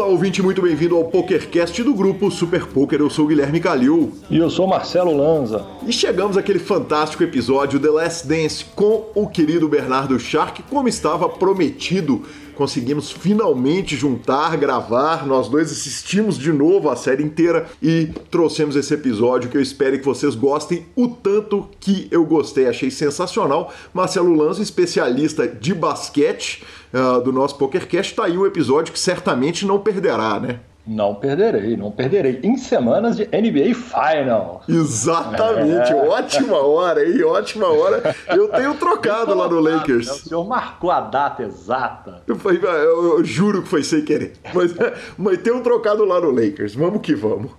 Olá, 0.00 0.08
ouvinte, 0.08 0.40
muito 0.40 0.62
bem-vindo 0.62 0.96
ao 0.96 1.04
PokerCast 1.04 1.82
do 1.82 1.92
grupo 1.92 2.30
Super 2.30 2.66
Poker. 2.66 3.00
Eu 3.00 3.10
sou 3.10 3.26
o 3.26 3.28
Guilherme 3.28 3.60
Calil. 3.60 4.14
E 4.30 4.38
eu 4.38 4.48
sou 4.48 4.66
Marcelo 4.66 5.14
Lanza. 5.14 5.66
E 5.86 5.92
chegamos 5.92 6.38
àquele 6.38 6.58
fantástico 6.58 7.22
episódio 7.22 7.78
The 7.78 7.90
Last 7.90 8.26
Dance 8.26 8.64
com 8.74 9.10
o 9.14 9.28
querido 9.28 9.68
Bernardo 9.68 10.18
Shark, 10.18 10.62
como 10.70 10.88
estava 10.88 11.28
prometido 11.28 12.22
conseguimos 12.60 13.10
finalmente 13.10 13.96
juntar, 13.96 14.54
gravar. 14.58 15.26
Nós 15.26 15.48
dois 15.48 15.72
assistimos 15.72 16.36
de 16.36 16.52
novo 16.52 16.90
a 16.90 16.94
série 16.94 17.24
inteira 17.24 17.66
e 17.82 18.10
trouxemos 18.30 18.76
esse 18.76 18.92
episódio 18.92 19.48
que 19.48 19.56
eu 19.56 19.62
espero 19.62 19.98
que 19.98 20.04
vocês 20.04 20.34
gostem 20.34 20.84
o 20.94 21.08
tanto 21.08 21.66
que 21.80 22.06
eu 22.10 22.22
gostei. 22.26 22.68
Achei 22.68 22.90
sensacional. 22.90 23.72
Marcelo 23.94 24.34
Lanza, 24.34 24.62
especialista 24.62 25.48
de 25.48 25.72
basquete 25.72 26.62
uh, 26.92 27.22
do 27.22 27.32
nosso 27.32 27.56
PokerCast, 27.56 28.14
tá 28.14 28.26
aí 28.26 28.36
o 28.36 28.46
episódio 28.46 28.92
que 28.92 28.98
certamente 28.98 29.64
não 29.64 29.78
perderá, 29.78 30.38
né? 30.38 30.60
Não 30.90 31.14
perderei, 31.14 31.76
não 31.76 31.92
perderei. 31.92 32.40
Em 32.42 32.56
semanas 32.56 33.16
de 33.16 33.24
NBA 33.26 33.76
Final. 33.76 34.64
Exatamente, 34.68 35.92
é. 35.92 35.94
ótima 35.94 36.56
hora, 36.56 37.08
hein? 37.08 37.22
Ótima 37.22 37.68
hora. 37.68 38.12
Eu 38.26 38.48
tenho 38.48 38.74
trocado 38.74 39.32
lá 39.32 39.48
no 39.48 39.60
Lakers. 39.60 40.10
O 40.10 40.28
senhor 40.28 40.44
marcou 40.44 40.90
a 40.90 41.00
data 41.00 41.44
exata. 41.44 42.24
Eu, 42.26 42.36
eu, 42.44 42.54
eu, 42.54 43.18
eu 43.18 43.24
juro 43.24 43.62
que 43.62 43.68
foi 43.68 43.84
sem 43.84 44.02
querer. 44.04 44.32
Mas, 44.52 44.74
mas 45.16 45.38
tem 45.38 45.52
um 45.52 45.62
trocado 45.62 46.04
lá 46.04 46.20
no 46.20 46.30
Lakers. 46.30 46.74
Vamos 46.74 47.00
que 47.02 47.14
vamos. 47.14 47.52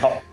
não. 0.00 0.22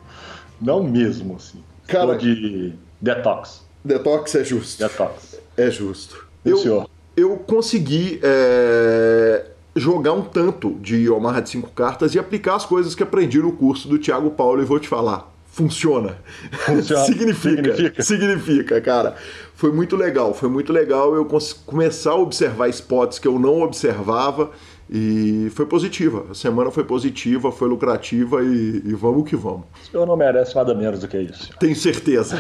Não 0.62 0.84
mesmo, 0.84 1.38
assim. 1.38 1.64
Cara, 1.88 2.18
de 2.18 2.74
detox. 3.00 3.66
Detox 3.84 4.36
é 4.36 4.44
justo. 4.44 4.84
Detox. 4.84 5.40
É 5.56 5.72
justo. 5.72 6.28
eu, 6.44 6.58
senhor? 6.58 6.90
Eu 7.16 7.38
consegui 7.38 8.20
é, 8.22 9.46
jogar 9.76 10.14
um 10.14 10.22
tanto 10.22 10.74
de 10.82 11.10
Omaha 11.10 11.42
de 11.42 11.50
5 11.50 11.70
cartas 11.72 12.14
e 12.14 12.20
aplicar 12.20 12.56
as 12.56 12.66
coisas 12.66 12.94
que 12.94 13.04
aprendi 13.04 13.40
no 13.40 13.54
curso 13.54 13.88
do 13.88 13.98
Thiago 13.98 14.32
Paulo 14.32 14.62
e 14.62 14.66
vou 14.66 14.80
te 14.80 14.88
falar. 14.88 15.34
Funciona. 15.52 16.18
Funciona. 16.66 17.04
significa, 17.06 17.74
significa. 17.76 18.04
Significa, 18.04 18.82
cara. 18.82 19.16
Foi 19.56 19.72
muito 19.72 19.96
legal. 19.96 20.34
Foi 20.34 20.48
muito 20.48 20.72
legal 20.72 21.16
eu 21.16 21.26
começar 21.66 22.12
a 22.12 22.16
observar 22.16 22.70
spots 22.70 23.18
que 23.18 23.28
eu 23.28 23.40
não 23.40 23.62
observava 23.62 24.52
e 24.92 25.52
foi 25.52 25.68
positiva. 25.68 26.26
A 26.32 26.34
semana 26.34 26.72
foi 26.72 26.84
positiva, 26.84 27.52
foi 27.52 27.70
lucrativa 27.70 28.42
e, 28.42 28.82
e 28.84 28.94
vamos 28.96 29.30
que 29.30 29.36
vamos. 29.36 29.66
O 29.84 29.92
senhor 29.92 30.06
não 30.08 30.18
merece 30.18 30.56
nada 30.56 30.74
menos 30.74 31.00
do 31.00 31.08
que 31.08 31.20
isso. 31.20 31.52
Tenho 31.60 31.76
certeza. 31.76 32.40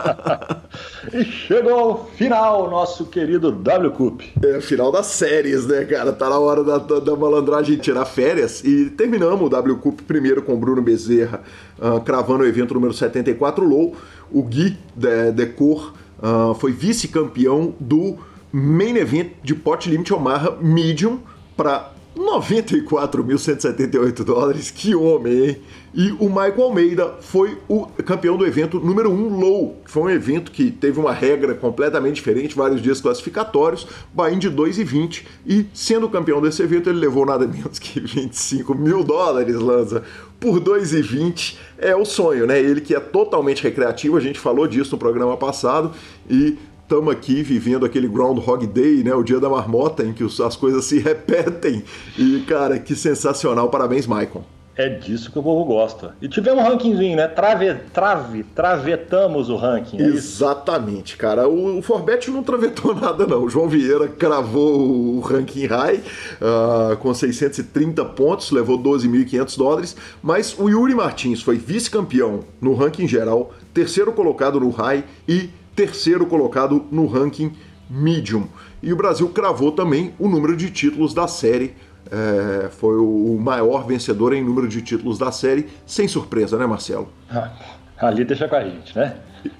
e 1.12 1.22
chegou 1.24 1.72
ao 1.72 2.06
final, 2.06 2.70
nosso 2.70 3.04
querido 3.04 3.52
W 3.52 3.90
Cup. 3.90 4.22
É, 4.42 4.62
final 4.62 4.90
das 4.90 5.06
séries, 5.06 5.66
né, 5.66 5.84
cara? 5.84 6.10
Tá 6.12 6.30
na 6.30 6.38
hora 6.38 6.64
da, 6.64 6.78
da, 6.78 7.00
da 7.00 7.14
malandragem 7.16 7.76
tirar 7.76 8.06
férias. 8.06 8.64
E 8.64 8.88
terminamos 8.88 9.46
o 9.46 9.50
W 9.50 9.76
Cup 9.76 10.00
primeiro 10.06 10.40
com 10.40 10.54
o 10.54 10.56
Bruno 10.56 10.80
Bezerra, 10.80 11.42
uh, 11.78 12.00
cravando 12.00 12.44
o 12.44 12.46
evento 12.46 12.72
número 12.72 12.94
74 12.94 13.62
low. 13.62 13.94
O 14.30 14.42
Gui 14.42 14.78
de, 14.96 15.32
Decor 15.32 15.92
uh, 16.18 16.54
foi 16.54 16.72
vice-campeão 16.72 17.74
do 17.78 18.16
main 18.50 18.96
event 18.96 19.32
de 19.42 19.54
pot 19.54 19.88
limit 19.88 20.12
Omaha 20.14 20.56
Medium 20.60 21.18
para 21.62 21.92
94.178 22.16 24.24
dólares. 24.24 24.72
Que 24.72 24.96
homem, 24.96 25.44
hein? 25.44 25.58
E 25.94 26.10
o 26.12 26.28
Michael 26.28 26.62
Almeida 26.62 27.14
foi 27.20 27.58
o 27.68 27.86
campeão 28.04 28.36
do 28.36 28.44
evento 28.44 28.80
número 28.80 29.08
1 29.10 29.14
um, 29.14 29.38
Low, 29.38 29.76
que 29.84 29.90
foi 29.90 30.02
um 30.02 30.10
evento 30.10 30.50
que 30.50 30.72
teve 30.72 30.98
uma 30.98 31.12
regra 31.12 31.54
completamente 31.54 32.16
diferente, 32.16 32.56
vários 32.56 32.82
dias 32.82 33.00
classificatórios, 33.00 33.86
buy 34.12 34.34
de 34.36 34.50
2,20 34.50 35.24
e 35.46 35.66
sendo 35.72 36.08
campeão 36.08 36.40
desse 36.40 36.62
evento 36.62 36.90
ele 36.90 36.98
levou 36.98 37.24
nada 37.24 37.46
menos 37.46 37.78
que 37.78 38.00
25 38.00 38.74
mil 38.74 39.04
dólares, 39.04 39.54
Lanza, 39.54 40.02
por 40.40 40.58
2,20 40.58 41.54
é 41.78 41.94
o 41.94 42.04
sonho, 42.04 42.44
né? 42.46 42.58
Ele 42.58 42.80
que 42.80 42.92
é 42.94 43.00
totalmente 43.00 43.62
recreativo, 43.62 44.16
a 44.16 44.20
gente 44.20 44.40
falou 44.40 44.66
disso 44.66 44.90
no 44.92 44.98
programa 44.98 45.36
passado 45.36 45.92
e 46.28 46.58
estamos 46.92 47.10
aqui 47.10 47.42
vivendo 47.42 47.86
aquele 47.86 48.06
Groundhog 48.06 48.66
Day, 48.66 49.02
né? 49.02 49.14
O 49.14 49.22
dia 49.22 49.40
da 49.40 49.48
marmota, 49.48 50.04
em 50.04 50.12
que 50.12 50.22
as 50.22 50.56
coisas 50.56 50.84
se 50.84 50.98
repetem. 51.00 51.82
E, 52.18 52.40
cara, 52.46 52.78
que 52.78 52.94
sensacional. 52.94 53.70
Parabéns, 53.70 54.06
Michael. 54.06 54.44
É 54.76 54.88
disso 54.88 55.30
que 55.30 55.38
o 55.38 55.42
povo 55.42 55.64
gosta. 55.64 56.14
E 56.20 56.28
tivemos 56.28 56.62
um 56.62 56.66
rankingzinho, 56.66 57.16
né? 57.16 57.28
Trave, 57.28 57.74
trave, 57.92 58.42
travetamos 58.42 59.48
o 59.48 59.56
ranking. 59.56 60.00
É 60.00 60.04
Exatamente, 60.04 61.16
cara. 61.16 61.48
O, 61.48 61.78
o 61.78 61.82
Forbet 61.82 62.30
não 62.30 62.42
travetou 62.42 62.94
nada, 62.96 63.26
não. 63.26 63.44
O 63.44 63.48
João 63.48 63.68
Vieira 63.68 64.08
cravou 64.08 65.16
o 65.16 65.20
ranking 65.20 65.66
high 65.66 65.96
uh, 65.96 66.96
com 66.98 67.12
630 67.12 68.04
pontos, 68.06 68.50
levou 68.50 68.78
12.500 68.78 69.56
dólares. 69.56 69.96
Mas 70.22 70.54
o 70.58 70.68
Yuri 70.68 70.94
Martins 70.94 71.40
foi 71.40 71.56
vice-campeão 71.56 72.40
no 72.60 72.74
ranking 72.74 73.08
geral, 73.08 73.50
terceiro 73.72 74.12
colocado 74.12 74.60
no 74.60 74.70
high 74.70 75.04
e 75.28 75.50
terceiro 75.74 76.26
colocado 76.26 76.84
no 76.90 77.06
ranking 77.06 77.52
medium. 77.88 78.46
E 78.82 78.92
o 78.92 78.96
Brasil 78.96 79.28
cravou 79.28 79.72
também 79.72 80.14
o 80.18 80.28
número 80.28 80.56
de 80.56 80.70
títulos 80.70 81.14
da 81.14 81.28
série. 81.28 81.74
É, 82.10 82.68
foi 82.68 82.96
o 82.98 83.38
maior 83.40 83.86
vencedor 83.86 84.32
em 84.32 84.42
número 84.42 84.68
de 84.68 84.82
títulos 84.82 85.18
da 85.18 85.30
série, 85.30 85.68
sem 85.86 86.08
surpresa, 86.08 86.58
né, 86.58 86.66
Marcelo? 86.66 87.08
Ah, 87.30 87.50
ali 87.98 88.24
deixa 88.24 88.48
com 88.48 88.56
a 88.56 88.64
gente, 88.64 88.96
né? 88.98 89.16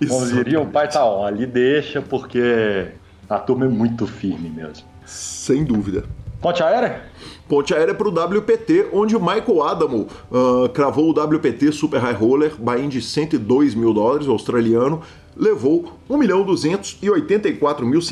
Como 0.09 0.27
diria 0.27 0.61
o 0.61 0.67
pai 0.67 0.89
tá 0.89 1.05
on, 1.05 1.25
ali 1.25 1.47
deixa 1.47 2.01
porque 2.03 2.89
a 3.29 3.39
turma 3.39 3.65
é 3.65 3.69
muito 3.69 4.07
firme 4.07 4.51
mesmo. 4.51 4.87
Sem 5.05 5.65
dúvida. 5.65 6.05
Ponte 6.43 6.61
aérea? 6.61 7.03
Ponte 7.49 7.73
aérea 7.73 7.95
para 7.95 8.09
o 8.09 8.11
WPT, 8.11 8.89
onde 8.93 9.15
o 9.15 9.21
Michael 9.21 9.63
Adamo 9.63 10.09
uh, 10.29 10.69
cravou 10.71 11.09
o 11.09 11.13
WPT 11.13 11.71
Super 11.71 12.01
High 12.01 12.15
Roller, 12.15 12.55
buy 12.59 12.89
de 12.89 13.01
102 13.01 13.77
mil 13.77 13.95
dólares 13.95 14.27
australiano, 14.27 15.03
levou 15.37 15.93
1 16.11 16.17
milhão 16.17 16.43
284 16.43 17.87
mil 17.87 18.03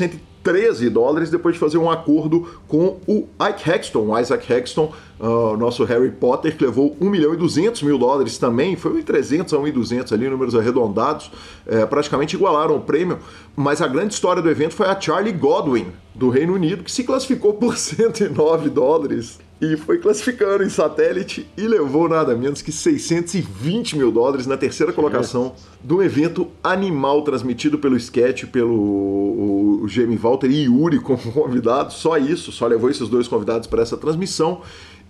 113 0.43 0.89
dólares 0.89 1.29
depois 1.29 1.55
de 1.55 1.59
fazer 1.59 1.77
um 1.77 1.89
acordo 1.89 2.47
com 2.67 2.99
o 3.07 3.27
Ike 3.49 3.69
Hexton, 3.69 4.07
o 4.07 4.19
Isaac 4.19 4.51
Hexton, 4.51 4.91
uh, 5.19 5.55
nosso 5.57 5.83
Harry 5.83 6.11
Potter, 6.11 6.57
que 6.57 6.65
levou 6.65 6.95
1 6.99 7.09
milhão 7.09 7.33
e 7.33 7.37
200 7.37 7.81
mil 7.83 7.97
dólares 7.97 8.37
também, 8.37 8.75
foi 8.75 9.01
1.300 9.03 9.53
a 9.53 9.61
1.200 9.61 10.11
ali, 10.13 10.29
números 10.29 10.55
arredondados, 10.55 11.31
é, 11.67 11.85
praticamente 11.85 12.35
igualaram 12.35 12.75
o 12.75 12.81
prêmio, 12.81 13.19
mas 13.55 13.81
a 13.81 13.87
grande 13.87 14.13
história 14.13 14.41
do 14.41 14.49
evento 14.49 14.73
foi 14.73 14.87
a 14.87 14.99
Charlie 14.99 15.33
Godwin, 15.33 15.87
do 16.13 16.29
Reino 16.29 16.53
Unido, 16.53 16.83
que 16.83 16.91
se 16.91 17.03
classificou 17.03 17.53
por 17.53 17.77
109 17.77 18.69
dólares 18.69 19.39
e 19.61 19.77
foi 19.77 19.99
classificando 19.99 20.63
em 20.63 20.69
satélite 20.69 21.47
e 21.55 21.67
levou 21.67 22.09
nada 22.09 22.35
menos 22.35 22.63
que 22.63 22.71
620 22.71 23.95
mil 23.95 24.11
dólares 24.11 24.47
na 24.47 24.57
terceira 24.57 24.91
colocação 24.91 25.53
do 25.83 26.01
evento 26.01 26.47
animal 26.63 27.21
transmitido 27.21 27.77
pelo 27.77 27.95
Sketch, 27.95 28.45
pelo 28.45 28.73
o, 28.73 29.81
o 29.83 29.87
Jamie 29.87 30.17
Walter 30.17 30.49
e 30.49 30.63
Yuri 30.63 30.99
como 30.99 31.19
convidados. 31.31 31.97
Só 31.97 32.17
isso, 32.17 32.51
só 32.51 32.65
levou 32.65 32.89
esses 32.89 33.07
dois 33.07 33.27
convidados 33.27 33.67
para 33.67 33.83
essa 33.83 33.95
transmissão. 33.95 34.61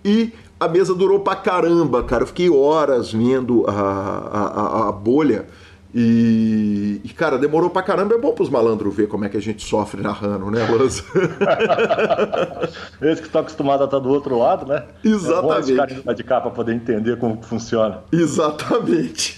E 0.04 0.32
a 0.60 0.68
mesa 0.68 0.94
durou 0.94 1.20
pra 1.20 1.34
caramba, 1.34 2.02
cara. 2.02 2.24
Eu 2.24 2.26
fiquei 2.26 2.50
horas 2.50 3.10
vendo 3.10 3.64
a, 3.66 3.72
a, 3.72 4.84
a, 4.84 4.88
a 4.88 4.92
bolha 4.92 5.46
e, 5.94 7.00
e, 7.04 7.08
cara, 7.10 7.36
demorou 7.36 7.68
pra 7.68 7.82
caramba. 7.82 8.14
É 8.14 8.18
bom 8.18 8.32
pros 8.32 8.48
malandros 8.48 8.94
ver 8.94 9.08
como 9.08 9.26
é 9.26 9.28
que 9.28 9.36
a 9.36 9.40
gente 9.40 9.62
sofre 9.62 10.00
narrando, 10.00 10.50
né, 10.50 10.66
Lança? 10.66 11.04
Eles 13.00 13.20
que 13.20 13.26
estão 13.26 13.42
acostumados 13.42 13.82
a 13.82 13.84
estar 13.84 13.98
do 13.98 14.08
outro 14.08 14.38
lado, 14.38 14.66
né? 14.66 14.84
Exatamente. 15.04 15.78
É 15.78 16.02
bom 16.02 16.14
de 16.14 16.24
cá 16.24 16.40
pra 16.40 16.50
poder 16.50 16.74
entender 16.74 17.18
como 17.18 17.42
funciona. 17.42 18.00
Exatamente. 18.10 19.36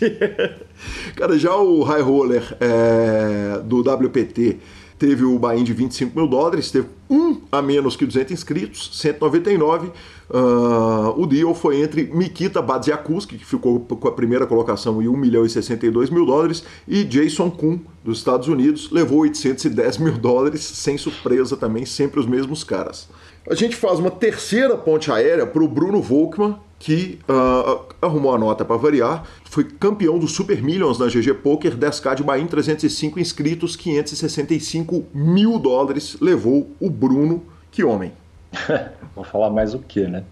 Cara, 1.17 1.37
já 1.37 1.57
o 1.57 1.83
high 1.83 2.03
roller 2.03 2.57
é, 2.61 3.61
do 3.65 3.81
WPT 3.81 4.59
teve 4.97 5.25
o 5.25 5.39
buy-in 5.39 5.65
de 5.65 5.73
25 5.73 6.17
mil 6.17 6.29
dólares, 6.29 6.71
teve 6.71 6.87
um 7.11 7.41
a 7.51 7.61
menos 7.61 7.97
que 7.97 8.07
200 8.07 8.33
inscritos, 8.33 8.91
199. 9.01 9.91
Uh, 10.31 11.21
o 11.21 11.27
deal 11.27 11.55
foi 11.55 11.83
entre 11.83 12.05
Mikita 12.05 12.63
Badziakuski, 12.63 13.37
que 13.37 13.45
ficou 13.45 13.81
com 13.81 14.09
a 14.09 14.13
primeira 14.13 14.47
colocação 14.47 15.03
e 15.03 15.09
1 15.09 15.17
milhão 15.17 15.45
e 15.45 15.51
62 15.51 16.11
mil 16.11 16.25
dólares, 16.25 16.65
e 16.89 17.05
Jason 17.05 17.51
Kuhn, 17.51 17.79
dos 18.03 18.19
Estados 18.19 18.49
Unidos, 18.49 18.91
levou 18.91 19.21
810 19.21 19.99
mil 19.99 20.15
dólares, 20.15 20.63
sem 20.63 20.97
surpresa 20.97 21.57
também, 21.57 21.85
sempre 21.85 22.21
os 22.21 22.27
mesmos 22.27 22.65
caras. 22.65 23.09
A 23.49 23.55
gente 23.55 23.77
faz 23.77 23.99
uma 23.99 24.11
terceira 24.11 24.77
ponte 24.77 25.13
aérea 25.13 25.47
para 25.47 25.63
o 25.63 25.69
Bruno 25.69 26.01
Volkmann, 26.01 26.57
que 26.79 27.19
uh, 27.29 27.83
arrumou 28.01 28.35
a 28.35 28.39
nota 28.39 28.65
para 28.65 28.77
variar, 28.77 29.25
foi 29.45 29.65
campeão 29.65 30.19
do 30.19 30.27
Super 30.27 30.63
Millions 30.63 30.99
na 30.99 31.07
GG 31.07 31.35
Poker, 31.43 31.77
10k 31.77 32.17
de 32.17 32.23
Bahia, 32.23 32.47
305 32.47 33.21
inscritos, 33.21 33.77
565 33.77 35.07
mil 35.15 35.59
dólares, 35.59 36.17
levou 36.21 36.71
o 36.81 36.91
Bruno, 36.91 37.43
que 37.71 37.85
homem. 37.85 38.13
Vou 39.15 39.25
falar 39.25 39.51
mais 39.51 39.75
o 39.75 39.79
que, 39.79 40.07
né? 40.07 40.25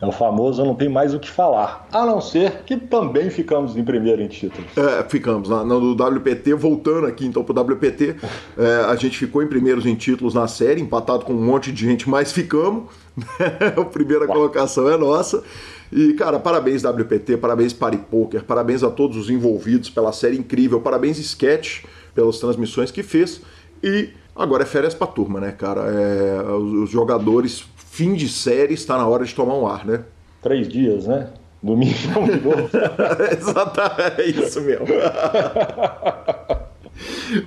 É 0.00 0.06
o 0.06 0.12
famoso 0.12 0.64
não 0.64 0.74
tem 0.74 0.88
mais 0.88 1.12
o 1.12 1.18
que 1.18 1.28
falar. 1.28 1.88
A 1.92 2.06
não 2.06 2.20
ser 2.20 2.62
que 2.64 2.76
também 2.76 3.30
ficamos 3.30 3.76
em 3.76 3.84
primeiro 3.84 4.22
em 4.22 4.28
títulos. 4.28 4.70
É, 4.76 5.02
ficamos. 5.08 5.48
Na, 5.48 5.64
no 5.64 5.92
WPT, 5.92 6.54
voltando 6.54 7.06
aqui 7.06 7.26
então 7.26 7.42
pro 7.42 7.58
WPT, 7.60 8.16
é, 8.56 8.84
a 8.88 8.94
gente 8.94 9.18
ficou 9.18 9.42
em 9.42 9.48
primeiros 9.48 9.86
em 9.86 9.94
títulos 9.94 10.34
na 10.34 10.46
série, 10.46 10.80
empatado 10.80 11.24
com 11.24 11.32
um 11.32 11.44
monte 11.44 11.72
de 11.72 11.84
gente, 11.84 12.08
mas 12.08 12.32
ficamos. 12.32 12.84
a 13.76 13.84
primeira 13.84 14.24
Uau. 14.26 14.34
colocação 14.34 14.88
é 14.88 14.96
nossa. 14.96 15.42
E, 15.90 16.12
cara, 16.12 16.38
parabéns 16.38 16.84
WPT, 16.84 17.38
parabéns 17.38 17.72
Poker, 17.72 18.44
parabéns 18.44 18.82
a 18.82 18.90
todos 18.90 19.16
os 19.16 19.30
envolvidos 19.30 19.88
pela 19.88 20.12
série 20.12 20.36
incrível, 20.36 20.80
parabéns 20.80 21.18
Sketch 21.18 21.84
pelas 22.14 22.38
transmissões 22.38 22.90
que 22.90 23.02
fez. 23.02 23.40
E 23.82 24.10
agora 24.38 24.62
é 24.62 24.66
férias 24.66 24.94
pra 24.94 25.06
turma, 25.06 25.40
né, 25.40 25.52
cara? 25.52 25.82
É, 25.90 26.42
os 26.52 26.90
jogadores, 26.90 27.64
fim 27.76 28.14
de 28.14 28.28
série, 28.28 28.74
está 28.74 28.96
na 28.96 29.06
hora 29.06 29.24
de 29.24 29.34
tomar 29.34 29.54
um 29.54 29.66
ar, 29.66 29.84
né? 29.84 30.04
Três 30.40 30.68
dias, 30.68 31.06
né? 31.06 31.30
Domingo 31.62 31.92
Exatamente, 33.36 34.20
é 34.20 34.26
isso 34.26 34.60
mesmo. 34.60 34.86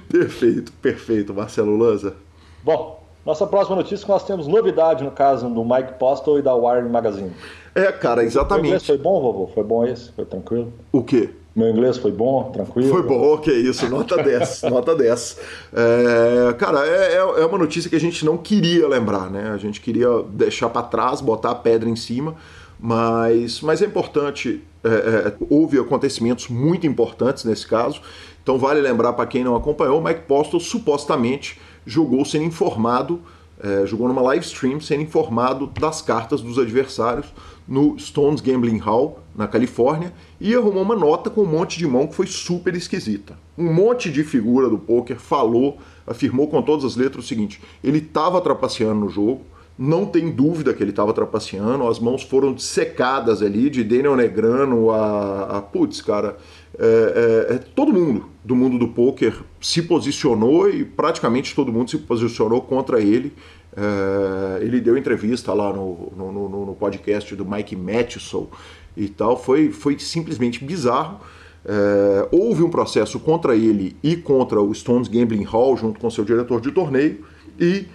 perfeito, 0.10 0.72
perfeito, 0.74 1.34
Marcelo 1.34 1.78
Lanza. 1.78 2.16
Bom, 2.64 3.02
nossa 3.26 3.48
próxima 3.48 3.78
notícia 3.78 4.04
é 4.04 4.06
que 4.06 4.12
nós 4.12 4.26
temos 4.26 4.48
novidade 4.48 5.04
no 5.04 5.12
caso 5.12 5.48
do 5.50 5.64
Mike 5.64 5.94
Postle 6.00 6.40
e 6.40 6.42
da 6.42 6.54
Wired 6.54 6.90
Magazine. 6.90 7.32
É, 7.74 7.92
cara, 7.92 8.24
exatamente. 8.24 8.66
Inglês 8.66 8.86
foi 8.86 8.98
bom, 8.98 9.22
vovô? 9.22 9.48
Foi 9.48 9.64
bom 9.64 9.86
esse? 9.86 10.12
Foi 10.12 10.26
tranquilo? 10.26 10.74
O 10.92 11.04
quê? 11.04 11.30
Meu 11.54 11.70
inglês 11.70 11.98
foi 11.98 12.12
bom, 12.12 12.50
tranquilo? 12.52 12.90
Foi 12.90 13.04
bom, 13.04 13.38
que 13.38 13.52
isso, 13.52 13.90
nota 13.90 14.16
10, 14.24 14.64
nota 14.64 14.96
10. 14.96 15.38
É, 15.74 16.54
cara, 16.54 16.88
é, 16.88 17.14
é, 17.14 17.18
é 17.18 17.46
uma 17.46 17.58
notícia 17.58 17.90
que 17.90 17.96
a 17.96 18.00
gente 18.00 18.24
não 18.24 18.38
queria 18.38 18.88
lembrar, 18.88 19.30
né? 19.30 19.52
A 19.54 19.58
gente 19.58 19.82
queria 19.82 20.08
deixar 20.30 20.70
para 20.70 20.84
trás, 20.84 21.20
botar 21.20 21.52
a 21.52 21.56
pedra 21.56 21.90
em 21.90 21.96
cima, 21.96 22.36
mas, 22.80 23.62
mas 23.62 23.82
é 23.82 23.86
importante, 23.86 24.64
é, 24.84 24.90
é, 24.90 25.34
houve 25.50 25.78
acontecimentos 25.78 26.48
muito 26.48 26.88
importantes 26.88 27.44
nesse 27.44 27.68
caso, 27.68 28.02
então 28.42 28.58
vale 28.58 28.82
lembrar 28.82 29.14
para 29.14 29.28
quem 29.28 29.44
não 29.44 29.56
acompanhou, 29.56 30.00
o 30.00 30.04
Mike 30.04 30.22
Postle 30.22 30.60
supostamente 30.60 31.60
jogou 31.86 32.26
sendo 32.26 32.46
informado, 32.46 33.22
é, 33.62 33.86
jogou 33.86 34.08
numa 34.08 34.22
live 34.22 34.44
stream 34.44 34.80
sendo 34.80 35.04
informado 35.04 35.68
das 35.80 36.02
cartas 36.02 36.42
dos 36.42 36.58
adversários 36.58 37.28
no 37.68 38.00
Stones 38.00 38.42
Gambling 38.42 38.80
Hall, 38.80 39.20
na 39.36 39.48
Califórnia, 39.48 40.12
e 40.42 40.56
arrumou 40.56 40.82
uma 40.82 40.96
nota 40.96 41.30
com 41.30 41.44
um 41.44 41.46
monte 41.46 41.78
de 41.78 41.88
mão 41.88 42.08
que 42.08 42.16
foi 42.16 42.26
super 42.26 42.76
esquisita. 42.76 43.38
Um 43.56 43.72
monte 43.72 44.12
de 44.12 44.24
figura 44.24 44.68
do 44.68 44.80
poker 44.80 45.20
falou, 45.20 45.78
afirmou 46.06 46.48
com 46.48 46.60
todas 46.64 46.84
as 46.84 46.96
letras 46.96 47.24
o 47.24 47.28
seguinte: 47.28 47.62
ele 47.84 48.00
estava 48.00 48.42
trapaceando 48.42 49.02
no 49.02 49.10
jogo, 49.10 49.42
não 49.78 50.04
tem 50.04 50.32
dúvida 50.32 50.74
que 50.74 50.82
ele 50.82 50.90
estava 50.90 51.14
trapaceando, 51.14 51.88
as 51.88 52.00
mãos 52.00 52.24
foram 52.24 52.58
secadas 52.58 53.44
ali, 53.44 53.70
de 53.70 53.84
Daniel 53.84 54.16
Negrano 54.16 54.90
a, 54.90 55.58
a 55.58 55.62
putz, 55.62 56.02
cara, 56.02 56.38
é, 56.78 57.48
é, 57.52 57.56
é, 57.56 57.58
todo 57.60 57.94
mundo 57.94 58.26
do 58.44 58.56
mundo 58.56 58.80
do 58.80 58.88
poker 58.88 59.44
se 59.60 59.84
posicionou 59.84 60.68
e 60.68 60.84
praticamente 60.84 61.54
todo 61.54 61.72
mundo 61.72 61.92
se 61.92 62.00
posicionou 62.00 62.62
contra 62.62 63.00
ele. 63.00 63.32
É, 63.76 64.64
ele 64.64 64.82
deu 64.82 64.98
entrevista 64.98 65.54
lá 65.54 65.72
no, 65.72 66.12
no, 66.18 66.32
no, 66.32 66.66
no, 66.66 66.76
podcast 66.76 67.34
do 67.36 67.46
Mike 67.46 67.76
Matheson 67.76 68.50
e 68.96 69.08
tal. 69.08 69.38
Foi, 69.38 69.72
foi 69.72 69.98
simplesmente 70.00 70.64
bizarro. 70.64 71.20
É, 71.64 72.28
houve 72.32 72.64
um 72.64 72.70
processo 72.70 73.20
contra 73.20 73.56
ele 73.56 73.96
e 74.02 74.16
contra 74.16 74.60
o 74.62 74.74
Stones 74.74 75.08
Gambling 75.08 75.44
Hall, 75.44 75.78
junto 75.78 76.00
com 76.00 76.10
seu 76.10 76.26
diretor 76.26 76.60
de 76.60 76.72
torneio, 76.72 77.24
e 77.60 77.86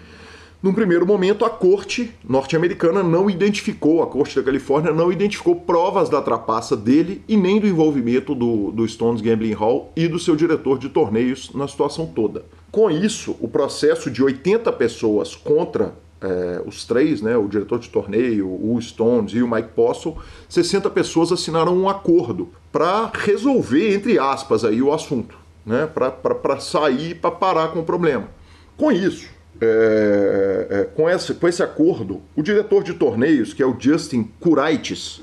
num 0.62 0.72
primeiro 0.72 1.06
momento, 1.06 1.44
a 1.44 1.50
corte 1.50 2.10
norte-americana 2.28 3.02
não 3.02 3.28
identificou, 3.28 4.02
a 4.02 4.06
corte 4.06 4.34
da 4.34 4.42
Califórnia 4.42 4.92
não 4.92 5.12
identificou 5.12 5.54
provas 5.54 6.08
da 6.08 6.22
trapaça 6.22 6.76
dele 6.76 7.22
e 7.28 7.36
nem 7.36 7.60
do 7.60 7.68
envolvimento 7.68 8.34
do, 8.34 8.72
do 8.72 8.88
Stones 8.88 9.20
Gambling 9.20 9.52
Hall 9.52 9.92
e 9.94 10.08
do 10.08 10.18
seu 10.18 10.34
diretor 10.34 10.78
de 10.78 10.88
torneios 10.88 11.52
na 11.54 11.68
situação 11.68 12.06
toda. 12.06 12.44
Com 12.72 12.90
isso, 12.90 13.36
o 13.38 13.46
processo 13.46 14.10
de 14.10 14.22
80 14.22 14.72
pessoas 14.72 15.36
contra 15.36 15.94
é, 16.20 16.62
os 16.66 16.84
três, 16.84 17.20
né, 17.20 17.36
o 17.36 17.46
diretor 17.48 17.78
de 17.78 17.88
torneio, 17.88 18.48
o 18.48 18.80
Stones 18.80 19.32
e 19.32 19.42
o 19.42 19.50
Mike 19.50 19.70
Postle, 19.74 20.16
60 20.48 20.88
pessoas 20.90 21.30
assinaram 21.30 21.76
um 21.76 21.88
acordo 21.88 22.48
para 22.72 23.10
resolver, 23.14 23.94
entre 23.94 24.18
aspas, 24.18 24.64
aí, 24.64 24.80
o 24.80 24.92
assunto, 24.92 25.36
né, 25.64 25.86
para 25.86 26.60
sair, 26.60 27.16
para 27.16 27.30
parar 27.30 27.68
com 27.68 27.80
o 27.80 27.84
problema. 27.84 28.28
Com 28.76 28.90
isso, 28.90 29.28
é, 29.60 30.66
é, 30.70 30.84
com, 30.84 31.08
esse, 31.08 31.34
com 31.34 31.48
esse 31.48 31.62
acordo, 31.62 32.22
o 32.34 32.42
diretor 32.42 32.82
de 32.82 32.94
torneios, 32.94 33.54
que 33.54 33.62
é 33.62 33.66
o 33.66 33.76
Justin 33.78 34.30
Curaitis, 34.40 35.22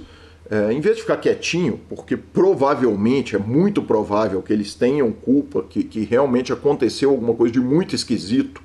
é, 0.50 0.74
em 0.74 0.82
vez 0.82 0.98
de 0.98 1.02
ficar 1.04 1.18
quietinho, 1.18 1.80
porque 1.90 2.18
provavelmente, 2.18 3.36
é 3.36 3.40
muito 3.40 3.82
provável 3.82 4.42
que 4.42 4.52
eles 4.52 4.76
tenham 4.76 5.12
culpa, 5.12 5.64
que, 5.68 5.84
que 5.84 6.02
realmente 6.02 6.52
aconteceu 6.52 7.12
alguma 7.12 7.34
coisa 7.34 7.54
de 7.54 7.60
muito 7.60 7.96
esquisito 7.96 8.62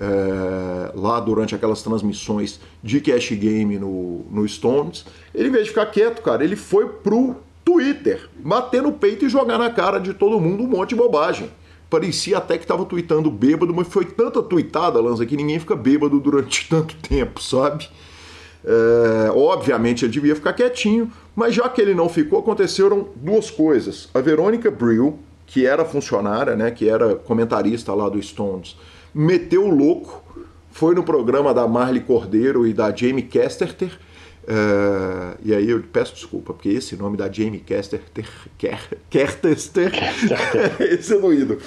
é, 0.00 0.92
lá 0.94 1.20
durante 1.20 1.54
aquelas 1.54 1.82
transmissões 1.82 2.60
de 2.82 3.00
cash 3.00 3.32
game 3.32 3.78
no, 3.78 4.24
no 4.30 4.46
Stones, 4.48 5.04
ele, 5.34 5.48
em 5.48 5.52
vez 5.52 5.64
de 5.64 5.70
ficar 5.70 5.86
quieto, 5.86 6.22
cara, 6.22 6.44
ele 6.44 6.56
foi 6.56 6.88
pro 6.88 7.36
Twitter, 7.64 8.28
bater 8.36 8.82
no 8.82 8.92
peito 8.92 9.24
e 9.24 9.28
jogar 9.28 9.58
na 9.58 9.70
cara 9.70 9.98
de 9.98 10.12
todo 10.14 10.40
mundo 10.40 10.64
um 10.64 10.68
monte 10.68 10.90
de 10.90 10.96
bobagem 10.96 11.48
parecia 11.92 12.38
até 12.38 12.56
que 12.56 12.64
estava 12.64 12.86
tweetando 12.86 13.30
bêbado, 13.30 13.74
mas 13.74 13.86
foi 13.86 14.06
tanta 14.06 14.42
tweetada, 14.42 14.98
Lanza, 14.98 15.26
que 15.26 15.36
ninguém 15.36 15.60
fica 15.60 15.76
bêbado 15.76 16.18
durante 16.18 16.66
tanto 16.70 16.96
tempo, 16.96 17.42
sabe? 17.42 17.86
É, 18.64 19.30
obviamente 19.30 20.04
ele 20.04 20.12
devia 20.12 20.34
ficar 20.34 20.54
quietinho, 20.54 21.12
mas 21.36 21.54
já 21.54 21.68
que 21.68 21.82
ele 21.82 21.94
não 21.94 22.08
ficou, 22.08 22.38
aconteceram 22.38 23.08
duas 23.16 23.50
coisas. 23.50 24.08
A 24.14 24.20
Verônica 24.20 24.70
Brill, 24.70 25.18
que 25.46 25.66
era 25.66 25.84
funcionária, 25.84 26.56
né, 26.56 26.70
que 26.70 26.88
era 26.88 27.14
comentarista 27.14 27.92
lá 27.92 28.08
do 28.08 28.22
Stones, 28.22 28.74
meteu 29.14 29.64
o 29.64 29.74
louco, 29.74 30.22
foi 30.70 30.94
no 30.94 31.02
programa 31.02 31.52
da 31.52 31.66
Marley 31.66 32.02
Cordeiro 32.02 32.66
e 32.66 32.72
da 32.72 32.94
Jamie 32.94 33.22
Casterter, 33.22 33.98
Uh, 34.42 35.38
e 35.40 35.54
aí 35.54 35.70
eu 35.70 35.80
peço 35.92 36.14
desculpa, 36.14 36.52
porque 36.52 36.68
esse 36.68 36.96
nome 36.96 37.16
da 37.16 37.30
Jamie 37.30 37.60
Casterter, 37.60 38.28
Kertester, 39.08 39.92
esse 40.80 41.14
é 41.14 41.18
doído. 41.20 41.58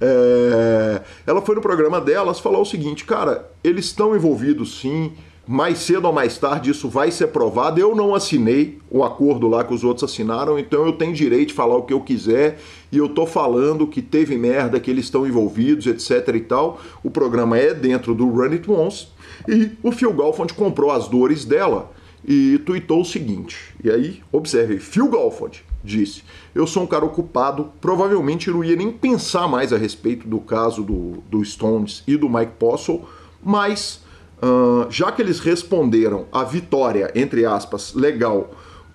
É, 0.00 1.00
ela 1.26 1.40
foi 1.42 1.54
no 1.54 1.60
programa 1.60 2.00
delas 2.00 2.40
falar 2.40 2.58
o 2.58 2.64
seguinte, 2.64 3.04
cara, 3.04 3.50
eles 3.62 3.86
estão 3.86 4.16
envolvidos 4.16 4.80
sim, 4.80 5.12
mais 5.52 5.80
cedo 5.80 6.06
ou 6.06 6.12
mais 6.12 6.38
tarde 6.38 6.70
isso 6.70 6.88
vai 6.88 7.10
ser 7.10 7.28
provado. 7.28 7.78
Eu 7.78 7.94
não 7.94 8.14
assinei 8.14 8.78
o 8.90 9.04
acordo 9.04 9.46
lá 9.46 9.62
que 9.62 9.74
os 9.74 9.84
outros 9.84 10.10
assinaram, 10.10 10.58
então 10.58 10.86
eu 10.86 10.94
tenho 10.94 11.12
direito 11.12 11.48
de 11.48 11.54
falar 11.54 11.76
o 11.76 11.82
que 11.82 11.92
eu 11.92 12.00
quiser 12.00 12.58
e 12.90 12.96
eu 12.96 13.08
tô 13.08 13.26
falando 13.26 13.86
que 13.86 14.00
teve 14.00 14.36
merda, 14.36 14.80
que 14.80 14.90
eles 14.90 15.04
estão 15.04 15.26
envolvidos, 15.26 15.86
etc 15.86 16.34
e 16.34 16.40
tal. 16.40 16.80
O 17.04 17.10
programa 17.10 17.58
é 17.58 17.74
dentro 17.74 18.14
do 18.14 18.26
Run 18.26 18.52
It 18.52 18.70
Once 18.70 19.08
e 19.46 19.72
o 19.82 19.92
Phil 19.92 20.12
Galfond 20.14 20.54
comprou 20.54 20.90
as 20.90 21.06
dores 21.06 21.44
dela 21.44 21.92
e 22.26 22.58
tuitou 22.64 23.02
o 23.02 23.04
seguinte. 23.04 23.74
E 23.84 23.90
aí, 23.90 24.22
observe, 24.32 24.78
Phil 24.78 25.08
Galford 25.10 25.62
disse: 25.84 26.22
Eu 26.54 26.66
sou 26.66 26.84
um 26.84 26.86
cara 26.86 27.04
ocupado, 27.04 27.70
provavelmente 27.78 28.50
não 28.50 28.64
ia 28.64 28.74
nem 28.74 28.90
pensar 28.90 29.46
mais 29.46 29.70
a 29.70 29.76
respeito 29.76 30.26
do 30.26 30.38
caso 30.38 30.82
do, 30.82 31.22
do 31.28 31.44
Stones 31.44 32.02
e 32.06 32.16
do 32.16 32.28
Mike 32.28 32.52
Postle, 32.58 33.04
mas 33.44 34.00
uh, 34.42 34.90
já 34.90 35.12
que 35.12 35.22
eles 35.22 35.40
responderam 35.40 36.26
a 36.32 36.42
vitória, 36.44 37.10
entre 37.14 37.44
aspas, 37.44 37.94
legal, 37.94 38.50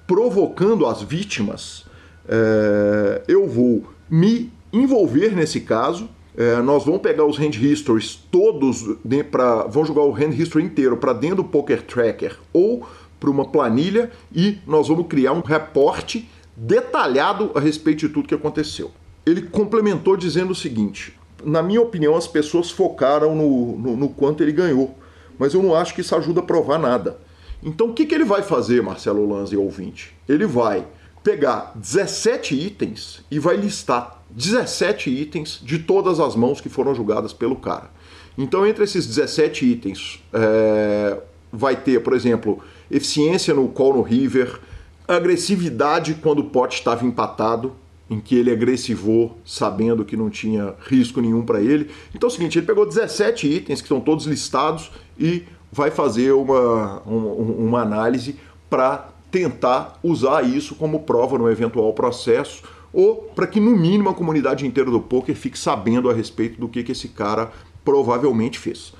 provocando 0.05 0.85
as 0.85 1.01
vítimas, 1.01 1.85
uh, 2.25 3.21
eu 3.27 3.47
vou 3.47 3.83
me 4.09 4.51
envolver 4.71 5.35
nesse 5.35 5.61
caso. 5.61 6.09
Uh, 6.35 6.61
nós 6.63 6.85
vamos 6.85 7.01
pegar 7.01 7.25
os 7.25 7.39
hand 7.39 7.55
histories 7.59 8.15
todos, 8.29 8.85
para 9.31 9.63
vamos 9.63 9.87
jogar 9.87 10.03
o 10.03 10.13
hand 10.13 10.33
history 10.37 10.63
inteiro 10.63 10.97
para 10.97 11.13
dentro 11.13 11.37
do 11.37 11.43
Poker 11.45 11.81
Tracker 11.81 12.37
ou 12.53 12.87
para 13.19 13.29
uma 13.31 13.45
planilha 13.45 14.11
e 14.31 14.59
nós 14.67 14.87
vamos 14.87 15.07
criar 15.07 15.33
um 15.33 15.41
reporte 15.41 16.29
detalhado 16.55 17.51
a 17.55 17.59
respeito 17.59 18.07
de 18.07 18.09
tudo 18.09 18.27
que 18.27 18.35
aconteceu. 18.35 18.91
Ele 19.25 19.41
complementou 19.41 20.15
dizendo 20.15 20.51
o 20.51 20.55
seguinte: 20.55 21.17
na 21.43 21.61
minha 21.61 21.81
opinião, 21.81 22.15
as 22.15 22.27
pessoas 22.27 22.69
focaram 22.69 23.35
no, 23.35 23.77
no, 23.77 23.97
no 23.97 24.09
quanto 24.09 24.43
ele 24.43 24.51
ganhou, 24.51 24.95
mas 25.37 25.53
eu 25.53 25.61
não 25.61 25.75
acho 25.75 25.93
que 25.93 26.01
isso 26.01 26.15
ajuda 26.15 26.39
a 26.39 26.43
provar 26.43 26.77
nada. 26.77 27.17
Então, 27.61 27.89
o 27.89 27.93
que, 27.93 28.05
que 28.05 28.13
ele 28.13 28.25
vai 28.25 28.43
fazer, 28.43 28.81
Marcelo 28.83 29.27
Lanz 29.27 29.51
e 29.51 29.57
ouvinte? 29.57 30.15
Ele 30.27 30.45
vai 30.45 30.85
pegar 31.23 31.73
17 31.75 32.55
itens 32.55 33.23
e 33.29 33.39
vai 33.39 33.57
listar 33.57 34.21
17 34.29 35.09
itens 35.09 35.59
de 35.63 35.79
todas 35.79 36.19
as 36.19 36.35
mãos 36.35 36.61
que 36.61 36.69
foram 36.69 36.93
julgadas 36.93 37.33
pelo 37.33 37.55
cara. 37.55 37.89
Então, 38.37 38.65
entre 38.65 38.83
esses 38.83 39.07
17 39.07 39.65
itens, 39.65 40.23
é, 40.31 41.17
vai 41.51 41.75
ter, 41.75 42.01
por 42.01 42.13
exemplo, 42.13 42.59
eficiência 42.89 43.53
no 43.53 43.67
call 43.67 43.95
no 43.95 44.01
river, 44.01 44.59
agressividade 45.07 46.13
quando 46.21 46.39
o 46.39 46.43
pote 46.45 46.77
estava 46.77 47.05
empatado, 47.05 47.73
em 48.09 48.19
que 48.19 48.35
ele 48.35 48.51
agressivou 48.51 49.37
sabendo 49.43 50.05
que 50.05 50.15
não 50.15 50.29
tinha 50.29 50.75
risco 50.87 51.19
nenhum 51.19 51.43
para 51.43 51.59
ele. 51.59 51.89
Então 52.15 52.29
é 52.29 52.31
o 52.31 52.33
seguinte, 52.33 52.57
ele 52.57 52.65
pegou 52.65 52.85
17 52.85 53.47
itens 53.47 53.81
que 53.81 53.85
estão 53.85 53.99
todos 53.99 54.25
listados 54.25 54.91
e 55.19 55.43
vai 55.71 55.91
fazer 55.91 56.31
uma, 56.31 57.01
uma, 57.01 57.81
análise 57.81 58.35
para 58.69 59.09
tentar 59.29 59.99
usar 60.01 60.43
isso 60.43 60.75
como 60.75 61.01
prova 61.01 61.37
no 61.37 61.49
eventual 61.49 61.93
processo 61.93 62.63
ou 62.93 63.15
para 63.35 63.45
que 63.45 63.59
no 63.59 63.71
mínimo 63.71 64.09
a 64.09 64.13
comunidade 64.13 64.65
inteira 64.65 64.89
do 64.89 65.01
poker 65.01 65.35
fique 65.35 65.59
sabendo 65.59 66.09
a 66.09 66.13
respeito 66.13 66.59
do 66.59 66.67
que, 66.67 66.83
que 66.83 66.93
esse 66.93 67.09
cara 67.09 67.51
provavelmente 67.83 68.57
fez. 68.57 68.93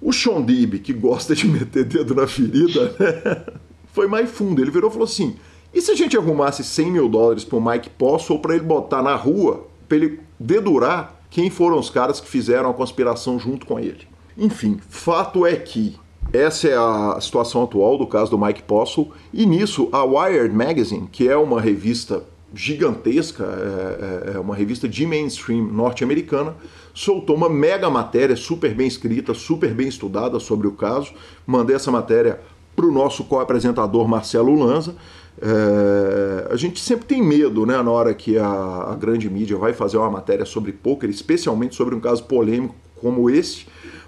O 0.00 0.12
Sean 0.12 0.42
Dib, 0.42 0.78
que 0.80 0.92
gosta 0.92 1.34
de 1.34 1.46
meter 1.46 1.84
dedo 1.84 2.14
na 2.14 2.26
ferida, 2.26 2.94
né, 2.98 3.44
foi 3.92 4.06
mais 4.06 4.30
fundo. 4.30 4.60
Ele 4.60 4.70
virou 4.70 4.90
e 4.90 4.92
falou 4.92 5.06
assim: 5.06 5.36
e 5.72 5.80
se 5.80 5.90
a 5.90 5.94
gente 5.94 6.16
arrumasse 6.16 6.64
100 6.64 6.90
mil 6.90 7.08
dólares 7.08 7.44
para 7.44 7.58
o 7.58 7.64
Mike 7.64 7.90
Postle 7.90 8.38
para 8.38 8.54
ele 8.54 8.64
botar 8.64 9.02
na 9.02 9.14
rua, 9.14 9.66
para 9.86 9.98
ele 9.98 10.20
dedurar 10.40 11.14
quem 11.28 11.50
foram 11.50 11.78
os 11.78 11.90
caras 11.90 12.20
que 12.20 12.28
fizeram 12.28 12.70
a 12.70 12.74
conspiração 12.74 13.38
junto 13.38 13.66
com 13.66 13.78
ele? 13.78 14.08
Enfim, 14.36 14.78
fato 14.88 15.46
é 15.46 15.56
que 15.56 15.96
essa 16.32 16.68
é 16.68 16.76
a 16.76 17.18
situação 17.20 17.62
atual 17.62 17.96
do 17.96 18.06
caso 18.06 18.30
do 18.30 18.38
Mike 18.38 18.62
Postle, 18.62 19.12
e 19.32 19.46
nisso 19.46 19.88
a 19.92 20.04
Wired 20.04 20.54
Magazine, 20.54 21.08
que 21.10 21.28
é 21.28 21.36
uma 21.36 21.60
revista 21.60 22.22
gigantesca, 22.54 23.44
é, 23.44 24.30
é, 24.32 24.36
é 24.36 24.38
uma 24.38 24.54
revista 24.54 24.88
de 24.88 25.06
mainstream 25.06 25.64
norte-americana, 25.64 26.54
soltou 26.94 27.36
uma 27.36 27.48
mega 27.48 27.90
matéria 27.90 28.36
super 28.36 28.74
bem 28.74 28.86
escrita, 28.86 29.34
super 29.34 29.74
bem 29.74 29.88
estudada 29.88 30.40
sobre 30.40 30.66
o 30.66 30.72
caso. 30.72 31.12
Mandei 31.46 31.76
essa 31.76 31.90
matéria 31.90 32.40
para 32.74 32.86
o 32.86 32.92
nosso 32.92 33.24
co-apresentador 33.24 34.08
Marcelo 34.08 34.54
Lanza. 34.54 34.96
É, 35.40 36.48
a 36.50 36.56
gente 36.56 36.80
sempre 36.80 37.04
tem 37.04 37.22
medo, 37.22 37.66
né, 37.66 37.80
na 37.82 37.90
hora 37.90 38.14
que 38.14 38.38
a, 38.38 38.46
a, 38.46 38.96
grande 38.98 39.28
mídia 39.28 39.58
vai 39.58 39.74
fazer 39.74 39.98
uma 39.98 40.10
matéria 40.10 40.46
sobre 40.46 40.72
poker, 40.72 41.10
especialmente 41.10 41.74
sobre 41.74 41.94
um 41.94 42.00
caso 42.00 42.24
polêmico 42.24 42.74
como 42.98 43.28
esse. 43.28 43.66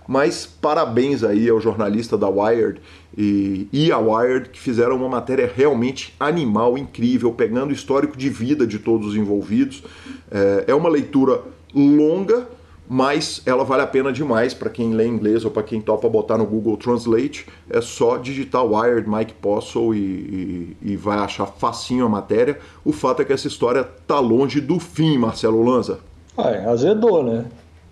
Mas 0.08 0.46
parabéns 0.46 1.22
aí 1.22 1.50
ao 1.50 1.60
jornalista 1.60 2.16
da 2.16 2.30
Wired 2.30 2.80
e, 3.14 3.68
e 3.70 3.92
a 3.92 3.98
Wired 3.98 4.48
que 4.48 4.58
fizeram 4.58 4.96
uma 4.96 5.08
matéria 5.08 5.52
realmente 5.54 6.14
animal, 6.18 6.78
incrível, 6.78 7.30
pegando 7.30 7.72
o 7.72 7.74
histórico 7.74 8.16
de 8.16 8.30
vida 8.30 8.66
de 8.66 8.78
todos 8.78 9.08
os 9.08 9.14
envolvidos. 9.14 9.84
É, 10.30 10.64
é 10.68 10.74
uma 10.74 10.88
leitura 10.88 11.42
longa, 11.74 12.48
mas 12.88 13.42
ela 13.44 13.64
vale 13.64 13.82
a 13.82 13.86
pena 13.86 14.10
demais 14.10 14.54
para 14.54 14.70
quem 14.70 14.94
lê 14.94 15.06
inglês 15.06 15.44
ou 15.44 15.50
para 15.50 15.62
quem 15.62 15.78
topa 15.78 16.08
botar 16.08 16.38
no 16.38 16.46
Google 16.46 16.78
Translate. 16.78 17.46
É 17.68 17.82
só 17.82 18.16
digitar 18.16 18.64
Wired 18.64 19.06
Mike 19.06 19.34
Postle 19.34 19.94
e, 19.94 19.98
e, 19.98 20.76
e, 20.92 20.96
vai 20.96 21.18
achar 21.18 21.44
facinho 21.44 22.06
a 22.06 22.08
matéria. 22.08 22.58
O 22.82 22.92
fato 22.92 23.20
é 23.20 23.26
que 23.26 23.32
essa 23.34 23.46
história 23.46 23.84
tá 24.06 24.18
longe 24.18 24.58
do 24.58 24.80
fim, 24.80 25.18
Marcelo 25.18 25.62
Lanza. 25.62 25.98
Ah, 26.34 26.48
é, 26.48 26.64
azedou, 26.64 27.22
né? 27.22 27.44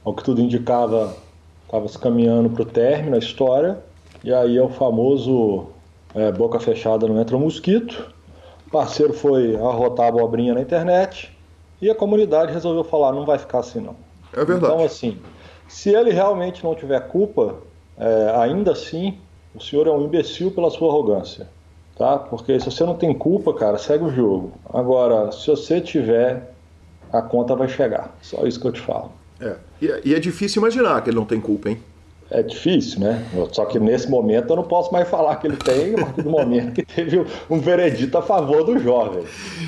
Ao 0.03 0.15
que 0.15 0.25
tudo 0.25 0.41
indicava, 0.41 1.15
estava 1.67 1.87
se 1.89 1.99
caminhando 1.99 2.49
para 2.49 2.63
o 2.63 2.67
término 2.67 3.17
a 3.17 3.19
história. 3.19 3.79
E 4.25 4.33
aí 4.33 4.57
é 4.57 4.63
o 4.63 4.69
famoso 4.69 5.67
é, 6.15 6.33
boca 6.33 6.59
fechada 6.59 7.07
não 7.07 7.21
entra 7.21 7.37
mosquito. 7.39 8.13
O 8.67 8.71
parceiro 8.71 9.13
foi 9.13 9.55
arrotar 9.57 10.07
a 10.07 10.09
abobrinha 10.09 10.55
na 10.55 10.61
internet 10.61 11.37
e 11.81 11.91
a 11.91 11.95
comunidade 11.95 12.53
resolveu 12.53 12.83
falar: 12.83 13.13
não 13.13 13.27
vai 13.27 13.39
ficar 13.39 13.59
assim 13.61 13.81
não. 13.81 13.95
É 14.33 14.45
verdade. 14.45 14.73
Então, 14.73 14.85
assim, 14.85 15.19
se 15.69 15.91
ele 15.95 16.11
realmente 16.11 16.65
não 16.65 16.75
tiver 16.75 17.01
culpa, 17.09 17.57
é, 17.99 18.33
ainda 18.37 18.73
assim, 18.73 19.19
o 19.55 19.61
senhor 19.61 19.87
é 19.87 19.91
um 19.91 20.03
imbecil 20.03 20.51
pela 20.51 20.71
sua 20.71 20.89
arrogância. 20.89 21.49
Tá? 21.97 22.19
Porque 22.19 22.59
se 22.61 22.71
você 22.71 22.85
não 22.85 22.95
tem 22.95 23.15
culpa, 23.15 23.55
cara, 23.55 23.79
segue 23.79 24.05
o 24.05 24.11
jogo. 24.11 24.53
Agora, 24.73 25.33
se 25.33 25.47
você 25.47 25.81
tiver, 25.81 26.53
a 27.11 27.23
conta 27.23 27.57
vai 27.57 27.69
chegar. 27.69 28.15
Só 28.21 28.47
isso 28.47 28.61
que 28.61 28.67
eu 28.67 28.73
te 28.73 28.81
falo. 28.81 29.13
É. 29.40 29.57
E, 29.81 29.88
é, 29.88 30.00
e 30.05 30.14
é 30.14 30.19
difícil 30.19 30.61
imaginar 30.61 31.02
que 31.02 31.11
ele 31.11 31.16
não 31.16 31.25
tem 31.25 31.40
culpa, 31.40 31.71
hein? 31.71 31.78
É 32.31 32.43
difícil, 32.43 33.00
né? 33.00 33.25
Só 33.52 33.64
que 33.66 33.78
nesse 33.78 34.11
momento 34.11 34.50
eu 34.50 34.57
não 34.57 34.64
posso 34.64 34.93
mais 34.93 35.09
falar 35.09 35.37
que 35.37 35.47
ele 35.47 35.57
tem, 35.57 35.95
a 35.95 35.99
partir 36.05 36.23
do 36.23 36.31
momento 36.31 36.73
que 36.73 36.85
teve 36.85 37.25
um 37.49 37.61
veredito 37.61 38.19
a 38.19 38.23
favor 38.23 38.64
do 38.64 38.78
jovem. 38.78 39.25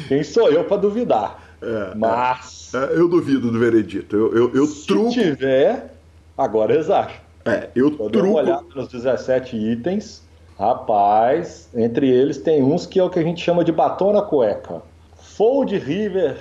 Quem 0.08 0.24
sou 0.24 0.50
eu 0.50 0.64
para 0.64 0.78
duvidar? 0.78 1.40
É, 1.62 1.94
Mas. 1.94 2.72
É, 2.74 2.98
eu 2.98 3.08
duvido 3.08 3.50
do 3.50 3.58
veredito. 3.58 4.16
Eu, 4.16 4.34
eu, 4.34 4.54
eu 4.54 4.66
se 4.66 4.86
truco. 4.86 5.12
Se 5.12 5.22
tiver, 5.22 5.94
agora 6.36 6.76
exato. 6.76 7.14
É, 7.44 7.68
eu 7.74 7.96
Vou 7.96 8.10
truco. 8.10 8.28
Uma 8.28 8.40
olhada 8.40 8.64
nos 8.74 8.88
17 8.88 9.56
itens. 9.56 10.26
Rapaz, 10.58 11.68
entre 11.72 12.10
eles 12.10 12.38
tem 12.38 12.62
uns 12.62 12.84
que 12.84 12.98
é 12.98 13.04
o 13.04 13.08
que 13.08 13.20
a 13.20 13.22
gente 13.22 13.40
chama 13.40 13.62
de 13.62 13.70
batom 13.70 14.12
na 14.12 14.22
cueca. 14.22 14.82
Fold 15.16 15.78
River 15.78 16.36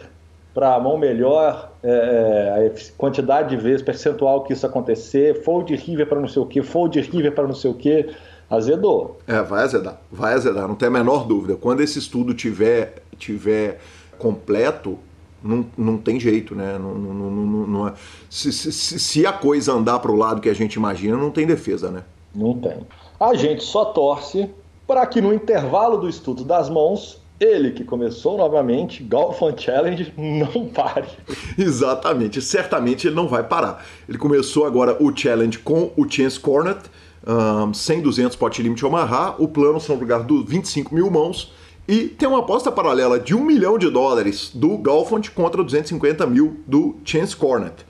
para 0.55 0.74
a 0.74 0.79
mão 0.79 0.98
melhor, 0.98 1.72
é, 1.89 2.70
a 2.70 2.98
quantidade 2.98 3.50
de 3.50 3.56
vezes, 3.56 3.82
percentual 3.82 4.44
que 4.44 4.51
isso 4.51 4.65
acontecer, 4.65 5.41
Fold 5.44 5.74
River 5.74 6.06
para 6.06 6.20
não 6.20 6.27
sei 6.27 6.41
o 6.41 6.46
que, 6.46 6.62
Fold 6.62 7.00
River 7.00 7.34
para 7.34 7.48
não 7.48 7.56
sei 7.56 7.72
o 7.72 7.74
que, 7.74 8.10
azedou. 8.50 9.20
É, 9.25 9.41
vai 9.41 9.63
azedar, 9.63 10.01
vai 10.12 10.34
azedar, 10.34 10.67
não 10.67 10.75
tem 10.75 10.89
a 10.89 10.91
menor 10.91 11.25
dúvida. 11.25 11.56
Quando 11.56 11.82
esse 11.82 11.98
estudo 11.98 12.34
tiver, 12.34 12.96
tiver 13.17 13.79
completo, 14.17 15.00
não, 15.41 15.65
não 15.77 15.98
tem 15.98 16.20
jeito, 16.20 16.53
né? 16.53 16.77
Não, 16.77 16.94
não, 16.94 17.13
não, 17.13 17.67
não 17.67 17.88
é. 17.88 17.94
se, 18.29 18.51
se, 18.51 19.00
se, 19.00 19.25
a 19.25 19.32
coisa 19.32 19.72
andar 19.72 20.00
para 20.00 20.12
o 20.12 20.15
lado 20.15 20.41
que 20.41 20.50
a 20.50 20.53
gente 20.53 20.74
imagina, 20.74 21.15
não 21.15 21.32
tem 21.32 21.48
defesa, 21.48 21.89
né? 21.89 22.03
Não 22.36 22.53
tem. 22.58 22.86
A 23.17 23.34
gente 23.34 23.63
só 23.63 23.86
torce 23.86 24.50
para 24.86 25.06
que 25.06 25.22
no 25.22 25.34
intervalo 25.34 25.98
do 25.98 26.10
estudo 26.10 26.44
das 26.44 26.70
mãos, 26.70 27.22
ele 27.39 27.72
que 27.72 27.84
começou 27.84 28.38
novamente, 28.38 29.03
Golfan 29.03 29.56
Challenge, 29.56 30.12
não 30.17 30.67
pare. 30.67 31.08
Exatamente, 31.58 32.41
certamente 32.41 33.08
ele 33.08 33.15
não 33.15 33.27
vai 33.27 33.44
parar. 33.44 33.86
Ele 34.10 34.17
começou 34.17 34.65
agora 34.65 34.98
o 35.00 35.15
challenge 35.15 35.60
com 35.60 35.91
o 35.96 36.10
Chance 36.10 36.39
Cornet, 36.39 36.79
um, 37.27 37.74
100, 37.74 38.01
200 38.01 38.36
pot 38.36 38.62
limit 38.62 38.84
Omaha. 38.84 39.36
O 39.38 39.48
plano 39.48 39.79
são 39.79 39.96
lugar 39.96 40.24
do 40.24 40.44
25 40.44 40.94
mil 40.94 41.12
mãos. 41.12 41.53
E 41.88 42.08
tem 42.10 42.27
uma 42.27 42.39
aposta 42.39 42.72
paralela 42.72 43.20
de 43.20 43.34
1 43.34 43.44
milhão 43.44 43.77
de 43.77 43.89
dólares 43.89 44.51
do 44.53 44.77
Galfond 44.77 45.32
contra 45.32 45.63
250 45.63 46.25
mil 46.27 46.58
do 46.67 46.98
Chance 47.06 47.36
Cornet. 47.36 47.86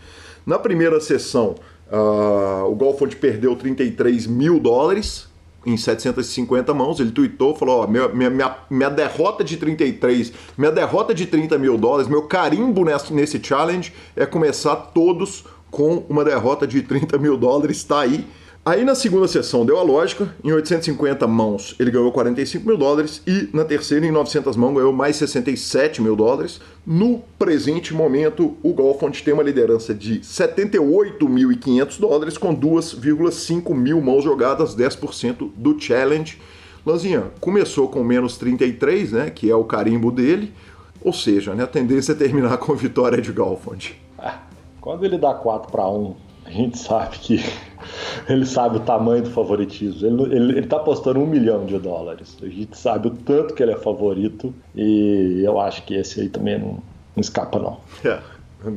Na 0.45 0.59
primeira 0.59 0.99
sessão, 0.99 1.55
uh, 1.91 2.69
o 2.69 2.75
Galfond 2.75 3.15
perdeu 3.15 3.55
33 3.55 4.27
mil 4.27 4.59
dólares 4.59 5.26
em 5.67 5.75
750 5.75 6.73
mãos. 6.73 6.99
Ele 6.99 7.11
tweetou, 7.11 7.53
falou: 7.53 7.83
ó, 7.83 7.87
minha, 7.87 8.07
minha, 8.07 8.57
minha 8.69 8.89
derrota 8.89 9.43
de 9.43 9.57
33, 9.57 10.31
minha 10.57 10.71
derrota 10.71 11.13
de 11.13 11.25
30 11.25 11.57
mil 11.59 11.77
dólares, 11.77 12.07
meu 12.07 12.23
carimbo 12.23 12.85
nesse, 12.85 13.13
nesse 13.13 13.43
challenge 13.43 13.93
é 14.15 14.25
começar 14.25 14.75
todos 14.77 15.43
com 15.69 16.05
uma 16.07 16.23
derrota 16.23 16.65
de 16.65 16.81
30 16.81 17.17
mil 17.17 17.35
dólares. 17.35 17.77
Está 17.77 17.99
aí. 17.99 18.25
Aí 18.67 18.83
na 18.83 18.95
segunda 18.95 19.29
sessão 19.29 19.65
deu 19.65 19.79
a 19.79 19.81
lógica, 19.81 20.35
em 20.43 20.51
850 20.51 21.25
mãos 21.25 21.73
ele 21.79 21.89
ganhou 21.89 22.11
45 22.11 22.67
mil 22.67 22.75
dólares 22.75 23.21
e 23.25 23.47
na 23.53 23.63
terceira 23.63 24.05
em 24.05 24.11
900 24.11 24.57
mãos 24.57 24.73
ganhou 24.73 24.91
mais 24.91 25.15
67 25.15 26.01
mil 26.01 26.17
dólares. 26.17 26.59
No 26.85 27.19
presente 27.39 27.93
momento 27.93 28.57
o 28.61 28.73
Golfont 28.73 29.23
tem 29.23 29.33
uma 29.33 29.41
liderança 29.41 29.93
de 29.93 30.19
78.500 30.19 31.97
dólares 31.97 32.37
com 32.37 32.53
2,5 32.53 33.73
mil 33.73 34.01
mãos 34.01 34.25
jogadas, 34.25 34.75
10% 34.75 35.49
do 35.55 35.79
challenge. 35.79 36.37
Lanzinha 36.85 37.31
começou 37.39 37.87
com 37.87 38.03
menos 38.03 38.37
33, 38.37 39.13
né, 39.13 39.29
que 39.29 39.49
é 39.49 39.55
o 39.55 39.63
carimbo 39.63 40.11
dele, 40.11 40.53
ou 41.01 41.13
seja, 41.13 41.55
né, 41.55 41.63
a 41.63 41.67
tendência 41.67 42.11
é 42.11 42.15
terminar 42.15 42.57
com 42.59 42.75
vitória 42.75 43.21
de 43.21 43.31
Golfont. 43.31 43.95
Ah, 44.19 44.39
quando 44.81 45.05
ele 45.05 45.17
dá 45.17 45.33
4 45.33 45.71
para 45.71 45.87
1 45.87 46.26
a 46.47 46.51
gente 46.51 46.77
sabe 46.77 47.17
que 47.19 47.43
ele 48.27 48.45
sabe 48.45 48.77
o 48.77 48.79
tamanho 48.79 49.23
do 49.23 49.29
favoritismo. 49.29 50.07
Ele, 50.07 50.35
ele, 50.35 50.57
ele 50.59 50.67
tá 50.67 50.77
apostando 50.77 51.19
um 51.19 51.27
milhão 51.27 51.65
de 51.65 51.77
dólares. 51.77 52.37
A 52.41 52.47
gente 52.47 52.77
sabe 52.77 53.09
o 53.09 53.11
tanto 53.11 53.53
que 53.53 53.61
ele 53.61 53.73
é 53.73 53.77
favorito 53.77 54.53
e 54.73 55.41
eu 55.43 55.59
acho 55.59 55.83
que 55.83 55.93
esse 55.93 56.21
aí 56.21 56.29
também 56.29 56.57
não, 56.57 56.79
não 57.15 57.21
escapa, 57.21 57.59
não. 57.59 57.79
É. 58.03 58.19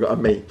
Amém. 0.09 0.43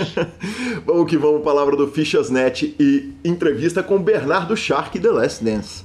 vamos 0.86 1.10
que 1.10 1.18
vamos, 1.18 1.42
palavra 1.42 1.76
do 1.76 1.88
Fichasnet 1.88 2.74
e 2.80 3.12
entrevista 3.22 3.82
com 3.82 3.98
Bernardo 3.98 4.56
Shark 4.56 4.98
The 4.98 5.10
Last 5.10 5.44
Dance. 5.44 5.84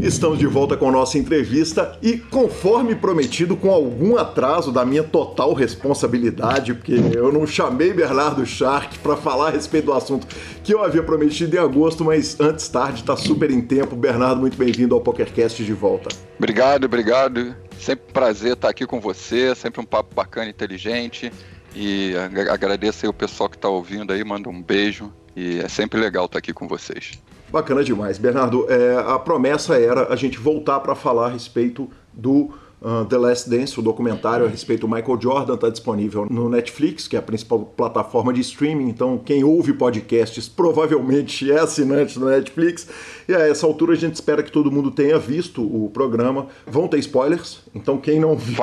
Estamos 0.00 0.38
de 0.38 0.46
volta 0.46 0.76
com 0.76 0.88
a 0.88 0.92
nossa 0.92 1.16
entrevista 1.18 1.98
e, 2.02 2.18
conforme 2.18 2.94
prometido, 2.94 3.56
com 3.56 3.70
algum 3.70 4.16
atraso 4.16 4.70
da 4.70 4.84
minha 4.84 5.02
total 5.02 5.54
responsabilidade, 5.54 6.74
porque 6.74 6.92
eu 7.14 7.32
não 7.32 7.46
chamei 7.46 7.94
Bernardo 7.94 8.44
Shark 8.44 8.98
para 8.98 9.16
falar 9.16 9.48
a 9.48 9.50
respeito 9.50 9.86
do 9.86 9.94
assunto 9.94 10.26
que 10.62 10.74
eu 10.74 10.84
havia 10.84 11.02
prometido 11.02 11.56
em 11.56 11.58
agosto, 11.58 12.04
mas 12.04 12.38
antes 12.38 12.68
tarde, 12.68 13.00
está 13.00 13.16
super 13.16 13.50
em 13.50 13.62
tempo. 13.62 13.96
Bernardo, 13.96 14.40
muito 14.40 14.56
bem-vindo 14.56 14.94
ao 14.94 15.00
PokerCast 15.00 15.64
de 15.64 15.72
volta. 15.72 16.14
Obrigado, 16.38 16.84
obrigado. 16.84 17.56
Sempre 17.78 18.12
prazer 18.12 18.52
estar 18.52 18.68
aqui 18.68 18.86
com 18.86 19.00
você, 19.00 19.54
sempre 19.54 19.80
um 19.80 19.84
papo 19.84 20.14
bacana, 20.14 20.50
inteligente. 20.50 21.32
E 21.74 22.12
agradeço 22.50 23.06
aí 23.06 23.10
o 23.10 23.14
pessoal 23.14 23.48
que 23.48 23.56
está 23.56 23.68
ouvindo 23.68 24.12
aí, 24.12 24.22
manda 24.22 24.48
um 24.48 24.62
beijo. 24.62 25.12
E 25.34 25.58
é 25.58 25.68
sempre 25.68 25.98
legal 25.98 26.26
estar 26.26 26.38
aqui 26.38 26.52
com 26.52 26.68
vocês. 26.68 27.18
Bacana 27.50 27.84
demais. 27.84 28.18
Bernardo, 28.18 28.66
é, 28.70 28.96
a 28.96 29.18
promessa 29.18 29.78
era 29.78 30.12
a 30.12 30.16
gente 30.16 30.38
voltar 30.38 30.80
para 30.80 30.94
falar 30.94 31.26
a 31.26 31.30
respeito 31.30 31.88
do 32.12 32.50
uh, 32.86 33.04
The 33.04 33.18
Last 33.18 33.50
Dance, 33.50 33.78
o 33.78 33.82
documentário 33.82 34.46
a 34.46 34.48
respeito 34.48 34.86
do 34.86 34.88
Michael 34.88 35.20
Jordan, 35.20 35.54
está 35.54 35.68
disponível 35.68 36.26
no 36.30 36.48
Netflix, 36.48 37.08
que 37.08 37.16
é 37.16 37.18
a 37.18 37.22
principal 37.22 37.58
plataforma 37.58 38.32
de 38.32 38.40
streaming. 38.40 38.88
Então, 38.88 39.18
quem 39.18 39.42
ouve 39.42 39.72
podcasts 39.72 40.48
provavelmente 40.48 41.50
é 41.50 41.58
assinante 41.58 42.18
do 42.18 42.26
Netflix. 42.26 42.88
E 43.28 43.34
a 43.34 43.40
essa 43.40 43.66
altura 43.66 43.94
a 43.94 43.96
gente 43.96 44.14
espera 44.14 44.42
que 44.42 44.52
todo 44.52 44.70
mundo 44.70 44.92
tenha 44.92 45.18
visto 45.18 45.62
o 45.62 45.90
programa. 45.90 46.46
Vão 46.64 46.86
ter 46.86 46.98
spoilers, 46.98 47.60
então 47.74 47.98
quem 47.98 48.20
não 48.20 48.36
viu, 48.36 48.56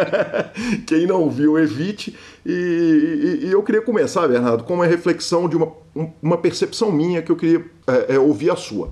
quem 0.86 1.06
não 1.06 1.28
viu, 1.28 1.58
evite. 1.58 2.16
E, 2.46 2.50
e, 3.42 3.46
e, 3.46 3.52
eu 3.52 3.62
queria 3.62 3.82
começar, 3.82 4.26
Bernardo, 4.26 4.64
com 4.64 4.74
uma 4.74 4.86
reflexão 4.86 5.46
de 5.46 5.56
uma, 5.56 5.72
uma 6.22 6.38
percepção 6.38 6.90
minha 6.90 7.20
que 7.20 7.30
eu 7.30 7.36
queria 7.36 7.64
é, 7.86 8.14
é, 8.14 8.18
ouvir 8.18 8.50
a 8.50 8.56
sua. 8.56 8.90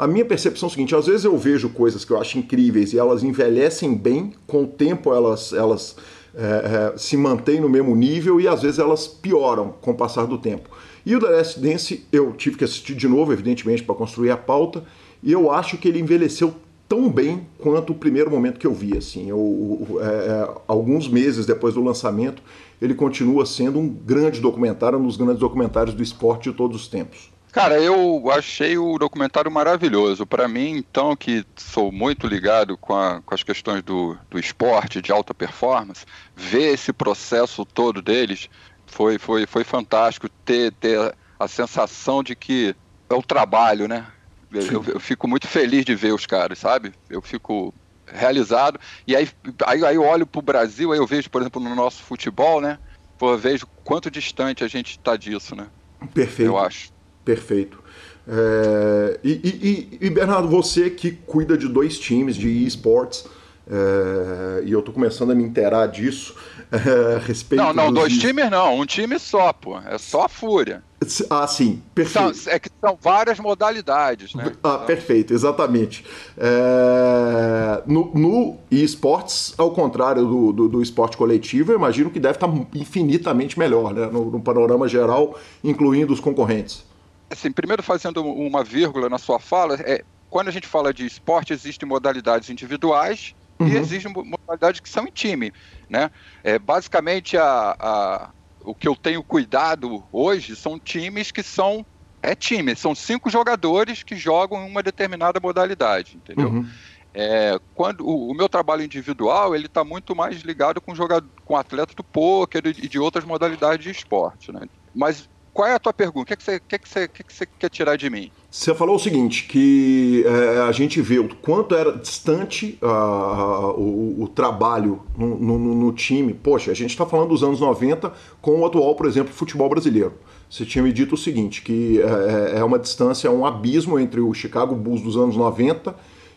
A 0.00 0.06
minha 0.06 0.24
percepção 0.24 0.66
é 0.66 0.70
a 0.70 0.72
seguinte: 0.72 0.94
às 0.94 1.06
vezes 1.06 1.26
eu 1.26 1.36
vejo 1.36 1.68
coisas 1.68 2.06
que 2.06 2.10
eu 2.10 2.18
acho 2.18 2.38
incríveis 2.38 2.94
e 2.94 2.98
elas 2.98 3.22
envelhecem 3.22 3.94
bem, 3.94 4.32
com 4.46 4.64
o 4.64 4.66
tempo 4.66 5.12
elas, 5.12 5.52
elas 5.52 5.94
é, 6.34 6.92
é, 6.94 6.98
se 6.98 7.18
mantêm 7.18 7.60
no 7.60 7.68
mesmo 7.68 7.94
nível 7.94 8.40
e 8.40 8.48
às 8.48 8.62
vezes 8.62 8.78
elas 8.78 9.06
pioram 9.06 9.74
com 9.78 9.90
o 9.90 9.94
passar 9.94 10.24
do 10.24 10.38
tempo. 10.38 10.70
E 11.04 11.14
o 11.14 11.20
The 11.20 11.28
Last 11.28 11.60
Dance 11.60 12.06
eu 12.10 12.32
tive 12.32 12.56
que 12.56 12.64
assistir 12.64 12.94
de 12.94 13.06
novo, 13.06 13.30
evidentemente, 13.30 13.82
para 13.82 13.94
construir 13.94 14.30
a 14.30 14.38
pauta, 14.38 14.82
e 15.22 15.32
eu 15.32 15.52
acho 15.52 15.76
que 15.76 15.86
ele 15.86 16.00
envelheceu 16.00 16.54
tão 16.88 17.10
bem 17.10 17.46
quanto 17.58 17.92
o 17.92 17.94
primeiro 17.94 18.30
momento 18.30 18.58
que 18.58 18.66
eu 18.66 18.72
vi. 18.72 18.96
Assim, 18.96 19.28
eu, 19.28 20.00
é, 20.00 20.04
é, 20.04 20.54
alguns 20.66 21.10
meses 21.10 21.44
depois 21.44 21.74
do 21.74 21.84
lançamento, 21.84 22.42
ele 22.80 22.94
continua 22.94 23.44
sendo 23.44 23.78
um 23.78 23.86
grande 23.86 24.40
documentário, 24.40 24.98
um 24.98 25.06
dos 25.06 25.18
grandes 25.18 25.40
documentários 25.40 25.94
do 25.94 26.02
esporte 26.02 26.50
de 26.50 26.56
todos 26.56 26.74
os 26.74 26.88
tempos. 26.88 27.29
Cara, 27.52 27.80
eu 27.80 28.30
achei 28.30 28.78
o 28.78 28.96
documentário 28.96 29.50
maravilhoso. 29.50 30.24
Para 30.24 30.46
mim, 30.46 30.70
então, 30.70 31.16
que 31.16 31.44
sou 31.56 31.90
muito 31.90 32.26
ligado 32.26 32.76
com, 32.76 32.94
a, 32.94 33.20
com 33.22 33.34
as 33.34 33.42
questões 33.42 33.82
do, 33.82 34.16
do 34.30 34.38
esporte, 34.38 35.02
de 35.02 35.10
alta 35.10 35.34
performance, 35.34 36.06
ver 36.36 36.74
esse 36.74 36.92
processo 36.92 37.64
todo 37.64 38.00
deles 38.00 38.48
foi, 38.86 39.18
foi, 39.18 39.46
foi 39.46 39.64
fantástico. 39.64 40.28
Ter, 40.44 40.72
ter 40.72 41.14
a 41.38 41.48
sensação 41.48 42.22
de 42.22 42.36
que 42.36 42.74
é 43.08 43.14
o 43.14 43.22
trabalho, 43.22 43.88
né? 43.88 44.06
Eu, 44.52 44.84
eu, 44.94 45.00
fico 45.00 45.28
muito 45.28 45.46
feliz 45.46 45.84
de 45.84 45.94
ver 45.94 46.12
os 46.12 46.26
caras, 46.26 46.58
sabe? 46.58 46.92
Eu 47.08 47.22
fico 47.22 47.72
realizado. 48.06 48.80
E 49.06 49.14
aí, 49.14 49.28
aí, 49.64 49.84
aí 49.84 49.94
eu 49.94 50.02
olho 50.02 50.26
para 50.26 50.38
o 50.38 50.42
Brasil, 50.42 50.92
aí 50.92 50.98
eu 50.98 51.06
vejo, 51.06 51.30
por 51.30 51.40
exemplo, 51.40 51.62
no 51.62 51.74
nosso 51.74 52.02
futebol, 52.02 52.60
né? 52.60 52.78
Pô, 53.18 53.32
eu 53.32 53.38
vejo 53.38 53.66
quanto 53.84 54.10
distante 54.10 54.64
a 54.64 54.68
gente 54.68 54.92
está 54.92 55.16
disso, 55.16 55.54
né? 55.54 55.68
Perfeito. 56.12 56.48
Eu 56.48 56.58
acho. 56.58 56.99
Perfeito. 57.24 57.80
É, 58.28 59.18
e, 59.24 59.30
e, 59.30 60.06
e, 60.06 60.10
Bernardo, 60.10 60.48
você 60.48 60.88
que 60.88 61.10
cuida 61.10 61.56
de 61.58 61.66
dois 61.66 61.98
times 61.98 62.36
de 62.36 62.64
esportes, 62.64 63.24
é, 63.68 64.62
e 64.64 64.72
eu 64.72 64.82
tô 64.82 64.92
começando 64.92 65.30
a 65.32 65.34
me 65.34 65.42
inteirar 65.42 65.86
disso, 65.86 66.34
é, 66.70 67.16
a 67.16 67.18
respeito 67.18 67.62
Não, 67.62 67.72
não, 67.72 67.92
dois 67.92 68.16
times 68.18 68.48
não, 68.50 68.78
um 68.78 68.86
time 68.86 69.18
só, 69.18 69.52
pô, 69.52 69.78
é 69.78 69.98
só 69.98 70.26
a 70.26 70.28
Fúria. 70.28 70.82
Ah, 71.30 71.46
sim, 71.46 71.82
perfeito. 71.94 72.34
São, 72.34 72.52
é 72.52 72.58
que 72.58 72.68
são 72.78 72.96
várias 73.00 73.40
modalidades, 73.40 74.34
né? 74.34 74.52
Ah, 74.62 74.74
então... 74.74 74.86
perfeito, 74.86 75.32
exatamente. 75.32 76.04
É, 76.36 77.82
no, 77.86 78.12
no 78.14 78.58
esportes, 78.70 79.54
ao 79.56 79.70
contrário 79.70 80.24
do, 80.26 80.52
do, 80.52 80.68
do, 80.68 80.82
esporte 80.82 81.16
coletivo, 81.16 81.72
eu 81.72 81.76
imagino 81.76 82.10
que 82.10 82.20
deve 82.20 82.34
estar 82.34 82.52
infinitamente 82.74 83.58
melhor, 83.58 83.94
né? 83.94 84.06
no, 84.06 84.30
no 84.30 84.40
panorama 84.40 84.86
geral, 84.86 85.38
incluindo 85.64 86.12
os 86.12 86.20
concorrentes 86.20 86.89
assim, 87.30 87.52
primeiro 87.52 87.82
fazendo 87.82 88.24
uma 88.24 88.64
vírgula 88.64 89.08
na 89.08 89.18
sua 89.18 89.38
fala, 89.38 89.76
é, 89.76 90.04
quando 90.28 90.48
a 90.48 90.50
gente 90.50 90.66
fala 90.66 90.92
de 90.92 91.06
esporte, 91.06 91.52
existem 91.52 91.88
modalidades 91.88 92.50
individuais 92.50 93.34
uhum. 93.58 93.68
e 93.68 93.76
existem 93.76 94.12
modalidades 94.12 94.80
que 94.80 94.88
são 94.88 95.06
em 95.06 95.10
time, 95.10 95.52
né? 95.88 96.10
É, 96.42 96.58
basicamente, 96.58 97.36
a, 97.36 97.76
a, 97.78 98.30
o 98.62 98.74
que 98.74 98.88
eu 98.88 98.96
tenho 98.96 99.22
cuidado 99.22 100.04
hoje 100.12 100.56
são 100.56 100.78
times 100.78 101.30
que 101.30 101.42
são 101.42 101.86
é 102.22 102.34
time, 102.34 102.76
são 102.76 102.94
cinco 102.94 103.30
jogadores 103.30 104.02
que 104.02 104.14
jogam 104.14 104.62
em 104.62 104.70
uma 104.70 104.82
determinada 104.82 105.40
modalidade, 105.40 106.16
entendeu? 106.16 106.48
Uhum. 106.48 106.68
É, 107.14 107.58
quando 107.74 108.06
o, 108.06 108.30
o, 108.30 108.34
meu 108.34 108.48
trabalho 108.48 108.84
individual 108.84 109.54
ele 109.54 109.66
está 109.66 109.82
muito 109.82 110.14
mais 110.14 110.42
ligado 110.42 110.80
com 110.80 110.94
jogador, 110.94 111.28
com 111.44 111.56
atleta 111.56 111.94
do 111.94 112.04
poker 112.04 112.62
e 112.66 112.88
de 112.88 112.98
outras 112.98 113.24
modalidades 113.24 113.82
de 113.82 113.90
esporte, 113.90 114.52
né? 114.52 114.68
Mas 114.94 115.29
qual 115.52 115.68
é 115.68 115.74
a 115.74 115.78
tua 115.78 115.92
pergunta? 115.92 116.22
O 116.22 116.26
que, 116.26 116.32
é 116.32 116.36
que, 116.36 116.42
você, 116.42 116.60
que, 116.60 116.74
é 116.74 116.78
que, 116.78 116.88
você, 116.88 117.00
é 117.00 117.08
que 117.08 117.32
você 117.32 117.46
quer 117.46 117.68
tirar 117.68 117.96
de 117.96 118.08
mim? 118.08 118.30
Você 118.50 118.74
falou 118.74 118.96
o 118.96 118.98
seguinte, 118.98 119.44
que 119.44 120.24
é, 120.26 120.60
a 120.62 120.72
gente 120.72 121.00
vê 121.00 121.18
o 121.18 121.28
quanto 121.36 121.74
era 121.74 121.92
distante 121.92 122.78
uh, 122.82 123.70
o, 123.78 124.22
o, 124.22 124.28
trabalho 124.28 125.02
no, 125.16 125.38
no, 125.38 125.58
no, 125.74 125.92
time. 125.92 126.34
Poxa, 126.34 126.70
a 126.70 126.74
gente 126.74 126.90
está 126.90 127.06
falando 127.06 127.28
dos 127.28 127.42
anos 127.42 127.60
90 127.60 128.12
com 128.40 128.60
o 128.60 128.66
atual, 128.66 128.94
por 128.94 129.06
exemplo, 129.06 129.32
futebol 129.32 129.68
brasileiro. 129.68 130.14
Você 130.48 130.64
tinha 130.64 130.82
me 130.82 130.92
dito 130.92 131.14
o 131.14 131.18
seguinte, 131.18 131.62
que 131.62 132.00
é, 132.00 132.58
é 132.58 132.64
uma 132.64 132.78
distância, 132.78 133.30
um 133.30 133.46
abismo 133.46 133.98
entre 133.98 134.20
o 134.20 134.32
Chicago 134.34 134.74
Bulls 134.74 135.02
dos 135.02 135.16
anos 135.16 135.36
90 135.36 135.94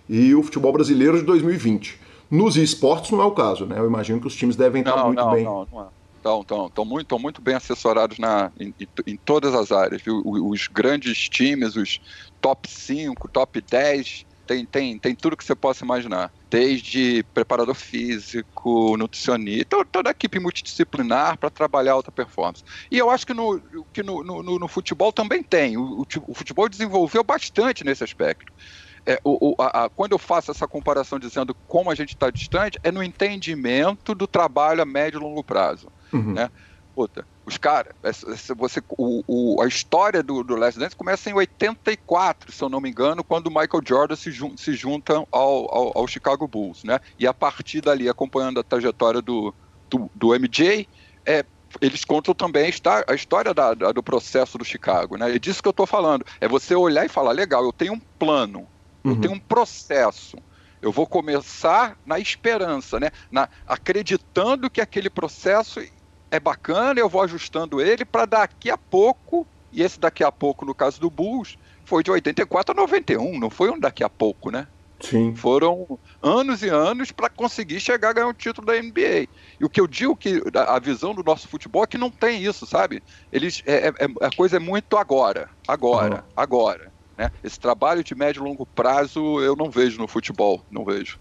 e 0.08 0.36
o 0.36 0.44
futebol 0.44 0.72
brasileiro 0.72 1.18
de 1.18 1.24
2020. 1.24 2.00
Nos 2.30 2.58
esportes 2.58 3.12
não 3.12 3.22
é 3.22 3.26
o 3.26 3.32
caso, 3.32 3.66
né? 3.66 3.78
Eu 3.78 3.86
imagino 3.86 4.20
que 4.20 4.28
os 4.28 4.36
times 4.36 4.56
devem 4.56 4.82
estar 4.82 4.96
não, 4.96 5.06
muito 5.06 5.20
não, 5.20 5.32
bem. 5.32 5.44
Não, 5.44 5.68
não 5.72 5.82
é. 5.82 5.86
Estão, 6.24 6.40
estão, 6.40 6.68
estão 6.68 6.86
muito, 6.86 7.20
muito 7.20 7.42
bem 7.42 7.54
assessorados 7.54 8.18
na, 8.18 8.50
em, 8.58 8.74
em 9.06 9.18
todas 9.18 9.54
as 9.54 9.74
áreas. 9.74 10.02
Viu? 10.02 10.22
Os 10.24 10.68
grandes 10.68 11.28
times, 11.28 11.76
os 11.76 12.00
top 12.40 12.70
5, 12.70 13.28
top 13.28 13.60
10, 13.60 14.26
tem, 14.48 14.66
tem, 14.66 14.98
tem 14.98 15.16
tudo 15.16 15.36
que 15.36 15.44
você 15.44 15.54
possa 15.54 15.84
imaginar. 15.84 16.32
Desde 16.50 17.24
preparador 17.34 17.76
físico, 17.76 18.96
nutricionista, 18.96 19.84
toda 19.84 20.10
a 20.10 20.12
equipe 20.12 20.40
multidisciplinar 20.40 21.38
para 21.38 21.50
trabalhar 21.50 21.92
alta 21.92 22.10
performance. 22.10 22.64
E 22.90 22.98
eu 22.98 23.10
acho 23.10 23.28
que 23.28 23.34
no, 23.34 23.60
que 23.92 24.02
no, 24.02 24.24
no, 24.24 24.60
no 24.60 24.68
futebol 24.70 25.12
também 25.12 25.44
tem. 25.44 25.76
O, 25.76 26.02
o, 26.02 26.06
o, 26.28 26.34
futebol 26.34 26.70
desenvolveu 26.70 27.22
bastante 27.22 27.84
nesse 27.84 28.02
aspecto. 28.02 28.54
É, 29.06 29.20
o, 29.26 29.56
a, 29.60 29.84
a, 29.84 29.90
quando 29.90 30.14
eu 30.14 30.20
faço 30.20 30.52
essa 30.52 30.66
comparação 30.66 31.20
dizendo 31.20 31.54
como 31.68 31.92
a 31.92 31.96
gente 31.96 32.14
está 32.14 32.30
distante, 32.30 32.80
é 32.82 32.94
no 32.94 33.04
entendimento 33.04 34.16
do 34.16 34.26
trabalho 34.26 34.82
a 34.82 34.86
médio 34.86 35.20
e 35.20 35.22
longo 35.22 35.44
prazo. 35.44 35.92
Uhum. 36.14 36.34
Né? 36.34 36.50
Puta, 36.96 37.26
os 37.44 37.58
caras, 37.58 37.94
você, 38.56 38.82
o, 38.90 39.24
o, 39.28 39.62
a 39.62 39.68
história 39.68 40.22
do, 40.22 40.44
do 40.44 40.56
Last 40.56 40.80
Dance 40.80 40.96
começa 40.96 41.28
em 41.28 41.34
84, 41.34 42.52
se 42.52 42.64
eu 42.64 42.70
não 42.70 42.80
me 42.80 42.90
engano, 42.90 43.24
quando 43.24 43.48
o 43.48 43.50
Michael 43.50 43.82
Jordan 43.84 44.16
se, 44.16 44.32
jun, 44.32 44.56
se 44.56 44.74
junta 44.76 45.16
ao, 45.16 45.28
ao, 45.32 45.98
ao, 45.98 46.08
Chicago 46.08 46.48
Bulls, 46.48 46.84
né? 46.84 47.00
E 47.18 47.26
a 47.26 47.34
partir 47.34 47.82
dali, 47.82 48.08
acompanhando 48.08 48.60
a 48.60 48.64
trajetória 48.64 49.24
do, 49.24 49.54
do, 49.90 50.10
do 50.14 50.36
MJ, 50.36 50.88
é, 51.26 51.44
eles 51.82 52.06
contam 52.06 52.36
também 52.36 52.72
a 53.08 53.16
história 53.16 53.54
da, 53.56 53.74
da, 53.74 53.92
do 53.92 54.04
processo 54.04 54.58
do 54.58 54.64
Chicago, 54.64 55.18
né? 55.18 55.36
É 55.36 55.40
disso 55.40 55.64
que 55.64 55.68
eu 55.68 55.72
estou 55.72 55.88
falando. 55.88 56.24
É 56.40 56.48
você 56.48 56.76
olhar 56.76 57.06
e 57.06 57.10
falar, 57.10 57.32
legal, 57.32 57.64
eu 57.64 57.74
tenho 57.74 57.94
um 57.94 58.00
plano, 58.00 58.68
uhum. 59.04 59.14
eu 59.14 59.20
tenho 59.20 59.34
um 59.34 59.40
processo. 59.40 60.38
Eu 60.80 60.92
vou 60.92 61.08
começar 61.08 61.98
na 62.06 62.20
esperança, 62.20 63.00
né? 63.00 63.10
Na, 63.32 63.50
acreditando 63.66 64.70
que 64.70 64.82
aquele 64.82 65.10
processo 65.10 65.80
é 66.34 66.40
bacana, 66.40 67.00
eu 67.00 67.08
vou 67.08 67.22
ajustando 67.22 67.80
ele 67.80 68.04
para 68.04 68.26
daqui 68.26 68.72
a 68.72 68.78
pouco, 68.78 69.46
e 69.72 69.84
esse 69.84 70.00
daqui 70.00 70.24
a 70.24 70.32
pouco, 70.32 70.66
no 70.66 70.74
caso 70.74 71.00
do 71.00 71.08
Bulls, 71.08 71.60
foi 71.86 72.02
de 72.02 72.10
84 72.10 72.72
a 72.72 72.82
91, 72.82 73.40
não 73.40 73.52
foi 73.52 73.70
um 73.70 73.80
daqui 73.80 74.04
a 74.04 74.10
pouco, 74.10 74.50
né? 74.50 74.68
Sim. 75.00 75.36
Foram 75.36 76.00
anos 76.24 76.64
e 76.64 76.70
anos 76.70 77.12
para 77.12 77.30
conseguir 77.30 77.80
chegar 77.80 78.10
a 78.10 78.14
ganhar 78.14 78.28
um 78.28 78.34
título 78.34 78.66
da 78.66 78.74
NBA. 78.74 79.28
E 79.60 79.66
o 79.66 79.70
que 79.70 79.80
eu 79.80 79.86
digo 79.86 80.16
que 80.16 80.42
a 80.56 80.80
visão 80.80 81.14
do 81.14 81.22
nosso 81.22 81.48
futebol 81.48 81.84
é 81.84 81.88
que 81.88 82.00
não 82.00 82.10
tem 82.10 82.44
isso, 82.44 82.66
sabe? 82.66 83.04
Eles 83.32 83.62
é, 83.68 83.90
é, 83.90 83.94
é 84.00 84.26
a 84.26 84.36
coisa 84.36 84.56
é 84.56 84.60
muito 84.60 84.98
agora, 84.98 85.50
agora, 85.68 86.16
uhum. 86.16 86.34
agora. 86.36 86.92
Né? 87.16 87.32
Esse 87.44 87.60
trabalho 87.60 88.04
de 88.04 88.16
médio 88.16 88.42
e 88.42 88.48
longo 88.48 88.66
prazo 88.66 89.40
eu 89.40 89.56
não 89.56 89.70
vejo 89.70 90.00
no 90.00 90.08
futebol, 90.08 90.66
não 90.72 90.84
vejo. 90.84 91.20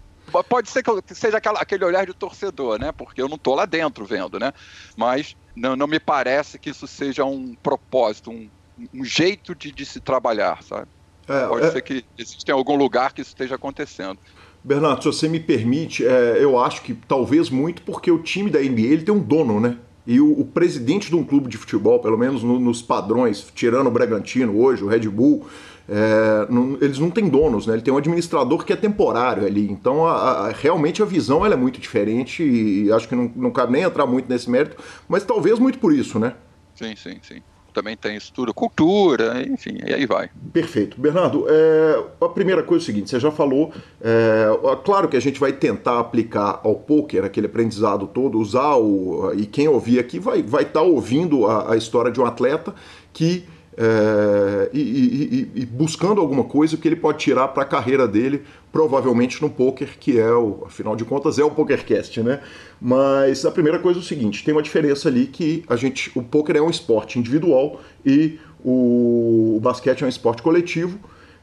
Pode 0.49 0.71
ser 0.71 0.83
que 0.83 1.15
seja 1.15 1.39
aquela, 1.39 1.61
aquele 1.61 1.85
olhar 1.85 2.07
de 2.07 2.15
torcedor, 2.15 2.79
né? 2.79 2.93
Porque 2.93 3.21
eu 3.21 3.29
não 3.29 3.37
estou 3.37 3.55
lá 3.55 3.67
dentro 3.67 4.05
vendo, 4.05 4.39
né? 4.39 4.53
Mas 4.97 5.37
não, 5.55 5.77
não 5.77 5.87
me 5.87 6.01
parece 6.01 6.59
que 6.59 6.71
isso 6.71 6.87
seja 6.87 7.25
um 7.25 7.55
propósito, 7.55 8.31
um, 8.31 8.49
um 8.95 9.05
jeito 9.05 9.55
de, 9.55 9.71
de 9.71 9.85
se 9.85 10.01
trabalhar, 10.01 10.63
sabe? 10.63 10.89
É, 11.29 11.47
Pode 11.47 11.67
é... 11.67 11.71
ser 11.71 11.83
que 11.83 12.05
exista 12.19 12.51
em 12.51 12.55
algum 12.55 12.77
lugar 12.77 13.13
que 13.13 13.21
isso 13.21 13.31
esteja 13.31 13.55
acontecendo. 13.55 14.19
Bernardo, 14.65 15.03
se 15.03 15.07
você 15.07 15.29
me 15.29 15.41
permite, 15.41 16.07
é, 16.07 16.39
eu 16.41 16.59
acho 16.59 16.83
que 16.83 16.95
talvez 16.95 17.51
muito 17.51 17.83
porque 17.83 18.11
o 18.11 18.19
time 18.19 18.49
da 18.49 18.61
NBA 18.61 18.81
ele 18.81 19.03
tem 19.03 19.15
um 19.15 19.21
dono, 19.21 19.61
né? 19.61 19.77
E 20.07 20.21
o, 20.21 20.41
o 20.41 20.45
presidente 20.45 21.09
de 21.09 21.17
um 21.17 21.25
clube 21.25 21.49
de 21.49 21.57
futebol, 21.57 22.01
pelo 22.01 22.19
menos 22.19 22.43
no, 22.43 22.59
nos 22.59 22.83
padrões, 22.83 23.47
tirando 23.55 23.87
o 23.87 23.91
Bragantino 23.91 24.61
hoje, 24.61 24.83
o 24.83 24.89
Red 24.89 25.09
Bull, 25.09 25.47
é, 25.89 26.47
não, 26.51 26.79
eles 26.81 26.99
não 26.99 27.11
têm 27.11 27.29
donos, 27.29 27.67
né? 27.67 27.75
Ele 27.75 27.83
tem 27.83 27.93
um 27.93 27.97
administrador 27.97 28.65
que 28.65 28.73
é 28.73 28.77
temporário 28.77 29.47
ali. 29.47 29.71
Então, 29.71 30.07
a, 30.07 30.49
a, 30.49 30.49
realmente 30.51 31.03
a 31.03 31.07
visão 31.07 31.45
ela 31.45 31.55
é 31.55 31.57
muito 31.57 31.81
diferente 31.81 32.43
e, 32.43 32.91
acho 32.93 33.09
que 33.09 33.15
não, 33.15 33.31
não 33.35 33.51
cabe 33.51 33.73
nem 33.73 33.83
entrar 33.83 34.07
muito 34.07 34.29
nesse 34.29 34.51
mérito, 34.51 34.77
mas 35.09 35.25
talvez 35.25 35.59
muito 35.59 35.79
por 35.79 35.93
isso, 35.93 36.19
né? 36.19 36.35
Sim, 36.75 36.97
sim, 36.97 37.19
sim 37.23 37.43
também 37.73 37.97
tem 37.97 38.17
estudo, 38.17 38.53
cultura, 38.53 39.43
enfim, 39.49 39.79
e 39.85 39.93
aí 39.93 40.07
vai. 40.07 40.31
Perfeito. 40.53 41.01
Bernardo, 41.01 41.47
é, 41.49 42.05
a 42.21 42.29
primeira 42.29 42.63
coisa 42.63 42.83
é 42.83 42.85
o 42.85 42.87
seguinte, 42.87 43.11
você 43.11 43.19
já 43.19 43.31
falou, 43.31 43.73
é, 44.01 44.47
claro 44.85 45.09
que 45.09 45.17
a 45.17 45.21
gente 45.21 45.41
vai 45.41 45.53
tentar 45.53 45.99
aplicar 45.99 46.61
ao 46.63 46.75
poker 46.75 47.25
aquele 47.25 47.47
aprendizado 47.47 48.07
todo, 48.07 48.39
usar 48.39 48.77
o, 48.77 49.33
e 49.35 49.47
quem 49.47 49.69
ouvir 49.69 49.99
aqui 49.99 50.19
vai 50.19 50.41
estar 50.41 50.51
vai 50.51 50.65
tá 50.65 50.83
ouvindo 50.83 51.47
a, 51.47 51.73
a 51.73 51.77
história 51.77 52.13
de 52.13 52.21
um 52.21 52.27
atleta 52.27 52.75
que 53.13 53.45
é, 53.77 54.71
e, 54.73 54.81
e, 54.81 55.61
e, 55.63 55.67
buscando 55.67 56.21
alguma 56.21 56.45
coisa 56.45 56.77
que 56.77 56.87
ele 56.87 56.97
pode 56.97 57.19
tirar 57.19 57.49
para 57.49 57.63
a 57.63 57.67
carreira 57.67 58.07
dele, 58.07 58.43
provavelmente 58.71 59.41
no 59.41 59.49
poker, 59.49 59.99
que 59.99 60.19
é 60.19 60.31
o, 60.31 60.65
afinal 60.67 60.95
de 60.95 61.05
contas, 61.05 61.39
é 61.39 61.45
o 61.45 61.51
PokerCast, 61.51 62.23
né? 62.23 62.41
Mas 62.81 63.47
a 63.47 63.51
primeira 63.51 63.79
coisa 63.79 63.99
é 63.99 64.03
o 64.03 64.05
seguinte: 64.05 64.45
tem 64.45 64.53
uma 64.53 64.63
diferença 64.63 65.09
ali 65.09 65.27
que 65.27 65.65
a 65.69 65.77
gente, 65.77 66.13
o 66.15 66.23
poker 66.23 66.57
é 66.57 66.61
um 66.61 66.69
esporte 66.69 67.19
individual 67.19 67.81
e 68.05 68.39
o, 68.63 69.57
o 69.57 69.61
basquete 69.61 70.03
é 70.03 70.07
um 70.07 70.11
esporte 70.11 70.43
coletivo. 70.43 70.99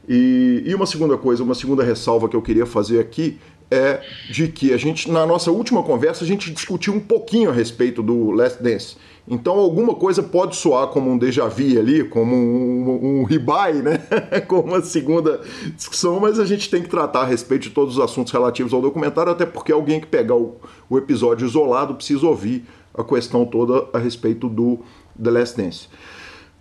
E, 0.08 0.62
e 0.66 0.74
uma 0.74 0.86
segunda 0.86 1.16
coisa, 1.16 1.42
uma 1.42 1.54
segunda 1.54 1.84
ressalva 1.84 2.28
que 2.28 2.34
eu 2.34 2.42
queria 2.42 2.66
fazer 2.66 3.00
aqui 3.00 3.38
é 3.70 4.00
de 4.28 4.48
que 4.48 4.72
a 4.72 4.76
gente, 4.76 5.10
na 5.10 5.24
nossa 5.24 5.50
última 5.50 5.82
conversa, 5.82 6.24
a 6.24 6.26
gente 6.26 6.50
discutiu 6.50 6.92
um 6.92 7.00
pouquinho 7.00 7.50
a 7.50 7.52
respeito 7.52 8.02
do 8.02 8.30
Last 8.30 8.62
Dance. 8.62 8.96
Então 9.28 9.58
alguma 9.58 9.94
coisa 9.94 10.22
pode 10.22 10.56
soar 10.56 10.88
como 10.88 11.08
um 11.08 11.16
déjà 11.16 11.46
vu 11.46 11.78
ali, 11.78 12.02
como 12.02 12.34
um, 12.34 13.20
um, 13.20 13.24
ribai, 13.24 13.74
né? 13.74 13.98
como 14.48 14.62
uma 14.62 14.82
segunda 14.82 15.40
discussão, 15.76 16.18
mas 16.18 16.40
a 16.40 16.44
gente 16.44 16.68
tem 16.68 16.82
que 16.82 16.88
tratar 16.88 17.20
a 17.20 17.26
respeito 17.26 17.62
de 17.62 17.70
todos 17.70 17.96
os 17.96 18.02
assuntos 18.02 18.32
relativos 18.32 18.72
ao 18.72 18.82
documentário, 18.82 19.30
até 19.30 19.46
porque 19.46 19.70
alguém 19.70 20.00
que 20.00 20.06
pegar 20.06 20.34
o, 20.34 20.56
o 20.88 20.98
episódio 20.98 21.46
isolado 21.46 21.94
precisa 21.94 22.26
ouvir 22.26 22.64
a 22.92 23.04
questão 23.04 23.44
toda 23.44 23.86
a 23.92 23.98
respeito 23.98 24.48
do 24.48 24.80
The 25.22 25.30
Last 25.30 25.56
Dance. 25.56 25.88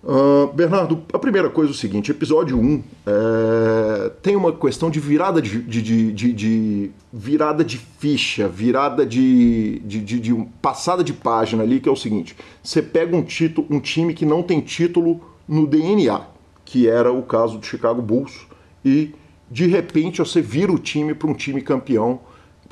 Uh, 0.01 0.47
Bernardo, 0.53 1.03
a 1.11 1.19
primeira 1.19 1.49
coisa 1.49 1.71
é 1.71 1.75
o 1.75 1.77
seguinte: 1.77 2.09
episódio 2.09 2.57
1 2.57 2.83
é, 3.05 4.09
tem 4.21 4.33
uma 4.33 4.53
questão 4.53 4.89
de 4.89 4.97
virada 4.97 5.41
de, 5.41 5.61
de, 5.61 6.13
de, 6.13 6.33
de, 6.33 6.91
virada 7.11 7.65
de 7.65 7.77
ficha, 7.77 8.47
virada 8.47 9.05
de, 9.05 9.79
de, 9.79 10.47
passada 10.61 11.03
de 11.03 11.11
página 11.11 11.63
ali, 11.63 11.81
que 11.81 11.89
é 11.89 11.91
o 11.91 11.97
seguinte: 11.97 12.33
você 12.63 12.81
pega 12.81 13.13
um 13.13 13.21
título, 13.21 13.67
um 13.69 13.81
time 13.81 14.13
que 14.13 14.25
não 14.25 14.41
tem 14.41 14.61
título 14.61 15.19
no 15.45 15.67
DNA, 15.67 16.21
que 16.63 16.87
era 16.87 17.11
o 17.11 17.23
caso 17.23 17.57
do 17.57 17.65
Chicago 17.65 18.01
Bulls, 18.01 18.47
e 18.85 19.13
de 19.51 19.67
repente 19.67 20.19
você 20.19 20.41
vira 20.41 20.71
o 20.71 20.79
time 20.79 21.13
para 21.13 21.29
um 21.29 21.33
time 21.33 21.61
campeão. 21.61 22.21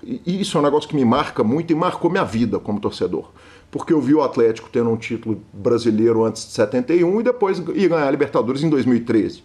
E 0.02 0.40
isso 0.40 0.58
é 0.58 0.62
um 0.62 0.64
negócio 0.64 0.88
que 0.88 0.96
me 0.96 1.04
marca 1.04 1.44
muito 1.44 1.74
e 1.74 1.76
marcou 1.76 2.10
minha 2.10 2.24
vida 2.24 2.58
como 2.60 2.80
torcedor 2.80 3.32
porque 3.78 3.94
eu 3.94 4.02
vi 4.02 4.14
o 4.14 4.22
Atlético 4.22 4.70
tendo 4.72 4.90
um 4.90 4.98
título 4.98 5.42
brasileiro 5.54 6.26
antes 6.26 6.46
de 6.46 6.52
71 6.52 7.22
e 7.22 7.24
depois 7.24 7.60
ia 7.76 7.88
ganhar 7.88 8.08
a 8.08 8.12
Libertadores 8.12 8.64
em 8.64 8.70
2013. 8.70 9.44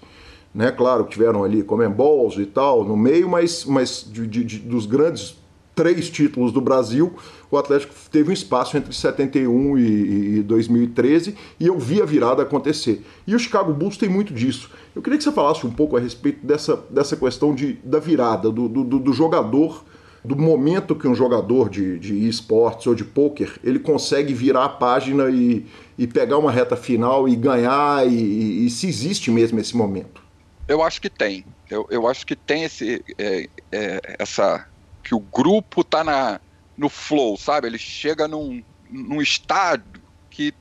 Né? 0.55 0.71
Claro, 0.71 1.05
tiveram 1.05 1.45
ali 1.45 1.63
Comembols 1.63 2.39
e 2.39 2.47
tal 2.47 2.85
no 2.85 2.97
meio, 2.97 3.29
mas, 3.29 3.65
mas 3.65 4.07
de, 4.11 4.27
de, 4.27 4.45
de, 4.45 4.59
dos 4.59 4.87
grandes 4.87 5.37
três 5.75 6.11
títulos 6.11 6.53
do 6.53 6.61
Brasil, 6.61 7.15
o 7.51 7.57
Atlético 7.57 7.95
teve 8.11 8.31
um 8.31 8.33
espaço 8.33 8.77
entre 8.77 8.93
71 8.93 9.79
e, 9.79 10.39
e 10.39 10.43
2013 10.43 11.35
e 11.59 11.67
eu 11.67 11.79
vi 11.79 12.03
a 12.03 12.05
virada 12.05 12.43
acontecer. 12.43 13.05
E 13.27 13.35
o 13.35 13.39
Chicago 13.39 13.73
Bulls 13.73 13.97
tem 13.97 14.09
muito 14.09 14.35
disso. 14.35 14.71
Eu 14.95 15.01
queria 15.01 15.17
que 15.17 15.25
você 15.25 15.33
falasse 15.33 15.67
um 15.67 15.71
pouco 15.71 15.97
a 15.97 16.01
respeito 16.01 16.45
dessa, 16.47 16.77
dessa 16.91 17.17
questão 17.17 17.55
de, 17.55 17.75
da 17.85 17.99
virada, 17.99 18.51
do, 18.51 18.69
do, 18.69 18.85
do 18.85 19.13
jogador 19.13 19.85
do 20.25 20.37
momento 20.37 20.95
que 20.95 21.09
um 21.09 21.15
jogador 21.15 21.69
de, 21.69 21.99
de 21.99 22.29
esportes 22.29 22.87
ou 22.87 22.95
de 22.95 23.05
poker 23.05 23.59
ele 23.63 23.79
consegue 23.79 24.33
virar 24.33 24.65
a 24.65 24.69
página 24.69 25.29
e, 25.29 25.67
e 25.99 26.07
pegar 26.07 26.39
uma 26.39 26.53
reta 26.53 26.77
final 26.77 27.29
e 27.29 27.35
ganhar 27.35 28.07
e, 28.07 28.67
e, 28.67 28.71
se 28.71 28.87
existe 28.87 29.31
mesmo 29.31 29.59
esse 29.59 29.77
momento? 29.77 30.23
Eu 30.69 30.83
acho 30.83 31.01
que 31.01 31.11
tem. 31.11 31.45
Eu, 31.69 31.87
eu 31.91 32.07
acho 32.07 32.25
que 32.25 32.37
tem 32.37 32.63
esse 32.63 33.05
é, 33.19 33.49
é, 33.73 34.17
essa 34.19 34.67
que 35.03 35.15
o 35.15 35.19
grupo 35.19 35.83
tá 35.83 36.05
na 36.05 36.41
no 36.79 36.89
flow, 36.89 37.37
sabe? 37.37 37.67
Ele 37.67 37.79
chega 37.79 38.29
num, 38.29 38.63
num 38.89 39.21
estado 39.21 40.01
que 40.31 40.55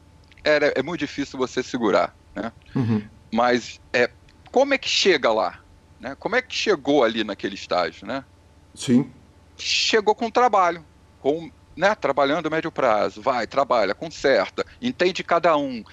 era, 0.43 0.73
é 0.75 0.81
muito 0.81 0.99
difícil 0.99 1.37
você 1.37 1.61
segurar, 1.61 2.15
né? 2.35 2.51
Uhum. 2.75 3.03
Mas 3.31 3.79
é 3.93 4.09
como 4.51 4.73
é 4.73 4.77
que 4.77 4.89
chega 4.89 5.31
lá? 5.31 5.61
Né? 5.99 6.15
Como 6.19 6.35
é 6.35 6.41
que 6.41 6.53
chegou 6.53 7.03
ali 7.03 7.23
naquele 7.23 7.55
estágio, 7.55 8.07
né? 8.07 8.25
Sim 8.73 9.07
chegou 9.61 10.15
com 10.15 10.29
trabalho, 10.29 10.83
com, 11.19 11.51
né, 11.75 11.95
trabalhando 11.95 12.47
a 12.47 12.49
médio 12.49 12.71
prazo, 12.71 13.21
vai, 13.21 13.45
trabalha, 13.47 13.93
conserta, 13.93 14.65
entende 14.81 15.23
cada 15.23 15.55
um. 15.55 15.83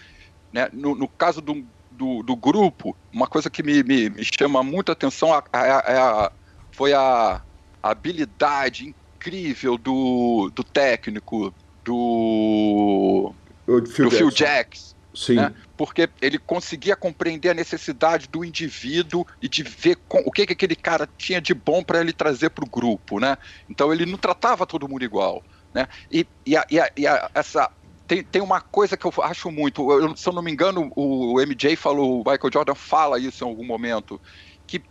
Né? 0.52 0.68
No, 0.72 0.94
no 0.94 1.06
caso 1.06 1.40
do, 1.40 1.64
do, 1.90 2.22
do, 2.22 2.34
grupo, 2.34 2.96
uma 3.12 3.26
coisa 3.26 3.50
que 3.50 3.62
me, 3.62 3.82
me, 3.82 4.10
me 4.10 4.24
chama 4.24 4.62
muita 4.62 4.92
atenção 4.92 5.32
a, 5.32 5.44
a, 5.52 6.26
a, 6.26 6.32
foi 6.72 6.92
a, 6.94 7.42
habilidade 7.82 8.94
incrível 9.16 9.78
do, 9.78 10.50
do 10.54 10.64
técnico, 10.64 11.54
do, 11.84 13.32
do 13.66 13.86
Phil, 13.86 14.10
Phil 14.10 14.30
Jackson. 14.30 14.94
Sim. 15.14 15.34
Né? 15.36 15.54
Porque 15.78 16.10
ele 16.20 16.38
conseguia 16.38 16.96
compreender 16.96 17.50
a 17.50 17.54
necessidade 17.54 18.26
do 18.26 18.44
indivíduo 18.44 19.24
e 19.40 19.48
de 19.48 19.62
ver 19.62 19.96
com, 20.08 20.18
o 20.18 20.32
que, 20.32 20.44
que 20.44 20.52
aquele 20.52 20.74
cara 20.74 21.08
tinha 21.16 21.40
de 21.40 21.54
bom 21.54 21.84
para 21.84 22.00
ele 22.00 22.12
trazer 22.12 22.50
para 22.50 22.64
o 22.64 22.68
grupo, 22.68 23.20
né? 23.20 23.38
Então 23.70 23.92
ele 23.92 24.04
não 24.04 24.18
tratava 24.18 24.66
todo 24.66 24.88
mundo 24.88 25.04
igual, 25.04 25.42
né? 25.72 25.86
E, 26.10 26.26
e, 26.44 26.56
a, 26.56 26.66
e, 26.68 26.80
a, 26.80 26.90
e 26.96 27.06
a, 27.06 27.30
essa 27.32 27.70
tem, 28.08 28.24
tem 28.24 28.42
uma 28.42 28.60
coisa 28.60 28.96
que 28.96 29.06
eu 29.06 29.12
acho 29.22 29.52
muito, 29.52 29.92
eu, 29.92 30.16
se 30.16 30.28
eu 30.28 30.32
não 30.32 30.42
me 30.42 30.50
engano, 30.50 30.90
o 30.96 31.40
MJ 31.40 31.76
falou, 31.76 32.22
o 32.22 32.30
Michael 32.30 32.52
Jordan 32.52 32.74
fala 32.74 33.20
isso 33.20 33.44
em 33.44 33.48
algum 33.48 33.64
momento, 33.64 34.20
que 34.66 34.82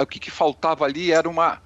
o 0.00 0.06
que, 0.06 0.18
que 0.18 0.30
faltava 0.30 0.86
ali 0.86 1.12
era 1.12 1.28
uma, 1.28 1.60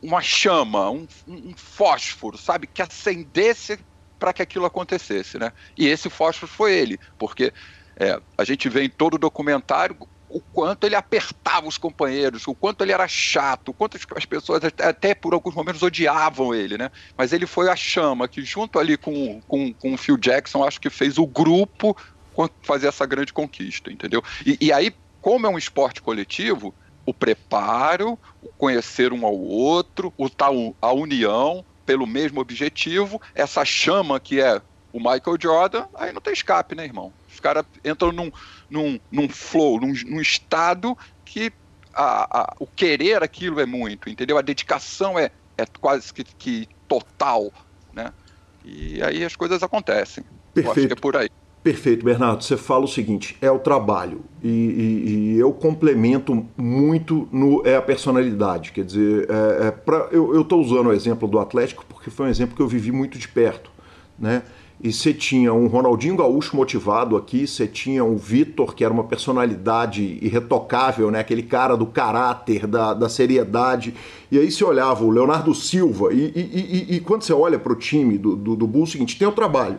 uma 0.00 0.20
chama, 0.20 0.90
um, 0.90 1.08
um 1.26 1.54
fósforo, 1.56 2.38
sabe? 2.38 2.66
Que 2.68 2.82
acendesse 2.82 3.78
para 4.18 4.34
que 4.34 4.42
aquilo 4.42 4.66
acontecesse, 4.66 5.38
né? 5.38 5.52
E 5.76 5.88
esse 5.88 6.10
fósforo 6.10 6.52
foi 6.52 6.74
ele, 6.74 6.98
porque 7.18 7.52
é, 7.96 8.20
a 8.36 8.44
gente 8.44 8.68
vê 8.68 8.84
em 8.84 8.90
todo 8.90 9.14
o 9.14 9.18
documentário 9.18 9.96
o 10.30 10.40
quanto 10.40 10.86
ele 10.86 10.94
apertava 10.94 11.66
os 11.66 11.76
companheiros, 11.76 12.46
o 12.46 12.54
quanto 12.54 12.82
ele 12.82 12.92
era 12.92 13.08
chato, 13.08 13.70
o 13.70 13.74
quanto 13.74 13.98
as 14.14 14.24
pessoas 14.24 14.62
até, 14.64 15.12
por 15.12 15.34
alguns 15.34 15.54
momentos 15.54 15.82
odiavam 15.82 16.54
ele, 16.54 16.78
né? 16.78 16.90
Mas 17.18 17.32
ele 17.32 17.46
foi 17.46 17.68
a 17.68 17.74
chama 17.74 18.28
que, 18.28 18.42
junto 18.44 18.78
ali 18.78 18.96
com, 18.96 19.40
com, 19.48 19.74
com 19.74 19.92
o 19.92 19.98
Phil 19.98 20.16
Jackson, 20.16 20.62
acho 20.62 20.80
que 20.80 20.88
fez 20.88 21.18
o 21.18 21.26
grupo 21.26 21.96
fazer 22.62 22.86
essa 22.86 23.04
grande 23.04 23.32
conquista, 23.32 23.90
entendeu? 23.90 24.22
E, 24.46 24.56
e 24.60 24.72
aí, 24.72 24.94
como 25.20 25.46
é 25.46 25.50
um 25.50 25.58
esporte 25.58 26.00
coletivo, 26.00 26.72
o 27.04 27.12
preparo, 27.12 28.18
o 28.40 28.48
conhecer 28.56 29.12
um 29.12 29.26
ao 29.26 29.36
outro, 29.36 30.14
o 30.16 30.30
tal, 30.30 30.76
a 30.80 30.92
união, 30.92 31.64
pelo 31.84 32.06
mesmo 32.06 32.40
objetivo, 32.40 33.20
essa 33.34 33.64
chama 33.64 34.20
que 34.20 34.40
é 34.40 34.62
o 34.92 34.98
Michael 34.98 35.36
Jordan, 35.40 35.86
aí 35.94 36.12
não 36.12 36.20
tem 36.20 36.32
escape, 36.32 36.74
né, 36.74 36.84
irmão? 36.84 37.12
Caras 37.40 37.64
entram 37.84 38.12
num, 38.12 38.30
num, 38.68 39.00
num 39.10 39.28
flow, 39.28 39.80
num, 39.80 39.92
num 40.06 40.20
estado 40.20 40.96
que 41.24 41.52
a, 41.94 42.40
a, 42.40 42.54
o 42.58 42.66
querer 42.66 43.22
aquilo 43.22 43.60
é 43.60 43.66
muito, 43.66 44.08
entendeu? 44.08 44.38
A 44.38 44.42
dedicação 44.42 45.18
é, 45.18 45.30
é 45.56 45.64
quase 45.80 46.12
que, 46.12 46.24
que 46.24 46.68
total, 46.86 47.52
né? 47.92 48.12
E 48.64 49.02
aí 49.02 49.24
as 49.24 49.34
coisas 49.34 49.62
acontecem. 49.62 50.24
Perfeito. 50.52 50.66
Eu 50.66 50.72
acho 50.72 50.86
que 50.86 50.92
é 50.92 50.96
por 50.96 51.16
aí. 51.16 51.28
Perfeito, 51.62 52.04
Bernardo. 52.04 52.42
Você 52.42 52.56
fala 52.56 52.84
o 52.84 52.88
seguinte: 52.88 53.36
é 53.40 53.50
o 53.50 53.58
trabalho. 53.58 54.22
E, 54.42 54.48
e, 54.48 55.08
e 55.08 55.38
eu 55.38 55.52
complemento 55.52 56.46
muito 56.56 57.28
no 57.30 57.66
é 57.66 57.76
a 57.76 57.82
personalidade. 57.82 58.72
Quer 58.72 58.84
dizer, 58.84 59.28
é, 59.28 59.66
é 59.66 59.70
pra, 59.70 60.08
eu 60.10 60.40
estou 60.40 60.60
usando 60.60 60.86
o 60.86 60.92
exemplo 60.92 61.28
do 61.28 61.38
Atlético 61.38 61.84
porque 61.86 62.10
foi 62.10 62.26
um 62.26 62.28
exemplo 62.30 62.56
que 62.56 62.62
eu 62.62 62.68
vivi 62.68 62.90
muito 62.90 63.18
de 63.18 63.28
perto. 63.28 63.70
Né? 64.18 64.42
E 64.82 64.90
você 64.90 65.12
tinha 65.12 65.52
um 65.52 65.66
Ronaldinho 65.66 66.16
Gaúcho 66.16 66.56
motivado 66.56 67.14
aqui, 67.14 67.46
você 67.46 67.66
tinha 67.66 68.02
um 68.02 68.16
Vitor, 68.16 68.74
que 68.74 68.82
era 68.82 68.92
uma 68.92 69.04
personalidade 69.04 70.18
irretocável, 70.22 71.10
né? 71.10 71.20
aquele 71.20 71.42
cara 71.42 71.76
do 71.76 71.84
caráter, 71.84 72.66
da, 72.66 72.94
da 72.94 73.06
seriedade. 73.06 73.94
E 74.32 74.38
aí 74.38 74.50
você 74.50 74.64
olhava 74.64 75.04
o 75.04 75.10
Leonardo 75.10 75.54
Silva, 75.54 76.14
e, 76.14 76.32
e, 76.34 76.86
e, 76.92 76.96
e 76.96 77.00
quando 77.00 77.22
você 77.22 77.32
olha 77.34 77.58
para 77.58 77.74
o 77.74 77.76
time 77.76 78.16
do, 78.16 78.34
do, 78.34 78.56
do 78.56 78.66
Bulls, 78.66 78.88
é 78.88 78.90
o 78.90 78.92
seguinte: 78.92 79.18
tem 79.18 79.28
o 79.28 79.32
trabalho, 79.32 79.78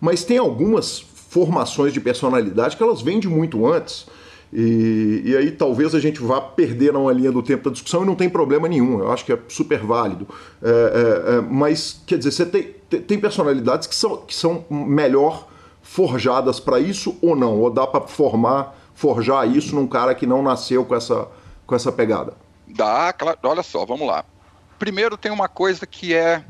mas 0.00 0.24
tem 0.24 0.38
algumas 0.38 0.98
formações 0.98 1.92
de 1.92 2.00
personalidade 2.00 2.76
que 2.76 2.82
elas 2.82 3.00
vêm 3.00 3.20
de 3.20 3.28
muito 3.28 3.64
antes. 3.64 4.06
E, 4.52 5.22
e, 5.24 5.36
aí 5.36 5.50
talvez 5.50 5.94
a 5.94 6.00
gente 6.00 6.20
vá 6.20 6.38
perder 6.38 6.94
uma 6.94 7.10
linha 7.10 7.32
do 7.32 7.42
tempo 7.42 7.64
da 7.64 7.70
discussão 7.70 8.02
e 8.02 8.06
não 8.06 8.14
tem 8.14 8.28
problema 8.28 8.68
nenhum, 8.68 8.98
eu 8.98 9.10
acho 9.10 9.24
que 9.24 9.32
é 9.32 9.38
super 9.48 9.78
válido. 9.78 10.28
É, 10.62 10.68
é, 10.68 11.36
é, 11.36 11.40
mas, 11.40 12.02
quer 12.06 12.18
dizer, 12.18 12.32
você 12.32 12.44
tem, 12.44 12.64
tem 13.00 13.18
personalidades 13.18 13.86
que 13.86 13.94
são, 13.94 14.18
que 14.18 14.34
são 14.34 14.64
melhor 14.70 15.48
forjadas 15.82 16.60
para 16.60 16.78
isso 16.78 17.16
ou 17.22 17.34
não? 17.34 17.58
Ou 17.60 17.70
dá 17.70 17.86
para 17.86 18.02
formar, 18.02 18.76
forjar 18.94 19.48
isso 19.48 19.74
num 19.74 19.86
cara 19.86 20.14
que 20.14 20.26
não 20.26 20.42
nasceu 20.42 20.84
com 20.84 20.94
essa, 20.94 21.28
com 21.66 21.74
essa 21.74 21.90
pegada? 21.90 22.34
Dá, 22.66 23.12
claro. 23.12 23.38
Olha 23.42 23.62
só, 23.62 23.86
vamos 23.86 24.06
lá. 24.06 24.24
Primeiro 24.78 25.16
tem 25.16 25.32
uma 25.32 25.48
coisa 25.48 25.86
que 25.86 26.14
é, 26.14 26.44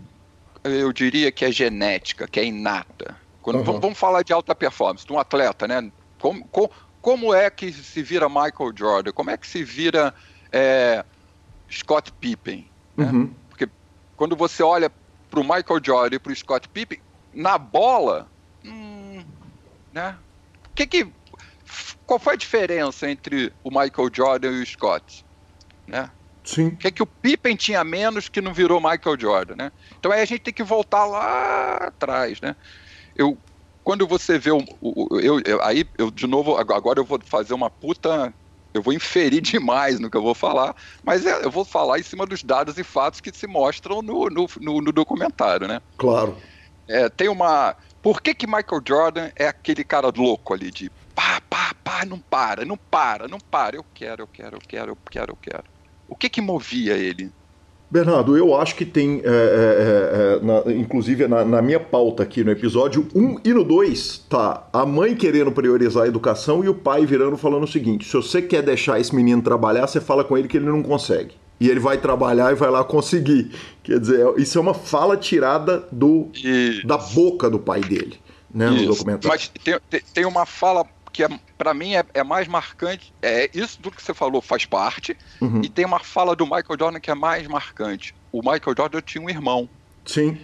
eu 0.64 0.92
diria 0.92 1.30
que 1.30 1.44
é 1.44 1.52
genética, 1.52 2.26
que 2.26 2.40
é 2.40 2.44
inata. 2.44 3.16
Quando, 3.42 3.58
uhum. 3.58 3.80
vamos 3.80 3.98
falar 3.98 4.22
de 4.22 4.32
alta 4.32 4.54
performance, 4.54 5.06
de 5.06 5.12
um 5.12 5.18
atleta, 5.18 5.66
né? 5.66 5.90
Como, 6.18 6.44
como, 6.46 6.70
como, 7.02 7.34
é 7.34 7.50
que 7.50 7.72
se 7.72 8.02
vira 8.02 8.28
Michael 8.28 8.72
Jordan? 8.74 9.12
Como 9.12 9.30
é 9.30 9.36
que 9.36 9.46
se 9.46 9.62
vira 9.62 10.14
é, 10.52 11.04
Scott 11.70 12.12
Pippen? 12.12 12.70
Né? 12.96 13.06
Uhum. 13.06 13.34
Porque 13.50 13.68
quando 14.16 14.36
você 14.36 14.62
olha 14.62 14.90
para 15.28 15.40
o 15.40 15.42
Michael 15.42 15.80
Jordan 15.84 16.16
e 16.16 16.18
para 16.18 16.32
o 16.32 16.36
Scott 16.36 16.68
Pippen, 16.68 17.00
na 17.34 17.58
bola, 17.58 18.28
hum, 18.64 19.24
né? 19.92 20.16
Que 20.74 20.86
que, 20.86 21.12
qual 22.06 22.20
foi 22.20 22.34
a 22.34 22.36
diferença 22.36 23.10
entre 23.10 23.52
o 23.64 23.70
Michael 23.70 24.10
Jordan 24.12 24.52
e 24.52 24.62
o 24.62 24.66
Scott? 24.66 25.24
Né? 25.86 26.08
Sim. 26.44 26.68
O 26.68 26.76
que, 26.76 26.86
é 26.86 26.90
que 26.90 27.02
o 27.02 27.06
Pippen 27.06 27.56
tinha 27.56 27.82
menos 27.82 28.28
que 28.28 28.40
não 28.40 28.54
virou 28.54 28.80
Michael 28.80 29.18
Jordan, 29.18 29.56
né? 29.56 29.72
Então 29.98 30.12
aí 30.12 30.20
a 30.20 30.24
gente 30.24 30.40
tem 30.40 30.54
que 30.54 30.62
voltar 30.62 31.04
lá 31.04 31.76
atrás, 31.76 32.40
né? 32.40 32.56
eu 33.16 33.36
quando 33.84 34.06
você 34.06 34.38
vê 34.38 34.50
o, 34.50 34.64
o 34.80 35.20
eu, 35.20 35.40
eu, 35.44 35.62
aí 35.62 35.84
eu 35.98 36.10
de 36.10 36.26
novo 36.26 36.56
agora 36.56 37.00
eu 37.00 37.04
vou 37.04 37.18
fazer 37.24 37.54
uma 37.54 37.70
puta 37.70 38.34
eu 38.74 38.82
vou 38.82 38.92
inferir 38.92 39.40
demais 39.42 40.00
no 40.00 40.10
que 40.10 40.16
eu 40.16 40.22
vou 40.22 40.34
falar, 40.34 40.74
mas 41.04 41.26
é, 41.26 41.44
eu 41.44 41.50
vou 41.50 41.64
falar 41.64 41.98
em 41.98 42.02
cima 42.02 42.26
dos 42.26 42.42
dados 42.42 42.78
e 42.78 42.84
fatos 42.84 43.20
que 43.20 43.32
se 43.32 43.46
mostram 43.46 44.02
no, 44.02 44.28
no, 44.28 44.46
no, 44.60 44.80
no 44.80 44.92
documentário, 44.92 45.68
né? 45.68 45.80
Claro. 45.98 46.36
É, 46.88 47.08
tem 47.08 47.28
uma. 47.28 47.76
Por 48.00 48.20
que, 48.20 48.34
que 48.34 48.46
Michael 48.46 48.82
Jordan 48.86 49.30
é 49.38 49.46
aquele 49.46 49.84
cara 49.84 50.10
louco 50.14 50.52
ali 50.52 50.70
de 50.70 50.90
pá, 51.14 51.40
pá, 51.48 51.74
pá, 51.84 52.04
não 52.04 52.18
para, 52.18 52.64
não 52.64 52.76
para, 52.76 53.28
não 53.28 53.38
para. 53.38 53.76
Eu 53.76 53.84
quero, 53.94 54.22
eu 54.22 54.28
quero, 54.28 54.56
eu 54.56 54.60
quero, 54.66 54.90
eu 54.92 54.98
quero, 55.10 55.32
eu 55.32 55.36
quero. 55.36 55.64
O 56.08 56.16
que 56.16 56.28
que 56.28 56.40
movia 56.40 56.94
ele? 56.94 57.32
Bernardo, 57.92 58.38
eu 58.38 58.58
acho 58.58 58.74
que 58.74 58.86
tem, 58.86 59.20
é, 59.22 59.28
é, 59.28 60.40
é, 60.40 60.40
na, 60.42 60.72
inclusive 60.72 61.28
na, 61.28 61.44
na, 61.44 61.60
minha 61.60 61.78
pauta 61.78 62.22
aqui 62.22 62.42
no 62.42 62.50
episódio 62.50 63.06
1 63.14 63.40
e 63.44 63.52
no 63.52 63.62
2, 63.62 64.24
tá 64.30 64.66
a 64.72 64.86
mãe 64.86 65.14
querendo 65.14 65.52
priorizar 65.52 66.04
a 66.04 66.08
educação 66.08 66.64
e 66.64 66.70
o 66.70 66.74
pai 66.74 67.04
virando 67.04 67.36
falando 67.36 67.64
o 67.64 67.68
seguinte: 67.68 68.06
se 68.06 68.14
você 68.14 68.40
quer 68.40 68.62
deixar 68.62 68.98
esse 68.98 69.14
menino 69.14 69.42
trabalhar, 69.42 69.86
você 69.86 70.00
fala 70.00 70.24
com 70.24 70.38
ele 70.38 70.48
que 70.48 70.56
ele 70.56 70.64
não 70.64 70.82
consegue. 70.82 71.34
E 71.60 71.68
ele 71.68 71.80
vai 71.80 71.98
trabalhar 71.98 72.50
e 72.50 72.54
vai 72.54 72.70
lá 72.70 72.82
conseguir. 72.82 73.50
Quer 73.82 74.00
dizer, 74.00 74.26
isso 74.38 74.56
é 74.56 74.60
uma 74.62 74.72
fala 74.72 75.14
tirada 75.14 75.86
do, 75.92 76.28
da 76.86 76.96
boca 76.96 77.50
do 77.50 77.58
pai 77.58 77.82
dele, 77.82 78.14
né, 78.50 78.70
no 78.70 78.86
documentário. 78.86 79.28
Mas 79.28 79.52
tem, 79.90 80.00
tem 80.14 80.24
uma 80.24 80.46
fala 80.46 80.86
que 81.12 81.22
é, 81.22 81.28
para 81.58 81.74
mim 81.74 81.94
é, 81.94 82.04
é, 82.14 82.24
mais 82.24 82.48
marcante. 82.48 83.12
É 83.20 83.50
isso 83.52 83.78
tudo 83.80 83.96
que 83.96 84.02
você 84.02 84.14
falou 84.14 84.40
faz 84.40 84.64
parte. 84.64 85.16
Uhum. 85.40 85.60
E 85.62 85.68
tem 85.68 85.84
uma 85.84 86.00
fala 86.00 86.34
do 86.34 86.44
Michael 86.44 86.78
Jordan 86.78 87.00
que 87.00 87.10
é 87.10 87.14
mais 87.14 87.46
marcante. 87.46 88.14
O 88.32 88.38
Michael 88.38 88.74
Jordan 88.76 89.00
tinha 89.00 89.22
um 89.22 89.28
irmão. 89.28 89.68
Sim. 90.06 90.38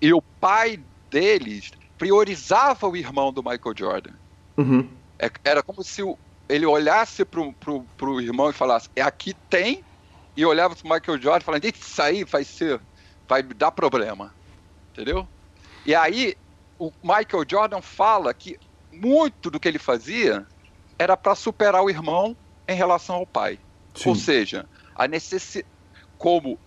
E 0.00 0.12
o 0.12 0.20
pai 0.20 0.78
deles 1.10 1.72
priorizava 1.96 2.86
o 2.86 2.96
irmão 2.96 3.32
do 3.32 3.42
Michael 3.42 3.74
Jordan. 3.76 4.12
Uhum. 4.56 4.88
É, 5.18 5.30
era 5.42 5.62
como 5.62 5.82
se 5.82 6.02
o, 6.02 6.18
ele 6.48 6.66
olhasse 6.66 7.24
pro, 7.24 7.52
pro, 7.54 7.82
pro 7.96 8.20
irmão 8.20 8.50
e 8.50 8.52
falasse: 8.52 8.90
é 8.94 9.02
aqui 9.02 9.34
tem. 9.48 9.82
E 10.36 10.44
olhava 10.44 10.74
pro 10.74 10.88
Michael 10.88 11.20
Jordan 11.20 11.44
falando: 11.44 11.64
isso 11.64 12.02
aí 12.02 12.24
vai 12.24 12.44
ser, 12.44 12.80
vai 13.26 13.42
dar 13.42 13.70
problema. 13.70 14.34
Entendeu? 14.92 15.26
E 15.86 15.94
aí 15.94 16.36
o 16.78 16.92
Michael 17.02 17.44
Jordan 17.48 17.80
fala 17.80 18.34
que 18.34 18.58
muito 19.00 19.50
do 19.50 19.60
que 19.60 19.68
ele 19.68 19.78
fazia 19.78 20.46
era 20.98 21.16
para 21.16 21.34
superar 21.34 21.82
o 21.82 21.90
irmão 21.90 22.36
em 22.66 22.76
relação 22.76 23.16
ao 23.16 23.26
pai. 23.26 23.58
Sim. 23.94 24.10
Ou 24.10 24.14
seja, 24.14 24.66
a 24.94 25.06
necessidade 25.06 25.74
como, 26.18 26.58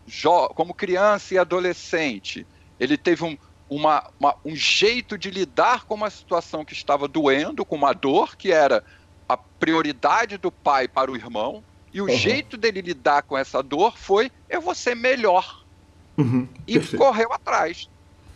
como 0.54 0.74
criança 0.74 1.34
e 1.34 1.38
adolescente, 1.38 2.46
ele 2.80 2.98
teve 2.98 3.24
um, 3.24 3.38
uma, 3.70 4.08
uma, 4.20 4.36
um 4.46 4.56
jeito 4.56 5.18
de 5.18 5.32
lidar 5.32 5.86
com 5.86 5.96
uma 5.96 6.10
situação 6.10 6.64
que 6.64 6.74
estava 6.74 7.08
doendo, 7.08 7.66
com 7.66 7.76
uma 7.76 7.94
dor, 7.94 8.36
que 8.36 8.52
era 8.52 8.84
a 9.28 9.36
prioridade 9.36 10.38
do 10.38 10.52
pai 10.52 10.88
para 10.88 11.12
o 11.12 11.16
irmão, 11.16 11.64
e 11.92 12.02
o 12.02 12.06
uhum. 12.06 12.16
jeito 12.16 12.56
dele 12.56 12.82
lidar 12.82 13.24
com 13.24 13.38
essa 13.38 13.64
dor 13.64 13.98
foi: 13.98 14.32
eu 14.50 14.62
vou 14.62 14.76
ser 14.76 14.96
melhor. 14.96 15.66
Uhum. 16.18 16.48
E 16.68 16.74
Perfeito. 16.74 16.98
correu 16.98 17.34
atrás. 17.34 17.90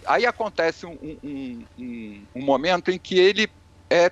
Aí 0.05 0.25
acontece 0.25 0.85
um, 0.85 0.97
um, 1.23 1.63
um, 1.77 2.21
um 2.35 2.41
momento 2.41 2.89
em 2.89 2.97
que 2.97 3.19
ele 3.19 3.47
é 3.91 4.11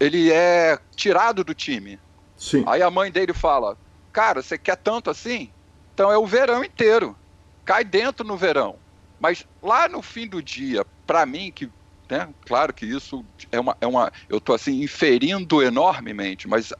ele 0.00 0.32
é 0.32 0.78
tirado 0.96 1.44
do 1.44 1.54
time. 1.54 1.98
Sim. 2.36 2.64
Aí 2.66 2.82
a 2.82 2.90
mãe 2.90 3.10
dele 3.10 3.32
fala: 3.32 3.78
Cara, 4.12 4.42
você 4.42 4.58
quer 4.58 4.76
tanto 4.76 5.08
assim? 5.08 5.50
Então 5.94 6.10
é 6.10 6.18
o 6.18 6.26
verão 6.26 6.64
inteiro. 6.64 7.16
Cai 7.64 7.84
dentro 7.84 8.26
no 8.26 8.36
verão. 8.36 8.76
Mas 9.20 9.46
lá 9.62 9.88
no 9.88 10.02
fim 10.02 10.26
do 10.26 10.42
dia, 10.42 10.84
para 11.06 11.24
mim, 11.24 11.52
que, 11.52 11.70
né, 12.10 12.28
claro 12.44 12.74
que 12.74 12.84
isso 12.84 13.24
é 13.52 13.60
uma. 13.60 13.76
É 13.80 13.86
uma 13.86 14.12
eu 14.28 14.38
estou 14.38 14.56
assim, 14.56 14.82
inferindo 14.82 15.62
enormemente, 15.62 16.48
mas 16.48 16.72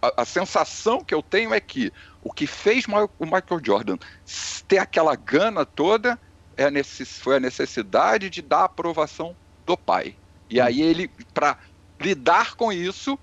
a, 0.00 0.22
a, 0.22 0.24
sensação 0.24 1.04
que 1.04 1.14
eu 1.14 1.22
tenho 1.22 1.52
é 1.52 1.60
que 1.60 1.92
o 2.22 2.32
que 2.32 2.46
fez 2.46 2.86
o 2.86 3.24
Michael 3.26 3.60
Jordan 3.62 3.98
ter 4.66 4.78
aquela 4.78 5.14
gana 5.14 5.66
toda 5.66 6.18
é 6.56 6.64
a 6.64 6.70
necess, 6.70 7.18
foi 7.18 7.36
a 7.36 7.40
necessidade 7.40 8.30
de 8.30 8.40
dar 8.40 8.60
a 8.60 8.64
aprovação 8.64 9.36
do 9.66 9.76
pai. 9.76 10.16
E 10.48 10.60
aí 10.60 10.82
ele, 10.82 11.08
para 11.32 11.56
lidar 12.00 12.54
com 12.54 12.72
isso, 12.72 13.18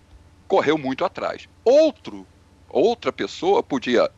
correu 0.47 0.77
muito 0.77 1.03
atrás. 1.03 1.49
Outro, 1.65 2.25
outra 2.69 3.11
pessoa 3.11 3.63
podia, 3.63 4.09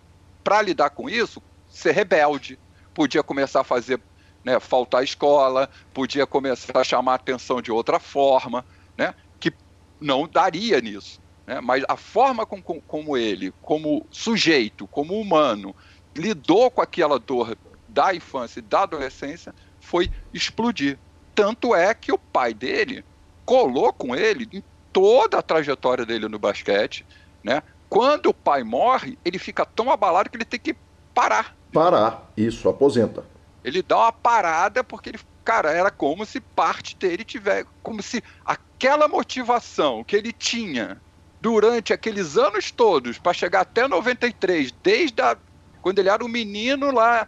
para 0.43 0.61
lidar 0.61 0.89
com 0.89 1.09
isso, 1.09 1.41
ser 1.69 1.93
rebelde, 1.93 2.59
podia 2.93 3.23
começar 3.23 3.61
a 3.61 3.63
fazer, 3.63 3.99
né, 4.43 4.59
faltar 4.59 5.01
à 5.01 5.03
escola, 5.03 5.69
podia 5.93 6.27
começar 6.27 6.77
a 6.77 6.83
chamar 6.83 7.13
a 7.13 7.15
atenção 7.15 7.61
de 7.61 7.71
outra 7.71 7.99
forma, 7.99 8.65
né, 8.97 9.15
que 9.39 9.53
não 9.99 10.27
daria 10.27 10.81
nisso. 10.81 11.21
Né, 11.47 11.61
mas 11.61 11.83
a 11.87 11.95
forma 11.95 12.45
com, 12.45 12.61
com, 12.61 12.81
como 12.81 13.15
ele, 13.15 13.53
como 13.61 14.05
sujeito, 14.11 14.87
como 14.87 15.19
humano, 15.19 15.75
lidou 16.15 16.69
com 16.69 16.81
aquela 16.81 17.17
dor 17.17 17.57
da 17.87 18.13
infância 18.13 18.59
e 18.59 18.63
da 18.63 18.83
adolescência 18.83 19.53
foi 19.79 20.11
explodir. 20.33 20.99
Tanto 21.33 21.73
é 21.73 21.93
que 21.93 22.11
o 22.11 22.17
pai 22.17 22.53
dele 22.53 23.03
colou 23.49 23.91
com 23.91 24.15
ele 24.15 24.47
em 24.53 24.63
toda 24.93 25.39
a 25.39 25.41
trajetória 25.41 26.05
dele 26.05 26.27
no 26.27 26.37
basquete, 26.37 27.03
né? 27.43 27.63
Quando 27.89 28.27
o 28.27 28.33
pai 28.33 28.63
morre, 28.63 29.17
ele 29.25 29.39
fica 29.39 29.65
tão 29.65 29.89
abalado 29.91 30.29
que 30.29 30.37
ele 30.37 30.45
tem 30.45 30.59
que 30.59 30.75
parar. 31.15 31.55
Parar, 31.73 32.31
isso, 32.37 32.69
aposenta. 32.69 33.25
Ele 33.63 33.81
dá 33.81 33.97
uma 33.97 34.11
parada 34.11 34.83
porque 34.83 35.09
ele, 35.09 35.19
cara, 35.43 35.71
era 35.71 35.89
como 35.89 36.27
se 36.27 36.39
parte 36.39 36.95
dele 36.95 37.23
tiver, 37.23 37.65
como 37.81 38.03
se 38.03 38.23
aquela 38.45 39.07
motivação 39.07 40.03
que 40.03 40.15
ele 40.15 40.31
tinha 40.31 41.01
durante 41.41 41.91
aqueles 41.91 42.37
anos 42.37 42.69
todos 42.69 43.17
para 43.17 43.33
chegar 43.33 43.61
até 43.61 43.87
93, 43.87 44.71
desde 44.83 45.23
a, 45.23 45.35
quando 45.81 45.97
ele 45.97 46.09
era 46.09 46.23
um 46.23 46.27
menino 46.27 46.91
lá 46.91 47.27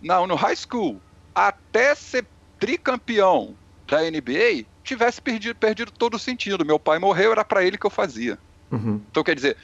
na, 0.00 0.26
no 0.26 0.34
high 0.34 0.56
school, 0.56 0.98
até 1.34 1.94
ser 1.94 2.26
tricampeão 2.58 3.54
da 3.86 4.00
NBA 4.10 4.64
tivesse 4.88 5.20
perdido, 5.20 5.54
perdido 5.54 5.90
todo 5.90 6.14
o 6.14 6.18
sentido. 6.18 6.64
Meu 6.64 6.78
pai 6.78 6.98
morreu, 6.98 7.32
era 7.32 7.44
para 7.44 7.64
ele 7.64 7.78
que 7.78 7.86
eu 7.86 7.90
fazia. 7.90 8.38
Uhum. 8.70 9.00
Então, 9.10 9.22
quer 9.22 9.34
dizer, 9.34 9.56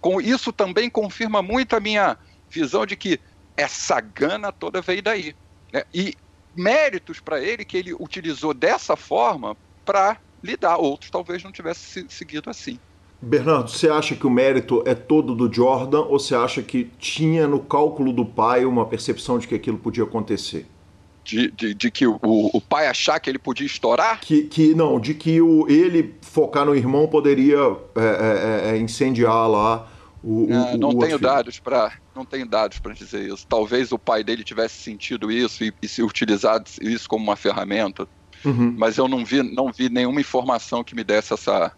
com 0.00 0.20
isso 0.20 0.52
também 0.52 0.90
confirma 0.90 1.42
muito 1.42 1.76
a 1.76 1.80
minha 1.80 2.16
visão 2.50 2.86
de 2.86 2.96
que 2.96 3.20
essa 3.56 4.00
gana 4.00 4.52
toda 4.52 4.80
veio 4.80 5.02
daí. 5.02 5.34
Né? 5.72 5.84
E 5.92 6.14
méritos 6.54 7.20
para 7.20 7.40
ele 7.40 7.64
que 7.64 7.76
ele 7.76 7.94
utilizou 7.94 8.54
dessa 8.54 8.96
forma 8.96 9.56
para 9.84 10.18
lidar. 10.42 10.76
Outros 10.76 11.10
talvez 11.10 11.42
não 11.42 11.52
tivessem 11.52 12.08
seguido 12.08 12.50
assim. 12.50 12.78
Bernardo, 13.20 13.70
você 13.70 13.88
acha 13.88 14.14
que 14.14 14.26
o 14.26 14.30
mérito 14.30 14.82
é 14.86 14.94
todo 14.94 15.34
do 15.34 15.52
Jordan 15.52 16.02
ou 16.02 16.18
você 16.18 16.34
acha 16.34 16.62
que 16.62 16.84
tinha 16.98 17.46
no 17.46 17.60
cálculo 17.60 18.12
do 18.12 18.24
pai 18.26 18.64
uma 18.64 18.84
percepção 18.84 19.38
de 19.38 19.48
que 19.48 19.54
aquilo 19.54 19.78
podia 19.78 20.04
acontecer? 20.04 20.66
De, 21.26 21.50
de, 21.50 21.74
de 21.74 21.90
que 21.90 22.06
o, 22.06 22.20
o, 22.22 22.60
pai 22.60 22.86
achar 22.86 23.18
que 23.18 23.28
ele 23.28 23.38
podia 23.38 23.66
estourar? 23.66 24.20
Que, 24.20 24.44
que 24.44 24.76
não, 24.76 25.00
de 25.00 25.12
que 25.12 25.40
o, 25.42 25.66
ele 25.68 26.14
focar 26.22 26.64
no 26.64 26.72
irmão 26.72 27.08
poderia 27.08 27.56
é, 27.96 28.70
é, 28.70 28.70
é, 28.70 28.76
é 28.76 28.78
incendiar 28.78 29.50
lá 29.50 29.88
o, 30.22 30.48
é, 30.52 30.76
não 30.76 30.98
tenho 30.98 31.18
dados 31.18 31.60
para 31.60 31.92
não 32.14 32.24
tenho 32.24 32.46
dados 32.46 32.80
para 32.80 32.92
dizer 32.92 33.32
isso. 33.32 33.46
Talvez 33.46 33.92
o 33.92 33.98
pai 33.98 34.24
dele 34.24 34.42
tivesse 34.42 34.82
sentido 34.82 35.30
isso 35.30 35.62
e, 35.62 35.72
e 35.80 35.86
se 35.86 36.02
utilizado 36.02 36.68
isso 36.80 37.08
como 37.08 37.22
uma 37.22 37.36
ferramenta, 37.36 38.08
uhum. 38.44 38.74
mas 38.76 38.98
eu 38.98 39.06
não 39.06 39.24
vi 39.24 39.42
não 39.42 39.70
vi 39.70 39.88
nenhuma 39.88 40.20
informação 40.20 40.82
que 40.82 40.96
me 40.96 41.04
desse 41.04 41.32
essa 41.32 41.72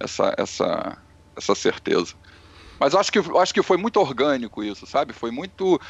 essa 0.00 0.34
essa 0.36 0.98
essa 1.36 1.54
certeza. 1.54 2.14
Mas 2.80 2.96
acho 2.96 3.12
que 3.12 3.20
acho 3.38 3.54
que 3.54 3.62
foi 3.62 3.76
muito 3.76 4.00
orgânico 4.00 4.64
isso, 4.64 4.86
sabe? 4.86 5.12
Foi 5.12 5.30
muito 5.30 5.80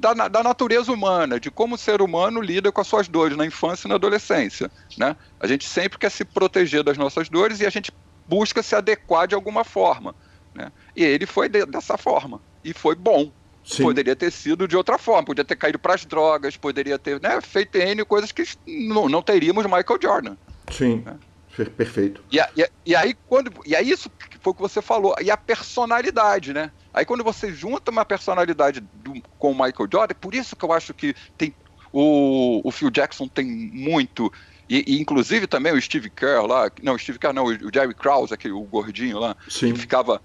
da, 0.00 0.28
da, 0.28 0.42
natureza 0.42 0.90
humana, 0.90 1.38
de 1.38 1.50
como 1.50 1.74
o 1.74 1.78
ser 1.78 2.00
humano 2.00 2.40
lida 2.40 2.72
com 2.72 2.80
as 2.80 2.86
suas 2.86 3.06
dores 3.06 3.36
na 3.36 3.44
infância 3.44 3.86
e 3.86 3.88
na 3.88 3.96
adolescência. 3.96 4.70
Né? 4.96 5.14
A 5.38 5.46
gente 5.46 5.68
sempre 5.68 5.98
quer 5.98 6.10
se 6.10 6.24
proteger 6.24 6.82
das 6.82 6.96
nossas 6.96 7.28
dores 7.28 7.60
e 7.60 7.66
a 7.66 7.70
gente 7.70 7.92
busca 8.26 8.62
se 8.62 8.74
adequar 8.74 9.28
de 9.28 9.34
alguma 9.34 9.62
forma. 9.62 10.14
Né? 10.54 10.72
E 10.96 11.04
ele 11.04 11.26
foi 11.26 11.48
de, 11.48 11.66
dessa 11.66 11.98
forma. 11.98 12.40
E 12.64 12.72
foi 12.72 12.94
bom. 12.94 13.30
Sim. 13.62 13.82
Poderia 13.82 14.16
ter 14.16 14.32
sido 14.32 14.66
de 14.66 14.74
outra 14.74 14.96
forma, 14.96 15.26
poderia 15.26 15.46
ter 15.46 15.56
caído 15.56 15.78
para 15.78 15.94
as 15.94 16.06
drogas, 16.06 16.56
poderia 16.56 16.98
ter 16.98 17.20
né, 17.20 17.38
feito 17.42 17.76
N 17.76 18.02
coisas 18.06 18.32
que 18.32 18.42
não, 18.66 19.06
não 19.06 19.22
teríamos 19.22 19.64
Michael 19.64 19.98
Jordan. 20.00 20.36
Sim. 20.72 21.02
Né? 21.04 21.16
Perfeito. 21.76 22.22
E, 22.32 22.38
e, 22.38 22.70
e, 22.86 22.96
aí, 22.96 23.14
quando. 23.28 23.52
E 23.66 23.76
aí, 23.76 23.90
isso 23.90 24.10
foi 24.40 24.52
o 24.52 24.54
que 24.54 24.62
você 24.62 24.80
falou. 24.80 25.14
E 25.20 25.30
a 25.30 25.36
personalidade, 25.36 26.54
né? 26.54 26.70
Aí, 26.92 27.04
quando 27.04 27.22
você 27.22 27.52
junta 27.52 27.90
uma 27.90 28.04
personalidade 28.04 28.80
do, 28.80 29.14
com 29.38 29.52
o 29.52 29.54
Michael 29.54 29.88
Jordan, 29.90 30.14
por 30.20 30.34
isso 30.34 30.56
que 30.56 30.64
eu 30.64 30.72
acho 30.72 30.92
que 30.92 31.14
tem. 31.36 31.54
O, 31.92 32.60
o 32.64 32.70
Phil 32.70 32.90
Jackson 32.90 33.26
tem 33.26 33.46
muito. 33.46 34.32
E, 34.68 34.84
e, 34.86 35.00
inclusive 35.00 35.48
também 35.48 35.72
o 35.72 35.82
Steve 35.82 36.08
Kerr 36.08 36.46
lá, 36.46 36.70
não, 36.80 36.94
o 36.94 36.98
Steve 36.98 37.18
Kerr 37.18 37.32
não, 37.32 37.44
o 37.46 37.74
Jerry 37.74 37.92
Krause, 37.94 38.32
aquele, 38.32 38.54
o 38.54 38.62
gordinho 38.62 39.18
lá, 39.18 39.36
Sim. 39.48 39.72
que 39.72 39.80
ficava 39.80 40.22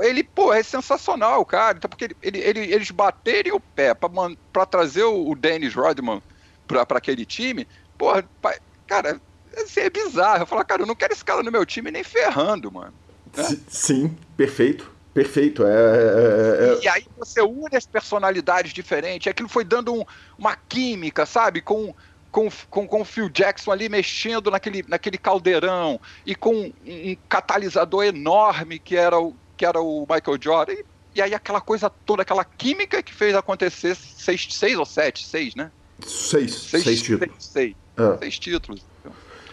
ele, 0.00 0.22
pô, 0.22 0.52
é 0.52 0.62
sensacional, 0.62 1.44
cara. 1.44 1.78
Então, 1.78 1.88
porque 1.88 2.04
ele, 2.04 2.16
ele, 2.22 2.38
ele, 2.38 2.60
eles 2.72 2.90
baterem 2.90 3.52
o 3.52 3.60
pé 3.60 3.94
para 3.94 4.66
trazer 4.66 5.04
o, 5.04 5.30
o 5.30 5.34
Dennis 5.34 5.74
Rodman 5.74 6.22
para 6.66 6.98
aquele 6.98 7.24
time, 7.24 7.66
porra, 7.96 8.28
cara, 8.86 9.20
assim, 9.56 9.80
é 9.80 9.90
bizarro. 9.90 10.42
Eu 10.42 10.46
falo, 10.46 10.64
cara, 10.64 10.82
eu 10.82 10.86
não 10.86 10.94
quero 10.94 11.12
esse 11.12 11.24
cara 11.24 11.42
no 11.42 11.50
meu 11.50 11.64
time 11.64 11.90
nem 11.90 12.04
ferrando, 12.04 12.70
mano. 12.70 12.92
Né? 13.34 13.58
Sim, 13.68 14.16
perfeito. 14.36 14.97
Perfeito. 15.18 15.66
É, 15.66 15.68
é, 15.68 16.78
é... 16.78 16.84
E 16.84 16.88
aí 16.88 17.04
você 17.16 17.40
une 17.40 17.74
as 17.74 17.84
personalidades 17.84 18.72
diferentes. 18.72 19.26
Aquilo 19.26 19.48
foi 19.48 19.64
dando 19.64 19.92
um, 19.92 20.04
uma 20.38 20.54
química, 20.54 21.26
sabe? 21.26 21.60
Com, 21.60 21.92
com, 22.30 22.48
com, 22.70 22.86
com 22.86 23.00
o 23.00 23.04
Phil 23.04 23.28
Jackson 23.28 23.72
ali 23.72 23.88
mexendo 23.88 24.48
naquele, 24.48 24.84
naquele 24.86 25.18
caldeirão 25.18 26.00
e 26.24 26.36
com 26.36 26.54
um, 26.54 26.72
um 26.86 27.16
catalisador 27.28 28.04
enorme 28.04 28.78
que 28.78 28.94
era 28.94 29.18
o, 29.18 29.34
que 29.56 29.66
era 29.66 29.80
o 29.80 30.06
Michael 30.08 30.38
Jordan. 30.40 30.74
E, 30.74 30.84
e 31.16 31.22
aí 31.22 31.34
aquela 31.34 31.60
coisa 31.60 31.90
toda, 31.90 32.22
aquela 32.22 32.44
química 32.44 33.02
que 33.02 33.12
fez 33.12 33.34
acontecer 33.34 33.96
seis, 33.96 34.46
seis 34.48 34.78
ou 34.78 34.86
sete, 34.86 35.26
seis, 35.26 35.56
né? 35.56 35.72
Seis, 36.06 36.54
seis, 36.54 36.84
seis 36.84 37.02
títulos. 37.02 37.34
Seis, 37.40 37.76
seis, 37.96 38.12
é. 38.14 38.18
seis 38.18 38.38
títulos. 38.38 38.86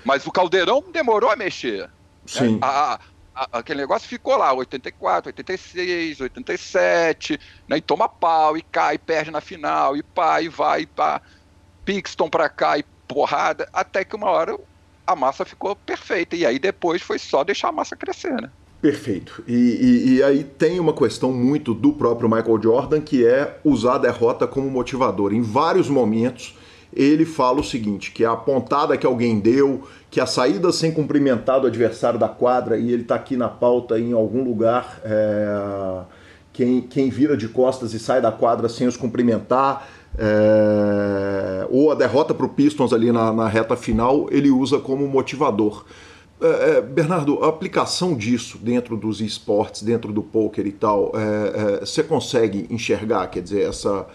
Mas 0.04 0.28
o 0.28 0.32
Caldeirão 0.32 0.84
demorou 0.92 1.32
a 1.32 1.36
mexer. 1.36 1.90
Sim. 2.28 2.54
Né? 2.54 2.60
A, 2.62 3.00
aquele 3.52 3.82
negócio 3.82 4.08
ficou 4.08 4.38
lá, 4.38 4.54
84, 4.54 5.30
86, 5.30 6.22
87, 6.22 7.40
né? 7.68 7.78
E 7.78 7.82
toma 7.82 8.08
pau, 8.08 8.58
e 8.58 8.62
cai, 8.62 8.98
perde 8.98 9.32
na 9.32 9.42
final, 9.42 9.98
e 9.98 10.02
pá, 10.02 10.42
e 10.42 10.48
vai, 10.48 10.82
e 10.82 10.86
pá. 10.86 11.22
Pixton 11.84 12.30
pra 12.30 12.50
cá, 12.50 12.78
e 12.78 12.86
porrada, 13.08 13.68
até 13.72 14.04
que 14.04 14.16
uma 14.16 14.30
hora 14.30 14.58
a 15.06 15.16
massa 15.16 15.46
ficou 15.46 15.76
perfeita. 15.76 16.36
E 16.36 16.46
aí 16.46 16.58
depois 16.58 17.02
foi 17.02 17.20
só 17.20 17.44
deixar 17.44 17.70
a 17.70 17.72
massa 17.72 17.96
crescer, 17.96 18.42
né? 18.42 18.50
Perfeito. 18.82 19.44
E, 19.48 19.54
e, 19.54 20.16
e, 20.16 20.24
aí 20.24 20.44
tem 20.44 20.80
uma 20.80 20.94
questão 20.94 21.32
muito 21.32 21.74
do 21.74 21.94
próprio 21.94 22.30
Michael 22.30 22.62
Jordan 22.62 23.02
que 23.02 23.26
é 23.26 23.60
usar 23.64 23.96
a 23.96 23.98
derrota 23.98 24.46
como 24.46 24.70
motivador. 24.70 25.34
Em 25.34 25.42
vários 25.42 25.90
momentos 25.90 26.56
ele 26.96 27.26
fala 27.26 27.60
o 27.60 27.64
seguinte: 27.64 28.12
que 28.12 28.24
a 28.24 28.36
pontada 28.36 28.96
que 28.98 29.06
alguém 29.06 29.40
deu, 29.40 29.84
que 30.10 30.20
a 30.20 30.26
saída 30.26 30.72
sem 30.72 30.92
cumprimentar 30.92 31.60
do 31.60 31.68
adversário 31.68 32.18
da 32.18 32.30
quadra, 32.30 32.78
e 32.78 32.92
ele 32.92 33.02
está 33.02 33.16
aqui 33.16 33.36
na 33.36 33.50
pauta 33.50 34.00
em 34.00 34.14
algum 34.14 34.44
lugar, 34.44 35.00
é, 35.04 36.02
quem, 36.54 36.82
quem 36.82 37.10
vira 37.10 37.36
de 37.36 37.48
costas 37.50 37.94
e 37.94 38.00
sai 38.00 38.22
da 38.22 38.32
quadra 38.32 38.70
sem 38.70 38.88
os 38.88 38.96
cumprimentar. 38.96 39.88
É, 40.18 41.68
ou 41.70 41.92
a 41.92 41.96
derrota 41.96 42.34
para 42.34 42.46
o 42.46 42.50
Pistons 42.50 42.94
ali 42.94 43.12
na, 43.12 43.34
na 43.34 43.48
reta 43.50 43.76
final, 43.76 44.28
ele 44.32 44.50
usa 44.50 44.80
como 44.80 45.06
motivador. 45.08 45.84
É, 46.42 46.78
é, 46.78 46.82
Bernardo, 46.82 47.44
a 47.44 47.48
aplicação 47.48 48.16
disso 48.16 48.58
dentro 48.58 48.98
dos 48.98 49.22
esportes, 49.22 49.82
dentro 49.82 50.12
do 50.12 50.22
poker 50.22 50.68
e 50.68 50.72
tal, 50.72 51.12
é, 51.16 51.20
é, 51.20 51.80
você 51.80 52.04
consegue 52.04 52.68
enxergar, 52.70 53.28
quer 53.28 53.42
dizer, 53.42 53.68
essa 53.68 54.06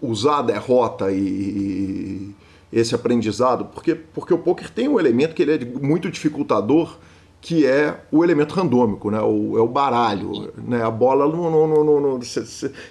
usar 0.00 0.38
a 0.38 0.42
derrota 0.42 1.10
e, 1.10 2.34
esse 2.74 2.94
aprendizado, 2.94 3.66
porque, 3.66 3.94
porque 3.94 4.34
o 4.34 4.38
poker 4.38 4.68
tem 4.68 4.88
um 4.88 4.98
elemento 4.98 5.34
que 5.34 5.42
ele 5.42 5.54
é 5.54 5.64
muito 5.64 6.10
dificultador, 6.10 6.96
que 7.40 7.64
é 7.64 8.00
o 8.10 8.24
elemento 8.24 8.54
randômico, 8.54 9.10
né? 9.10 9.20
O, 9.20 9.56
é 9.56 9.60
o 9.60 9.68
baralho, 9.68 10.52
né? 10.56 10.82
A 10.82 10.90
bola 10.90 11.28
não, 11.28 11.50
não, 11.50 11.84
não, 11.84 12.00
não, 12.00 12.20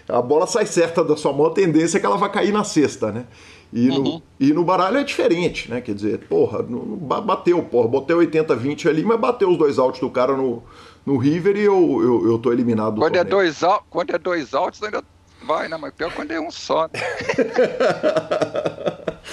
a 0.08 0.22
bola 0.22 0.48
sai 0.48 0.66
certa 0.66 1.04
da 1.04 1.18
sua 1.18 1.34
mão, 1.34 1.48
a 1.48 1.50
tendência 1.50 1.98
é 1.98 2.00
que 2.00 2.06
ela 2.06 2.18
vai 2.18 2.32
cair 2.32 2.54
na 2.54 2.64
cesta, 2.64 3.12
né? 3.12 3.26
E, 3.74 3.90
uhum. 3.90 4.04
no, 4.04 4.24
e 4.40 4.54
no 4.54 4.64
baralho 4.64 5.00
é 5.00 5.04
diferente, 5.04 5.70
né? 5.70 5.82
Quer 5.82 5.96
dizer, 5.96 6.20
porra, 6.30 6.62
não, 6.62 6.80
bateu, 6.80 7.62
porra, 7.64 7.88
botei 7.88 8.16
80-20 8.16 8.88
ali, 8.88 9.04
mas 9.04 9.20
bateu 9.20 9.50
os 9.50 9.58
dois 9.58 9.80
outs 9.80 10.00
do 10.00 10.10
cara 10.10 10.38
no, 10.38 10.64
no 11.06 11.18
River 11.18 11.58
e 11.58 11.64
eu, 11.64 12.00
eu, 12.02 12.32
eu 12.32 12.38
tô 12.38 12.54
eliminado 12.54 13.00
quando 13.00 13.16
é 13.16 13.24
dois 13.24 13.62
Quando 13.90 14.12
é 14.12 14.20
dois 14.20 14.54
outs, 14.54 14.82
ainda 14.84 15.04
vai, 15.44 15.68
né? 15.68 15.78
Mas 15.78 15.94
pior 15.94 16.14
quando 16.14 16.32
é 16.32 16.40
um 16.40 16.52
só. 16.52 16.84
Né? 16.86 17.00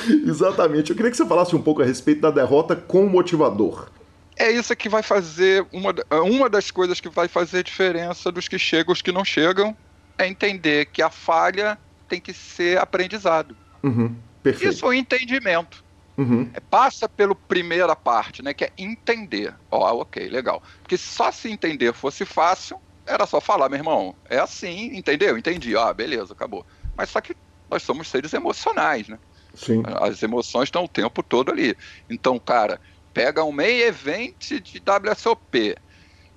Exatamente. 0.27 0.91
Eu 0.91 0.97
queria 0.97 1.11
que 1.11 1.17
você 1.17 1.27
falasse 1.27 1.55
um 1.55 1.63
pouco 1.63 1.83
a 1.83 1.85
respeito 1.85 2.21
da 2.21 2.31
derrota 2.31 2.77
com 2.77 3.05
o 3.05 3.11
motivador. 3.11 3.89
É 4.37 4.51
isso 4.51 4.75
que 4.75 4.89
vai 4.89 5.03
fazer, 5.03 5.67
uma, 5.73 5.95
uma 6.23 6.49
das 6.49 6.71
coisas 6.71 7.01
que 7.01 7.09
vai 7.09 7.29
fazer 7.29 7.63
diferença 7.63 8.33
dos 8.33 8.49
que 8.49 8.59
chegam 8.59 8.93
os 8.93 9.03
que 9.03 9.13
não 9.13 9.25
chegam, 9.25 9.77
é 10.17 10.27
entender 10.27 10.87
que 10.87 11.03
a 11.03 11.11
falha 11.11 11.79
tem 12.09 12.21
que 12.21 12.33
ser 12.33 12.79
aprendizado. 12.79 13.55
Uhum. 13.83 14.15
Perfeito. 14.43 14.73
Isso 14.73 14.87
é 14.87 14.89
o 14.89 14.95
entendimento. 14.95 15.85
Uhum. 16.17 16.51
É, 16.53 16.61
passa 16.61 17.09
pela 17.09 17.35
primeira 17.35 17.95
parte, 17.95 18.43
né? 18.43 18.53
Que 18.53 18.65
é 18.65 18.73
entender. 18.77 19.55
Ó, 19.71 19.91
oh, 19.91 20.01
ok, 20.01 20.29
legal. 20.29 20.63
Porque 20.83 20.97
só 20.97 21.31
se 21.31 21.51
entender 21.51 21.93
fosse 21.95 22.25
fácil, 22.25 22.79
era 23.07 23.27
só 23.27 23.41
falar, 23.41 23.69
meu 23.69 23.79
irmão, 23.79 24.15
é 24.29 24.39
assim, 24.39 24.97
entendeu? 24.97 25.37
Entendi. 25.37 25.77
Ah, 25.77 25.93
beleza, 25.93 26.33
acabou. 26.33 26.65
Mas 26.97 27.11
só 27.11 27.21
que 27.21 27.37
nós 27.71 27.83
somos 27.83 28.09
seres 28.09 28.33
emocionais, 28.33 29.09
né? 29.09 29.19
Sim. 29.55 29.83
As 30.01 30.23
emoções 30.23 30.65
estão 30.65 30.85
o 30.85 30.89
tempo 30.89 31.23
todo 31.23 31.51
ali. 31.51 31.77
Então, 32.09 32.39
cara, 32.39 32.81
pega 33.13 33.45
um 33.45 33.53
meio 33.53 33.85
event 33.85 34.61
de 34.61 34.81
WSOP, 34.81 35.75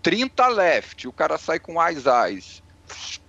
30 0.01 0.47
left, 0.47 1.07
o 1.07 1.13
cara 1.13 1.37
sai 1.37 1.59
com 1.59 1.79
as 1.79 2.05
eyes, 2.05 2.61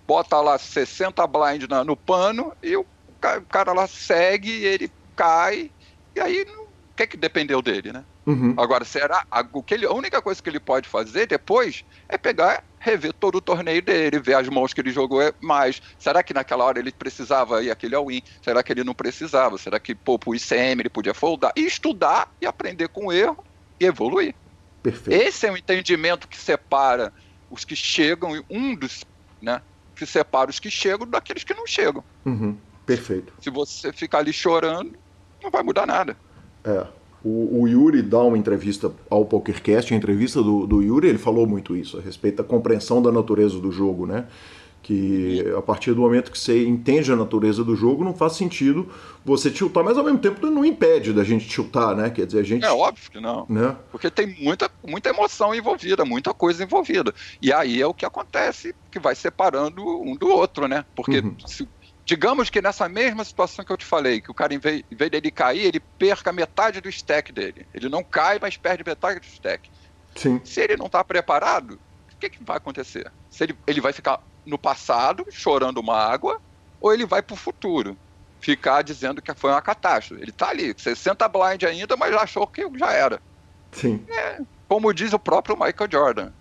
bota 0.06 0.40
lá 0.40 0.58
60 0.58 1.26
blind 1.26 1.64
na, 1.68 1.84
no 1.84 1.96
pano 1.96 2.52
e 2.62 2.76
o 2.76 2.86
o 3.32 3.46
cara 3.46 3.72
lá 3.72 3.86
segue, 3.86 4.64
ele 4.64 4.90
cai, 5.16 5.70
e 6.14 6.20
aí 6.20 6.42
o 6.42 6.94
que, 6.94 7.04
é 7.04 7.06
que 7.06 7.16
dependeu 7.16 7.62
dele, 7.62 7.92
né? 7.92 8.04
Uhum. 8.26 8.54
Agora, 8.56 8.84
será. 8.84 9.26
A, 9.30 9.46
o 9.52 9.62
que 9.62 9.74
ele, 9.74 9.86
a 9.86 9.92
única 9.92 10.20
coisa 10.22 10.42
que 10.42 10.48
ele 10.48 10.60
pode 10.60 10.88
fazer 10.88 11.26
depois 11.26 11.84
é 12.08 12.16
pegar, 12.16 12.64
rever 12.78 13.12
todo 13.12 13.36
o 13.36 13.40
torneio 13.40 13.82
dele, 13.82 14.18
ver 14.18 14.34
as 14.34 14.48
mãos 14.48 14.72
que 14.72 14.80
ele 14.80 14.90
jogou 14.90 15.20
mais. 15.40 15.82
Será 15.98 16.22
que 16.22 16.32
naquela 16.32 16.64
hora 16.64 16.78
ele 16.78 16.92
precisava 16.92 17.62
ir 17.62 17.70
aquele 17.70 17.94
all-in? 17.94 18.22
Será 18.42 18.62
que 18.62 18.72
ele 18.72 18.84
não 18.84 18.94
precisava? 18.94 19.58
Será 19.58 19.78
que, 19.78 19.94
pô, 19.94 20.18
pro 20.18 20.34
ICM 20.34 20.80
ele 20.80 20.88
podia 20.88 21.14
foldar? 21.14 21.52
E 21.56 21.66
estudar 21.66 22.32
e 22.40 22.46
aprender 22.46 22.88
com 22.88 23.06
o 23.06 23.12
erro 23.12 23.44
e 23.78 23.84
evoluir. 23.84 24.34
Perfeito. 24.82 25.22
Esse 25.22 25.46
é 25.46 25.52
o 25.52 25.56
entendimento 25.56 26.28
que 26.28 26.36
separa 26.36 27.12
os 27.50 27.64
que 27.64 27.76
chegam, 27.76 28.42
um 28.50 28.74
dos, 28.74 29.04
né? 29.40 29.62
Que 29.94 30.04
separa 30.04 30.50
os 30.50 30.58
que 30.58 30.70
chegam 30.70 31.06
daqueles 31.06 31.44
que 31.44 31.54
não 31.54 31.66
chegam. 31.66 32.02
Uhum. 32.24 32.56
Perfeito. 32.84 33.32
Se 33.40 33.48
você 33.48 33.92
ficar 33.92 34.18
ali 34.18 34.32
chorando, 34.32 34.98
não 35.42 35.50
vai 35.50 35.62
mudar 35.62 35.86
nada. 35.86 36.16
É. 36.64 36.86
O, 37.24 37.62
o, 37.62 37.68
Yuri 37.68 38.02
dá 38.02 38.20
uma 38.20 38.36
entrevista 38.36 38.92
ao 39.08 39.24
PokerCast, 39.24 39.94
a 39.94 39.96
entrevista 39.96 40.42
do, 40.42 40.66
do 40.66 40.82
Yuri, 40.82 41.08
ele 41.08 41.18
falou 41.18 41.46
muito 41.46 41.74
isso, 41.74 41.98
a 41.98 42.00
respeito 42.02 42.36
da 42.36 42.44
compreensão 42.44 43.00
da 43.00 43.10
natureza 43.10 43.58
do 43.58 43.72
jogo, 43.72 44.06
né? 44.06 44.26
que 44.84 45.42
a 45.56 45.62
partir 45.62 45.94
do 45.94 46.02
momento 46.02 46.30
que 46.30 46.38
você 46.38 46.66
entende 46.66 47.10
a 47.10 47.16
natureza 47.16 47.64
do 47.64 47.74
jogo, 47.74 48.04
não 48.04 48.12
faz 48.12 48.34
sentido 48.34 48.86
você 49.24 49.50
tiltar, 49.50 49.82
mas 49.82 49.96
ao 49.96 50.04
mesmo 50.04 50.18
tempo 50.18 50.46
não 50.46 50.62
impede 50.62 51.10
da 51.10 51.24
gente 51.24 51.48
tiltar, 51.48 51.96
né? 51.96 52.10
Quer 52.10 52.26
dizer, 52.26 52.40
a 52.40 52.42
gente. 52.42 52.64
É 52.64 52.70
óbvio 52.70 53.10
que 53.10 53.18
não. 53.18 53.46
Né? 53.48 53.74
Porque 53.90 54.10
tem 54.10 54.36
muita, 54.38 54.70
muita 54.86 55.08
emoção 55.08 55.54
envolvida, 55.54 56.04
muita 56.04 56.34
coisa 56.34 56.62
envolvida. 56.62 57.14
E 57.40 57.50
aí 57.50 57.80
é 57.80 57.86
o 57.86 57.94
que 57.94 58.04
acontece, 58.04 58.74
que 58.90 58.98
vai 58.98 59.14
separando 59.14 59.82
um 59.82 60.14
do 60.14 60.28
outro, 60.28 60.68
né? 60.68 60.84
Porque 60.94 61.20
uhum. 61.20 61.34
se, 61.46 61.66
digamos 62.04 62.50
que 62.50 62.60
nessa 62.60 62.88
mesma 62.88 63.24
situação 63.24 63.64
que 63.64 63.72
eu 63.72 63.76
te 63.76 63.84
falei, 63.84 64.20
que 64.20 64.30
o 64.30 64.34
cara, 64.34 64.54
em 64.54 64.58
vez, 64.58 64.82
em 64.90 64.94
vez 64.94 65.10
dele 65.10 65.30
cair, 65.30 65.66
ele 65.66 65.80
perca 65.80 66.32
metade 66.32 66.80
do 66.80 66.88
stack 66.88 67.32
dele. 67.32 67.66
Ele 67.72 67.88
não 67.88 68.04
cai, 68.04 68.38
mas 68.40 68.56
perde 68.56 68.84
metade 68.84 69.20
do 69.20 69.26
stack. 69.26 69.70
Sim. 70.14 70.40
Se 70.44 70.60
ele 70.60 70.76
não 70.76 70.86
está 70.86 71.02
preparado, 71.02 71.78
o 72.12 72.16
que, 72.18 72.28
que 72.28 72.44
vai 72.44 72.58
acontecer? 72.58 73.10
Se 73.30 73.44
ele, 73.44 73.58
ele 73.66 73.80
vai 73.80 73.92
ficar 73.92 74.20
no 74.44 74.58
passado, 74.58 75.26
chorando 75.30 75.82
mágoa, 75.82 76.40
ou 76.80 76.92
ele 76.92 77.06
vai 77.06 77.22
para 77.22 77.34
o 77.34 77.38
futuro, 77.38 77.96
ficar 78.40 78.82
dizendo 78.82 79.22
que 79.22 79.32
foi 79.34 79.50
uma 79.50 79.62
catástrofe. 79.62 80.22
Ele 80.22 80.30
está 80.30 80.50
ali, 80.50 80.74
60 80.76 81.26
blind 81.28 81.62
ainda, 81.64 81.96
mas 81.96 82.14
achou 82.14 82.46
que 82.46 82.68
já 82.76 82.92
era. 82.92 83.20
Sim. 83.72 84.04
É, 84.08 84.40
como 84.68 84.92
diz 84.92 85.12
o 85.14 85.18
próprio 85.18 85.56
Michael 85.56 85.90
Jordan, 85.90 86.32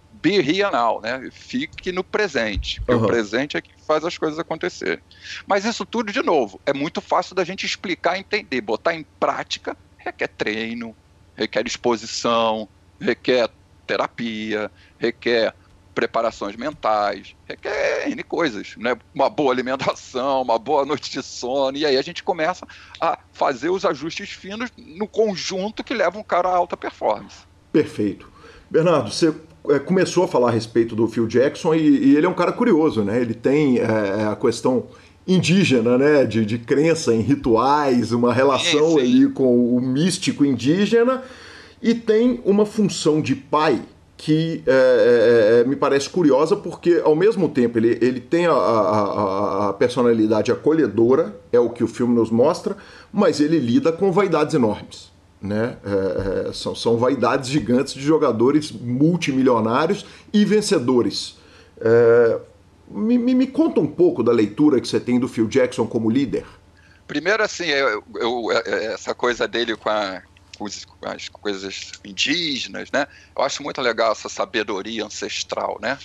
now, 0.71 1.01
né? 1.01 1.30
Fique 1.32 1.91
no 1.91 2.03
presente. 2.03 2.80
Porque 2.82 2.93
uhum. 2.93 3.03
o 3.03 3.07
presente 3.07 3.57
é 3.57 3.61
que 3.61 3.71
faz 3.86 4.05
as 4.05 4.17
coisas 4.17 4.39
acontecer. 4.39 5.01
Mas 5.45 5.65
isso 5.65 5.86
tudo, 5.86 6.11
de 6.11 6.21
novo, 6.21 6.59
é 6.65 6.74
muito 6.74 7.01
fácil 7.01 7.36
da 7.36 7.43
gente 7.43 7.65
explicar, 7.65 8.17
entender, 8.17 8.61
botar 8.61 8.93
em 8.93 9.05
prática, 9.19 9.76
requer 9.97 10.28
treino, 10.28 10.95
requer 11.36 11.65
exposição, 11.67 12.67
requer 12.99 13.49
terapia, 13.86 14.71
requer 14.97 15.53
preparações 15.93 16.55
mentais, 16.55 17.36
requer 17.47 18.09
N 18.09 18.24
coisas, 18.24 18.76
né? 18.78 18.97
Uma 19.13 19.30
boa 19.30 19.53
alimentação, 19.53 20.41
uma 20.41 20.57
boa 20.57 20.86
noite 20.86 21.11
de 21.11 21.21
sono, 21.21 21.78
e 21.78 21.86
aí 21.86 21.97
a 21.97 22.01
gente 22.01 22.24
começa 22.24 22.67
a 22.99 23.19
fazer 23.32 23.69
os 23.69 23.86
ajustes 23.86 24.32
finos 24.32 24.71
no 24.76 25.07
conjunto 25.07 25.84
que 25.84 25.93
leva 25.93 26.17
um 26.17 26.24
cara 26.24 26.49
a 26.49 26.55
alta 26.55 26.76
performance. 26.76 27.45
Perfeito. 27.71 28.32
Bernardo, 28.74 29.11
você 29.11 29.32
é, 29.69 29.78
começou 29.78 30.24
a 30.24 30.28
falar 30.28 30.49
a 30.49 30.51
respeito 30.51 30.95
do 30.95 31.07
Phil 31.07 31.28
Jackson 31.28 31.76
e, 31.76 31.80
e 31.82 32.17
ele 32.17 32.26
é 32.26 32.30
um 32.30 32.34
cara 32.34 32.51
curioso, 32.51 33.03
né? 33.03 33.21
Ele 33.21 33.36
tem 33.36 33.78
é, 33.78 33.84
é 33.84 34.26
a 34.26 34.36
questão 34.36 34.86
indígena, 35.28 35.95
né? 35.95 36.26
De, 36.26 36.43
de 36.43 36.57
crença 36.57 37.13
em 37.13 37.19
rituais, 37.19 38.11
uma 38.11 38.34
relação 38.34 38.97
ali 38.97 39.30
com 39.30 39.78
o 39.78 39.80
místico 39.80 40.43
indígena 40.43 41.21
e 41.84 41.93
tem 41.93 42.41
uma 42.43 42.65
função 42.65 43.21
de 43.21 43.36
pai 43.36 43.80
que 44.17 44.63
é, 44.65 44.71
é, 44.71 45.59
é, 45.61 45.63
me 45.65 45.76
parece 45.76 46.09
curiosa 46.09 46.55
porque, 46.55 46.99
ao 47.05 47.15
mesmo 47.15 47.47
tempo, 47.47 47.78
ele, 47.78 47.99
ele 48.01 48.19
tem 48.19 48.47
a, 48.47 48.53
a, 48.53 49.69
a, 49.69 49.74
personalidade 49.74 50.51
acolhedora, 50.51 51.36
é 51.51 51.59
o 51.59 51.69
que 51.69 51.84
o 51.84 51.88
filme 51.88 52.15
nos 52.15 52.32
mostra, 52.32 52.76
mas 53.11 53.39
ele 53.39 53.59
lida 53.59 53.91
com 53.91 54.11
vaidades 54.11 54.55
enormes. 54.55 55.12
Né? 55.43 55.77
É, 55.83 56.47
é 56.49 56.53
são, 56.53 56.73
são 56.73 56.97
vaidades 56.97 57.49
gigantes 57.49 57.93
de 57.93 58.01
jogadores 58.01 58.71
multimilionários 58.71 60.05
e 60.31 60.45
vencedores. 60.45 61.37
É, 61.81 62.39
me, 62.87 63.17
me, 63.17 63.35
me, 63.35 63.47
conta 63.47 63.81
um 63.81 63.87
pouco 63.87 64.23
da 64.23 64.31
leitura 64.31 64.79
que 64.79 64.87
você 64.87 65.01
tem 65.01 65.19
do 65.19 65.27
Phil 65.27 65.47
Jackson 65.47 65.85
como 65.85 66.09
líder. 66.09 66.45
Primeiro, 67.05 67.43
assim, 67.43 67.65
eu, 67.65 68.03
eu, 68.15 68.51
essa 68.93 69.13
coisa 69.13 69.47
dele 69.47 69.75
com 69.75 69.89
a, 69.89 70.21
as 71.05 71.29
coisas 71.29 71.91
indígenas, 72.05 72.89
né? 72.91 73.07
Eu 73.35 73.43
acho 73.43 73.63
muito 73.63 73.81
legal 73.81 74.11
essa 74.11 74.29
sabedoria 74.29 75.05
ancestral, 75.05 75.77
né? 75.81 75.97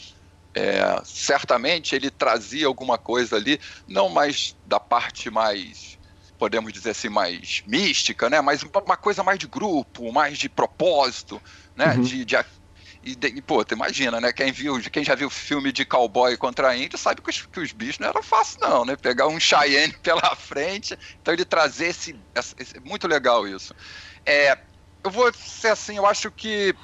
É, 0.54 1.00
certamente 1.04 1.94
ele 1.94 2.10
trazia 2.10 2.66
alguma 2.66 2.98
coisa 2.98 3.36
ali, 3.36 3.60
não 3.86 4.08
mais 4.08 4.56
da 4.66 4.80
parte 4.80 5.30
mais, 5.30 5.97
podemos 6.38 6.72
dizer 6.72 6.90
assim, 6.90 7.08
mais 7.08 7.62
mística, 7.66 8.30
né? 8.30 8.40
Mas 8.40 8.62
uma 8.62 8.96
coisa 8.96 9.22
mais 9.22 9.38
de 9.38 9.46
grupo, 9.46 10.12
mais 10.12 10.38
de 10.38 10.48
propósito, 10.48 11.42
né? 11.76 11.94
Uhum. 11.94 12.02
De, 12.02 12.24
de, 12.24 12.36
e, 13.04 13.12
e, 13.12 13.42
pô, 13.42 13.64
tu 13.64 13.74
imagina, 13.74 14.20
né? 14.20 14.32
Quem, 14.32 14.52
viu, 14.52 14.80
quem 14.90 15.04
já 15.04 15.14
viu 15.14 15.30
filme 15.30 15.72
de 15.72 15.84
cowboy 15.84 16.36
contra 16.36 16.76
índio 16.76 16.98
sabe 16.98 17.22
que 17.22 17.30
os, 17.30 17.46
que 17.46 17.60
os 17.60 17.72
bichos 17.72 17.98
não 17.98 18.08
eram 18.08 18.22
fácil, 18.22 18.60
não, 18.60 18.84
né? 18.84 18.96
Pegar 18.96 19.26
um 19.26 19.40
Cheyenne 19.40 19.94
pela 20.02 20.34
frente, 20.36 20.98
então 21.20 21.32
ele 21.32 21.44
trazer 21.44 21.88
esse, 21.88 22.18
esse. 22.58 22.80
Muito 22.80 23.06
legal 23.06 23.46
isso. 23.46 23.74
É, 24.24 24.58
eu 25.02 25.10
vou 25.10 25.32
ser 25.32 25.68
assim, 25.68 25.96
eu 25.96 26.06
acho 26.06 26.30
que 26.30 26.74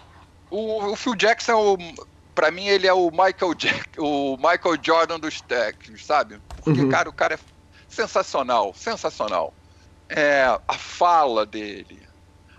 o, 0.50 0.92
o 0.92 0.96
Phil 0.96 1.14
Jackson, 1.14 1.76
para 2.34 2.50
mim, 2.50 2.66
ele 2.66 2.86
é 2.86 2.92
o 2.92 3.10
Michael, 3.10 3.54
Jack, 3.54 3.98
o 3.98 4.36
Michael 4.36 4.78
Jordan 4.82 5.20
dos 5.20 5.40
técnicos, 5.40 6.04
sabe? 6.04 6.40
Porque, 6.62 6.80
uhum. 6.80 6.88
cara, 6.88 7.08
o 7.08 7.12
cara 7.12 7.34
é 7.34 7.38
sensacional, 7.94 8.74
sensacional. 8.74 9.54
É, 10.08 10.44
a 10.68 10.74
fala 10.74 11.46
dele, 11.46 12.06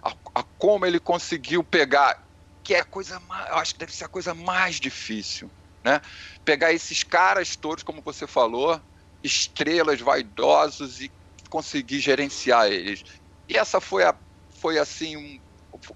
a, 0.02 0.12
a, 0.34 0.44
como 0.58 0.86
ele 0.86 1.00
conseguiu 1.00 1.64
pegar, 1.64 2.26
que 2.64 2.74
é 2.74 2.80
a 2.80 2.86
coisa 2.86 3.20
mais, 3.20 3.50
eu 3.50 3.56
acho 3.58 3.74
que 3.74 3.80
deve 3.80 3.94
ser 3.94 4.06
a 4.06 4.10
coisa 4.10 4.34
mais 4.34 4.80
difícil, 4.80 5.52
né? 5.84 6.02
Pegar 6.44 6.74
esses 6.74 7.04
caras 7.04 7.56
todos, 7.56 7.84
como 7.84 8.02
você 8.02 8.26
falou, 8.26 8.82
estrelas 9.22 10.00
vaidosos 10.02 11.02
e 11.02 11.12
conseguir 11.50 12.00
gerenciar 12.00 12.68
eles. 12.72 13.04
E 13.48 13.58
essa 13.58 13.80
foi 13.80 14.04
a 14.04 14.16
foi 14.50 14.80
assim 14.80 15.16
um, 15.18 15.40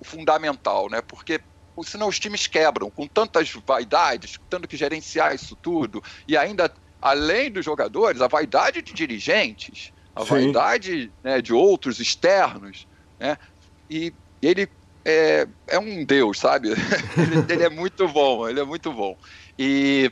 fundamental, 0.04 0.90
né? 0.90 1.02
Porque 1.02 1.42
senão 1.84 2.08
os 2.08 2.20
times 2.20 2.46
quebram 2.46 2.92
com 2.92 3.08
tantas 3.08 3.52
vaidades, 3.66 4.38
tendo 4.50 4.68
que 4.68 4.78
gerenciar 4.78 5.34
isso 5.34 5.56
tudo 5.56 6.04
e 6.28 6.38
ainda 6.38 6.72
além 7.02 7.52
dos 7.52 7.64
jogadores, 7.64 8.22
a 8.22 8.28
vaidade 8.28 8.82
de 8.82 8.94
dirigentes, 8.94 9.94
a 10.16 10.22
Sim. 10.22 10.30
vaidade 10.30 11.12
né, 11.24 11.42
de 11.42 11.54
outros 11.54 12.00
externos, 12.00 12.88
né? 13.20 13.38
E 13.90 14.14
ele 14.42 14.70
é, 15.06 15.48
é 15.68 15.80
um 15.80 16.04
deus, 16.04 16.40
sabe? 16.40 16.70
ele, 17.18 17.54
ele, 17.54 17.64
é 17.64 17.70
muito 17.70 18.08
bom, 18.08 18.48
ele 18.48 18.60
é 18.60 18.64
muito 18.64 18.92
bom. 18.92 19.18
E 19.58 20.12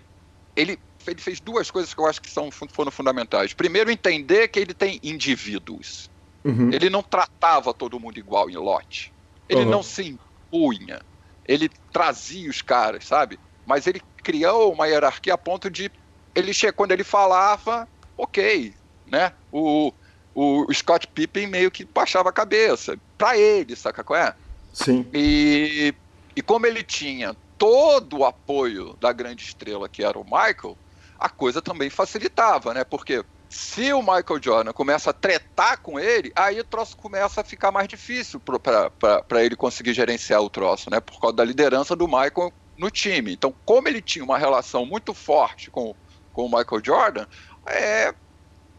ele, 0.55 0.79
ele 1.05 1.21
fez 1.21 1.39
duas 1.39 1.69
coisas 1.69 1.93
que 1.93 1.99
eu 1.99 2.05
acho 2.05 2.21
que 2.21 2.29
são, 2.29 2.49
foram 2.51 2.91
fundamentais. 2.91 3.53
Primeiro, 3.53 3.91
entender 3.91 4.47
que 4.47 4.59
ele 4.59 4.73
tem 4.73 4.99
indivíduos. 5.03 6.09
Uhum. 6.43 6.71
Ele 6.71 6.89
não 6.89 7.03
tratava 7.03 7.73
todo 7.73 7.99
mundo 7.99 8.17
igual 8.17 8.49
em 8.49 8.55
lote. 8.55 9.13
Ele 9.49 9.61
uhum. 9.61 9.69
não 9.69 9.83
se 9.83 10.03
impunha. 10.03 11.01
Ele 11.45 11.69
trazia 11.91 12.49
os 12.49 12.61
caras, 12.61 13.05
sabe? 13.05 13.39
Mas 13.65 13.87
ele 13.87 14.01
criou 14.23 14.73
uma 14.73 14.87
hierarquia 14.87 15.33
a 15.33 15.37
ponto 15.37 15.69
de 15.69 15.91
ele 16.37 16.71
quando 16.73 16.91
ele 16.91 17.03
falava, 17.03 17.87
ok, 18.17 18.73
né? 19.07 19.33
O, 19.51 19.91
o 20.35 20.71
Scott 20.73 21.07
Pippen 21.07 21.47
meio 21.47 21.71
que 21.71 21.83
baixava 21.83 22.29
a 22.29 22.33
cabeça 22.33 22.97
para 23.17 23.37
ele, 23.37 23.75
saca 23.75 24.03
qual 24.03 24.19
é? 24.19 24.35
Sim. 24.71 25.05
E, 25.13 25.93
e 26.35 26.41
como 26.41 26.67
ele 26.67 26.83
tinha 26.83 27.35
todo 27.57 28.19
o 28.19 28.25
apoio 28.25 28.95
da 29.01 29.11
grande 29.11 29.43
estrela 29.43 29.89
que 29.89 30.03
era 30.03 30.19
o 30.19 30.23
Michael, 30.23 30.77
a 31.19 31.27
coisa 31.27 31.59
também 31.59 31.89
facilitava, 31.89 32.73
né? 32.73 32.83
Porque 32.83 33.25
se 33.49 33.91
o 33.93 34.01
Michael 34.01 34.39
Jordan 34.41 34.73
começa 34.73 35.09
a 35.09 35.13
tretar 35.13 35.79
com 35.79 35.99
ele, 35.99 36.31
aí 36.35 36.59
o 36.59 36.63
troço 36.63 36.95
começa 36.95 37.41
a 37.41 37.43
ficar 37.43 37.71
mais 37.71 37.87
difícil 37.87 38.39
para 38.39 39.43
ele 39.43 39.55
conseguir 39.55 39.93
gerenciar 39.93 40.41
o 40.41 40.49
troço, 40.49 40.91
né? 40.91 40.99
Por 40.99 41.19
causa 41.19 41.35
da 41.35 41.43
liderança 41.43 41.95
do 41.95 42.07
Michael 42.07 42.53
no 42.77 42.91
time. 42.91 43.33
Então, 43.33 43.53
como 43.65 43.87
ele 43.87 44.01
tinha 44.01 44.23
uma 44.23 44.37
relação 44.37 44.85
muito 44.85 45.13
forte 45.13 45.71
com, 45.71 45.95
com 46.37 46.45
o 46.45 46.55
Michael 46.55 46.83
Jordan, 46.85 47.25
é, 47.65 48.13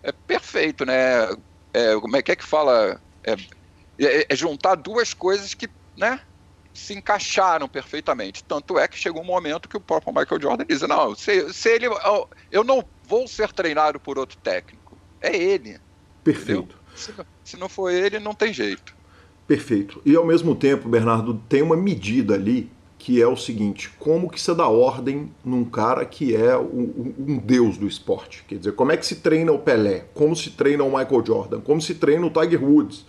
é 0.05 0.13
perfeito, 0.13 0.87
né? 0.87 1.29
É, 1.75 1.97
como 2.01 2.17
é 2.17 2.23
que 2.23 2.31
é 2.31 2.37
que 2.37 2.45
fala? 2.45 3.01
É, 3.25 3.33
é, 3.99 4.27
é 4.29 4.37
juntar 4.37 4.77
duas 4.77 5.13
coisas 5.13 5.55
que, 5.55 5.69
né? 5.97 6.21
se 6.73 6.95
encaixaram 6.95 7.69
perfeitamente. 7.69 8.45
Tanto 8.45 8.79
é 8.79 8.87
que 8.87 8.97
chegou 8.97 9.23
um 9.23 9.27
momento 9.27 9.69
que 9.69 9.77
o 9.77 9.81
próprio 9.81 10.15
Michael 10.15 10.41
Jordan 10.41 10.65
diz: 10.65 10.83
Não, 10.83 11.17
se, 11.17 11.53
se 11.53 11.69
ele. 11.69 11.87
Eu 12.53 12.63
não 12.63 12.85
vou 13.03 13.27
ser 13.27 13.53
treinado 13.53 13.99
por 13.99 14.17
outro 14.17 14.39
técnico. 14.39 14.97
É 15.21 15.37
ele. 15.37 15.81
Perfeito. 16.23 16.79
Se, 16.95 17.13
se 17.43 17.57
não 17.57 17.69
for 17.69 17.91
ele, 17.91 18.21
não 18.21 18.35
tem 18.35 18.53
jeito. 18.53 18.95
Perfeito. 19.49 20.01
E 20.05 20.15
ao 20.15 20.25
mesmo 20.25 20.55
tempo, 20.55 20.89
Bernardo, 20.89 21.43
tem 21.49 21.63
uma 21.63 21.77
medida 21.77 22.35
ali 22.35 22.71
que 22.99 23.23
é 23.23 23.27
o 23.27 23.37
seguinte: 23.37 23.91
como 23.99 24.29
que 24.29 24.41
você 24.41 24.55
dá 24.55 24.69
ordem 24.69 25.31
num 25.45 25.65
cara 25.65 26.05
que 26.05 26.35
é 26.35 26.59
um, 26.59 27.15
um, 27.19 27.39
deus 27.39 27.79
do 27.79 27.87
esporte? 27.87 28.45
Quer 28.49 28.57
dizer, 28.57 28.73
como 28.73 28.93
é 28.93 28.97
que 28.97 29.07
se 29.07 29.17
treina 29.17 29.53
o 29.53 29.59
Pelé? 29.59 30.07
Como 30.13 30.35
se 30.35 30.51
treina 30.51 30.83
o 30.83 30.89
Michael 30.89 31.25
Jordan? 31.25 31.61
Como 31.61 31.81
se 31.81 31.95
treina 31.95 32.27
o 32.27 32.31
Tiger 32.31 32.63
Woods? 32.63 33.07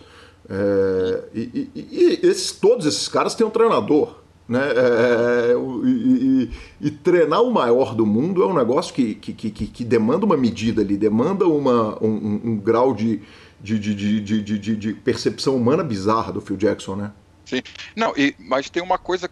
É, 0.48 1.24
e, 1.34 1.70
e, 1.74 1.88
e 1.90 2.26
esses, 2.26 2.52
todos 2.52 2.86
esses 2.86 3.08
caras 3.08 3.34
têm 3.34 3.46
um 3.46 3.50
treinador. 3.50 4.20
Né? 4.48 4.60
É, 4.60 5.52
é 5.52 5.54
e, 5.86 6.50
e, 6.80 6.90
treinar 6.90 7.40
o 7.40 7.52
maior 7.52 7.94
do 7.94 8.04
mundo 8.04 8.42
é 8.42 8.46
um 8.46 8.54
negócio 8.54 8.92
que, 8.92 9.14
que, 9.14 9.32
que, 9.32 9.50
que 9.50 9.84
demanda 9.84 10.26
uma 10.26 10.36
medida 10.36 10.82
ali, 10.82 10.96
demanda 10.96 11.46
uma, 11.46 11.96
um, 12.02 12.40
um 12.44 12.56
grau 12.56 12.92
de, 12.92 13.22
de, 13.60 13.78
de, 13.78 14.76
de, 14.76 14.92
percepção 14.94 15.54
humana 15.54 15.84
bizarra 15.84 16.32
do 16.32 16.40
Phil 16.40 16.56
Jackson, 16.56 16.96
né? 16.96 17.12
Sim. 17.44 17.62
Não, 17.94 18.12
e, 18.16 18.34
mas 18.40 18.68
tem 18.68 18.82
uma 18.82 18.98
coisa 18.98 19.30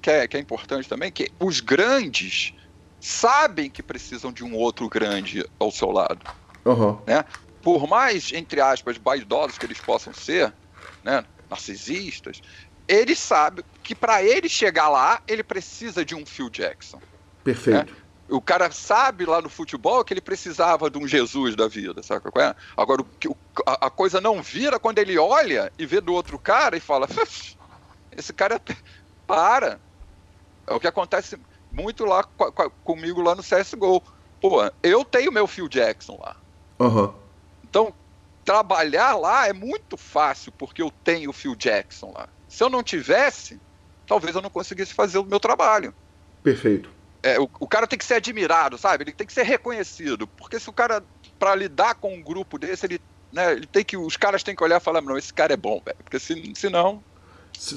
que 0.00 0.10
é, 0.10 0.26
que 0.26 0.36
é 0.36 0.40
importante 0.40 0.88
também, 0.88 1.10
que 1.10 1.30
os 1.38 1.60
grandes 1.60 2.54
sabem 3.00 3.70
que 3.70 3.82
precisam 3.82 4.32
de 4.32 4.44
um 4.44 4.54
outro 4.54 4.88
grande 4.88 5.44
ao 5.58 5.70
seu 5.70 5.90
lado. 5.90 6.20
Uhum. 6.64 6.98
Né? 7.06 7.24
Por 7.62 7.86
mais, 7.86 8.32
entre 8.32 8.60
aspas, 8.60 8.96
vaidosos 8.96 9.58
que 9.58 9.66
eles 9.66 9.80
possam 9.80 10.12
ser, 10.12 10.52
né? 11.02 11.24
narcisistas, 11.48 12.40
ele 12.86 13.14
sabe 13.14 13.64
que 13.82 13.94
para 13.94 14.22
ele 14.22 14.48
chegar 14.48 14.88
lá, 14.88 15.22
ele 15.26 15.42
precisa 15.42 16.04
de 16.04 16.14
um 16.14 16.24
Phil 16.24 16.50
Jackson. 16.50 17.00
Perfeito. 17.44 17.92
Né? 17.92 18.00
O 18.28 18.40
cara 18.40 18.70
sabe 18.70 19.26
lá 19.26 19.42
no 19.42 19.48
futebol 19.48 20.04
que 20.04 20.14
ele 20.14 20.20
precisava 20.20 20.88
de 20.88 20.98
um 20.98 21.06
Jesus 21.06 21.56
da 21.56 21.66
vida, 21.66 22.00
sabe 22.02 22.30
qual 22.30 22.44
é? 22.44 22.54
Agora, 22.76 23.02
o, 23.02 23.36
a, 23.66 23.86
a 23.86 23.90
coisa 23.90 24.20
não 24.20 24.40
vira 24.40 24.78
quando 24.78 24.98
ele 24.98 25.18
olha 25.18 25.72
e 25.76 25.84
vê 25.84 26.00
do 26.00 26.12
outro 26.12 26.38
cara 26.38 26.76
e 26.76 26.80
fala: 26.80 27.08
esse 28.16 28.32
cara 28.32 28.54
é 28.54 28.76
para. 29.26 29.80
É 30.70 30.74
o 30.74 30.80
que 30.80 30.86
acontece 30.86 31.38
muito 31.70 32.04
lá 32.04 32.24
comigo 32.84 33.20
lá 33.20 33.34
no 33.34 33.42
CSGO. 33.42 34.02
Pô, 34.40 34.70
eu 34.82 35.04
tenho 35.04 35.32
meu 35.32 35.46
Phil 35.46 35.68
Jackson 35.68 36.18
lá. 36.18 36.36
Uhum. 36.78 37.12
Então, 37.62 37.92
trabalhar 38.44 39.16
lá 39.16 39.46
é 39.46 39.52
muito 39.52 39.96
fácil 39.96 40.52
porque 40.52 40.80
eu 40.80 40.90
tenho 41.04 41.30
o 41.30 41.32
Phil 41.34 41.54
Jackson 41.54 42.12
lá. 42.14 42.28
Se 42.48 42.64
eu 42.64 42.70
não 42.70 42.82
tivesse, 42.82 43.60
talvez 44.06 44.34
eu 44.34 44.40
não 44.40 44.50
conseguisse 44.50 44.94
fazer 44.94 45.18
o 45.18 45.24
meu 45.24 45.38
trabalho. 45.38 45.94
Perfeito 46.42 47.00
é, 47.22 47.38
o, 47.38 47.48
o, 47.58 47.66
cara 47.66 47.86
tem 47.86 47.98
que 47.98 48.04
ser 48.04 48.14
admirado, 48.14 48.78
sabe? 48.78 49.04
Ele 49.04 49.12
tem 49.12 49.26
que 49.26 49.32
ser 49.32 49.42
reconhecido. 49.42 50.26
Porque 50.26 50.58
se 50.58 50.68
o 50.68 50.72
cara, 50.72 51.02
para 51.38 51.54
lidar 51.54 51.94
com 51.94 52.14
um 52.14 52.22
grupo 52.22 52.58
desse, 52.58 52.86
ele, 52.86 53.00
né, 53.32 53.52
ele 53.52 53.66
tem 53.66 53.84
que. 53.84 53.96
Os 53.96 54.16
caras 54.16 54.42
têm 54.42 54.54
que 54.54 54.64
olhar 54.64 54.80
e 54.80 54.84
falar, 54.84 55.00
não, 55.00 55.18
esse 55.18 55.32
cara 55.32 55.52
é 55.52 55.56
bom, 55.56 55.80
velho. 55.84 55.98
Porque 56.02 56.18
se, 56.18 56.52
se 56.54 56.68
não, 56.68 57.02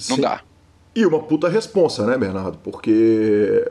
não 0.09 0.19
dá. 0.19 0.41
E 0.95 1.05
uma 1.05 1.19
puta 1.19 1.49
responsa, 1.49 2.05
né, 2.05 2.17
Bernardo? 2.17 2.57
Porque. 2.63 3.65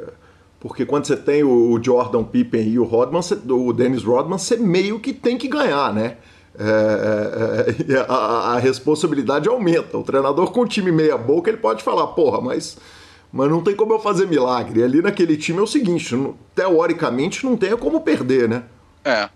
Porque 0.59 0.87
quando 0.87 1.07
você 1.07 1.17
tem 1.17 1.43
o 1.43 1.81
Jordan 1.83 2.23
Pippen 2.23 2.69
e 2.69 2.79
o 2.79 2.85
Rodman, 2.85 3.21
o 3.51 3.73
Dennis 3.73 4.05
Rodman, 4.05 4.39
você 4.39 4.57
meio 4.57 5.01
que 5.01 5.13
tem 5.13 5.37
que 5.37 5.49
ganhar, 5.49 5.93
né? 5.93 6.19
É, 6.57 7.89
é, 7.89 7.95
é 7.95 7.99
a, 8.09 8.55
a, 8.55 8.59
responsabilidade 8.59 9.49
aumenta. 9.49 9.99
O 9.99 10.05
treinador 10.05 10.53
com 10.53 10.61
um 10.61 10.67
time 10.67 10.93
meia 10.93 11.19
boca, 11.19 11.51
ele 11.51 11.59
pode 11.59 11.83
falar, 11.83 12.07
porra, 12.09 12.41
mas 12.41 12.79
mas 13.33 13.49
não 13.49 13.63
tem 13.63 13.75
como 13.75 13.95
eu 13.95 13.99
fazer 13.99 14.27
milagre. 14.27 14.83
Ali 14.85 15.01
naquele 15.01 15.37
time 15.37 15.59
é 15.59 15.63
o 15.63 15.67
seguinte, 15.67 16.15
teoricamente 16.55 17.45
não 17.47 17.57
tem 17.57 17.75
como 17.77 18.03
perder, 18.03 18.49
né? 18.49 18.65
É. 19.03 19.29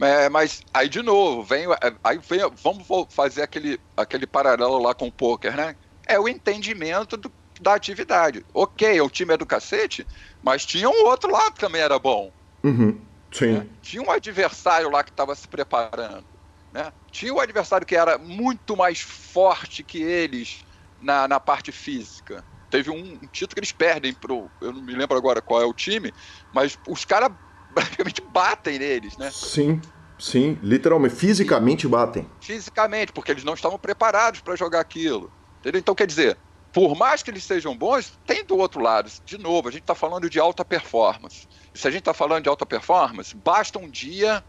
é. 0.00 0.28
Mas 0.28 0.62
aí 0.74 0.88
de 0.88 1.00
novo, 1.00 1.44
vem, 1.44 1.64
é, 1.64 1.94
aí 2.02 2.18
vem, 2.28 2.40
vamos 2.62 2.86
fazer 3.08 3.42
aquele, 3.42 3.78
aquele 3.96 4.26
paralelo 4.26 4.82
lá 4.82 4.92
com 4.92 5.06
o 5.06 5.12
poker, 5.12 5.56
né? 5.56 5.76
É 6.06 6.18
o 6.18 6.28
entendimento 6.28 7.16
do, 7.16 7.30
da 7.60 7.74
atividade. 7.74 8.44
Ok, 8.54 9.00
o 9.00 9.10
time 9.10 9.34
é 9.34 9.36
do 9.36 9.44
cacete, 9.44 10.06
mas 10.42 10.64
tinha 10.64 10.88
um 10.88 11.04
outro 11.06 11.30
lado 11.30 11.52
que 11.52 11.60
também 11.60 11.80
era 11.80 11.98
bom. 11.98 12.32
Uhum. 12.62 12.98
Sim. 13.32 13.52
Né? 13.52 13.66
Tinha 13.82 14.02
um 14.02 14.10
adversário 14.10 14.90
lá 14.90 15.02
que 15.02 15.10
estava 15.10 15.34
se 15.34 15.46
preparando. 15.46 16.24
Né? 16.72 16.92
Tinha 17.10 17.34
um 17.34 17.40
adversário 17.40 17.86
que 17.86 17.96
era 17.96 18.18
muito 18.18 18.76
mais 18.76 19.00
forte 19.00 19.82
que 19.82 20.02
eles 20.02 20.64
na, 21.00 21.26
na 21.28 21.40
parte 21.40 21.72
física 21.72 22.44
teve 22.70 22.90
um, 22.90 22.96
um, 22.96 23.26
título 23.32 23.54
que 23.54 23.60
eles 23.60 23.72
perdem 23.72 24.12
pro. 24.12 24.50
Eu 24.60 24.72
não 24.72 24.82
me 24.82 24.94
lembro 24.94 25.16
agora 25.16 25.40
qual 25.40 25.60
é 25.60 25.64
o 25.64 25.72
time, 25.72 26.12
mas 26.52 26.78
os 26.86 27.04
caras 27.04 27.30
praticamente 27.74 28.20
batem 28.20 28.78
neles, 28.78 29.16
né? 29.16 29.30
Sim. 29.30 29.80
Sim, 30.18 30.58
literalmente, 30.62 31.14
fisicamente 31.14 31.86
batem. 31.86 32.26
Fisicamente, 32.40 33.12
porque 33.12 33.30
eles 33.30 33.44
não 33.44 33.52
estavam 33.52 33.78
preparados 33.78 34.40
para 34.40 34.56
jogar 34.56 34.80
aquilo. 34.80 35.30
Entendeu? 35.66 35.80
Então, 35.80 35.96
quer 35.96 36.06
dizer, 36.06 36.38
por 36.72 36.94
mais 36.94 37.24
que 37.24 37.30
eles 37.30 37.42
sejam 37.42 37.76
bons, 37.76 38.16
tem 38.24 38.44
do 38.44 38.56
outro 38.56 38.80
lado. 38.80 39.10
De 39.24 39.36
novo, 39.36 39.68
a 39.68 39.72
gente 39.72 39.80
está 39.80 39.96
falando 39.96 40.30
de 40.30 40.38
alta 40.38 40.64
performance. 40.64 41.48
E 41.74 41.78
se 41.78 41.88
a 41.88 41.90
gente 41.90 42.02
está 42.02 42.14
falando 42.14 42.44
de 42.44 42.48
alta 42.48 42.64
performance, 42.64 43.34
basta 43.34 43.76
um 43.76 43.90
dia 43.90 44.44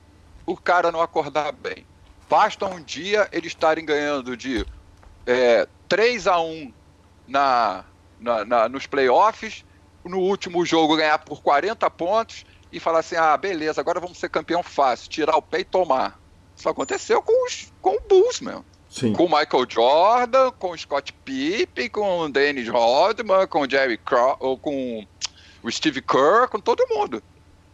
o 0.46 0.56
cara 0.56 0.92
não 0.92 1.02
acordar 1.02 1.52
bem. 1.54 1.88
Basta 2.30 2.68
um 2.68 2.84
dia 2.84 3.28
eles 3.32 3.48
estarem 3.48 3.84
ganhando 3.84 4.38
de 4.38 4.64
é, 5.26 5.68
3 5.90 6.28
a 6.28 6.40
1 6.40 6.72
na, 7.28 7.84
na, 8.20 8.46
na, 8.46 8.70
nos 8.70 8.86
playoffs, 8.86 9.66
no 10.06 10.20
último 10.20 10.64
jogo 10.64 10.98
ganhar 10.98 11.18
por 11.18 11.42
40 11.42 11.90
pontos 11.90 12.46
e 12.72 12.80
falar 12.80 13.00
assim: 13.00 13.16
ah, 13.16 13.36
beleza, 13.36 13.82
agora 13.82 14.00
vamos 14.00 14.20
ser 14.20 14.30
campeão 14.30 14.62
fácil, 14.62 15.10
tirar 15.10 15.36
o 15.36 15.42
pé 15.42 15.62
e 15.62 15.66
tomar. 15.66 16.20
Isso 16.56 16.70
aconteceu 16.70 17.24
com, 17.24 17.48
os, 17.48 17.74
com 17.82 17.96
o 17.96 18.02
Bulls 18.02 18.40
mesmo. 18.40 18.64
Sim. 18.90 19.14
Com 19.14 19.26
o 19.26 19.30
Michael 19.30 19.66
Jordan, 19.70 20.52
com 20.58 20.72
o 20.72 20.78
Scott 20.78 21.14
Pippen, 21.26 21.90
com 21.90 22.20
o 22.20 22.30
Dennis 22.30 22.68
Rodman, 22.68 23.48
com 23.48 23.62
o 23.62 23.70
Jerry 23.70 23.98
Crow, 23.98 24.38
ou 24.40 24.58
com 24.58 25.06
o 25.62 25.72
Steve 25.72 26.02
Kerr, 26.02 26.48
com 26.50 26.60
todo 26.60 26.88
mundo. 26.90 27.22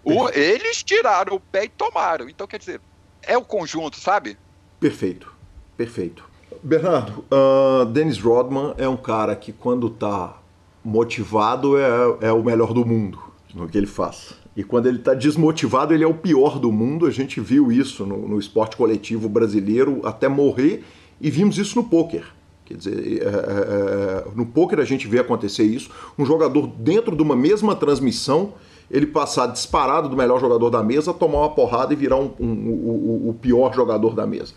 O, 0.03 0.29
eles 0.29 0.83
tiraram 0.83 1.35
o 1.35 1.39
pé 1.39 1.65
e 1.65 1.69
tomaram. 1.69 2.27
Então, 2.27 2.45
quer 2.45 2.59
dizer, 2.59 2.81
é 3.21 3.37
o 3.37 3.43
conjunto, 3.43 3.97
sabe? 3.97 4.37
Perfeito, 4.79 5.33
perfeito. 5.77 6.25
Bernardo, 6.61 7.25
uh, 7.31 7.85
Dennis 7.85 8.19
Rodman 8.19 8.73
é 8.77 8.87
um 8.87 8.97
cara 8.97 9.35
que 9.35 9.51
quando 9.51 9.89
tá 9.89 10.37
motivado 10.83 11.77
é, 11.77 12.27
é 12.27 12.31
o 12.31 12.43
melhor 12.43 12.73
do 12.73 12.85
mundo 12.85 13.19
no 13.53 13.67
que 13.67 13.77
ele 13.77 13.87
faz. 13.87 14.33
E 14.55 14.63
quando 14.63 14.87
ele 14.87 14.99
está 14.99 15.13
desmotivado, 15.13 15.93
ele 15.93 16.03
é 16.03 16.07
o 16.07 16.13
pior 16.13 16.59
do 16.59 16.71
mundo. 16.71 17.05
A 17.05 17.11
gente 17.11 17.39
viu 17.39 17.71
isso 17.71 18.05
no, 18.05 18.27
no, 18.27 18.39
esporte 18.39 18.77
coletivo 18.77 19.27
brasileiro 19.27 20.01
até 20.03 20.27
morrer 20.27 20.83
e 21.23 21.31
vimos 21.31 21.57
isso 21.57 21.77
no 21.77 21.85
pôquer. 21.85 22.25
Quer 22.65 22.75
dizer, 22.75 23.21
é, 23.21 23.25
é, 23.25 23.27
é, 23.27 24.25
no 24.35 24.45
pôquer 24.45 24.79
a 24.81 24.85
gente 24.85 25.07
vê 25.07 25.19
acontecer 25.19 25.63
isso. 25.63 25.89
Um 26.19 26.25
jogador 26.25 26.67
dentro 26.67 27.15
de 27.15 27.23
uma 27.23 27.35
mesma 27.35 27.75
transmissão, 27.75 28.53
ele 28.91 29.07
passar 29.07 29.47
disparado 29.47 30.09
do 30.09 30.17
melhor 30.17 30.39
jogador 30.39 30.69
da 30.69 30.83
mesa, 30.83 31.13
tomar 31.13 31.39
uma 31.39 31.49
porrada 31.51 31.93
e 31.93 31.95
virar 31.95 32.17
um, 32.17 32.31
um, 32.37 32.45
um, 32.45 33.29
o 33.29 33.37
pior 33.41 33.73
jogador 33.73 34.13
da 34.13 34.27
mesa. 34.27 34.53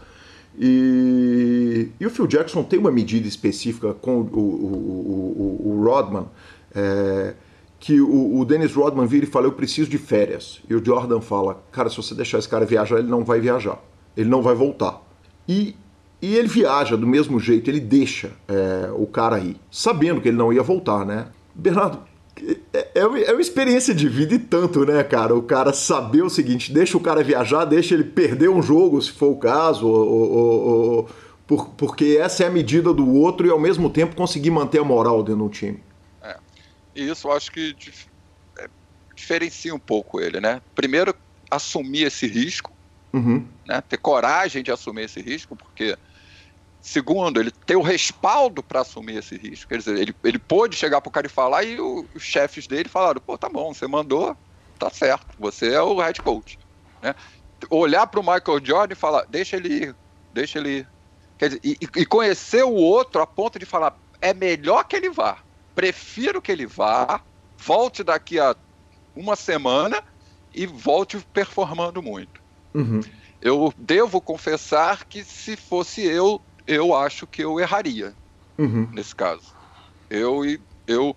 E, 0.58 1.88
e, 2.00 2.06
o 2.06 2.10
Phil 2.10 2.26
Jackson 2.26 2.64
tem 2.64 2.78
uma 2.78 2.90
medida 2.90 3.28
específica 3.28 3.94
com 3.94 4.20
o, 4.20 4.22
o, 4.22 4.40
o, 4.40 5.68
o 5.68 5.84
Rodman, 5.84 6.26
é, 6.74 7.34
que 7.78 8.00
o, 8.00 8.44
Dennis 8.44 8.74
Rodman 8.74 9.06
vira 9.06 9.26
e 9.26 9.28
fala: 9.28 9.46
Eu 9.46 9.52
preciso 9.52 9.88
de 9.88 9.98
férias. 9.98 10.60
E 10.68 10.74
o 10.74 10.84
Jordan 10.84 11.20
fala: 11.20 11.62
Cara, 11.70 11.90
se 11.90 11.96
você 11.96 12.14
deixar 12.14 12.38
esse 12.38 12.48
cara 12.48 12.64
viajar, 12.64 12.98
ele 12.98 13.08
não 13.08 13.22
vai 13.22 13.38
viajar, 13.38 13.78
ele 14.16 14.28
não 14.28 14.42
vai 14.42 14.54
voltar. 14.54 15.02
E, 15.46 15.76
e 16.27 16.35
ele 16.35 16.49
viaja 16.49 16.97
do 16.97 17.07
mesmo 17.07 17.39
jeito, 17.39 17.70
ele 17.70 17.79
deixa 17.79 18.33
é, 18.49 18.91
o 18.93 19.07
cara 19.07 19.37
aí, 19.37 19.57
sabendo 19.70 20.20
que 20.20 20.27
ele 20.27 20.37
não 20.37 20.53
ia 20.53 20.62
voltar, 20.62 21.07
né? 21.07 21.29
Bernardo, 21.55 22.03
é, 22.72 22.79
é, 22.95 23.01
é 23.01 23.33
uma 23.33 23.41
experiência 23.41 23.95
de 23.95 24.09
vida 24.09 24.35
e 24.35 24.39
tanto, 24.41 24.85
né, 24.85 25.05
cara? 25.05 25.37
O 25.37 25.43
cara 25.43 25.72
saber 25.72 26.22
o 26.22 26.29
seguinte: 26.29 26.72
deixa 26.72 26.97
o 26.97 27.01
cara 27.01 27.22
viajar, 27.22 27.64
deixa 27.64 27.95
ele 27.95 28.03
perder 28.03 28.49
um 28.49 28.61
jogo, 28.61 29.01
se 29.01 29.12
for 29.12 29.29
o 29.29 29.37
caso, 29.37 29.87
ou, 29.87 30.33
ou, 30.33 30.68
ou, 30.68 31.09
por, 31.47 31.68
porque 31.70 32.18
essa 32.20 32.43
é 32.43 32.49
a 32.49 32.51
medida 32.51 32.93
do 32.93 33.09
outro 33.09 33.47
e 33.47 33.51
ao 33.51 33.61
mesmo 33.61 33.89
tempo 33.89 34.16
conseguir 34.16 34.51
manter 34.51 34.81
a 34.81 34.85
moral 34.85 35.22
dentro 35.22 35.45
do 35.45 35.49
time. 35.49 35.81
É. 36.20 36.37
E 36.95 37.09
isso 37.09 37.29
eu 37.29 37.33
acho 37.33 37.53
que 37.53 37.72
dif 37.72 38.09
é, 38.59 38.68
diferencia 39.14 39.72
um 39.72 39.79
pouco 39.79 40.20
ele, 40.20 40.41
né? 40.41 40.61
Primeiro, 40.74 41.14
assumir 41.49 42.03
esse 42.03 42.27
risco, 42.27 42.72
uhum. 43.12 43.47
né? 43.64 43.81
ter 43.81 43.97
coragem 43.97 44.64
de 44.64 44.72
assumir 44.72 45.05
esse 45.05 45.20
risco, 45.20 45.55
porque 45.55 45.97
Segundo, 46.87 47.41
ele 47.41 47.51
tem 47.51 47.76
o 47.76 47.82
respaldo 47.82 48.62
para 48.62 48.82
assumir 48.82 49.16
esse 49.16 49.37
risco. 49.37 49.68
Quer 49.68 49.78
dizer, 49.78 49.99
ele, 49.99 50.14
ele 50.22 50.39
pôde 50.39 50.76
chegar 50.76 51.01
para 51.01 51.09
o 51.09 51.12
cara 51.12 51.26
e 51.26 51.28
falar 51.28 51.64
e 51.64 51.80
o, 51.80 52.07
os 52.14 52.22
chefes 52.22 52.68
dele 52.68 52.89
falaram: 52.89 53.20
pô, 53.20 53.37
tá 53.37 53.49
bom, 53.49 53.74
você 53.74 53.89
mandou, 53.89 54.37
tá 54.78 54.89
certo, 54.89 55.26
você 55.37 55.74
é 55.74 55.82
o 55.82 55.99
head 56.01 56.22
coach. 56.22 56.57
Né? 57.03 57.12
Olhar 57.70 58.07
para 58.07 58.20
o 58.20 58.22
Michael 58.22 58.64
Jordan 58.64 58.93
e 58.93 58.97
falar: 58.97 59.24
deixa 59.28 59.57
ele 59.57 59.68
ir, 59.68 59.97
deixa 60.32 60.61
ele 60.61 60.78
ir. 60.78 60.89
Quer 61.37 61.49
dizer, 61.49 61.61
e, 61.64 61.76
e 61.97 62.07
conhecer 62.07 62.64
o 62.64 62.74
outro 62.74 63.20
a 63.20 63.26
ponto 63.26 63.59
de 63.59 63.66
falar: 63.66 63.99
é 64.20 64.32
melhor 64.32 64.84
que 64.84 64.95
ele 64.95 65.11
vá, 65.11 65.39
prefiro 65.74 66.41
que 66.41 66.53
ele 66.53 66.66
vá, 66.66 67.20
volte 67.59 68.05
daqui 68.05 68.39
a 68.39 68.55
uma 69.16 69.34
semana 69.34 70.05
e 70.55 70.66
volte 70.66 71.18
performando 71.32 72.01
muito. 72.01 72.41
Uhum. 72.72 73.01
Eu 73.43 73.74
devo 73.76 74.20
confessar 74.20 75.05
que 75.05 75.24
se 75.24 75.57
fosse 75.57 76.03
eu, 76.03 76.41
eu 76.66 76.94
acho 76.94 77.26
que 77.26 77.42
eu 77.42 77.60
erraria 77.60 78.14
uhum. 78.58 78.88
nesse 78.92 79.14
caso. 79.14 79.54
Eu, 80.10 80.42
eu 80.86 81.16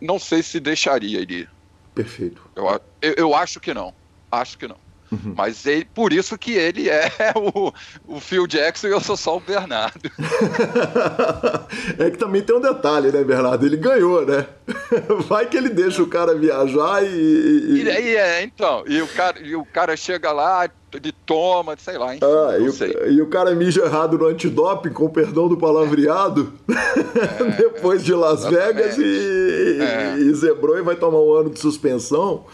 não 0.00 0.18
sei 0.18 0.42
se 0.42 0.60
deixaria 0.60 1.20
ele 1.20 1.40
ir. 1.40 1.50
Perfeito. 1.94 2.40
Eu, 2.54 2.66
eu, 3.02 3.14
eu, 3.16 3.34
acho 3.34 3.60
que 3.60 3.74
não. 3.74 3.92
Acho 4.30 4.56
que 4.56 4.68
não. 4.68 4.78
Uhum. 5.10 5.34
Mas 5.36 5.64
ele, 5.66 5.86
por 5.94 6.12
isso 6.12 6.36
que 6.36 6.52
ele 6.52 6.88
é 6.88 7.10
o, 7.34 7.72
o 8.06 8.20
Phil 8.20 8.46
Jackson 8.46 8.88
e 8.88 8.90
eu 8.90 9.00
sou 9.00 9.16
só 9.16 9.36
o 9.36 9.40
Bernardo. 9.40 10.10
é 11.98 12.10
que 12.10 12.18
também 12.18 12.42
tem 12.42 12.54
um 12.54 12.60
detalhe, 12.60 13.10
né, 13.10 13.24
Bernardo? 13.24 13.64
Ele 13.64 13.76
ganhou, 13.76 14.24
né? 14.26 14.46
Vai 15.28 15.46
que 15.46 15.56
ele 15.56 15.70
deixa 15.70 16.02
o 16.02 16.06
cara 16.06 16.34
viajar 16.34 17.02
e. 17.04 17.08
E, 17.08 17.82
e 17.82 18.16
é, 18.16 18.42
então. 18.42 18.84
E 18.86 19.00
o, 19.00 19.08
cara, 19.08 19.40
e 19.40 19.56
o 19.56 19.64
cara 19.64 19.96
chega 19.96 20.30
lá, 20.30 20.68
ele 20.92 21.12
toma, 21.24 21.74
sei 21.78 21.98
lá, 21.98 22.14
enfim, 22.14 22.24
ah, 22.24 22.58
e, 22.58 22.68
o, 22.68 23.12
e, 23.12 23.22
o, 23.22 23.26
cara 23.26 23.54
mija 23.54 23.82
errado 23.84 24.18
no 24.18 24.26
antidoping, 24.26 24.90
com 24.90 25.08
perdão 25.08 25.48
do 25.48 25.56
palavreado, 25.56 26.52
é, 26.68 27.44
depois 27.56 28.04
de 28.04 28.14
Las 28.14 28.40
exatamente. 28.40 28.74
Vegas 28.74 28.98
e, 28.98 29.78
é. 29.80 30.18
e 30.18 30.34
zebrou 30.34 30.78
e 30.78 30.82
vai 30.82 30.96
tomar 30.96 31.18
um 31.18 31.32
ano 31.32 31.50
de 31.50 31.58
suspensão. 31.58 32.44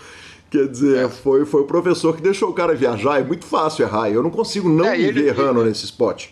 Quer 0.55 0.68
dizer, 0.68 1.07
é. 1.07 1.09
foi, 1.09 1.44
foi 1.44 1.62
o 1.62 1.66
professor 1.66 2.14
que 2.14 2.22
deixou 2.22 2.48
o 2.48 2.52
cara 2.52 2.76
viajar. 2.76 3.18
É 3.18 3.24
muito 3.24 3.44
fácil 3.44 3.84
errar. 3.84 4.09
Eu 4.09 4.22
não 4.22 4.30
consigo 4.30 4.68
não 4.68 4.86
é, 4.86 4.96
me 4.96 5.11
ver 5.11 5.26
errando 5.26 5.59
ele, 5.61 5.70
nesse 5.70 5.84
spot. 5.84 6.28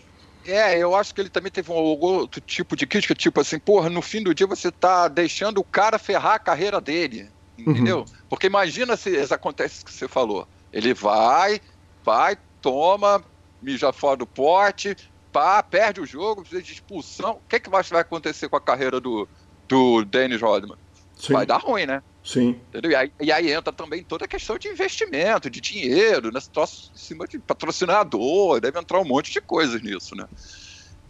É, 0.46 0.78
eu 0.78 0.94
acho 0.94 1.12
que 1.12 1.20
ele 1.20 1.28
também 1.28 1.50
teve 1.50 1.72
um 1.72 1.74
outro 1.74 2.40
tipo 2.40 2.76
de 2.76 2.86
crítica, 2.86 3.16
tipo 3.16 3.40
assim, 3.40 3.58
porra, 3.58 3.90
no 3.90 4.00
fim 4.00 4.22
do 4.22 4.32
dia 4.32 4.46
você 4.46 4.70
tá 4.70 5.08
deixando 5.08 5.58
o 5.58 5.64
cara 5.64 5.98
ferrar 5.98 6.34
a 6.34 6.38
carreira 6.38 6.80
dele. 6.80 7.28
Entendeu? 7.58 7.98
Uhum. 7.98 8.04
Porque 8.28 8.46
imagina 8.46 8.96
se 8.96 9.10
acontece 9.34 9.82
o 9.82 9.86
que 9.86 9.92
você 9.92 10.06
falou. 10.06 10.46
Ele 10.72 10.94
vai, 10.94 11.60
vai, 12.04 12.36
toma, 12.60 13.24
mija 13.60 13.92
fora 13.92 14.18
do 14.18 14.26
pote, 14.26 14.96
pá, 15.32 15.60
perde 15.64 16.00
o 16.00 16.06
jogo, 16.06 16.42
precisa 16.42 16.62
de 16.62 16.72
expulsão. 16.74 17.32
O 17.32 17.48
que, 17.48 17.58
que 17.58 17.68
vai 17.68 17.82
acontecer 17.94 18.48
com 18.48 18.54
a 18.54 18.60
carreira 18.60 19.00
do, 19.00 19.28
do 19.66 20.04
Dennis 20.04 20.40
Rodman? 20.40 20.78
Sim. 21.18 21.32
Vai 21.32 21.44
dar 21.44 21.58
ruim, 21.58 21.86
né? 21.86 22.04
Sim. 22.24 22.60
E 22.72 22.94
aí, 22.94 23.12
e 23.20 23.32
aí, 23.32 23.52
entra 23.52 23.72
também 23.72 24.04
toda 24.04 24.24
a 24.24 24.28
questão 24.28 24.56
de 24.56 24.68
investimento, 24.68 25.50
de 25.50 25.60
dinheiro, 25.60 26.30
né? 26.30 26.38
em 26.38 26.96
cima 26.96 27.26
de 27.26 27.38
patrocinador, 27.40 28.60
deve 28.60 28.78
entrar 28.78 29.00
um 29.00 29.04
monte 29.04 29.32
de 29.32 29.40
coisas 29.40 29.82
nisso, 29.82 30.14
né? 30.14 30.26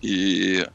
E 0.03 0.67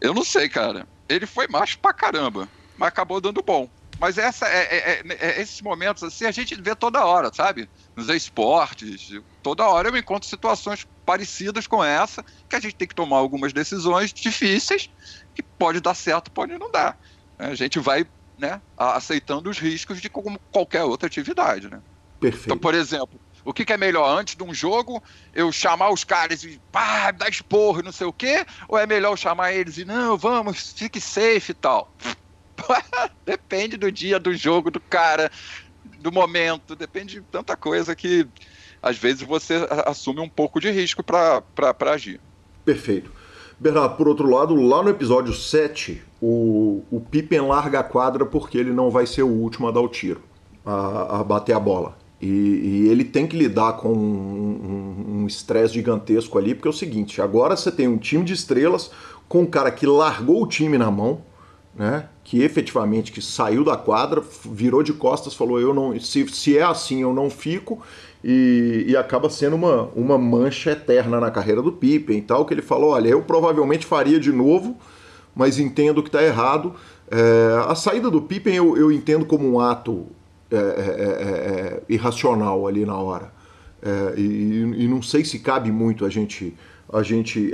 eu 0.00 0.12
não 0.12 0.24
sei, 0.24 0.48
cara. 0.48 0.86
Ele 1.08 1.26
foi 1.26 1.46
macho 1.46 1.78
pra 1.78 1.92
caramba, 1.92 2.48
mas 2.76 2.88
acabou 2.88 3.20
dando 3.20 3.42
bom. 3.42 3.70
Mas 4.00 4.18
essa 4.18 4.48
é, 4.48 4.62
é, 4.62 4.90
é, 4.90 5.02
é 5.20 5.40
esses 5.40 5.60
momentos 5.60 6.02
assim 6.02 6.24
a 6.24 6.32
gente 6.32 6.60
vê 6.60 6.74
toda 6.74 7.04
hora, 7.04 7.30
sabe? 7.32 7.68
Nos 7.96 8.08
esportes, 8.08 9.12
toda 9.42 9.68
hora 9.68 9.88
eu 9.88 9.96
encontro 9.96 10.28
situações 10.28 10.86
parecidas 11.06 11.66
com 11.66 11.84
essa, 11.84 12.24
que 12.48 12.56
a 12.56 12.60
gente 12.60 12.74
tem 12.74 12.88
que 12.88 12.94
tomar 12.94 13.18
algumas 13.18 13.52
decisões 13.52 14.12
difíceis, 14.12 14.90
que 15.34 15.42
pode 15.42 15.80
dar 15.80 15.94
certo, 15.94 16.32
pode 16.32 16.58
não 16.58 16.70
dar. 16.70 16.98
A 17.38 17.54
gente 17.54 17.78
vai 17.78 18.04
né, 18.44 18.60
aceitando 18.76 19.48
os 19.48 19.58
riscos 19.58 20.00
de 20.00 20.10
como 20.10 20.38
qualquer 20.52 20.84
outra 20.84 21.06
atividade. 21.06 21.70
Né? 21.70 21.80
Perfeito. 22.20 22.46
Então, 22.46 22.58
por 22.58 22.74
exemplo, 22.74 23.18
o 23.44 23.52
que, 23.52 23.64
que, 23.64 23.72
é 23.72 23.76
melhor? 23.76 24.06
Antes 24.18 24.36
de 24.36 24.42
um 24.42 24.52
jogo, 24.52 25.02
eu 25.32 25.50
chamar 25.50 25.90
os 25.90 26.04
caras 26.04 26.42
e 26.44 26.60
pá, 26.70 27.10
dar 27.10 27.28
esporro 27.28 27.82
não 27.82 27.92
sei 27.92 28.06
o 28.06 28.12
quê? 28.12 28.44
Ou 28.68 28.78
é 28.78 28.86
melhor 28.86 29.12
eu 29.12 29.16
chamar 29.16 29.52
eles 29.52 29.78
e 29.78 29.84
não, 29.84 30.18
vamos, 30.18 30.74
fique 30.76 31.00
safe 31.00 31.52
e 31.52 31.54
tal? 31.54 31.90
depende 33.26 33.76
do 33.76 33.90
dia, 33.90 34.20
do 34.20 34.34
jogo, 34.34 34.70
do 34.70 34.80
cara, 34.80 35.30
do 35.98 36.12
momento, 36.12 36.76
depende 36.76 37.20
de 37.20 37.26
tanta 37.26 37.56
coisa 37.56 37.96
que 37.96 38.28
às 38.82 38.98
vezes 38.98 39.22
você 39.22 39.66
assume 39.86 40.20
um 40.20 40.28
pouco 40.28 40.60
de 40.60 40.70
risco 40.70 41.02
para 41.02 41.42
agir. 41.92 42.20
Perfeito. 42.64 43.10
Bernardo, 43.58 43.96
por 43.96 44.08
outro 44.08 44.28
lado, 44.28 44.54
lá 44.54 44.82
no 44.82 44.90
episódio 44.90 45.32
7, 45.32 46.02
o, 46.20 46.82
o 46.90 47.00
Pippen 47.00 47.40
larga 47.42 47.80
a 47.80 47.84
quadra 47.84 48.26
porque 48.26 48.58
ele 48.58 48.72
não 48.72 48.90
vai 48.90 49.06
ser 49.06 49.22
o 49.22 49.28
último 49.28 49.68
a 49.68 49.70
dar 49.70 49.80
o 49.80 49.88
tiro, 49.88 50.20
a, 50.64 51.20
a 51.20 51.24
bater 51.24 51.54
a 51.54 51.60
bola. 51.60 51.96
E, 52.20 52.26
e, 52.26 52.88
ele 52.88 53.04
tem 53.04 53.26
que 53.26 53.36
lidar 53.36 53.74
com 53.74 53.92
um 53.92 55.26
estresse 55.26 55.72
um 55.72 55.74
gigantesco 55.74 56.38
ali, 56.38 56.54
porque 56.54 56.68
é 56.68 56.70
o 56.70 56.74
seguinte: 56.74 57.20
agora 57.20 57.56
você 57.56 57.70
tem 57.70 57.86
um 57.86 57.98
time 57.98 58.24
de 58.24 58.32
estrelas 58.32 58.90
com 59.28 59.42
um 59.42 59.46
cara 59.46 59.70
que 59.70 59.86
largou 59.86 60.42
o 60.42 60.46
time 60.46 60.78
na 60.78 60.90
mão, 60.90 61.20
né? 61.74 62.08
Que 62.22 62.42
efetivamente 62.42 63.12
que 63.12 63.20
saiu 63.20 63.62
da 63.62 63.76
quadra, 63.76 64.22
virou 64.44 64.82
de 64.82 64.92
costas, 64.92 65.34
falou: 65.34 65.60
eu 65.60 65.74
não, 65.74 65.98
se, 66.00 66.26
se 66.28 66.56
é 66.56 66.62
assim, 66.62 67.02
eu 67.02 67.12
não 67.12 67.28
fico 67.28 67.82
e, 68.26 68.86
e, 68.88 68.96
acaba 68.96 69.28
sendo 69.28 69.54
uma, 69.54 69.82
uma 69.94 70.16
mancha 70.16 70.70
eterna 70.70 71.20
na 71.20 71.30
carreira 71.30 71.60
do 71.60 71.70
Pippen 71.70 72.16
e 72.16 72.22
tal, 72.22 72.46
que 72.46 72.54
ele 72.54 72.62
falou, 72.62 72.92
olha, 72.92 73.08
eu 73.08 73.20
provavelmente 73.20 73.84
faria 73.84 74.18
de 74.18 74.32
novo, 74.32 74.78
mas 75.36 75.58
entendo 75.58 76.02
que 76.02 76.08
está 76.08 76.22
errado. 76.22 76.74
É, 77.10 77.68
a 77.68 77.74
saída 77.74 78.10
do 78.10 78.22
Pippen 78.22 78.54
eu, 78.54 78.78
eu 78.78 78.90
entendo 78.90 79.26
como 79.26 79.46
um 79.46 79.60
ato 79.60 80.06
é, 80.50 80.56
é, 80.56 80.58
é, 80.58 81.82
é 81.82 81.82
irracional 81.86 82.66
ali 82.66 82.86
na 82.86 82.96
hora. 82.96 83.30
É, 83.82 84.18
e, 84.18 84.84
e, 84.84 84.88
não 84.88 85.02
sei 85.02 85.22
se 85.22 85.38
cabe 85.40 85.70
muito 85.70 86.06
a 86.06 86.08
gente 86.08 86.54
a 86.92 87.02
gente 87.02 87.52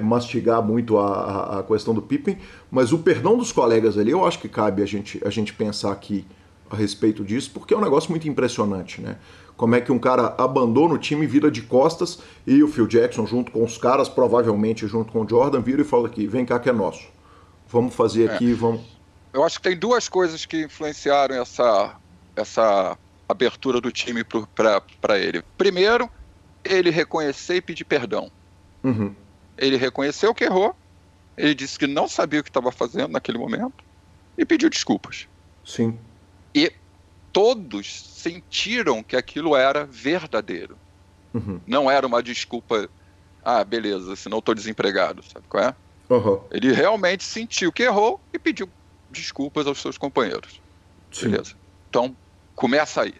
mastigar 0.00 0.62
muito 0.62 0.96
a, 0.96 1.58
a, 1.58 1.62
questão 1.62 1.92
do 1.92 2.00
Pippen, 2.00 2.38
mas 2.70 2.92
o 2.92 2.98
perdão 2.98 3.36
dos 3.36 3.52
colegas 3.52 3.98
ali, 3.98 4.12
eu 4.12 4.24
acho 4.24 4.38
que 4.38 4.48
cabe 4.48 4.80
a 4.82 4.86
gente, 4.86 5.20
a 5.22 5.28
gente 5.28 5.52
pensar 5.52 5.92
aqui 5.92 6.24
a 6.70 6.76
respeito 6.76 7.22
disso, 7.24 7.50
porque 7.52 7.74
é 7.74 7.76
um 7.76 7.80
negócio 7.80 8.10
muito 8.10 8.28
impressionante, 8.28 9.02
né? 9.02 9.16
Como 9.60 9.74
é 9.74 9.80
que 9.82 9.92
um 9.92 9.98
cara 9.98 10.34
abandona 10.38 10.94
o 10.94 10.98
time, 10.98 11.26
vira 11.26 11.50
de 11.50 11.60
costas 11.60 12.20
e 12.46 12.62
o 12.62 12.68
Phil 12.68 12.86
Jackson, 12.86 13.26
junto 13.26 13.52
com 13.52 13.62
os 13.62 13.76
caras, 13.76 14.08
provavelmente 14.08 14.86
junto 14.86 15.12
com 15.12 15.20
o 15.20 15.28
Jordan, 15.28 15.60
vira 15.60 15.82
e 15.82 15.84
fala 15.84 16.06
aqui: 16.06 16.26
vem 16.26 16.46
cá 16.46 16.58
que 16.58 16.70
é 16.70 16.72
nosso. 16.72 17.06
Vamos 17.68 17.94
fazer 17.94 18.30
é. 18.30 18.34
aqui, 18.34 18.54
vamos. 18.54 18.80
Eu 19.34 19.44
acho 19.44 19.58
que 19.58 19.68
tem 19.68 19.78
duas 19.78 20.08
coisas 20.08 20.46
que 20.46 20.64
influenciaram 20.64 21.34
essa, 21.34 21.94
essa 22.34 22.96
abertura 23.28 23.82
do 23.82 23.92
time 23.92 24.24
para 24.24 25.18
ele. 25.18 25.44
Primeiro, 25.58 26.08
ele 26.64 26.88
reconhecer 26.88 27.56
e 27.56 27.60
pedir 27.60 27.84
perdão. 27.84 28.32
Uhum. 28.82 29.14
Ele 29.58 29.76
reconheceu 29.76 30.34
que 30.34 30.44
errou, 30.44 30.74
ele 31.36 31.54
disse 31.54 31.78
que 31.78 31.86
não 31.86 32.08
sabia 32.08 32.40
o 32.40 32.42
que 32.42 32.48
estava 32.48 32.72
fazendo 32.72 33.12
naquele 33.12 33.36
momento 33.36 33.84
e 34.38 34.46
pediu 34.46 34.70
desculpas. 34.70 35.28
Sim. 35.66 35.98
E 36.54 36.72
todos 37.32 38.02
sentiram 38.16 39.02
que 39.02 39.16
aquilo 39.16 39.56
era 39.56 39.84
verdadeiro. 39.84 40.76
Uhum. 41.32 41.60
Não 41.66 41.90
era 41.90 42.06
uma 42.06 42.22
desculpa, 42.22 42.88
ah, 43.44 43.62
beleza, 43.64 44.16
senão 44.16 44.38
estou 44.38 44.54
desempregado, 44.54 45.22
sabe 45.22 45.46
qual 45.48 45.64
é? 45.64 45.74
Uhum. 46.08 46.40
Ele 46.50 46.72
realmente 46.72 47.22
sentiu 47.22 47.72
que 47.72 47.84
errou 47.84 48.20
e 48.32 48.38
pediu 48.38 48.68
desculpas 49.08 49.66
aos 49.66 49.80
seus 49.80 49.96
companheiros. 49.96 50.60
Sim. 51.12 51.30
Beleza. 51.30 51.54
Então, 51.88 52.16
começa 52.54 53.02
aí. 53.02 53.14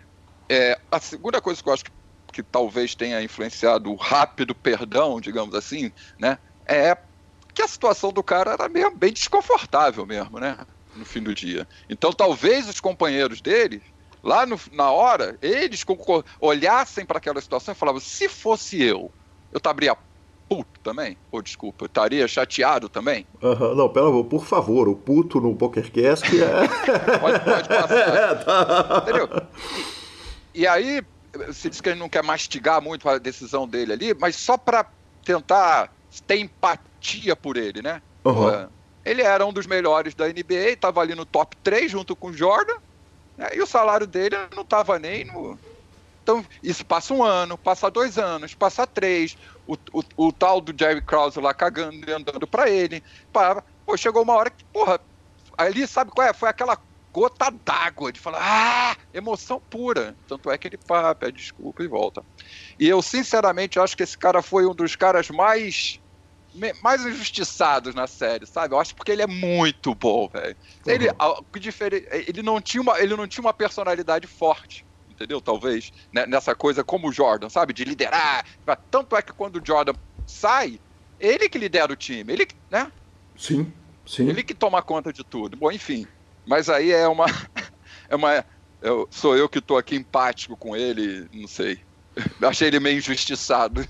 É, 0.49 0.79
a 0.91 0.99
segunda 0.99 1.41
coisa 1.41 1.63
que 1.63 1.69
eu 1.69 1.73
acho 1.73 1.85
que, 1.85 1.93
que 2.33 2.43
talvez 2.43 2.95
tenha 2.95 3.23
influenciado 3.23 3.91
o 3.91 3.97
rápido 3.97 4.55
perdão, 4.55 5.21
digamos 5.21 5.55
assim, 5.55 5.93
né, 6.19 6.39
é 6.67 6.97
que 7.55 7.63
a 7.63 7.69
situação 7.69 8.13
do 8.13 8.23
cara 8.23 8.53
era 8.53 8.69
bem 8.69 9.13
desconfortável 9.13 10.07
mesmo, 10.07 10.39
né? 10.39 10.57
No 10.97 11.05
fim 11.05 11.23
do 11.23 11.35
dia. 11.35 11.69
Então, 11.89 12.13
talvez 12.13 12.69
os 12.69 12.81
companheiros 12.81 13.41
dele 13.41 13.83
lá 14.23 14.47
no, 14.47 14.59
na 14.73 14.91
hora, 14.91 15.39
eles 15.43 15.85
olhassem 16.41 17.05
para 17.05 17.19
aquela 17.19 17.41
situação 17.41 17.73
e 17.73 17.77
falavam: 17.77 18.01
se 18.01 18.29
fosse 18.29 18.83
eu, 18.83 19.11
eu 19.53 19.59
estaria 19.59 19.97
puto 20.49 20.81
também? 20.83 21.17
Ou 21.31 21.41
desculpa, 21.41 21.85
eu 21.85 21.87
estaria 21.87 22.27
chateado 22.27 22.89
também? 22.89 23.25
Uhum, 23.41 23.75
não, 23.77 23.89
pera, 23.89 24.07
por 24.25 24.45
favor, 24.45 24.89
o 24.89 24.97
puto 24.97 25.41
no 25.41 25.55
PokerCast 25.55 26.27
é. 26.43 26.69
pode, 27.19 27.45
pode 27.45 27.69
passar. 27.69 27.91
É, 28.11 28.35
tá. 28.35 29.03
Entendeu? 29.03 29.29
E, 30.53 30.63
e 30.63 30.67
aí, 30.67 31.03
você 31.47 31.71
diz 31.71 31.81
que 31.81 31.89
ele 31.89 31.99
não 31.99 32.09
quer 32.09 32.25
mastigar 32.25 32.83
muito 32.83 33.09
a 33.09 33.19
decisão 33.19 33.69
dele 33.69 33.93
ali, 33.93 34.15
mas 34.15 34.35
só 34.35 34.59
para 34.59 34.85
tentar 35.25 35.93
ter 36.27 36.39
empatia 36.39 37.37
por 37.37 37.57
ele, 37.57 37.81
né? 37.81 38.03
Uhum. 38.25 38.69
Ele 39.05 39.23
era 39.23 39.47
um 39.47 39.53
dos 39.53 39.67
melhores 39.67 40.15
da 40.15 40.27
NBA, 40.27 40.73
estava 40.73 41.01
ali 41.01 41.15
no 41.15 41.25
top 41.25 41.57
3 41.63 41.91
junto 41.91 42.17
com 42.17 42.29
o 42.29 42.33
Jordan. 42.33 42.75
Né? 43.41 43.49
E 43.55 43.63
o 43.63 43.67
salário 43.67 44.07
dele 44.07 44.37
não 44.55 44.63
estava 44.63 44.99
nem 44.99 45.25
no. 45.25 45.59
Então, 46.23 46.45
isso 46.63 46.85
passa 46.85 47.15
um 47.15 47.25
ano, 47.25 47.57
passa 47.57 47.91
dois 47.91 48.19
anos, 48.19 48.55
passa 48.55 48.87
três. 48.87 49.37
O, 49.67 49.75
o, 49.93 50.27
o 50.29 50.33
tal 50.33 50.61
do 50.61 50.75
Jerry 50.79 51.01
Krause 51.01 51.41
lá 51.41 51.55
cagando 51.55 52.09
e 52.09 52.13
andando 52.13 52.47
para 52.47 52.69
ele. 52.69 53.03
Pá, 53.33 53.65
pô, 53.87 53.97
chegou 53.97 54.23
uma 54.23 54.35
hora 54.35 54.51
que, 54.51 54.65
porra, 54.67 55.01
ali 55.57 55.87
sabe 55.87 56.11
qual 56.11 56.29
é? 56.29 56.35
Foi 56.35 56.51
aquela 56.51 56.79
gota 57.13 57.51
d'água 57.51 58.13
de 58.13 58.21
falar, 58.21 58.41
ah, 58.43 58.97
emoção 59.13 59.61
pura. 59.71 60.15
Tanto 60.29 60.51
é 60.51 60.59
que 60.59 60.69
ele 60.69 60.77
pá, 60.77 61.15
pede 61.15 61.39
desculpa 61.39 61.83
e 61.83 61.89
volta. 61.89 62.23
E 62.79 62.87
eu, 62.87 63.01
sinceramente, 63.01 63.81
acho 63.81 63.97
que 63.97 64.03
esse 64.03 64.19
cara 64.19 64.43
foi 64.43 64.67
um 64.67 64.75
dos 64.75 64.95
caras 64.95 65.31
mais 65.31 66.00
mais 66.83 67.05
injustiçados 67.05 67.95
na 67.95 68.07
série, 68.07 68.47
sabe? 68.47 68.75
Eu 68.75 68.81
acho 68.81 68.95
porque 68.95 69.13
ele 69.13 69.23
é 69.23 69.27
muito 69.27 69.95
bom, 69.95 70.29
velho. 70.29 70.57
Uhum. 70.87 70.93
Ele, 70.93 71.09
ele, 72.27 72.43
não 72.43 72.61
tinha 72.61 72.81
uma, 72.81 72.99
ele 73.01 73.17
não 73.17 73.27
tinha 73.27 73.43
uma 73.43 73.53
personalidade 73.53 74.27
forte, 74.27 74.85
entendeu? 75.09 75.41
Talvez, 75.41 75.93
né? 76.13 76.27
nessa 76.27 76.55
coisa 76.55 76.83
como 76.83 77.09
o 77.09 77.13
Jordan, 77.13 77.49
sabe? 77.49 77.73
De 77.73 77.85
liderar. 77.85 78.45
Tanto 78.91 79.17
é 79.17 79.23
que 79.23 79.33
quando 79.33 79.57
o 79.57 79.67
Jordan 79.67 79.95
sai, 80.27 80.81
ele 81.19 81.49
que 81.49 81.59
lidera 81.59 81.93
o 81.93 81.97
time, 81.97 82.33
ele, 82.33 82.49
né? 82.71 82.91
Sim, 83.37 83.73
sim. 84.07 84.29
Ele 84.29 84.43
que 84.43 84.55
toma 84.55 84.83
conta 84.83 85.13
de 85.13 85.25
tudo. 85.25 85.57
Bom, 85.57 85.71
enfim. 85.71 86.07
Mas 86.47 86.69
aí 86.69 86.93
é 86.93 87.07
uma. 87.07 87.27
É 88.09 88.17
uma 88.17 88.45
eu, 88.83 89.07
sou 89.11 89.37
eu 89.37 89.49
que 89.49 89.59
estou 89.59 89.77
aqui 89.77 89.95
empático 89.95 90.57
com 90.57 90.75
ele, 90.75 91.29
não 91.33 91.47
sei. 91.47 91.79
achei 92.43 92.69
ele 92.69 92.81
meio 92.81 92.99
injustiçado. 92.99 93.87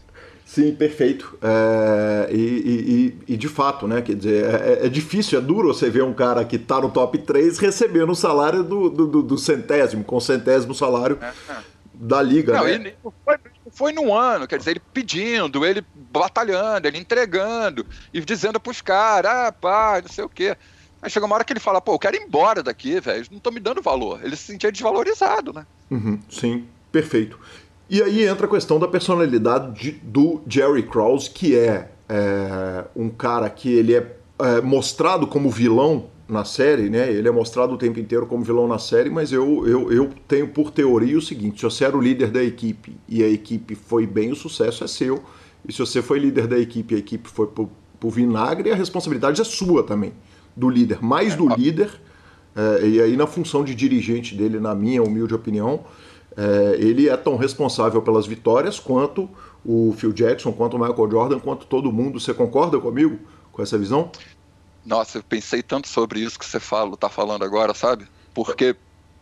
Sim, 0.51 0.75
perfeito. 0.75 1.39
É, 1.41 2.29
e, 2.33 3.15
e, 3.29 3.35
e, 3.35 3.37
de 3.37 3.47
fato, 3.47 3.87
né? 3.87 4.03
Quer 4.03 4.17
dizer, 4.17 4.45
é, 4.45 4.87
é, 4.87 4.89
difícil, 4.89 5.39
é 5.39 5.41
duro 5.41 5.73
você 5.73 5.89
ver 5.89 6.03
um 6.03 6.13
cara 6.13 6.45
que 6.45 6.59
tá 6.59 6.81
no 6.81 6.91
top 6.91 7.19
3 7.19 7.57
recebendo 7.59 8.11
o 8.11 8.17
salário 8.17 8.65
do, 8.65 8.91
do, 8.91 9.23
do 9.23 9.39
centésimo, 9.39 10.03
com 10.03 10.17
o 10.17 10.21
centésimo 10.21 10.75
salário 10.75 11.21
é, 11.23 11.33
é. 11.53 11.57
da 11.95 12.21
liga. 12.21 12.55
Não, 12.55 12.65
né? 12.65 12.95
foi, 13.25 13.37
foi 13.71 13.93
num 13.93 14.13
ano, 14.13 14.49
quer 14.49 14.59
dizer, 14.59 14.73
ele 14.73 14.83
pedindo, 14.93 15.65
ele 15.65 15.85
batalhando, 15.95 16.89
ele 16.89 16.99
entregando 16.99 17.87
e 18.13 18.21
dizendo 18.21 18.59
pros 18.59 18.83
caras, 18.83 19.31
ah, 19.31 19.53
pá, 19.53 20.01
não 20.03 20.11
sei 20.11 20.25
o 20.25 20.29
quê. 20.29 20.57
Aí 21.01 21.09
chega 21.09 21.27
uma 21.27 21.37
hora 21.37 21.45
que 21.45 21.53
ele 21.53 21.61
fala, 21.61 21.81
pô, 21.81 21.95
eu 21.95 21.99
quero 22.01 22.17
ir 22.17 22.23
embora 22.23 22.61
daqui, 22.61 22.99
velho, 22.99 23.25
não 23.31 23.39
estão 23.39 23.53
me 23.53 23.61
dando 23.61 23.81
valor. 23.81 24.19
Ele 24.25 24.35
se 24.35 24.47
sentia 24.47 24.73
desvalorizado, 24.73 25.53
né? 25.53 25.65
Uhum, 25.89 26.19
sim, 26.29 26.67
perfeito. 26.91 27.39
E 27.91 28.01
aí 28.01 28.25
entra 28.25 28.47
a 28.47 28.49
questão 28.49 28.79
da 28.79 28.87
personalidade 28.87 29.73
de, 29.73 29.91
do 29.91 30.41
Jerry 30.47 30.85
Krause, 30.85 31.29
que 31.29 31.57
é, 31.57 31.91
é, 32.09 32.85
um 32.95 33.09
cara 33.09 33.51
que 33.51 33.69
ele 33.69 33.97
é, 33.97 34.17
é, 34.39 34.61
mostrado 34.61 35.27
como 35.27 35.51
vilão 35.51 36.07
na 36.29 36.45
série, 36.45 36.89
né? 36.89 37.13
Ele 37.13 37.27
é 37.27 37.33
mostrado 37.33 37.75
o 37.75 37.77
tempo 37.77 37.99
inteiro 37.99 38.27
como 38.27 38.45
vilão 38.45 38.69
na 38.69 38.79
série, 38.79 39.11
mas 39.11 39.33
eu, 39.33 39.67
eu, 39.67 39.93
eu 39.93 40.09
tenho 40.29 40.47
por 40.47 40.71
teoria 40.71 41.19
o 41.19 41.21
seguinte: 41.21 41.57
se 41.57 41.65
você 41.65 41.85
era 41.85 41.97
o 41.97 42.01
líder 42.01 42.31
da 42.31 42.41
equipe 42.45 42.97
e 43.09 43.25
a 43.25 43.29
equipe 43.29 43.75
foi 43.75 44.07
bem, 44.07 44.31
o 44.31 44.37
sucesso 44.37 44.85
é 44.85 44.87
seu. 44.87 45.21
E 45.69 45.73
se 45.73 45.81
você 45.81 46.01
foi 46.01 46.21
líder 46.21 46.47
da 46.47 46.57
equipe 46.57 46.95
e 46.95 46.97
a 46.97 47.01
equipe 47.01 47.29
foi 47.29 47.49
pro, 47.49 47.69
pro 47.99 48.09
vinagre, 48.09 48.71
a 48.71 48.77
responsabilidade 48.77 49.41
é 49.41 49.45
sua 49.45 49.83
também, 49.83 50.13
do 50.57 50.71
líder, 50.71 51.03
mais 51.03 51.35
do 51.35 51.53
é, 51.53 51.57
líder. 51.57 51.91
É, 52.55 52.87
e 52.87 53.03
aí, 53.03 53.17
na 53.17 53.27
função 53.27 53.65
de 53.65 53.75
dirigente 53.75 54.37
dele, 54.37 54.61
na 54.61 54.77
minha 54.77 55.03
humilde 55.03 55.35
opinião, 55.35 55.81
é, 56.37 56.77
ele 56.79 57.09
é 57.09 57.17
tão 57.17 57.37
responsável 57.37 58.01
pelas 58.03 58.27
vitórias 58.27 58.79
quanto 58.79 59.29
o 59.65 59.95
Phil 59.97 60.13
Jackson, 60.13 60.53
quanto 60.53 60.77
o 60.77 60.81
Michael 60.81 61.11
Jordan, 61.11 61.39
quanto 61.39 61.67
todo 61.67 61.93
mundo. 61.93 62.19
Você 62.21 62.33
concorda 62.33 62.79
comigo 62.79 63.19
com 63.53 63.63
essa 63.63 63.77
visão? 63.77 64.11
Nossa, 64.85 65.19
eu 65.19 65.23
pensei 65.23 65.63
tanto 65.63 65.89
sobre 65.89 66.21
isso 66.21 66.39
que 66.39 66.47
você 66.47 66.59
fala, 66.59 66.97
tá 66.97 67.09
falando 67.09 67.45
agora, 67.45 67.75
sabe? 67.75 68.07
Porque 68.33 68.75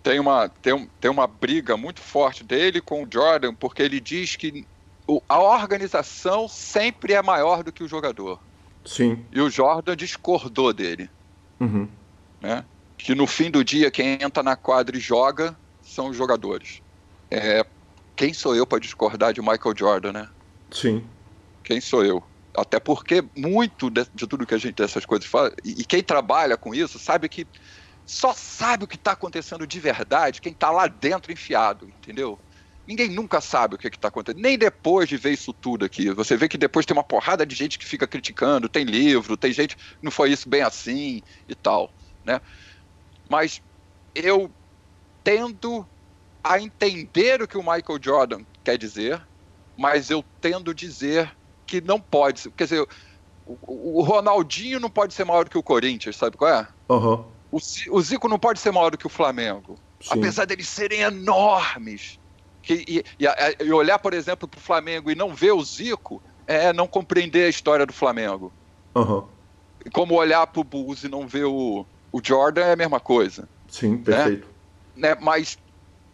tem 0.02 0.20
uma, 0.20 0.48
tem, 0.48 0.88
tem 1.00 1.10
uma 1.10 1.26
briga 1.26 1.76
muito 1.76 2.00
forte 2.00 2.44
dele 2.44 2.80
com 2.80 3.02
o 3.02 3.08
Jordan, 3.10 3.54
porque 3.54 3.82
ele 3.82 4.00
diz 4.00 4.36
que 4.36 4.64
a 5.28 5.40
organização 5.40 6.46
sempre 6.46 7.14
é 7.14 7.22
maior 7.22 7.64
do 7.64 7.72
que 7.72 7.82
o 7.82 7.88
jogador. 7.88 8.38
Sim. 8.84 9.24
E 9.32 9.40
o 9.40 9.50
Jordan 9.50 9.96
discordou 9.96 10.72
dele. 10.72 11.10
Uhum. 11.58 11.88
Né? 12.40 12.64
Que 12.96 13.14
no 13.14 13.26
fim 13.26 13.50
do 13.50 13.64
dia, 13.64 13.90
quem 13.90 14.22
entra 14.22 14.42
na 14.42 14.54
quadra 14.54 14.96
e 14.96 15.00
joga 15.00 15.56
são 15.82 16.08
os 16.08 16.16
jogadores. 16.16 16.80
É, 17.30 17.64
quem 18.16 18.32
sou 18.32 18.54
eu 18.56 18.66
para 18.66 18.80
discordar 18.80 19.32
de 19.32 19.40
Michael 19.40 19.74
Jordan, 19.76 20.12
né? 20.12 20.28
Sim. 20.70 21.06
Quem 21.62 21.80
sou 21.80 22.04
eu? 22.04 22.22
Até 22.56 22.80
porque 22.80 23.22
muito 23.36 23.90
de, 23.90 24.06
de 24.14 24.26
tudo 24.26 24.46
que 24.46 24.54
a 24.54 24.58
gente 24.58 24.74
dessas 24.74 25.06
coisas 25.06 25.28
fala, 25.28 25.52
e, 25.64 25.82
e, 25.82 25.84
quem 25.84 26.02
trabalha 26.02 26.56
com 26.56 26.74
isso 26.74 26.98
sabe 26.98 27.28
que 27.28 27.46
só 28.04 28.32
sabe 28.32 28.84
o 28.84 28.88
que 28.88 28.96
está 28.96 29.12
acontecendo 29.12 29.66
de 29.66 29.78
verdade 29.78 30.40
quem 30.40 30.52
está 30.52 30.70
lá 30.70 30.86
dentro 30.86 31.30
enfiado, 31.30 31.86
entendeu? 31.86 32.38
Ninguém 32.86 33.10
nunca 33.10 33.38
sabe 33.40 33.74
o 33.74 33.78
que 33.78 33.86
está 33.86 34.08
acontecendo, 34.08 34.40
nem 34.40 34.56
depois 34.56 35.08
de 35.08 35.18
ver 35.18 35.32
isso 35.32 35.52
tudo 35.52 35.84
aqui. 35.84 36.10
Você 36.10 36.38
vê 36.38 36.48
que 36.48 36.56
depois 36.56 36.86
tem 36.86 36.96
uma 36.96 37.04
porrada 37.04 37.44
de 37.44 37.54
gente 37.54 37.78
que 37.78 37.84
fica 37.84 38.06
criticando, 38.06 38.66
tem 38.66 38.82
livro, 38.84 39.36
tem 39.36 39.52
gente, 39.52 39.76
não 40.00 40.10
foi 40.10 40.32
isso 40.32 40.48
bem 40.48 40.62
assim 40.62 41.22
e 41.46 41.54
tal, 41.54 41.92
né? 42.24 42.40
Mas 43.28 43.60
eu 44.14 44.50
tendo 45.22 45.86
a 46.42 46.60
entender 46.60 47.42
o 47.42 47.48
que 47.48 47.58
o 47.58 47.62
Michael 47.62 47.98
Jordan 48.00 48.40
quer 48.64 48.78
dizer, 48.78 49.20
mas 49.76 50.10
eu 50.10 50.24
tendo 50.40 50.74
dizer 50.74 51.34
que 51.66 51.80
não 51.80 52.00
pode. 52.00 52.50
Quer 52.50 52.64
dizer, 52.64 52.88
o, 53.46 54.00
o 54.00 54.02
Ronaldinho 54.02 54.80
não 54.80 54.90
pode 54.90 55.14
ser 55.14 55.24
maior 55.24 55.44
do 55.44 55.50
que 55.50 55.58
o 55.58 55.62
Corinthians, 55.62 56.16
sabe 56.16 56.36
qual 56.36 56.50
é? 56.50 56.68
Uhum. 56.88 57.24
O, 57.50 57.58
o 57.90 58.00
Zico 58.00 58.28
não 58.28 58.38
pode 58.38 58.60
ser 58.60 58.70
maior 58.70 58.90
do 58.90 58.98
que 58.98 59.06
o 59.06 59.10
Flamengo. 59.10 59.78
Sim. 60.00 60.10
Apesar 60.18 60.44
deles 60.44 60.68
serem 60.68 61.00
enormes. 61.00 62.18
Que, 62.62 62.84
e, 62.86 63.04
e, 63.18 63.64
e, 63.64 63.72
olhar, 63.72 63.98
por 63.98 64.12
exemplo, 64.12 64.46
para 64.46 64.58
o 64.58 64.60
Flamengo 64.60 65.10
e 65.10 65.14
não 65.14 65.34
ver 65.34 65.52
o 65.52 65.64
Zico 65.64 66.22
é 66.46 66.72
não 66.72 66.86
compreender 66.86 67.46
a 67.46 67.48
história 67.48 67.86
do 67.86 67.92
Flamengo. 67.92 68.52
Uhum. 68.94 69.24
Como 69.92 70.14
olhar 70.14 70.46
para 70.46 70.60
o 70.60 70.64
Bulls 70.64 71.04
e 71.04 71.08
não 71.08 71.26
ver 71.26 71.44
o, 71.44 71.86
o 72.12 72.20
Jordan 72.22 72.62
é 72.62 72.72
a 72.72 72.76
mesma 72.76 73.00
coisa. 73.00 73.48
Sim, 73.68 73.98
perfeito. 73.98 74.48
Né? 74.96 75.14
né? 75.14 75.18
Mas 75.20 75.58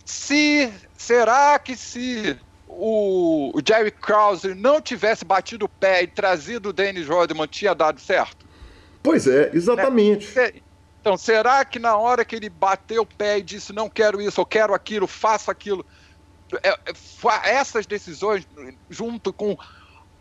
se 0.04 0.72
será 0.96 1.58
que 1.58 1.76
se 1.76 2.38
o, 2.68 3.52
o 3.54 3.60
Jerry 3.66 3.90
Krause 3.90 4.54
não 4.54 4.80
tivesse 4.80 5.24
batido 5.24 5.66
o 5.66 5.68
pé 5.68 6.02
e 6.02 6.06
trazido 6.06 6.70
o 6.70 6.72
Dennis 6.72 7.08
Rodman 7.08 7.46
tinha 7.46 7.74
dado 7.74 8.00
certo? 8.00 8.46
Pois 9.02 9.26
é, 9.26 9.50
exatamente. 9.52 10.34
Né? 10.34 10.52
Então, 11.00 11.16
será 11.16 11.64
que 11.64 11.78
na 11.78 11.96
hora 11.96 12.24
que 12.24 12.34
ele 12.34 12.48
bateu 12.48 13.02
o 13.02 13.06
pé 13.06 13.38
e 13.38 13.42
disse 13.42 13.72
não 13.72 13.88
quero 13.88 14.20
isso, 14.20 14.40
eu 14.40 14.46
quero 14.46 14.74
aquilo, 14.74 15.06
faço 15.06 15.50
aquilo, 15.50 15.84
é, 16.62 16.70
é, 16.70 17.50
essas 17.50 17.86
decisões, 17.86 18.46
junto 18.88 19.32
com 19.32 19.56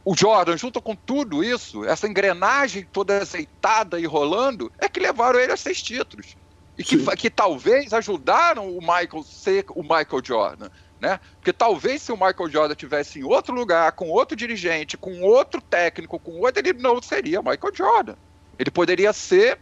o 0.03 0.15
Jordan, 0.15 0.57
junto 0.57 0.81
com 0.81 0.95
tudo 0.95 1.43
isso, 1.43 1.85
essa 1.85 2.07
engrenagem 2.07 2.85
toda 2.91 3.21
azeitada 3.21 3.99
e 3.99 4.05
rolando, 4.05 4.71
é 4.77 4.89
que 4.89 4.99
levaram 4.99 5.39
ele 5.39 5.53
a 5.53 5.57
seis 5.57 5.81
títulos 5.81 6.35
e 6.77 6.83
que, 6.83 6.97
que, 7.15 7.29
talvez 7.29 7.93
ajudaram 7.93 8.69
o 8.75 8.79
Michael 8.79 9.23
ser 9.23 9.65
o 9.69 9.83
Michael 9.83 10.23
Jordan. 10.23 10.69
Né? 10.99 11.19
Porque 11.35 11.51
talvez 11.51 12.01
se 12.01 12.11
o 12.11 12.15
Michael 12.15 12.49
Jordan 12.49 12.75
tivesse 12.75 13.19
em 13.19 13.23
outro 13.23 13.53
lugar, 13.53 13.91
com 13.91 14.09
outro 14.09 14.35
dirigente, 14.35 14.97
com 14.97 15.21
outro 15.21 15.61
técnico, 15.61 16.17
com 16.17 16.39
outro, 16.39 16.61
ele 16.61 16.73
não 16.73 17.01
seria 17.01 17.41
Michael 17.41 17.75
Jordan. 17.75 18.15
Ele 18.57 18.71
poderia 18.71 19.11
ser 19.11 19.59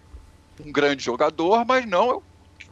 um 0.64 0.72
grande 0.72 1.04
jogador, 1.04 1.66
mas 1.66 1.86
não 1.86 2.22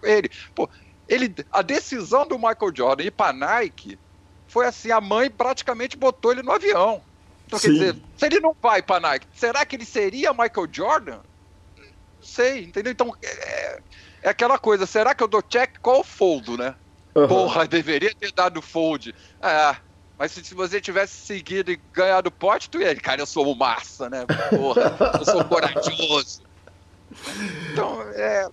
ele. 0.03 0.29
Pô, 0.53 0.69
ele 1.07 1.33
a 1.51 1.61
decisão 1.61 2.27
do 2.27 2.37
Michael 2.37 2.71
Jordan 2.75 3.03
ir 3.03 3.11
para 3.11 3.33
Nike 3.33 3.97
foi 4.47 4.65
assim, 4.65 4.91
a 4.91 5.01
mãe 5.01 5.29
praticamente 5.29 5.97
botou 5.97 6.31
ele 6.31 6.43
no 6.43 6.51
avião. 6.51 7.01
Então, 7.45 7.57
Sim. 7.57 7.67
quer 7.67 7.73
dizer, 7.73 7.95
se 8.15 8.25
ele 8.25 8.39
não 8.39 8.55
vai 8.61 8.81
para 8.81 8.99
Nike, 8.99 9.27
será 9.33 9.65
que 9.65 9.75
ele 9.75 9.85
seria 9.85 10.31
Michael 10.31 10.67
Jordan? 10.71 11.19
Não 11.77 11.85
sei, 12.21 12.63
entendeu? 12.63 12.91
Então, 12.91 13.15
é, 13.23 13.81
é 14.21 14.29
aquela 14.29 14.57
coisa, 14.57 14.85
será 14.85 15.13
que 15.15 15.23
eu 15.23 15.27
dou 15.27 15.41
check 15.41 15.77
qual 15.81 16.03
foldo, 16.03 16.57
né? 16.57 16.75
Uhum. 17.15 17.27
Porra, 17.27 17.67
deveria 17.67 18.13
ter 18.13 18.31
dado 18.31 18.61
fold. 18.61 19.13
É, 19.41 19.75
mas 20.17 20.31
se, 20.31 20.43
se 20.43 20.53
você 20.53 20.79
tivesse 20.79 21.13
seguido 21.13 21.71
e 21.71 21.79
ganhado 21.93 22.31
pote, 22.31 22.69
tu 22.69 22.79
ia, 22.79 22.95
cara, 22.95 23.21
eu 23.21 23.25
sou 23.25 23.55
massa, 23.55 24.09
né? 24.09 24.25
Porra, 24.49 24.95
eu 25.19 25.25
sou 25.25 25.43
corajoso. 25.45 26.43
Então, 27.71 28.01
é, 28.13 28.47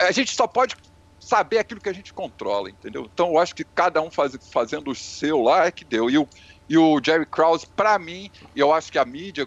a 0.00 0.10
gente 0.10 0.34
só 0.34 0.46
pode 0.46 0.74
saber 1.20 1.58
aquilo 1.58 1.80
que 1.80 1.88
a 1.88 1.92
gente 1.92 2.12
controla, 2.12 2.70
entendeu? 2.70 3.08
Então, 3.12 3.28
eu 3.28 3.38
acho 3.38 3.54
que 3.54 3.64
cada 3.64 4.00
um 4.00 4.10
faz, 4.10 4.36
fazendo 4.52 4.90
o 4.90 4.94
seu 4.94 5.40
lá 5.42 5.66
é 5.66 5.70
que 5.70 5.84
deu. 5.84 6.10
E 6.10 6.18
o, 6.18 6.28
e 6.68 6.76
o 6.76 7.00
Jerry 7.04 7.26
Krause, 7.26 7.66
para 7.66 7.98
mim, 7.98 8.30
e 8.54 8.60
eu 8.60 8.72
acho 8.72 8.90
que 8.90 8.98
a 8.98 9.04
mídia 9.04 9.46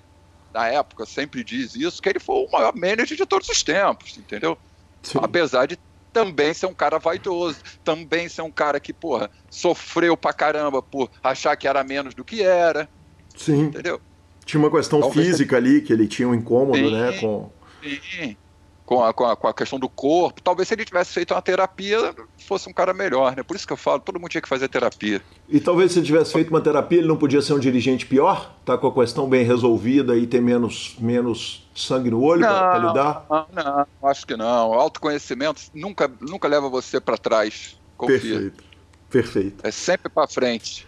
na 0.54 0.68
época 0.68 1.06
sempre 1.06 1.44
diz 1.44 1.76
isso, 1.76 2.02
que 2.02 2.08
ele 2.08 2.20
foi 2.20 2.46
o 2.46 2.52
maior 2.52 2.76
manager 2.76 3.18
de 3.18 3.26
todos 3.26 3.50
os 3.50 3.64
tempos, 3.64 4.18
entendeu? 4.18 4.58
Sim. 5.04 5.20
Apesar 5.22 5.68
de 5.68 5.78
também 6.12 6.54
ser 6.54 6.68
um 6.68 6.74
cara 6.74 6.98
vaidoso, 6.98 7.60
também 7.84 8.30
ser 8.30 8.42
um 8.42 8.52
cara 8.52 8.80
que, 8.80 8.94
porra, 8.94 9.30
sofreu 9.50 10.16
pra 10.16 10.34
caramba 10.34 10.82
por 10.82 11.10
achar 11.24 11.56
que 11.56 11.68
era 11.68 11.84
menos 11.84 12.14
do 12.14 12.24
que 12.24 12.42
era. 12.42 12.90
Sim. 13.36 13.66
Entendeu? 13.66 14.02
Tinha 14.46 14.60
uma 14.60 14.72
questão 14.72 15.00
Talvez 15.00 15.28
física 15.28 15.58
ali, 15.58 15.82
que 15.82 15.94
ele 15.94 16.08
tinha 16.08 16.28
um 16.28 16.34
incômodo, 16.34 16.78
sim, 16.78 16.92
né? 16.92 17.18
Com... 17.20 17.52
Sim 17.82 18.38
com 18.86 19.04
a, 19.04 19.14
com 19.14 19.26
a, 19.26 19.36
com 19.36 19.48
a 19.48 19.54
questão 19.54 19.80
do 19.80 19.90
corpo. 19.90 20.42
Talvez 20.42 20.68
se 20.68 20.74
ele 20.74 20.86
tivesse 20.86 21.14
feito 21.14 21.34
uma 21.34 21.42
terapia, 21.42 22.14
fosse 22.38 22.70
um 22.70 22.74
cara 22.74 22.94
melhor, 22.94 23.36
né? 23.36 23.44
Por 23.44 23.56
isso 23.56 23.66
que 23.66 23.74
eu 23.74 23.78
falo, 23.78 24.00
todo 24.00 24.20
mundo 24.20 24.30
tinha 24.30 24.42
que 24.42 24.50
fazer 24.50 24.68
terapia. 24.68 25.22
E 25.48 25.60
talvez 25.60 25.92
se 25.92 26.00
ele 26.00 26.06
tivesse 26.06 26.34
feito 26.34 26.50
uma 26.50 26.62
terapia, 26.62 27.00
ele 27.00 27.08
não 27.08 27.18
podia 27.18 27.42
ser 27.42 27.54
um 27.54 27.60
dirigente 27.60 28.06
pior? 28.06 28.54
Tá 28.66 28.78
com 28.78 28.88
a 28.88 28.94
questão 28.94 29.28
bem 29.28 29.46
resolvida 29.46 30.16
e 30.16 30.28
ter 30.28 30.42
menos, 30.42 30.96
menos 31.00 31.68
sangue 31.76 32.10
no 32.10 32.22
olho 32.22 32.42
para 32.42 32.78
lidar? 32.78 33.26
Não, 33.30 33.48
não, 33.52 34.10
acho 34.10 34.28
que 34.28 34.36
não. 34.36 34.74
Autoconhecimento 34.74 35.62
nunca, 35.74 36.12
nunca 36.20 36.48
leva 36.48 36.70
você 36.70 37.00
para 37.00 37.18
trás. 37.18 37.78
Confia. 37.98 38.20
Perfeito. 38.20 38.64
Perfeito. 39.10 39.68
É 39.68 39.72
sempre 39.72 40.10
para 40.10 40.28
frente. 40.28 40.88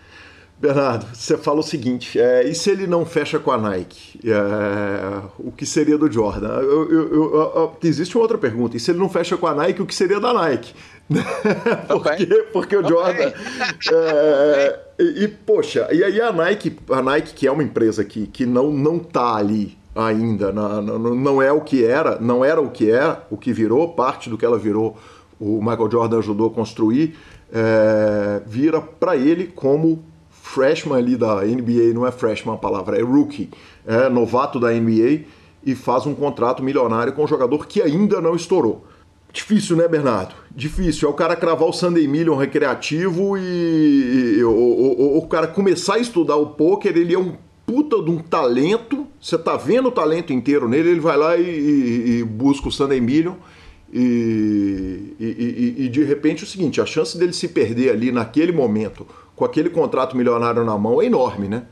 Bernardo, 0.58 1.06
você 1.14 1.38
fala 1.38 1.60
o 1.60 1.64
seguinte: 1.64 2.20
é, 2.20 2.47
e 2.47 2.56
se 2.56 2.70
ele 2.70 2.88
não 2.88 3.06
fecha 3.06 3.38
com 3.38 3.51
a 3.51 3.58
Nike? 3.58 4.20
É, 4.24 5.22
o 5.38 5.51
que 5.51 5.66
seria 5.66 5.97
do 5.97 6.12
Jordan? 6.12 6.47
Eu, 6.47 6.91
eu, 6.91 7.14
eu, 7.14 7.78
existe 7.84 8.16
uma 8.16 8.24
outra 8.24 8.38
pergunta: 8.38 8.78
e 8.78 8.80
se 8.80 8.91
ele 8.91 8.99
não 8.99 9.10
fecha 9.10 9.36
com 9.36 9.47
a 9.47 9.53
Nike, 9.53 9.82
o 9.82 9.86
que 9.86 9.93
seria 9.93 10.20
da 10.20 10.34
Nike? 10.34 10.74
porque, 11.88 12.26
porque 12.53 12.78
o 12.78 12.88
Jordan. 12.88 13.34
É, 13.91 14.80
e, 14.97 15.24
e, 15.24 15.28
poxa, 15.28 15.89
e 15.91 16.03
aí 16.03 16.22
a 16.22 16.32
Nike, 16.32 16.78
a 16.89 17.01
Nike, 17.01 17.34
que 17.34 17.47
é 17.47 17.51
uma 17.51 17.64
empresa 17.64 18.06
que, 18.06 18.26
que 18.28 18.45
não, 18.45 18.72
não 18.72 18.97
tá 18.97 19.36
ali 19.36 19.78
ainda, 19.93 20.51
na, 20.51 20.82
não 20.82 21.41
é 21.41 21.51
o 21.51 21.62
que 21.62 21.84
era, 21.84 22.20
não 22.20 22.43
era 22.43 22.62
o 22.62 22.70
que 22.70 22.89
era, 22.89 23.26
o 23.30 23.38
que 23.38 23.53
virou, 23.53 23.89
parte 23.93 24.30
do 24.30 24.38
que 24.38 24.45
ela 24.45 24.58
virou, 24.58 24.97
o 25.39 25.60
Michael 25.60 25.91
Jordan 25.91 26.20
ajudou 26.20 26.47
a 26.47 26.53
construir, 26.53 27.16
é, 27.53 28.41
vira 28.45 28.82
para 28.82 29.16
ele 29.16 29.47
como 29.47 30.03
freshman 30.46 31.00
ali 31.00 31.18
da 31.18 31.41
NBA, 31.41 31.91
não 31.93 32.06
é 32.06 32.12
freshman 32.12 32.54
a 32.54 32.58
palavra, 32.58 32.98
é 32.98 33.02
rookie, 33.02 33.50
é 33.86 34.08
novato 34.08 34.60
da 34.60 34.72
NBA 34.72 35.24
e 35.66 35.74
faz 35.74 36.06
um 36.06 36.14
contrato 36.14 36.64
milionário 36.64 37.14
com 37.14 37.24
um 37.24 37.28
jogador 37.28 37.66
que 37.66 37.82
ainda 37.82 38.22
não 38.22 38.36
estourou. 38.36 38.86
Difícil, 39.34 39.76
né, 39.76 39.88
Bernardo? 39.88 40.36
Difícil. 40.56 41.10
É 41.10 41.12
o 41.12 41.16
cara 41.16 41.36
cravar 41.36 41.68
o 41.68 41.74
Sunday 41.74 42.08
Million 42.08 42.38
recreativo 42.38 43.38
e, 43.38 43.41
e, 43.41 44.36
e 44.38 44.43
o, 44.43 44.52
o, 44.52 45.18
o, 45.18 45.28
cara 45.28 45.48
começar 45.48 45.96
a 45.96 46.00
estudar 46.00 46.38
o 46.38 46.52
poker, 46.52 46.96
ele 46.96 47.14
é 47.14 47.20
um 47.20 47.34
puta 47.66 48.02
de 48.02 48.12
um 48.12 48.20
talento. 48.20 49.08
Você 49.20 49.38
tá 49.38 49.58
vendo 49.58 49.89
o 49.89 49.91
talento 49.91 50.32
inteiro 50.32 50.70
nele, 50.70 50.91
ele 50.91 51.00
vai 51.02 51.18
lá 51.18 51.36
e, 51.36 52.20
e 52.20 52.24
busca 52.24 52.70
o 52.70 52.72
Sunday 52.72 53.02
Million. 53.02 53.34
E, 53.91 55.16
e, 55.20 55.76
e, 55.86 55.89
de 55.89 56.04
repente 56.04 56.43
é 56.43 56.46
o 56.46 56.50
seguinte, 56.50 56.82
a 56.82 56.86
chance 56.86 57.18
dele 57.18 57.34
se 57.34 57.48
perder 57.48 57.91
ali 57.91 58.12
naquele 58.12 58.52
momento, 58.52 59.08
com 59.36 59.46
aquele 59.46 59.70
contrato 59.70 60.16
milionário 60.16 60.64
na 60.64 60.78
mão, 60.78 61.02
é 61.02 61.06
enorme, 61.06 61.48
né? 61.48 61.68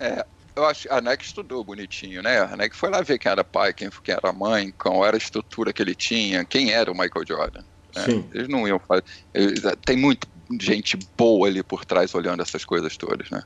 É, 0.00 0.24
eu 0.56 0.64
acho 0.64 0.92
a 0.92 1.00
NEC 1.00 1.24
estudou 1.24 1.64
bonitinho, 1.64 2.22
né? 2.22 2.40
A 2.40 2.56
NEC 2.56 2.74
foi 2.74 2.90
lá 2.90 3.00
ver 3.00 3.18
quem 3.18 3.30
era 3.30 3.44
pai, 3.44 3.72
quem, 3.72 3.88
quem 4.02 4.14
era 4.14 4.32
mãe, 4.32 4.72
qual 4.72 5.04
era 5.04 5.16
a 5.16 5.18
estrutura 5.18 5.72
que 5.72 5.82
ele 5.82 5.94
tinha, 5.94 6.44
quem 6.44 6.72
era 6.72 6.90
o 6.90 6.94
Michael 6.94 7.26
Jordan. 7.26 7.64
Né? 7.94 8.02
Sim. 8.04 8.28
Eles 8.32 8.48
não 8.48 8.66
iam 8.66 8.78
fazer. 8.78 9.04
Eles, 9.32 9.62
tem 9.84 9.96
muita 9.96 10.26
gente 10.60 10.98
boa 11.16 11.48
ali 11.48 11.62
por 11.62 11.84
trás 11.84 12.14
olhando 12.14 12.42
essas 12.42 12.64
coisas 12.64 12.96
todas, 12.96 13.30
né? 13.30 13.42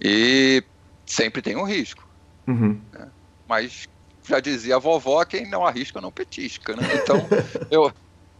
E 0.00 0.62
sempre 1.04 1.42
tem 1.42 1.56
um 1.56 1.64
risco. 1.64 2.06
Uhum. 2.46 2.80
Né? 2.92 3.08
Mas 3.48 3.88
já 4.28 4.40
dizia 4.40 4.76
a 4.76 4.80
vovó, 4.80 5.24
quem 5.24 5.48
não 5.48 5.64
arrisca 5.64 6.00
não 6.00 6.10
petisca, 6.10 6.74
né? 6.74 6.82
Então, 6.94 7.26
eu, 7.70 7.92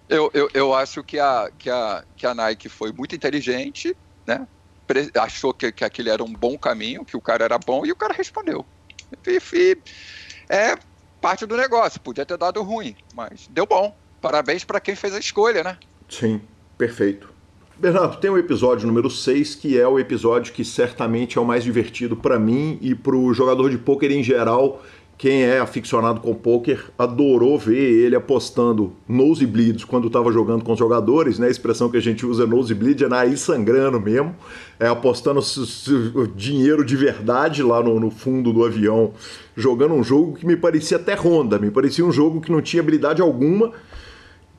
eu, 0.09 0.31
eu, 0.35 0.51
eu 0.53 0.75
acho 0.75 1.03
que 1.03 1.19
a, 1.19 1.51
que, 1.57 1.71
a, 1.71 2.05
que 2.17 2.27
a 2.27 2.35
Nike 2.35 2.69
foi 2.69 2.93
muito 2.93 3.15
inteligente, 3.15 3.97
né? 4.27 4.47
Achou 5.21 5.53
que, 5.53 5.73
que 5.73 5.85
aquele 5.85 6.11
era 6.11 6.23
um 6.23 6.33
bom 6.33 6.57
caminho, 6.59 7.05
que 7.05 7.17
o 7.17 7.21
cara 7.21 7.45
era 7.45 7.59
bom, 7.59 7.85
e 7.85 7.93
o 7.93 7.97
cara 7.97 8.15
respondeu. 8.15 8.65
E, 9.27 9.39
e 9.55 9.79
é 10.49 10.77
parte 11.21 11.47
do 11.47 11.57
negócio, 11.57 12.01
podia 12.01 12.25
ter 12.25 12.37
dado 12.37 12.63
ruim, 12.63 12.95
mas 13.15 13.49
deu 13.51 13.67
bom. 13.67 13.97
Parabéns 14.21 14.65
para 14.65 14.81
quem 14.81 14.95
fez 14.95 15.15
a 15.15 15.19
escolha, 15.19 15.63
né? 15.63 15.79
Sim, 16.09 16.41
perfeito. 16.77 17.37
Bernardo, 17.79 18.17
tem 18.17 18.31
o 18.31 18.39
episódio 18.39 18.87
número 18.87 19.11
6, 19.11 19.55
que 19.57 19.79
é 19.79 19.87
o 19.87 19.99
episódio 19.99 20.53
que 20.55 20.65
certamente 20.65 21.37
é 21.37 21.41
o 21.41 21.45
mais 21.45 21.63
divertido 21.63 22.17
para 22.17 22.39
mim 22.39 22.79
e 22.81 22.95
para 22.95 23.15
o 23.15 23.35
jogador 23.35 23.69
de 23.69 23.77
pôquer 23.77 24.11
em 24.11 24.23
geral 24.23 24.83
quem 25.19 25.43
é 25.45 25.59
aficionado 25.59 26.21
com 26.21 26.35
poker 26.35 26.91
adorou 26.99 27.59
ver 27.59 28.05
ele 28.05 28.15
apostando 28.15 28.93
nosebleeds 29.09 29.85
quando 29.85 30.09
estava 30.09 30.31
jogando 30.31 30.63
com 30.63 30.73
os 30.73 30.79
jogadores, 30.79 31.39
né? 31.39 31.47
A 31.47 31.51
expressão 31.51 31.89
que 31.89 31.97
a 31.97 32.01
gente 32.01 32.27
usa 32.27 32.47
nosebleed 32.47 33.03
é 33.03 33.09
nariz 33.09 33.41
sangrando 33.41 33.99
mesmo, 33.99 34.37
é 34.79 34.87
apostando 34.87 35.41
dinheiro 36.35 36.85
de 36.85 36.97
verdade 36.97 37.63
lá 37.63 37.83
no, 37.83 37.99
no, 37.99 38.11
fundo 38.11 38.53
do 38.53 38.63
avião, 38.63 39.13
jogando 39.57 39.95
um 39.95 40.05
jogo 40.05 40.35
que 40.35 40.47
me 40.47 40.57
parecia 40.57 40.99
até 40.99 41.15
ronda, 41.15 41.59
me 41.59 41.71
parecia 41.71 42.05
um 42.05 42.13
jogo 42.13 42.43
que 42.43 42.53
não 42.53 42.61
tinha 42.61 42.83
habilidade 42.83 43.23
alguma, 43.23 43.73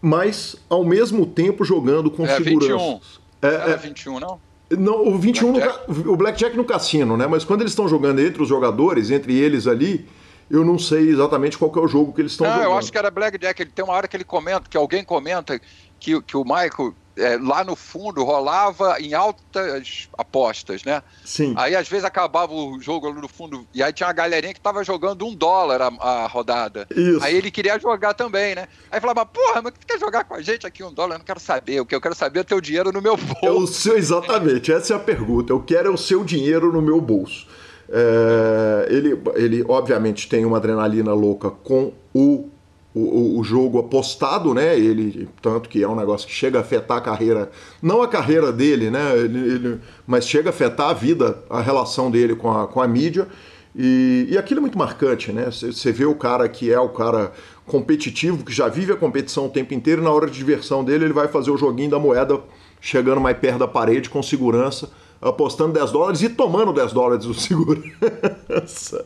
mas 0.01 0.55
ao 0.67 0.83
mesmo 0.83 1.27
tempo 1.27 1.63
jogando 1.63 2.09
com 2.09 2.25
é, 2.25 2.35
segurança. 2.35 2.73
21. 2.73 2.99
É, 3.43 3.71
é 3.71 3.77
21, 3.77 4.19
não? 4.19 4.39
Não, 4.71 5.07
o 5.07 5.17
21 5.17 5.53
Blackjack. 5.53 5.91
No, 5.91 6.11
o 6.11 6.17
Blackjack 6.17 6.57
no 6.57 6.65
cassino, 6.65 7.15
né? 7.15 7.27
Mas 7.27 7.45
quando 7.45 7.61
eles 7.61 7.71
estão 7.71 7.87
jogando 7.87 8.19
entre 8.19 8.41
os 8.41 8.49
jogadores, 8.49 9.11
entre 9.11 9.33
eles 9.37 9.65
ali, 9.65 10.05
eu 10.49 10.63
não 10.63 10.79
sei 10.79 11.09
exatamente 11.09 11.57
qual 11.57 11.71
é 11.75 11.79
o 11.79 11.87
jogo 11.87 12.13
que 12.13 12.21
eles 12.21 12.31
estão 12.31 12.47
jogando. 12.47 12.63
eu 12.63 12.77
acho 12.77 12.91
que 12.91 12.97
era 12.97 13.11
Blackjack. 13.11 13.61
Ele 13.61 13.71
tem 13.71 13.83
uma 13.83 13.93
hora 13.93 14.07
que 14.07 14.15
ele 14.15 14.23
comenta, 14.23 14.69
que 14.69 14.77
alguém 14.77 15.03
comenta 15.03 15.59
que, 15.99 16.21
que 16.21 16.37
o 16.37 16.43
Michael 16.43 16.93
é, 17.17 17.37
lá 17.37 17.63
no 17.63 17.75
fundo 17.75 18.23
rolava 18.23 18.99
em 18.99 19.13
altas 19.13 20.07
apostas, 20.17 20.83
né? 20.83 21.01
Sim. 21.25 21.53
Aí 21.57 21.75
às 21.75 21.87
vezes 21.89 22.05
acabava 22.05 22.53
o 22.53 22.79
jogo 22.79 23.07
ali 23.07 23.19
no 23.19 23.27
fundo 23.27 23.67
e 23.73 23.81
aí 23.81 23.91
tinha 23.91 24.07
uma 24.07 24.13
galerinha 24.13 24.53
que 24.53 24.61
tava 24.61 24.83
jogando 24.83 25.25
um 25.25 25.33
dólar 25.33 25.81
a, 25.81 25.87
a 25.87 26.27
rodada. 26.27 26.87
Isso. 26.95 27.23
Aí 27.23 27.35
ele 27.35 27.51
queria 27.51 27.79
jogar 27.79 28.13
também, 28.13 28.55
né? 28.55 28.67
Aí 28.91 29.01
falava, 29.01 29.25
porra, 29.25 29.61
mas 29.61 29.73
tu 29.73 29.85
quer 29.85 29.99
jogar 29.99 30.23
com 30.23 30.35
a 30.35 30.41
gente 30.41 30.65
aqui 30.65 30.83
um 30.83 30.93
dólar? 30.93 31.15
Eu 31.15 31.19
não 31.19 31.25
quero 31.25 31.39
saber. 31.39 31.81
O 31.81 31.85
que 31.85 31.95
eu 31.95 32.01
quero 32.01 32.15
saber 32.15 32.41
é 32.41 32.43
ter 32.43 32.55
o 32.55 32.61
dinheiro 32.61 32.91
no 32.91 33.01
meu 33.01 33.17
bolso. 33.17 33.45
É 33.45 33.51
o 33.51 33.67
seu, 33.67 33.97
exatamente, 33.97 34.71
essa 34.71 34.93
é 34.93 34.95
a 34.95 34.99
pergunta. 34.99 35.51
Eu 35.51 35.61
quero 35.61 35.89
é 35.89 35.91
o 35.91 35.97
seu 35.97 36.23
dinheiro 36.23 36.71
no 36.71 36.81
meu 36.81 37.01
bolso. 37.01 37.47
É, 37.89 38.87
ele, 38.89 39.19
ele, 39.35 39.65
obviamente, 39.67 40.27
tem 40.27 40.45
uma 40.45 40.57
adrenalina 40.57 41.13
louca 41.13 41.49
com 41.49 41.93
o, 42.13 42.49
o, 42.93 43.39
o, 43.39 43.43
jogo 43.43 43.79
apostado, 43.79 44.53
né? 44.53 44.77
Ele, 44.77 45.29
tanto 45.41 45.69
que 45.69 45.83
é 45.83 45.87
um 45.87 45.95
negócio 45.95 46.27
que 46.27 46.33
chega 46.33 46.57
a 46.57 46.61
afetar 46.61 46.97
a 46.97 47.01
carreira, 47.01 47.49
não 47.81 48.01
a 48.01 48.07
carreira 48.07 48.51
dele, 48.51 48.89
né? 48.89 49.17
Ele, 49.17 49.39
ele, 49.39 49.79
mas 50.05 50.27
chega 50.27 50.49
a 50.49 50.51
afetar 50.51 50.89
a 50.89 50.93
vida, 50.93 51.41
a 51.49 51.61
relação 51.61 52.11
dele 52.11 52.35
com 52.35 52.51
a, 52.51 52.67
com 52.67 52.81
a 52.81 52.87
mídia. 52.87 53.27
E, 53.75 54.27
e 54.31 54.37
aquilo 54.37 54.59
é 54.59 54.61
muito 54.61 54.77
marcante, 54.77 55.31
né? 55.31 55.49
Você 55.51 55.91
vê 55.91 56.05
o 56.05 56.15
cara 56.15 56.49
que 56.49 56.71
é 56.71 56.79
o 56.79 56.89
cara 56.89 57.31
competitivo, 57.65 58.43
que 58.43 58.51
já 58.51 58.67
vive 58.67 58.91
a 58.91 58.95
competição 58.95 59.45
o 59.45 59.49
tempo 59.49 59.73
inteiro, 59.73 60.01
e 60.01 60.03
na 60.03 60.11
hora 60.11 60.27
de 60.27 60.37
diversão 60.37 60.83
dele, 60.83 61.05
ele 61.05 61.13
vai 61.13 61.27
fazer 61.27 61.51
o 61.51 61.57
joguinho 61.57 61.91
da 61.91 61.99
moeda 61.99 62.39
chegando 62.81 63.21
mais 63.21 63.37
perto 63.37 63.59
da 63.59 63.67
parede 63.67 64.09
com 64.09 64.21
segurança 64.21 64.89
apostando 65.21 65.73
10 65.73 65.91
dólares 65.91 66.21
e 66.21 66.29
tomando 66.29 66.71
10 66.71 66.93
dólares 66.93 67.25
do 67.25 67.33
segurança. 67.35 69.05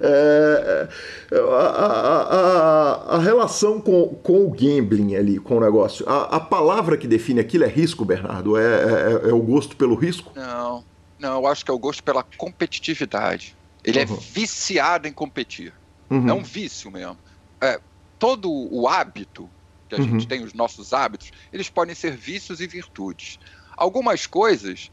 É, 0.00 0.88
é, 1.30 1.38
a, 1.38 1.66
a, 1.66 2.22
a, 2.22 3.16
a, 3.16 3.18
relação 3.18 3.80
com, 3.80 4.08
com 4.22 4.44
o 4.44 4.50
gambling 4.50 5.14
ali, 5.14 5.38
com 5.38 5.56
o 5.56 5.60
negócio, 5.60 6.08
a, 6.08 6.40
palavra 6.40 6.96
que 6.96 7.06
define 7.06 7.40
aquilo 7.40 7.64
é 7.64 7.68
risco, 7.68 8.04
Bernardo? 8.04 8.56
É, 8.56 8.62
é, 8.62 9.30
é, 9.30 9.32
o 9.32 9.40
gosto 9.40 9.76
pelo 9.76 9.94
risco? 9.94 10.32
Não, 10.34 10.84
não, 11.18 11.34
eu 11.34 11.46
acho 11.46 11.64
que 11.64 11.70
é 11.70 11.74
o 11.74 11.78
gosto 11.78 12.02
pela 12.02 12.24
competitividade. 12.36 13.56
Ele 13.84 13.98
é 13.98 14.04
uhum. 14.04 14.14
é 14.14 14.18
viciado 14.32 15.08
em 15.08 15.12
competir. 15.12 15.72
Uhum. 16.10 16.28
É 16.28 16.32
um 16.32 16.42
vício 16.42 16.90
mesmo. 16.90 17.16
É, 17.60 17.80
todo 18.18 18.50
o 18.50 18.86
hábito 18.86 19.48
que 19.88 19.94
a 19.94 19.98
uhum. 19.98 20.04
gente 20.04 20.26
tem, 20.26 20.42
os 20.42 20.54
nossos 20.54 20.92
hábitos, 20.92 21.32
eles 21.52 21.68
podem 21.68 21.94
ser 21.94 22.16
vícios 22.16 22.60
e 22.60 22.66
virtudes. 22.66 23.38
Algumas 23.76 24.26
coisas 24.26 24.90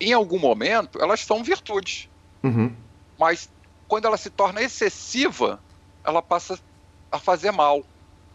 em 0.00 0.12
algum 0.12 0.38
momento, 0.38 1.00
elas 1.00 1.20
são 1.20 1.42
virtudes. 1.42 2.08
Uhum. 2.42 2.74
Mas 3.18 3.48
quando 3.88 4.06
ela 4.06 4.16
se 4.16 4.30
torna 4.30 4.62
excessiva, 4.62 5.60
ela 6.04 6.22
passa 6.22 6.58
a 7.10 7.18
fazer 7.18 7.50
mal. 7.50 7.84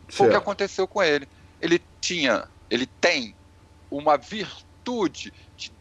Foi 0.10 0.28
o 0.28 0.32
que 0.32 0.38
aconteceu 0.38 0.88
com 0.88 1.02
ele. 1.02 1.28
Ele 1.62 1.82
tinha, 2.00 2.48
ele 2.70 2.86
tem 2.86 3.36
uma 3.90 4.18
virtude 4.18 5.34
de 5.56 5.72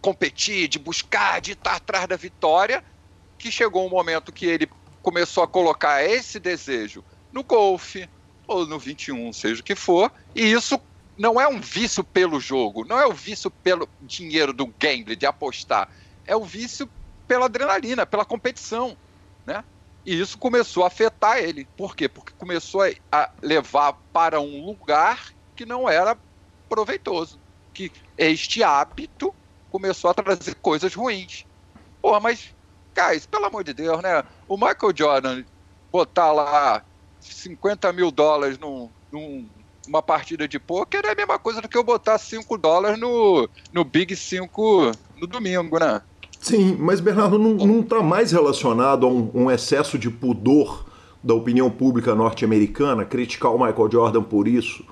competir, 0.00 0.68
de 0.68 0.78
buscar, 0.78 1.40
de 1.40 1.52
estar 1.52 1.76
atrás 1.76 2.06
da 2.06 2.16
vitória, 2.16 2.84
que 3.38 3.50
chegou 3.50 3.86
um 3.86 3.90
momento 3.90 4.32
que 4.32 4.46
ele 4.46 4.68
começou 5.02 5.42
a 5.42 5.48
colocar 5.48 6.02
esse 6.04 6.38
desejo 6.38 7.04
no 7.32 7.42
golfe 7.42 8.08
ou 8.46 8.66
no 8.66 8.78
21, 8.78 9.32
seja 9.32 9.60
o 9.60 9.64
que 9.64 9.74
for, 9.74 10.10
e 10.34 10.52
isso 10.52 10.80
não 11.16 11.40
é 11.40 11.48
um 11.48 11.60
vício 11.60 12.04
pelo 12.04 12.38
jogo, 12.38 12.84
não 12.84 12.98
é 12.98 13.06
o 13.06 13.12
vício 13.12 13.50
pelo 13.50 13.88
dinheiro 14.02 14.52
do 14.52 14.66
gamble, 14.66 15.16
de 15.16 15.26
apostar. 15.26 15.88
É 16.26 16.36
o 16.36 16.44
vício 16.44 16.88
pela 17.26 17.46
adrenalina, 17.46 18.04
pela 18.04 18.24
competição, 18.24 18.96
né? 19.44 19.64
E 20.04 20.20
isso 20.20 20.38
começou 20.38 20.84
a 20.84 20.88
afetar 20.88 21.38
ele. 21.38 21.66
Por 21.76 21.96
quê? 21.96 22.08
Porque 22.08 22.32
começou 22.38 22.82
a 23.10 23.30
levar 23.42 23.94
para 24.12 24.40
um 24.40 24.64
lugar 24.64 25.32
que 25.56 25.66
não 25.66 25.88
era 25.88 26.16
proveitoso. 26.68 27.40
Que 27.74 27.90
este 28.16 28.62
hábito 28.62 29.34
começou 29.70 30.10
a 30.10 30.14
trazer 30.14 30.54
coisas 30.56 30.94
ruins. 30.94 31.44
Porra, 32.00 32.20
mas, 32.20 32.54
cara, 32.94 33.18
pelo 33.28 33.46
amor 33.46 33.64
de 33.64 33.74
Deus, 33.74 34.00
né? 34.00 34.22
O 34.46 34.56
Michael 34.56 34.94
Jordan 34.94 35.44
botar 35.90 36.30
lá 36.30 36.84
50 37.18 37.92
mil 37.92 38.10
dólares 38.12 38.58
num, 38.58 38.88
num 39.10 39.48
uma 39.86 40.02
partida 40.02 40.46
de 40.48 40.58
pôquer 40.58 41.04
é 41.04 41.12
a 41.12 41.14
mesma 41.14 41.38
coisa 41.38 41.60
do 41.60 41.68
que 41.68 41.76
eu 41.76 41.84
botar 41.84 42.18
5 42.18 42.58
dólares 42.58 42.98
no, 42.98 43.48
no 43.72 43.84
Big 43.84 44.14
5 44.14 44.92
no 45.20 45.26
domingo, 45.26 45.78
né? 45.78 46.02
Sim, 46.40 46.76
mas 46.78 47.00
Bernardo, 47.00 47.38
não, 47.38 47.54
não 47.54 47.82
tá 47.82 48.02
mais 48.02 48.32
relacionado 48.32 49.06
a 49.06 49.08
um, 49.08 49.30
um 49.34 49.50
excesso 49.50 49.98
de 49.98 50.10
pudor 50.10 50.86
da 51.22 51.34
opinião 51.34 51.70
pública 51.70 52.14
norte-americana, 52.14 53.04
criticar 53.04 53.52
o 53.52 53.58
Michael 53.58 53.90
Jordan 53.90 54.22
por 54.22 54.46
isso? 54.46 54.84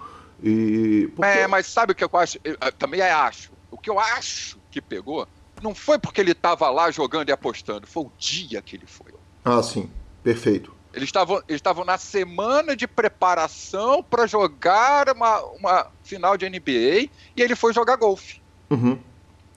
E... 0.42 1.10
Porque... 1.14 1.30
É, 1.30 1.46
mas 1.46 1.66
sabe 1.66 1.92
o 1.92 1.94
que 1.94 2.04
eu 2.04 2.10
acho? 2.12 2.38
Eu, 2.42 2.56
também 2.72 3.00
acho. 3.00 3.52
O 3.70 3.78
que 3.78 3.88
eu 3.88 3.98
acho 4.00 4.58
que 4.70 4.80
pegou 4.80 5.28
não 5.62 5.74
foi 5.74 5.98
porque 5.98 6.20
ele 6.20 6.32
estava 6.32 6.68
lá 6.70 6.90
jogando 6.90 7.28
e 7.28 7.32
apostando, 7.32 7.86
foi 7.86 8.04
o 8.04 8.12
dia 8.18 8.60
que 8.60 8.76
ele 8.76 8.86
foi. 8.86 9.12
Ah, 9.44 9.62
sim. 9.62 9.88
Perfeito. 10.22 10.74
Eles 10.94 11.08
estavam 11.08 11.42
eles 11.48 11.62
na 11.86 11.98
semana 11.98 12.76
de 12.76 12.86
preparação 12.86 14.02
para 14.02 14.26
jogar 14.26 15.10
uma, 15.10 15.40
uma 15.42 15.86
final 16.02 16.36
de 16.36 16.48
NBA 16.48 17.10
e 17.36 17.42
ele 17.42 17.56
foi 17.56 17.72
jogar 17.72 17.96
golfe. 17.96 18.40
Uhum. 18.70 18.98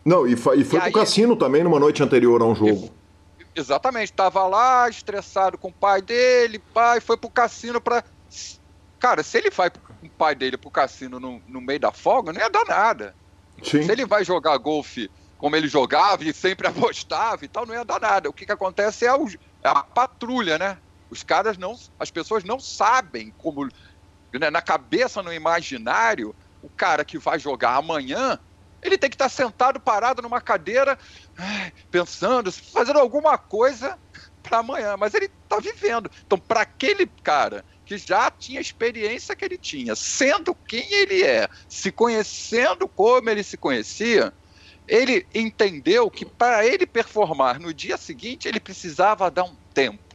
Não, 0.03 0.27
e, 0.27 0.35
foi, 0.35 0.59
e 0.59 0.63
foi 0.63 0.79
e 0.79 0.81
pro 0.81 0.87
aí, 0.87 0.93
cassino 0.93 1.35
também 1.35 1.63
numa 1.63 1.79
noite 1.79 2.01
anterior 2.01 2.41
a 2.41 2.45
um 2.45 2.55
jogo. 2.55 2.89
Exatamente, 3.55 4.11
estava 4.11 4.45
lá 4.47 4.87
estressado 4.89 5.57
com 5.57 5.69
o 5.69 5.73
pai 5.73 6.01
dele, 6.01 6.59
pai 6.73 6.99
foi 6.99 7.17
pro 7.17 7.29
cassino 7.29 7.81
para 7.81 8.03
Cara, 8.99 9.21
se 9.21 9.37
ele 9.37 9.49
vai 9.49 9.69
com 9.69 9.79
o 10.03 10.09
pai 10.09 10.33
dele 10.33 10.57
pro 10.57 10.71
cassino 10.71 11.19
no, 11.19 11.41
no 11.47 11.61
meio 11.61 11.79
da 11.79 11.91
folga, 11.91 12.33
não 12.33 12.41
ia 12.41 12.49
dar 12.49 12.65
nada. 12.65 13.15
Sim. 13.63 13.83
Se 13.83 13.91
ele 13.91 14.05
vai 14.05 14.23
jogar 14.23 14.57
golfe 14.57 15.09
como 15.37 15.55
ele 15.55 15.67
jogava 15.67 16.23
e 16.23 16.33
sempre 16.33 16.65
apostava 16.67 17.45
e 17.45 17.47
tal, 17.47 17.65
não 17.65 17.75
ia 17.75 17.85
dar 17.85 17.99
nada. 17.99 18.29
O 18.29 18.33
que, 18.33 18.45
que 18.45 18.51
acontece 18.51 19.05
é, 19.05 19.13
o, 19.13 19.27
é 19.27 19.69
a 19.69 19.83
patrulha, 19.83 20.57
né? 20.57 20.77
Os 21.09 21.23
caras 21.23 21.57
não. 21.57 21.75
As 21.99 22.11
pessoas 22.11 22.43
não 22.43 22.59
sabem 22.59 23.33
como. 23.37 23.67
Né, 24.33 24.49
na 24.49 24.61
cabeça, 24.61 25.23
no 25.23 25.33
imaginário, 25.33 26.35
o 26.61 26.69
cara 26.69 27.05
que 27.05 27.17
vai 27.17 27.39
jogar 27.39 27.75
amanhã, 27.75 28.39
ele 28.81 28.97
tem 28.97 29.09
que 29.09 29.15
estar 29.15 29.29
sentado, 29.29 29.79
parado 29.79 30.21
numa 30.21 30.41
cadeira, 30.41 30.97
pensando, 31.89 32.51
fazendo 32.51 32.99
alguma 32.99 33.37
coisa 33.37 33.97
para 34.43 34.59
amanhã. 34.59 34.95
Mas 34.97 35.13
ele 35.13 35.25
está 35.25 35.59
vivendo. 35.59 36.11
Então, 36.25 36.37
para 36.37 36.61
aquele 36.61 37.07
cara 37.23 37.65
que 37.85 37.97
já 37.97 38.29
tinha 38.29 38.59
a 38.59 38.61
experiência 38.61 39.35
que 39.35 39.45
ele 39.45 39.57
tinha, 39.57 39.95
sendo 39.95 40.53
quem 40.53 40.85
ele 40.93 41.23
é, 41.23 41.47
se 41.67 41.91
conhecendo 41.91 42.87
como 42.87 43.29
ele 43.29 43.43
se 43.43 43.57
conhecia, 43.57 44.33
ele 44.87 45.27
entendeu 45.33 46.09
que 46.09 46.25
para 46.25 46.65
ele 46.65 46.85
performar 46.85 47.59
no 47.59 47.73
dia 47.73 47.97
seguinte, 47.97 48.47
ele 48.47 48.59
precisava 48.59 49.29
dar 49.29 49.43
um 49.43 49.57
tempo. 49.73 50.06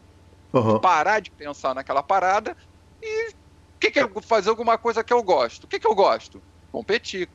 Uhum. 0.53 0.79
Parar 0.79 1.21
de 1.21 1.31
pensar 1.31 1.75
naquela 1.75 2.03
parada 2.03 2.57
e 3.03 3.33
que 3.81 3.91
que 3.91 4.01
eu, 4.01 4.11
fazer 4.23 4.51
alguma 4.51 4.79
coisa 4.79 5.03
que 5.03 5.13
eu 5.13 5.23
gosto. 5.23 5.65
O 5.65 5.67
que, 5.67 5.81
que 5.81 5.87
eu 5.87 5.95
gosto? 5.95 6.43
Competir. 6.71 7.29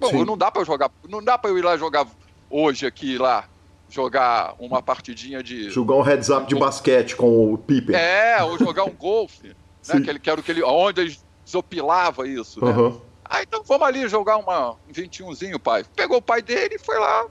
Bom, 0.00 0.24
não 0.24 0.36
dá 0.36 0.50
para 0.50 0.62
eu 0.62 0.66
jogar, 0.66 0.90
não 1.08 1.22
dá 1.22 1.38
para 1.38 1.50
eu 1.50 1.58
ir 1.58 1.62
lá 1.62 1.76
jogar 1.76 2.06
hoje 2.50 2.86
aqui 2.86 3.16
lá 3.16 3.48
jogar 3.88 4.54
uma 4.58 4.82
partidinha 4.82 5.42
de 5.42 5.70
jogar 5.70 5.94
um 5.94 6.02
heads 6.02 6.28
up 6.28 6.46
de 6.46 6.54
basquete 6.56 7.14
com 7.14 7.52
o 7.52 7.58
Pippen. 7.58 7.94
É, 7.94 8.42
ou 8.42 8.58
jogar 8.58 8.84
um 8.84 8.92
golfe. 8.92 9.48
né? 9.48 9.54
Que 10.02 10.10
ele, 10.10 10.18
que 10.18 10.30
era 10.30 10.42
que 10.42 10.50
ele, 10.50 10.62
onde 10.62 11.00
ele 11.02 11.18
desopilava 11.44 12.26
isso, 12.26 12.64
né? 12.64 12.72
Uhum. 12.72 13.00
Ah, 13.24 13.42
então 13.42 13.62
vamos 13.62 13.86
ali 13.86 14.08
jogar 14.08 14.38
uma, 14.38 14.72
um 14.72 14.92
21zinho, 14.92 15.58
pai. 15.58 15.84
Pegou 15.94 16.18
o 16.18 16.22
pai 16.22 16.40
dele 16.40 16.76
e 16.76 16.78
foi 16.78 16.98
lá, 16.98 17.26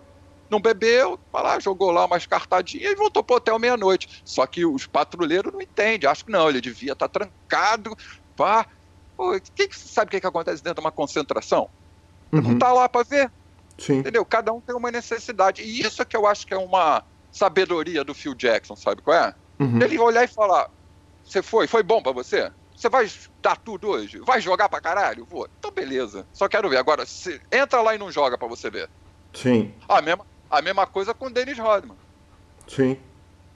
não 0.54 0.62
bebeu, 0.62 1.20
vai 1.32 1.42
lá, 1.42 1.60
jogou 1.60 1.90
lá 1.90 2.06
umas 2.06 2.28
cartadinhas 2.28 2.92
e 2.92 2.96
voltou 2.96 3.24
pro 3.24 3.38
hotel 3.38 3.58
meia-noite. 3.58 4.22
Só 4.24 4.46
que 4.46 4.64
os 4.64 4.86
patrulheiros 4.86 5.52
não 5.52 5.62
entendem, 5.62 6.08
acho 6.08 6.24
que 6.24 6.32
não, 6.32 6.48
ele 6.48 6.62
devia 6.62 6.94
estar 6.94 7.08
tá 7.08 7.20
trancado, 7.20 7.96
pá. 8.38 8.68
Pô, 9.18 9.40
quem 9.56 9.68
sabe 9.72 10.10
o 10.10 10.12
que, 10.12 10.22
que 10.22 10.28
acontece 10.28 10.64
dentro 10.64 10.82
de 10.82 10.86
uma 10.86 10.92
concentração? 10.92 11.70
Uhum. 12.32 12.42
Não 12.42 12.60
tá 12.60 12.72
lá 12.72 12.88
para 12.88 13.04
ver. 13.04 13.32
Sim. 13.78 13.98
Entendeu? 13.98 14.24
Cada 14.24 14.54
um 14.54 14.62
tem 14.62 14.76
uma 14.76 14.92
necessidade. 14.92 15.64
E 15.64 15.82
isso 15.82 16.02
é 16.02 16.06
que 16.06 16.16
eu 16.16 16.28
acho 16.28 16.46
que 16.46 16.54
é 16.54 16.58
uma 16.58 17.04
sabedoria 17.32 18.04
do 18.04 18.14
Phil 18.14 18.36
Jackson, 18.36 18.76
sabe 18.76 19.02
qual 19.02 19.18
é? 19.18 19.34
Uhum. 19.60 19.82
Ele 19.82 19.98
olhar 19.98 20.24
e 20.24 20.28
falar: 20.28 20.70
Você 21.24 21.42
foi? 21.42 21.68
Foi 21.68 21.82
bom 21.82 22.02
para 22.02 22.12
você? 22.12 22.52
Você 22.76 22.90
vai 22.90 23.10
dar 23.42 23.56
tudo 23.58 23.90
hoje? 23.90 24.20
Vai 24.20 24.42
jogar 24.42 24.70
pra 24.70 24.82
caralho? 24.82 25.26
Vou. 25.30 25.48
Então, 25.58 25.72
beleza. 25.72 26.28
Só 26.34 26.48
quero 26.48 26.70
ver. 26.70 26.78
Agora, 26.78 27.06
se, 27.06 27.40
entra 27.52 27.82
lá 27.82 27.96
e 27.96 28.00
não 28.00 28.12
joga 28.12 28.38
pra 28.38 28.48
você 28.48 28.70
ver. 28.70 28.90
Sim. 29.34 29.74
A 29.88 30.02
mesma, 30.02 30.26
a 30.58 30.62
mesma 30.62 30.86
coisa 30.86 31.14
com 31.14 31.28
o 31.28 31.30
Dennis 31.30 31.58
Rodman. 31.58 31.98
Sim. 32.68 32.98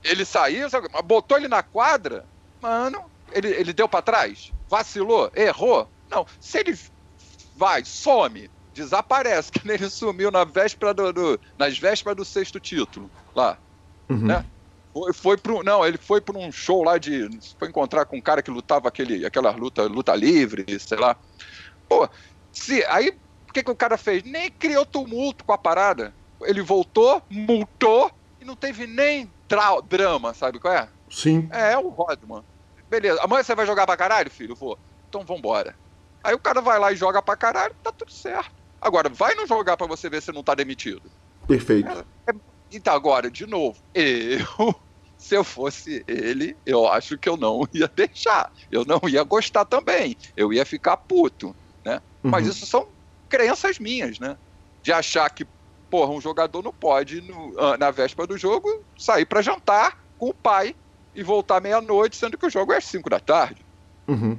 Ele 0.03 0.25
saiu, 0.25 0.67
botou 1.03 1.37
ele 1.37 1.47
na 1.47 1.63
quadra, 1.63 2.25
mano, 2.61 3.05
ele, 3.31 3.49
ele 3.49 3.73
deu 3.73 3.87
para 3.87 4.01
trás? 4.01 4.51
Vacilou? 4.69 5.31
Errou? 5.35 5.89
Não. 6.09 6.25
Se 6.39 6.59
ele 6.59 6.77
vai, 7.55 7.83
some, 7.85 8.49
desaparece, 8.73 9.51
que 9.53 9.65
nem 9.65 9.75
ele 9.75 9.89
sumiu 9.89 10.31
na 10.31 10.43
véspera 10.43 10.93
do, 10.93 11.11
do, 11.13 11.39
nas 11.57 11.77
vésperas 11.77 12.17
do 12.17 12.25
sexto 12.25 12.59
título, 12.59 13.09
lá. 13.35 13.57
Uhum. 14.09 14.25
Né? 14.25 14.45
Foi, 14.93 15.13
foi 15.13 15.37
pro, 15.37 15.63
não, 15.63 15.85
ele 15.85 15.97
foi 15.97 16.19
para 16.19 16.37
um 16.37 16.51
show 16.51 16.83
lá 16.83 16.97
de. 16.97 17.29
Foi 17.59 17.67
encontrar 17.67 18.05
com 18.05 18.17
um 18.17 18.21
cara 18.21 18.41
que 18.41 18.49
lutava 18.49 18.87
aquele, 18.87 19.25
aquela 19.25 19.51
luta, 19.51 19.83
luta 19.83 20.15
livre, 20.15 20.79
sei 20.79 20.97
lá. 20.97 21.15
Pô, 21.87 22.09
se, 22.51 22.83
aí 22.85 23.09
o 23.47 23.53
que, 23.53 23.63
que 23.63 23.71
o 23.71 23.75
cara 23.75 23.97
fez? 23.97 24.23
Nem 24.23 24.49
criou 24.49 24.85
tumulto 24.85 25.43
com 25.43 25.53
a 25.53 25.57
parada. 25.57 26.13
Ele 26.41 26.61
voltou, 26.61 27.21
multou 27.29 28.11
e 28.39 28.45
não 28.45 28.55
teve 28.55 28.85
nem 28.85 29.31
drama, 29.87 30.33
sabe 30.33 30.59
qual 30.59 30.73
é? 30.73 30.89
Sim. 31.09 31.47
É, 31.51 31.73
é 31.73 31.77
o 31.77 31.89
Rodman. 31.89 32.43
Beleza, 32.89 33.21
amanhã 33.21 33.43
você 33.43 33.55
vai 33.55 33.65
jogar 33.65 33.85
pra 33.85 33.97
caralho, 33.97 34.29
filho? 34.29 34.55
Vou. 34.55 34.77
Então 35.09 35.23
vambora. 35.23 35.75
Aí 36.23 36.33
o 36.33 36.39
cara 36.39 36.61
vai 36.61 36.79
lá 36.79 36.91
e 36.91 36.95
joga 36.95 37.21
pra 37.21 37.35
caralho, 37.35 37.75
tá 37.81 37.91
tudo 37.91 38.11
certo. 38.11 38.51
Agora, 38.81 39.09
vai 39.09 39.33
não 39.35 39.47
jogar 39.47 39.75
para 39.77 39.87
você 39.87 40.09
ver 40.09 40.21
se 40.21 40.31
não 40.31 40.43
tá 40.43 40.53
demitido. 40.53 41.09
Perfeito. 41.47 41.89
É, 41.89 42.31
é, 42.31 42.33
então, 42.71 42.93
agora, 42.93 43.31
de 43.31 43.45
novo, 43.45 43.77
eu 43.95 44.75
se 45.17 45.35
eu 45.35 45.43
fosse 45.43 46.05
ele, 46.07 46.55
eu 46.65 46.87
acho 46.87 47.17
que 47.17 47.27
eu 47.27 47.35
não 47.35 47.61
ia 47.73 47.87
deixar. 47.87 48.51
Eu 48.69 48.85
não 48.85 49.01
ia 49.09 49.23
gostar 49.23 49.65
também. 49.65 50.15
Eu 50.35 50.53
ia 50.53 50.65
ficar 50.65 50.95
puto, 50.95 51.55
né? 51.83 51.95
Uhum. 52.23 52.31
Mas 52.31 52.45
isso 52.45 52.65
são 52.65 52.87
crenças 53.27 53.79
minhas, 53.79 54.19
né? 54.19 54.37
De 54.83 54.93
achar 54.93 55.29
que, 55.29 55.45
porra, 55.89 56.11
um 56.11 56.21
jogador 56.21 56.63
não 56.63 56.73
pode, 56.73 57.21
no, 57.21 57.53
ah, 57.59 57.77
na 57.77 57.91
véspera 57.91 58.27
do 58.27 58.37
jogo, 58.37 58.83
sair 58.97 59.25
para 59.25 59.41
jantar 59.41 60.03
com 60.17 60.29
o 60.29 60.33
pai 60.33 60.75
e 61.15 61.23
voltar 61.23 61.61
meia-noite, 61.61 62.15
sendo 62.15 62.37
que 62.37 62.45
o 62.45 62.49
jogo 62.49 62.73
é 62.73 62.77
às 62.77 62.85
5 62.85 63.09
da 63.09 63.19
tarde. 63.19 63.65
Uhum. 64.07 64.37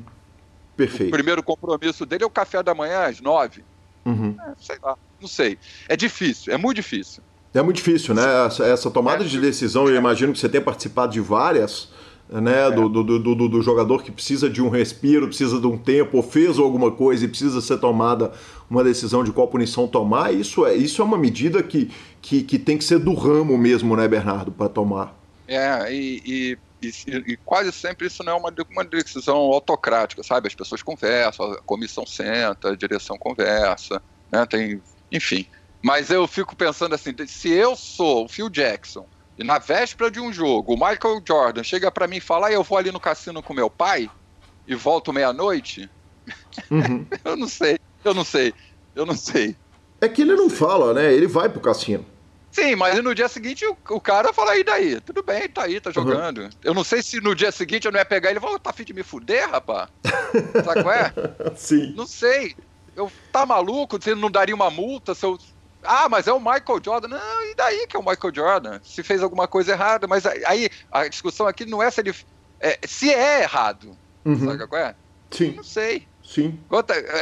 Perfeito. 0.76 1.08
O 1.08 1.12
primeiro 1.12 1.42
compromisso 1.42 2.06
dele 2.06 2.22
é 2.22 2.26
o 2.26 2.30
café 2.30 2.62
da 2.62 2.74
manhã 2.74 3.06
às 3.06 3.20
9. 3.20 3.64
Uhum. 4.04 4.36
É, 4.40 4.52
sei 4.60 4.76
lá, 4.82 4.96
não 5.20 5.28
sei. 5.28 5.58
É 5.88 5.96
difícil, 5.96 6.52
é 6.52 6.56
muito 6.56 6.76
difícil. 6.76 7.22
É 7.52 7.62
muito 7.62 7.76
difícil, 7.76 8.14
né? 8.14 8.46
Essa, 8.46 8.66
essa 8.66 8.90
tomada 8.90 9.24
de 9.24 9.40
decisão, 9.40 9.88
eu 9.88 9.96
imagino 9.96 10.32
que 10.32 10.38
você 10.38 10.48
tenha 10.48 10.62
participado 10.62 11.12
de 11.12 11.20
várias, 11.20 11.88
né? 12.30 12.68
É. 12.68 12.70
Do, 12.70 12.88
do, 12.88 13.18
do, 13.18 13.48
do, 13.48 13.62
jogador 13.62 14.02
que 14.02 14.10
precisa 14.10 14.50
de 14.50 14.62
um 14.62 14.68
respiro, 14.68 15.26
precisa 15.26 15.58
de 15.58 15.66
um 15.66 15.78
tempo, 15.78 16.18
ou 16.18 16.22
fez 16.22 16.58
alguma 16.58 16.90
coisa 16.90 17.24
e 17.24 17.28
precisa 17.28 17.60
ser 17.60 17.78
tomada 17.78 18.32
uma 18.68 18.84
decisão 18.84 19.24
de 19.24 19.32
qual 19.32 19.48
punição 19.48 19.88
tomar. 19.88 20.32
Isso 20.32 20.66
é, 20.66 20.74
isso 20.74 21.00
é 21.00 21.04
uma 21.04 21.16
medida 21.16 21.62
que, 21.62 21.90
que, 22.20 22.42
que 22.42 22.58
tem 22.58 22.76
que 22.76 22.84
ser 22.84 22.98
do 22.98 23.14
ramo 23.14 23.56
mesmo, 23.56 23.96
né, 23.96 24.06
Bernardo, 24.06 24.52
para 24.52 24.68
tomar. 24.68 25.16
É, 25.46 25.92
e, 25.92 26.22
e, 26.26 26.58
e, 26.82 27.32
e, 27.32 27.36
quase 27.38 27.72
sempre 27.72 28.06
isso 28.06 28.22
não 28.22 28.34
é 28.34 28.36
uma, 28.36 28.52
uma 28.70 28.84
decisão 28.84 29.36
autocrática, 29.36 30.22
sabe? 30.22 30.48
As 30.48 30.54
pessoas 30.54 30.82
conversam, 30.82 31.52
a 31.52 31.62
comissão 31.62 32.04
senta, 32.04 32.70
a 32.70 32.76
direção 32.76 33.16
conversa, 33.16 34.02
né? 34.30 34.44
Tem, 34.44 34.82
enfim. 35.10 35.46
Mas 35.80 36.10
eu 36.10 36.26
fico 36.26 36.54
pensando 36.54 36.94
assim, 36.94 37.14
se 37.26 37.48
eu 37.48 37.74
sou 37.76 38.24
o 38.24 38.28
Phil 38.28 38.50
Jackson 38.50 39.06
na 39.44 39.58
véspera 39.58 40.10
de 40.10 40.20
um 40.20 40.32
jogo 40.32 40.74
o 40.74 40.76
Michael 40.76 41.22
Jordan 41.26 41.62
chega 41.62 41.90
para 41.90 42.06
mim 42.06 42.16
e 42.16 42.20
fala, 42.20 42.48
ah, 42.48 42.52
eu 42.52 42.62
vou 42.62 42.78
ali 42.78 42.90
no 42.90 43.00
cassino 43.00 43.42
com 43.42 43.54
meu 43.54 43.70
pai 43.70 44.10
e 44.66 44.74
volto 44.74 45.12
meia-noite, 45.12 45.88
uhum. 46.70 47.06
eu 47.24 47.36
não 47.36 47.48
sei, 47.48 47.78
eu 48.04 48.14
não 48.14 48.24
sei, 48.24 48.52
eu 48.94 49.06
não 49.06 49.14
sei. 49.14 49.56
É 50.00 50.08
que 50.08 50.22
ele 50.22 50.34
não 50.34 50.48
fala, 50.48 50.94
né? 50.94 51.12
Ele 51.12 51.26
vai 51.26 51.48
pro 51.48 51.60
cassino. 51.60 52.04
Sim, 52.50 52.76
mas 52.76 53.02
no 53.02 53.14
dia 53.14 53.28
seguinte 53.28 53.64
o, 53.66 53.76
o 53.90 54.00
cara 54.00 54.32
fala, 54.32 54.56
e 54.56 54.64
daí? 54.64 55.00
Tudo 55.00 55.22
bem, 55.22 55.48
tá 55.48 55.64
aí, 55.64 55.80
tá 55.80 55.90
jogando. 55.90 56.38
Uhum. 56.38 56.50
Eu 56.64 56.74
não 56.74 56.82
sei 56.82 57.02
se 57.02 57.20
no 57.20 57.34
dia 57.34 57.52
seguinte 57.52 57.86
eu 57.86 57.92
não 57.92 57.98
ia 57.98 58.04
pegar 58.04 58.30
ele 58.30 58.38
e 58.38 58.42
falar, 58.42 58.58
tá 58.58 58.70
afim 58.70 58.84
de 58.84 58.92
me 58.92 59.02
fuder, 59.02 59.48
rapaz? 59.48 59.88
Sabe 60.64 60.82
qual 60.82 60.94
é? 60.94 61.12
Sim. 61.56 61.94
Não 61.96 62.06
sei. 62.06 62.56
Eu, 62.96 63.12
tá 63.30 63.46
maluco? 63.46 64.00
Você 64.00 64.14
não 64.14 64.30
daria 64.30 64.54
uma 64.54 64.70
multa 64.70 65.14
se 65.14 65.24
eu 65.24 65.38
ah, 65.82 66.08
mas 66.08 66.26
é 66.26 66.32
o 66.32 66.40
Michael 66.40 66.80
Jordan. 66.84 67.08
Não, 67.08 67.44
e 67.44 67.54
daí 67.54 67.86
que 67.86 67.96
é 67.96 67.98
o 67.98 68.04
Michael 68.04 68.34
Jordan? 68.34 68.80
Se 68.82 69.02
fez 69.02 69.22
alguma 69.22 69.46
coisa 69.46 69.72
errada, 69.72 70.06
mas 70.06 70.26
aí 70.26 70.68
a 70.90 71.06
discussão 71.08 71.46
aqui 71.46 71.64
não 71.64 71.82
é 71.82 71.90
se 71.90 72.00
ele. 72.00 72.14
É, 72.60 72.78
se 72.86 73.12
é 73.12 73.42
errado. 73.42 73.96
Uhum. 74.24 74.46
Sabe 74.46 74.66
qual 74.66 74.80
é? 74.80 74.94
Sim. 75.30 75.52
Não 75.52 75.62
sei. 75.62 76.06
Sim. 76.22 76.58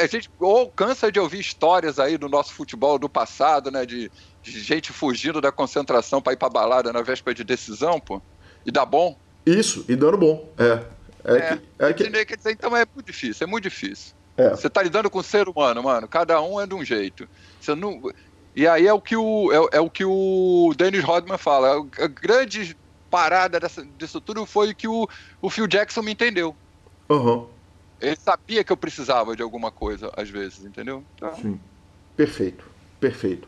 A 0.01 0.07
gente 0.07 0.31
ou 0.41 0.71
cansa 0.71 1.13
de 1.13 1.21
ouvir 1.21 1.39
histórias 1.39 1.99
aí 1.99 2.19
do 2.19 2.29
nosso 2.29 2.53
futebol 2.53 2.99
do 2.99 3.09
passado, 3.09 3.71
né? 3.71 3.87
De, 3.87 4.11
de 4.43 4.61
gente 4.61 4.93
fugindo 4.93 5.41
da 5.41 5.53
concentração 5.53 6.21
para 6.21 6.33
ir 6.33 6.37
pra 6.37 6.49
balada 6.49 6.93
na 6.93 7.03
véspera 7.03 7.35
de 7.35 7.45
decisão, 7.45 8.01
pô. 8.01 8.21
E 8.65 8.73
dá 8.73 8.85
bom. 8.85 9.17
Isso, 9.45 9.85
e 9.89 9.95
dando 9.95 10.17
bom. 10.17 10.53
É. 10.59 10.97
É, 11.25 11.37
é, 11.37 11.93
que, 11.93 12.05
é 12.05 12.11
que... 12.11 12.25
Quer 12.25 12.37
dizer, 12.37 12.53
então 12.53 12.77
é 12.77 12.85
muito 12.95 13.07
difícil, 13.07 13.47
é 13.47 13.51
muito 13.51 13.65
difícil. 13.65 14.15
É. 14.37 14.51
Você 14.51 14.69
tá 14.69 14.83
lidando 14.83 15.09
com 15.09 15.19
o 15.19 15.23
ser 15.23 15.49
humano, 15.49 15.83
mano. 15.83 16.07
Cada 16.07 16.41
um 16.43 16.61
é 16.61 16.67
de 16.67 16.75
um 16.75 16.85
jeito. 16.85 17.29
Você 17.61 17.75
não. 17.75 18.03
E 18.57 18.67
aí 18.67 18.87
é 18.87 18.93
o 18.93 19.01
que 19.01 19.15
o, 19.15 19.53
é, 19.53 19.77
é 19.77 19.81
o, 19.81 19.91
que 19.91 20.05
o 20.05 20.73
Dennis 20.79 21.05
Rodman 21.05 21.37
fala. 21.37 21.87
A 22.01 22.07
grande 22.07 22.75
parada 23.11 23.61
dessa, 23.61 23.87
disso 23.99 24.19
tudo 24.19 24.47
foi 24.47 24.73
que 24.73 24.89
o, 24.89 25.07
o 25.43 25.51
Phil 25.51 25.67
Jackson 25.67 26.01
me 26.01 26.13
entendeu. 26.13 26.57
Uhum. 27.07 27.47
Ele 28.01 28.17
sabia 28.17 28.65
que 28.65 28.73
eu 28.73 28.77
precisava 28.77 29.37
de 29.37 29.43
alguma 29.43 29.71
coisa, 29.71 30.11
às 30.17 30.31
vezes, 30.31 30.65
entendeu? 30.65 31.05
Então... 31.15 31.35
Sim. 31.35 31.61
Perfeito, 32.17 32.65
perfeito. 32.99 33.47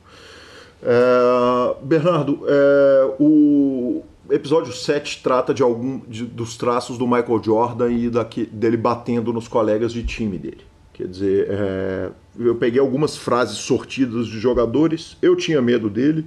É, 0.83 1.83
Bernardo, 1.83 2.45
é, 2.47 3.15
o 3.19 4.03
episódio 4.31 4.73
7 4.73 5.23
trata 5.23 5.55
de 5.55 5.63
algum 5.63 6.01
de, 6.01 6.27
dos 6.27 6.57
traços 6.59 6.99
do 6.99 7.07
Michael 7.07 7.43
Jordan 7.43 7.91
e 7.91 8.11
daqui, 8.11 8.45
dele 8.45 8.77
batendo 8.77 9.33
nos 9.33 9.49
colegas 9.49 9.93
de 9.93 10.05
time 10.05 10.39
dele. 10.39 10.67
Quer 10.93 11.09
dizer, 11.09 11.47
é, 11.49 12.11
eu 12.39 12.55
peguei 12.55 12.81
algumas 12.81 13.17
frases 13.17 13.59
sortidas 13.59 14.27
de 14.27 14.39
jogadores, 14.39 15.17
eu 15.21 15.35
tinha 15.35 15.61
medo 15.61 15.91
dele, 15.91 16.27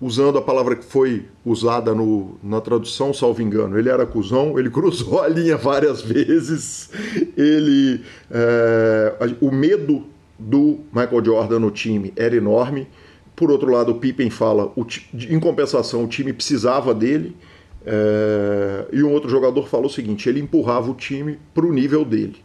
usando 0.00 0.38
a 0.38 0.42
palavra 0.42 0.76
que 0.76 0.84
foi 0.84 1.26
usada 1.44 1.94
no, 1.94 2.38
na 2.42 2.60
tradução, 2.60 3.12
salvo 3.12 3.42
engano. 3.42 3.78
Ele 3.78 3.88
era 3.88 4.06
cuzão, 4.06 4.58
ele 4.58 4.68
cruzou 4.70 5.20
a 5.20 5.28
linha 5.28 5.56
várias 5.56 6.00
vezes, 6.00 6.90
ele. 7.36 8.00
É, 8.30 9.14
o 9.40 9.50
medo 9.50 10.04
do 10.38 10.80
Michael 10.92 11.24
Jordan 11.24 11.58
no 11.58 11.70
time 11.70 12.14
era 12.16 12.34
enorme 12.34 12.88
Por 13.36 13.50
outro 13.50 13.70
lado, 13.70 13.92
o 13.92 13.94
Pippen 13.96 14.30
fala, 14.30 14.72
o, 14.74 14.86
em 15.14 15.38
compensação, 15.38 16.04
o 16.04 16.08
time 16.08 16.32
precisava 16.32 16.94
dele. 16.94 17.36
É, 17.84 18.86
e 18.92 19.02
um 19.02 19.12
outro 19.12 19.28
jogador 19.30 19.66
fala 19.68 19.86
o 19.86 19.90
seguinte: 19.90 20.28
ele 20.28 20.40
empurrava 20.40 20.90
o 20.90 20.94
time 20.94 21.38
para 21.54 21.66
o 21.66 21.72
nível 21.72 22.04
dele. 22.04 22.36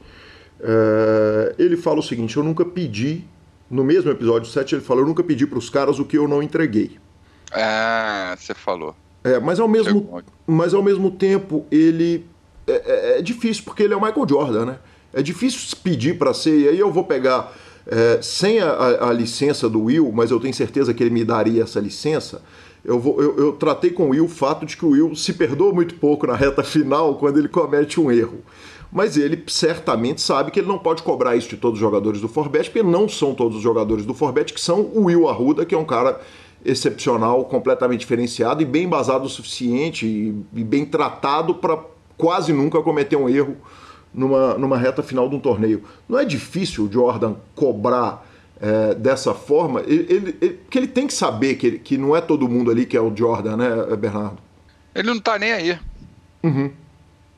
É, 0.68 1.56
ele 1.60 1.78
fala 1.78 2.00
o 2.00 2.04
seguinte: 2.04 2.36
eu 2.36 2.44
nunca 2.44 2.66
pedi, 2.66 3.24
no 3.70 3.84
mesmo 3.84 4.10
episódio 4.10 4.50
7, 4.50 4.76
ele 4.76 4.82
fala: 4.82 5.02
eu 5.02 5.06
nunca 5.06 5.24
pedi 5.24 5.46
para 5.46 5.60
os 5.60 5.70
caras 5.70 6.00
o 6.00 6.06
que 6.06 6.18
eu 6.18 6.28
não 6.28 6.42
entreguei. 6.42 6.98
Ah, 7.54 8.36
você 8.36 8.56
falou. 8.56 8.96
É, 9.24 9.40
mas 9.40 9.60
ao 9.60 9.68
mesmo, 9.68 10.24
mas 10.46 10.74
ao 10.74 10.82
mesmo 10.82 11.12
tempo 11.12 11.66
ele 11.72 12.26
é, 12.68 12.72
é, 12.74 13.20
é, 13.20 13.22
difícil 13.22 13.64
porque 13.64 13.84
ele 13.84 13.94
é 13.94 13.98
o 13.98 14.02
Michael 14.02 14.28
Jordan, 14.28 14.66
né? 14.66 14.80
É 15.14 15.22
difícil 15.22 15.78
pedir 15.84 16.18
para 16.18 16.34
ser. 16.34 16.60
E 16.60 16.70
aí 16.70 16.80
eu 16.80 16.92
vou 16.92 17.04
pegar 17.04 17.54
é, 17.88 18.20
sem 18.22 18.60
a, 18.60 18.70
a, 18.70 19.10
a, 19.10 19.14
licença 19.14 19.70
do 19.70 19.84
Will, 19.84 20.12
mas 20.12 20.32
eu 20.32 20.40
tenho 20.40 20.54
certeza 20.54 20.94
que 20.94 21.04
ele 21.04 21.12
me 21.12 21.24
daria 21.24 21.64
essa 21.64 21.80
licença. 21.80 22.42
Eu, 22.84 23.00
vou, 23.00 23.22
eu, 23.22 23.38
eu 23.38 23.54
tratei 23.54 23.92
com 23.92 24.08
o 24.08 24.10
Will 24.10 24.26
o 24.26 24.30
fato 24.30 24.66
de 24.66 24.78
que 24.78 24.86
o 24.86 24.90
Will 24.90 25.16
se 25.16 25.34
perdoa 25.34 25.74
muito 25.74 25.96
pouco 25.96 26.28
na 26.28 26.36
reta 26.36 26.64
final 26.64 27.16
quando 27.16 27.38
ele 27.38 27.48
comete 27.48 28.00
um 28.00 28.12
erro. 28.12 28.40
Mas 28.92 29.18
ele 29.18 29.44
certamente 29.48 30.22
sabe 30.22 30.52
que 30.52 30.60
ele 30.60 30.68
não 30.68 30.78
pode 30.78 31.04
cobrar 31.04 31.36
isso 31.36 31.50
de 31.50 31.58
todos 31.58 31.78
os 31.78 31.82
jogadores 31.82 32.22
do 32.22 32.28
Forbet, 32.28 32.70
porque 32.70 32.84
não 32.84 33.10
são 33.10 33.34
todos 33.34 33.58
os 33.58 33.64
jogadores 33.64 34.06
do 34.06 34.14
Forbet 34.14 34.54
que 34.54 34.62
são 34.62 34.82
o 34.82 35.06
Will 35.06 35.28
Arruda, 35.28 35.66
que 35.66 35.76
é 35.76 35.78
um 35.78 35.86
cara 35.86 36.20
excepcional, 36.64 37.46
completamente 37.46 38.00
diferenciado 38.02 38.62
e 38.62 38.66
bem 38.66 38.86
embasado 38.86 39.26
o 39.26 39.30
suficiente 39.30 40.06
e, 40.06 40.36
e 40.54 40.64
bem 40.64 40.86
tratado 40.86 41.56
para 41.56 41.80
quase 42.18 42.52
nunca 42.52 42.82
cometer 42.82 43.16
um 43.16 43.30
erro 43.30 43.56
numa, 44.14 44.56
numa 44.56 44.78
reta 44.78 45.04
final 45.04 45.30
de 45.30 45.36
um 45.36 45.40
torneio. 45.40 45.84
Não 46.10 46.18
é 46.18 46.26
difícil 46.26 46.86
o 46.86 46.92
Jordan 46.92 47.36
cobrar 47.54 48.26
é, 48.60 48.96
dessa 48.96 49.34
forma, 49.34 49.82
ele, 49.82 50.06
ele, 50.10 50.38
ele, 50.42 50.54
porque 50.54 50.78
ele 50.78 50.88
tem 50.88 51.06
que 51.06 51.14
saber 51.14 51.56
que, 51.56 51.68
ele, 51.68 51.80
que 51.80 51.98
não 51.98 52.16
é 52.16 52.22
todo 52.22 52.48
mundo 52.48 52.72
ali 52.72 52.86
que 52.86 52.96
é 52.96 53.02
o 53.02 53.16
Jordan, 53.16 53.58
né, 53.58 53.96
Bernardo? 53.98 54.38
Ele 54.94 55.08
não 55.10 55.20
tá 55.20 55.38
nem 55.38 55.52
aí. 55.52 55.78
Uhum. 56.42 56.72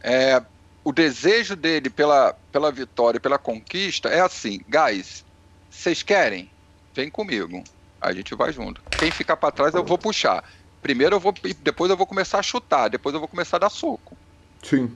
É, 0.03 0.41
o 0.87 0.93
desejo 0.93 1.53
dele 1.53 1.89
pela, 1.89 2.33
pela 2.49 2.71
vitória, 2.71 3.19
pela 3.19 3.37
conquista 3.37 4.07
é 4.07 4.21
assim, 4.21 4.61
guys, 4.69 5.25
vocês 5.69 6.01
querem? 6.01 6.49
Vem 6.95 7.09
comigo. 7.09 7.61
A 7.99 8.13
gente 8.13 8.33
vai 8.33 8.53
junto. 8.53 8.81
Quem 8.97 9.11
ficar 9.11 9.35
para 9.35 9.51
trás 9.51 9.75
eu 9.75 9.83
vou 9.83 9.97
puxar. 9.97 10.49
Primeiro 10.81 11.17
eu 11.17 11.19
vou, 11.19 11.33
depois 11.61 11.91
eu 11.91 11.97
vou 11.97 12.07
começar 12.07 12.39
a 12.39 12.41
chutar, 12.41 12.87
depois 12.87 13.13
eu 13.13 13.19
vou 13.19 13.27
começar 13.27 13.57
a 13.57 13.59
dar 13.59 13.69
soco. 13.69 14.15
Sim. 14.63 14.89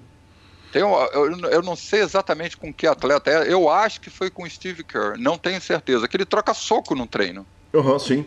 Tem 0.71 0.81
um, 0.81 0.95
eu, 0.95 1.37
eu 1.49 1.61
não 1.61 1.75
sei 1.75 1.99
exatamente 1.99 2.55
com 2.55 2.73
que 2.73 2.87
atleta 2.87 3.29
é. 3.29 3.51
Eu 3.51 3.69
acho 3.69 3.99
que 3.99 4.09
foi 4.09 4.29
com 4.29 4.43
o 4.43 4.49
Steve 4.49 4.85
Kerr. 4.85 5.19
Não 5.19 5.37
tenho 5.37 5.59
certeza. 5.59 6.07
Que 6.07 6.15
ele 6.15 6.25
troca 6.25 6.53
soco 6.53 6.95
no 6.95 7.05
treino. 7.05 7.45
Aham, 7.73 7.91
uhum, 7.91 7.99
sim. 7.99 8.25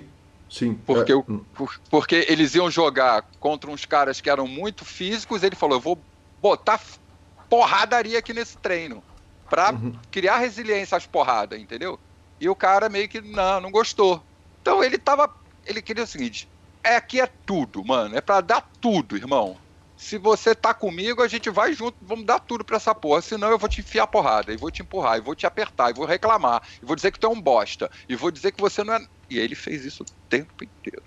Sim. 0.51 0.79
Porque, 0.85 1.15
é. 1.15 1.23
por, 1.55 1.81
porque 1.89 2.27
eles 2.29 2.55
iam 2.55 2.71
jogar 2.71 3.27
contra 3.41 3.71
uns 3.71 3.87
caras 3.87 4.21
que 4.21 4.29
eram 4.29 4.47
muito 4.47 4.85
físicos. 4.85 5.43
Ele 5.43 5.57
falou: 5.57 5.79
eu 5.79 5.81
vou 5.81 5.99
botar 6.43 6.79
porradaria 7.49 8.18
aqui 8.18 8.32
nesse 8.32 8.57
treino. 8.59 9.03
Pra 9.49 9.72
uhum. 9.72 9.95
criar 10.11 10.38
resiliência 10.38 10.97
às 10.97 11.07
porradas, 11.07 11.61
entendeu? 11.61 11.99
E 12.40 12.49
o 12.49 12.57
cara 12.57 12.88
meio 12.88 13.09
que 13.09 13.20
não, 13.20 13.61
não 13.61 13.70
gostou. 13.70 14.22
Então 14.61 14.82
ele 14.82 14.99
tava. 14.99 15.30
Ele 15.66 15.82
queria 15.82 16.05
o 16.05 16.07
seguinte: 16.07 16.49
é 16.82 16.97
aqui 16.97 17.20
é 17.20 17.26
tudo, 17.26 17.84
mano. 17.84 18.16
É 18.16 18.20
para 18.20 18.40
dar 18.40 18.70
tudo, 18.80 19.16
irmão. 19.16 19.57
Se 19.97 20.18
você 20.18 20.55
tá 20.55 20.74
comigo, 20.74 21.22
a 21.22 21.28
gente 21.28 21.49
vai 21.49 21.72
junto, 21.72 21.97
vamos 22.03 22.26
dar 22.26 22.38
tudo 22.40 22.64
pra 22.64 22.76
essa 22.76 22.95
porra. 22.95 23.22
Senão 23.22 23.49
eu 23.49 23.59
vou 23.59 23.68
te 23.68 23.80
enfiar 23.80 24.07
porrada, 24.07 24.53
e 24.53 24.57
vou 24.57 24.70
te 24.70 24.82
empurrar, 24.82 25.16
e 25.16 25.20
vou 25.20 25.34
te 25.34 25.47
apertar, 25.47 25.90
e 25.90 25.95
vou 25.95 26.05
reclamar, 26.05 26.62
e 26.82 26.84
vou 26.84 26.97
dizer 26.97 27.12
que 27.12 27.18
tu 27.18 27.26
é 27.26 27.30
um 27.30 27.40
bosta, 27.40 27.90
e 28.09 28.16
vou 28.16 28.30
dizer 28.30 28.53
que 28.53 28.61
você 28.61 28.82
não 28.82 28.95
é. 28.95 29.07
E 29.30 29.38
ele 29.38 29.55
fez 29.55 29.84
isso 29.84 30.03
o 30.03 30.07
tempo 30.28 30.64
inteiro. 30.64 31.03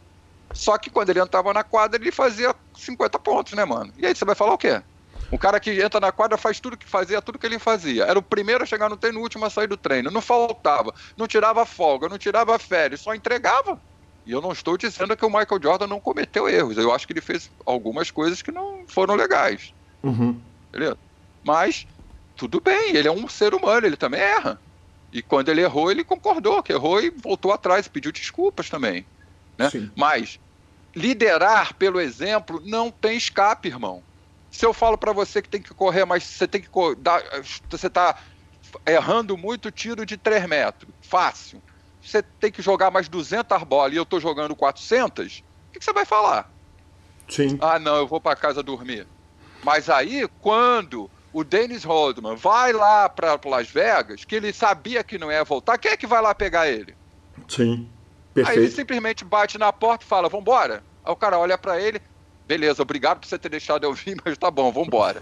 Só 0.54 0.78
que 0.78 0.90
quando 0.90 1.10
ele 1.10 1.20
entrava 1.20 1.54
na 1.54 1.64
quadra, 1.64 2.02
ele 2.02 2.12
fazia 2.12 2.56
50 2.76 3.20
pontos, 3.20 3.54
né, 3.54 3.66
mano? 3.66 3.94
E 3.98 4.06
aí 4.06 4.16
você 4.16 4.26
vai 4.26 4.36
falar 4.36 4.54
o 4.54 4.58
quê? 4.58 4.82
O 5.30 5.38
cara 5.38 5.60
que 5.60 5.82
entra 5.82 6.00
na 6.00 6.12
quadra 6.12 6.38
faz 6.38 6.60
tudo 6.60 6.78
que 6.78 6.88
fazia, 6.88 7.22
tudo 7.22 7.38
que 7.38 7.46
ele 7.46 7.60
fazia. 7.60 8.06
Era 8.06 8.18
o 8.18 8.22
primeiro 8.22 8.64
a 8.64 8.68
chegar 8.68 8.90
no 8.90 8.98
treino, 8.98 9.20
o 9.20 9.22
último 9.24 9.46
a 9.46 9.50
sair 9.50 9.68
do 9.68 9.76
treino. 9.76 10.10
Não 10.10 10.22
faltava, 10.22 10.94
não 11.18 11.28
tirava 11.28 11.66
folga, 11.66 12.08
não 12.08 12.18
tirava 12.18 12.58
férias, 12.58 13.02
só 13.02 13.14
entregava. 13.14 13.80
E 14.26 14.32
eu 14.32 14.42
não 14.42 14.52
estou 14.52 14.78
dizendo 14.78 15.16
que 15.16 15.26
o 15.26 15.30
Michael 15.30 15.62
Jordan 15.62 15.88
não 15.88 16.00
cometeu 16.00 16.50
erros. 16.50 16.78
Eu 16.78 16.94
acho 16.94 17.08
que 17.08 17.14
ele 17.14 17.22
fez 17.22 17.50
algumas 17.66 18.12
coisas 18.12 18.42
que 18.42 18.52
não 18.52 18.84
foram 18.88 19.16
legais. 19.16 19.74
Uhum. 20.04 20.40
Beleza? 20.72 20.98
Mas, 21.44 21.88
tudo 22.36 22.60
bem, 22.60 22.96
ele 22.96 23.08
é 23.08 23.12
um 23.12 23.28
ser 23.28 23.54
humano, 23.54 23.88
ele 23.88 23.96
também 23.96 24.20
erra. 24.20 24.60
E 25.12 25.22
quando 25.22 25.50
ele 25.50 25.62
errou, 25.62 25.90
ele 25.90 26.04
concordou 26.04 26.62
que 26.62 26.74
errou 26.74 27.02
e 27.02 27.10
voltou 27.10 27.54
atrás 27.54 27.86
e 27.86 27.90
pediu 27.90 28.12
desculpas 28.12 28.70
também. 28.70 29.06
Né? 29.58 29.70
Mas 29.96 30.40
liderar 30.96 31.74
pelo 31.76 32.02
exemplo 32.02 32.62
não 32.66 32.92
tem 32.92 33.18
escape, 33.18 33.70
irmão. 33.70 34.04
Se 34.58 34.66
eu 34.66 34.74
falo 34.74 34.98
para 34.98 35.14
você 35.14 35.40
que 35.40 35.50
tem 35.50 35.62
que 35.62 35.72
correr, 35.76 36.04
mas 36.04 36.24
você 36.24 36.48
tem 36.48 36.60
que 36.60 36.68
dar, 36.98 37.22
você 37.70 37.86
está 37.86 38.18
errando 38.88 39.38
muito 39.38 39.70
tiro 39.70 40.04
de 40.04 40.18
3 40.18 40.48
metros, 40.48 40.92
fácil. 41.00 41.62
Você 42.02 42.24
tem 42.24 42.52
que 42.52 42.64
jogar 42.64 42.90
mais 42.90 43.08
200 43.08 43.62
bolas 43.62 43.94
e 43.94 43.98
eu 43.98 44.02
estou 44.02 44.20
jogando 44.20 44.56
400, 44.56 45.26
o 45.28 45.72
que, 45.74 45.78
que 45.78 45.86
você 45.86 45.94
vai 45.94 46.06
falar? 46.06 46.52
Sim. 47.30 47.56
Ah, 47.62 47.78
não, 47.78 47.98
eu 47.98 48.08
vou 48.08 48.20
para 48.20 48.36
casa 48.36 48.64
dormir. 48.64 49.08
Mas 49.64 49.92
aí, 49.92 50.28
quando 50.40 51.08
o 51.32 51.44
Dennis 51.44 51.84
Rodman 51.84 52.36
vai 52.36 52.74
lá 52.74 53.08
para 53.08 53.40
Las 53.46 53.70
Vegas, 53.70 54.26
que 54.26 54.38
ele 54.38 54.52
sabia 54.52 55.04
que 55.04 55.20
não 55.20 55.32
ia 55.32 55.44
voltar, 55.44 55.78
quem 55.78 55.92
é 55.92 55.98
que 55.98 56.08
vai 56.08 56.20
lá 56.20 56.34
pegar 56.34 56.68
ele? 56.68 56.96
Sim, 57.48 57.88
perfeito. 58.34 58.58
Aí 58.58 58.66
ele 58.66 58.76
simplesmente 58.76 59.24
bate 59.24 59.60
na 59.60 59.72
porta 59.72 60.04
e 60.04 60.08
fala, 60.08 60.28
vambora. 60.28 60.84
Aí 61.06 61.14
o 61.14 61.16
cara 61.16 61.38
olha 61.38 61.60
para 61.60 61.80
ele, 61.80 62.02
beleza, 62.48 62.82
obrigado 62.82 63.20
por 63.20 63.28
você 63.28 63.38
ter 63.38 63.50
deixado 63.50 63.84
eu 63.84 63.94
vir, 63.94 64.18
mas 64.26 64.38
tá 64.38 64.50
bom, 64.50 64.72
vambora. 64.72 65.20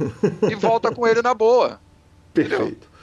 e 0.50 0.56
volta 0.56 0.92
com 0.92 1.08
ele 1.08 1.22
na 1.22 1.34
boa. 1.34 1.80
Perfeito. 2.34 2.96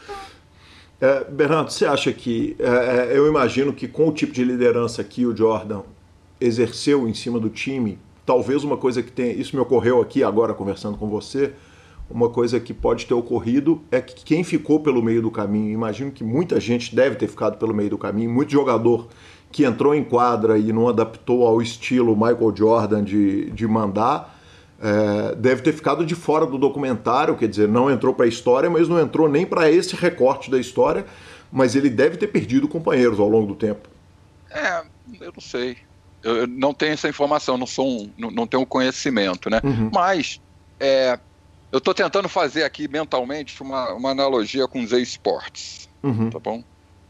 É, 1.01 1.25
Bernardo, 1.25 1.73
você 1.73 1.85
acha 1.85 2.13
que. 2.13 2.55
É, 2.61 3.13
é, 3.13 3.19
eu 3.19 3.27
imagino 3.27 3.73
que 3.73 3.89
com 3.89 4.07
o 4.09 4.13
tipo 4.13 4.33
de 4.33 4.45
liderança 4.45 5.03
que 5.03 5.27
o 5.27 5.37
Jordan 5.37 5.83
exerceu 6.41 7.09
em 7.09 7.15
cima 7.15 7.41
do 7.41 7.51
time, 7.51 7.99
talvez 8.25 8.63
uma 8.63 8.77
coisa 8.77 9.03
que 9.03 9.11
tem. 9.11 9.39
Isso 9.39 9.57
me 9.57 9.61
ocorreu 9.61 10.01
aqui 10.01 10.23
agora 10.23 10.55
conversando 10.55 10.97
com 10.97 11.09
você. 11.09 11.53
Uma 12.09 12.29
coisa 12.29 12.61
que 12.61 12.73
pode 12.75 13.07
ter 13.07 13.15
ocorrido 13.15 13.83
é 13.91 14.01
que 14.01 14.25
quem 14.25 14.45
ficou 14.45 14.79
pelo 14.81 15.03
meio 15.03 15.23
do 15.23 15.31
caminho, 15.31 15.71
imagino 15.71 16.13
que 16.13 16.23
muita 16.23 16.61
gente 16.61 16.95
deve 16.95 17.17
ter 17.17 17.27
ficado 17.27 17.57
pelo 17.59 17.75
meio 17.75 17.91
do 17.91 17.99
caminho, 17.99 18.31
muito 18.31 18.53
jogador 18.53 19.09
que 19.53 19.65
entrou 19.65 19.95
em 19.95 20.03
quadra 20.03 20.59
e 20.59 20.73
não 20.73 20.89
adaptou 20.89 21.47
ao 21.47 21.61
estilo 21.61 22.17
Michael 22.17 22.57
Jordan 22.57 23.05
de, 23.05 23.51
de 23.51 23.67
mandar, 23.69 24.41
é, 24.81 25.35
deve 25.37 25.63
ter 25.63 25.73
ficado 25.73 26.05
de 26.05 26.15
fora 26.15 26.47
do 26.47 26.59
documentário, 26.59 27.37
quer 27.37 27.47
dizer, 27.47 27.69
não 27.69 27.91
entrou 27.91 28.15
para 28.15 28.25
a 28.25 28.29
história, 28.29 28.69
mas 28.71 28.89
não 28.89 28.99
entrou 28.99 29.29
nem 29.29 29.45
para 29.47 29.71
esse 29.71 29.95
recorte 29.95 30.51
da 30.51 30.59
história, 30.59 31.05
mas 31.53 31.77
ele 31.77 31.91
deve 31.91 32.17
ter 32.17 32.29
perdido 32.29 32.67
companheiros 32.67 33.21
ao 33.21 33.29
longo 33.29 33.47
do 33.47 33.55
tempo. 33.55 33.89
É, 34.51 34.83
eu 35.21 35.33
não 35.33 35.41
sei. 35.41 35.77
Eu 36.23 36.47
não 36.47 36.73
tenho 36.73 36.93
essa 36.95 37.09
informação, 37.09 37.59
não 37.59 37.67
sou 37.67 37.87
um, 37.87 38.11
não, 38.17 38.31
não 38.31 38.47
tenho 38.47 38.65
conhecimento, 38.65 39.51
né? 39.51 39.61
Uhum. 39.63 39.91
Mas 39.93 40.41
é, 40.81 41.19
eu 41.71 41.79
estou 41.79 41.93
tentando 41.93 42.29
fazer 42.29 42.65
aqui 42.65 42.89
mentalmente 42.89 43.61
uma, 43.63 43.93
uma 43.93 44.11
analogia 44.11 44.67
com 44.67 44.83
os 44.83 44.93
esportes, 44.93 45.89
uhum. 46.03 46.31
tá 46.31 46.39
bom? 46.39 46.63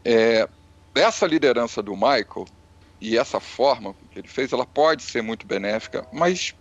É, 0.03 0.47
essa 0.95 1.25
liderança 1.25 1.81
do 1.81 1.93
Michael 1.95 2.45
e 3.01 3.17
essa 3.17 3.39
forma 3.39 3.95
que 4.11 4.19
ele 4.19 4.27
fez, 4.27 4.53
ela 4.53 4.65
pode 4.65 5.03
ser 5.03 5.21
muito 5.21 5.45
benéfica, 5.45 6.07
mas 6.11 6.55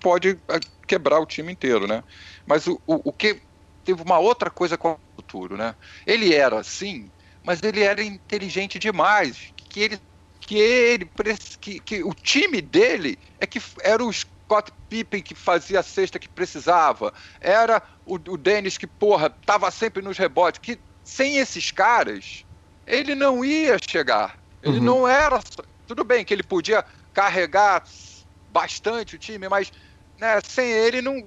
pode 0.00 0.38
ah, 0.48 0.58
quebrar 0.86 1.20
o 1.20 1.26
time 1.26 1.52
inteiro, 1.52 1.86
né? 1.86 2.02
Mas 2.46 2.66
o, 2.66 2.80
o, 2.86 3.10
o 3.10 3.12
que 3.12 3.42
teve 3.84 4.02
uma 4.02 4.18
outra 4.18 4.50
coisa 4.50 4.78
com 4.78 4.92
o 4.92 4.98
futuro, 5.16 5.56
né? 5.56 5.74
Ele 6.06 6.34
era 6.34 6.60
assim, 6.60 7.10
mas 7.44 7.62
ele 7.62 7.82
era 7.82 8.02
inteligente 8.02 8.78
demais, 8.78 9.52
que 9.56 9.80
ele 9.80 10.00
que 10.40 10.56
ele 10.56 11.08
que, 11.60 11.78
que 11.78 12.02
o 12.02 12.12
time 12.12 12.60
dele 12.60 13.16
é 13.38 13.46
que 13.46 13.62
era 13.80 14.04
o 14.04 14.12
Scott 14.12 14.72
Pippen 14.88 15.22
que 15.22 15.36
fazia 15.36 15.78
a 15.78 15.84
cesta 15.84 16.18
que 16.18 16.28
precisava, 16.28 17.14
era 17.40 17.80
o, 18.04 18.14
o 18.14 18.36
Dennis 18.36 18.76
que 18.76 18.86
porra 18.86 19.30
tava 19.30 19.70
sempre 19.70 20.02
nos 20.02 20.18
rebotes, 20.18 20.60
que 20.60 20.80
sem 21.04 21.38
esses 21.38 21.70
caras 21.70 22.44
ele 22.86 23.14
não 23.14 23.44
ia 23.44 23.76
chegar. 23.78 24.38
Ele 24.62 24.78
uhum. 24.78 24.84
não 24.84 25.08
era. 25.08 25.40
Tudo 25.86 26.04
bem 26.04 26.24
que 26.24 26.32
ele 26.32 26.42
podia 26.42 26.84
carregar 27.12 27.84
bastante 28.52 29.16
o 29.16 29.18
time, 29.18 29.48
mas 29.48 29.72
né, 30.18 30.40
sem 30.44 30.70
ele 30.70 31.02
não. 31.02 31.26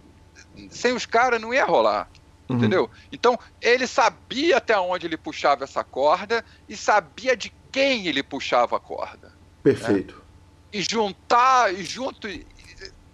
Sem 0.69 0.93
os 0.93 1.05
caras 1.05 1.41
não 1.41 1.53
ia 1.53 1.65
rolar. 1.65 2.09
Uhum. 2.47 2.57
Entendeu? 2.57 2.89
Então, 3.11 3.37
ele 3.61 3.87
sabia 3.87 4.57
até 4.57 4.77
onde 4.77 5.07
ele 5.07 5.17
puxava 5.17 5.63
essa 5.63 5.83
corda 5.83 6.45
e 6.69 6.77
sabia 6.77 7.35
de 7.35 7.51
quem 7.71 8.07
ele 8.07 8.21
puxava 8.21 8.77
a 8.77 8.79
corda. 8.79 9.33
Perfeito. 9.63 10.15
Né? 10.15 10.21
E 10.73 10.81
juntar, 10.81 11.73
e 11.73 11.83
junto, 11.83 12.27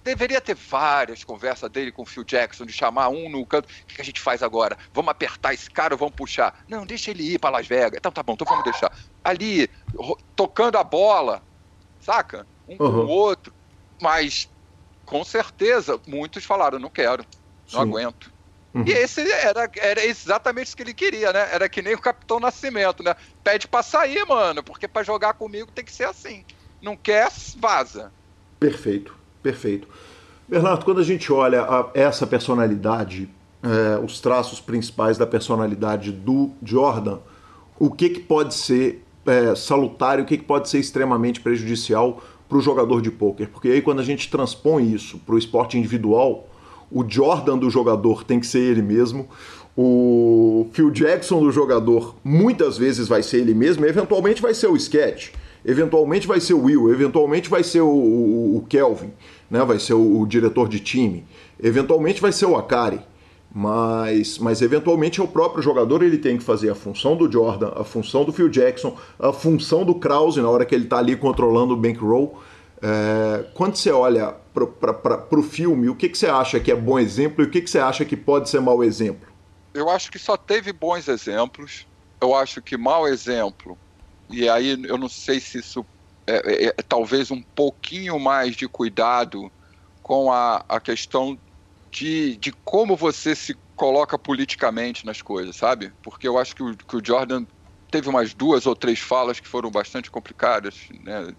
deveria 0.03 0.41
ter 0.41 0.55
várias 0.55 1.23
conversas 1.23 1.69
dele 1.69 1.91
com 1.91 2.01
o 2.01 2.05
Phil 2.05 2.23
Jackson, 2.23 2.65
de 2.65 2.73
chamar 2.73 3.09
um 3.09 3.29
no 3.29 3.45
canto. 3.45 3.65
O 3.65 3.85
que 3.87 4.01
a 4.01 4.05
gente 4.05 4.19
faz 4.19 4.41
agora? 4.41 4.77
Vamos 4.93 5.11
apertar 5.11 5.53
esse 5.53 5.69
cara 5.69 5.93
ou 5.93 5.97
vamos 5.97 6.15
puxar? 6.15 6.63
Não, 6.67 6.85
deixa 6.85 7.11
ele 7.11 7.33
ir 7.33 7.39
para 7.39 7.51
Las 7.51 7.67
Vegas. 7.67 7.97
Então 7.97 8.11
tá 8.11 8.23
bom, 8.23 8.33
então 8.33 8.47
vamos 8.47 8.63
deixar. 8.63 8.91
Ali, 9.23 9.69
tocando 10.35 10.77
a 10.77 10.83
bola, 10.83 11.43
saca? 11.99 12.47
Um 12.67 12.73
uhum. 12.73 12.77
com 12.77 12.85
o 12.85 13.07
outro. 13.07 13.53
Mas, 14.01 14.49
com 15.05 15.23
certeza, 15.23 15.99
muitos 16.07 16.43
falaram: 16.43 16.79
não 16.79 16.89
quero, 16.89 17.25
não 17.71 17.81
Sim. 17.81 17.89
aguento. 17.89 18.31
Uhum. 18.73 18.85
E 18.87 18.91
esse 18.91 19.29
era, 19.29 19.69
era 19.77 20.05
exatamente 20.05 20.67
isso 20.67 20.77
que 20.77 20.83
ele 20.83 20.93
queria, 20.93 21.33
né? 21.33 21.49
Era 21.51 21.67
que 21.67 21.81
nem 21.81 21.93
o 21.93 21.99
Capitão 21.99 22.39
Nascimento, 22.39 23.03
né? 23.03 23.15
Pede 23.43 23.67
pra 23.67 23.83
sair, 23.83 24.25
mano, 24.25 24.63
porque 24.63 24.87
para 24.87 25.03
jogar 25.03 25.33
comigo 25.33 25.71
tem 25.71 25.83
que 25.83 25.91
ser 25.91 26.05
assim. 26.05 26.45
Não 26.81 26.95
quer, 26.95 27.29
vaza. 27.57 28.13
Perfeito, 28.59 29.15
perfeito. 29.41 29.87
Bernardo, 30.47 30.83
quando 30.83 30.99
a 30.99 31.03
gente 31.03 31.31
olha 31.31 31.61
a, 31.61 31.89
essa 31.93 32.27
personalidade, 32.27 33.29
é, 33.63 34.03
os 34.03 34.19
traços 34.19 34.59
principais 34.59 35.17
da 35.17 35.25
personalidade 35.25 36.11
do 36.11 36.51
Jordan, 36.63 37.19
o 37.79 37.89
que, 37.89 38.09
que 38.09 38.19
pode 38.19 38.53
ser 38.53 39.03
é, 39.25 39.55
salutar 39.55 40.19
e 40.19 40.21
o 40.21 40.25
que, 40.25 40.37
que 40.37 40.43
pode 40.43 40.69
ser 40.69 40.79
extremamente 40.79 41.39
prejudicial 41.39 42.21
para 42.49 42.57
o 42.57 42.61
jogador 42.61 43.01
de 43.01 43.09
pôquer? 43.09 43.47
Porque 43.47 43.69
aí 43.69 43.81
quando 43.81 43.99
a 43.99 44.03
gente 44.03 44.29
transpõe 44.29 44.91
isso 44.91 45.19
para 45.19 45.35
o 45.35 45.37
esporte 45.37 45.77
individual, 45.77 46.47
o 46.91 47.05
Jordan 47.07 47.57
do 47.57 47.69
jogador 47.69 48.23
tem 48.23 48.39
que 48.39 48.47
ser 48.47 48.59
ele 48.59 48.81
mesmo, 48.81 49.29
o 49.75 50.67
Phil 50.73 50.91
Jackson 50.91 51.39
do 51.39 51.51
jogador 51.51 52.15
muitas 52.23 52.77
vezes 52.77 53.07
vai 53.07 53.23
ser 53.23 53.37
ele 53.37 53.53
mesmo, 53.53 53.85
e 53.85 53.89
eventualmente 53.89 54.41
vai 54.41 54.53
ser 54.53 54.67
o 54.67 54.75
Sketch, 54.75 55.29
eventualmente 55.65 56.27
vai 56.27 56.39
ser 56.39 56.53
o 56.53 56.63
Will, 56.63 56.91
eventualmente 56.91 57.49
vai 57.49 57.63
ser 57.63 57.81
o, 57.81 57.89
o, 57.89 58.57
o 58.57 58.65
Kelvin 58.67 59.11
né? 59.51 59.63
vai 59.65 59.77
ser 59.77 59.93
o, 59.93 60.21
o, 60.21 60.25
diretor 60.25 60.69
de 60.69 60.79
time, 60.79 61.25
eventualmente 61.61 62.21
vai 62.21 62.31
ser 62.31 62.45
o 62.45 62.55
Akari, 62.55 63.01
mas, 63.53 64.37
mas 64.37 64.61
eventualmente 64.61 65.19
é 65.19 65.23
o 65.23 65.27
próprio 65.27 65.61
jogador, 65.61 66.01
ele 66.01 66.17
tem 66.17 66.37
que 66.37 66.43
fazer 66.43 66.69
a 66.69 66.75
função 66.75 67.17
do 67.17 67.29
Jordan, 67.29 67.73
a 67.75 67.83
função 67.83 68.23
do 68.23 68.31
Phil 68.31 68.47
Jackson, 68.47 68.97
a 69.19 69.33
função 69.33 69.83
do 69.83 69.95
Krause 69.95 70.41
na 70.41 70.49
hora 70.49 70.65
que 70.65 70.73
ele 70.73 70.85
está 70.85 70.99
ali 70.99 71.17
controlando 71.17 71.73
o 71.73 71.77
bankroll. 71.77 72.41
É, 72.81 73.43
quando 73.53 73.75
você 73.75 73.91
olha 73.91 74.33
para 74.53 75.39
o 75.39 75.43
filme, 75.43 75.89
o 75.89 75.95
que, 75.95 76.07
que 76.07 76.17
você 76.17 76.27
acha 76.27 76.61
que 76.61 76.71
é 76.71 76.75
bom 76.75 76.97
exemplo 76.97 77.43
e 77.43 77.47
o 77.47 77.51
que, 77.51 77.61
que 77.61 77.69
você 77.69 77.77
acha 77.77 78.05
que 78.05 78.15
pode 78.15 78.49
ser 78.49 78.61
mau 78.61 78.81
exemplo? 78.81 79.29
Eu 79.73 79.89
acho 79.89 80.09
que 80.09 80.17
só 80.17 80.37
teve 80.37 80.71
bons 80.71 81.09
exemplos. 81.09 81.85
Eu 82.21 82.33
acho 82.33 82.61
que 82.61 82.77
mau 82.77 83.07
exemplo, 83.07 83.77
e 84.33 84.49
aí 84.49 84.71
eu 84.85 84.97
não 84.97 85.09
sei 85.09 85.39
se 85.39 85.59
isso 85.59 85.85
é, 86.27 86.65
é, 86.65 86.67
é, 86.67 86.73
talvez 86.87 87.31
um 87.31 87.41
pouquinho 87.55 88.19
mais 88.19 88.55
de 88.55 88.67
cuidado 88.67 89.51
com 90.01 90.31
a, 90.31 90.63
a 90.69 90.79
questão 90.79 91.39
de, 91.93 92.37
de 92.37 92.51
como 92.63 92.95
você 92.95 93.35
se 93.35 93.55
coloca 93.75 94.17
politicamente 94.17 95.05
nas 95.05 95.21
coisas, 95.21 95.55
sabe? 95.55 95.93
Porque 96.03 96.27
eu 96.27 96.37
acho 96.37 96.55
que 96.55 96.63
o, 96.63 96.77
que 96.77 96.95
o 96.95 97.01
Jordan 97.03 97.45
teve 97.91 98.07
umas 98.07 98.33
duas 98.33 98.65
ou 98.65 98.75
três 98.75 98.99
falas 98.99 99.39
que 99.39 99.47
foram 99.47 99.69
bastante 99.69 100.09
complicadas, 100.09 100.75
né? 101.03 101.35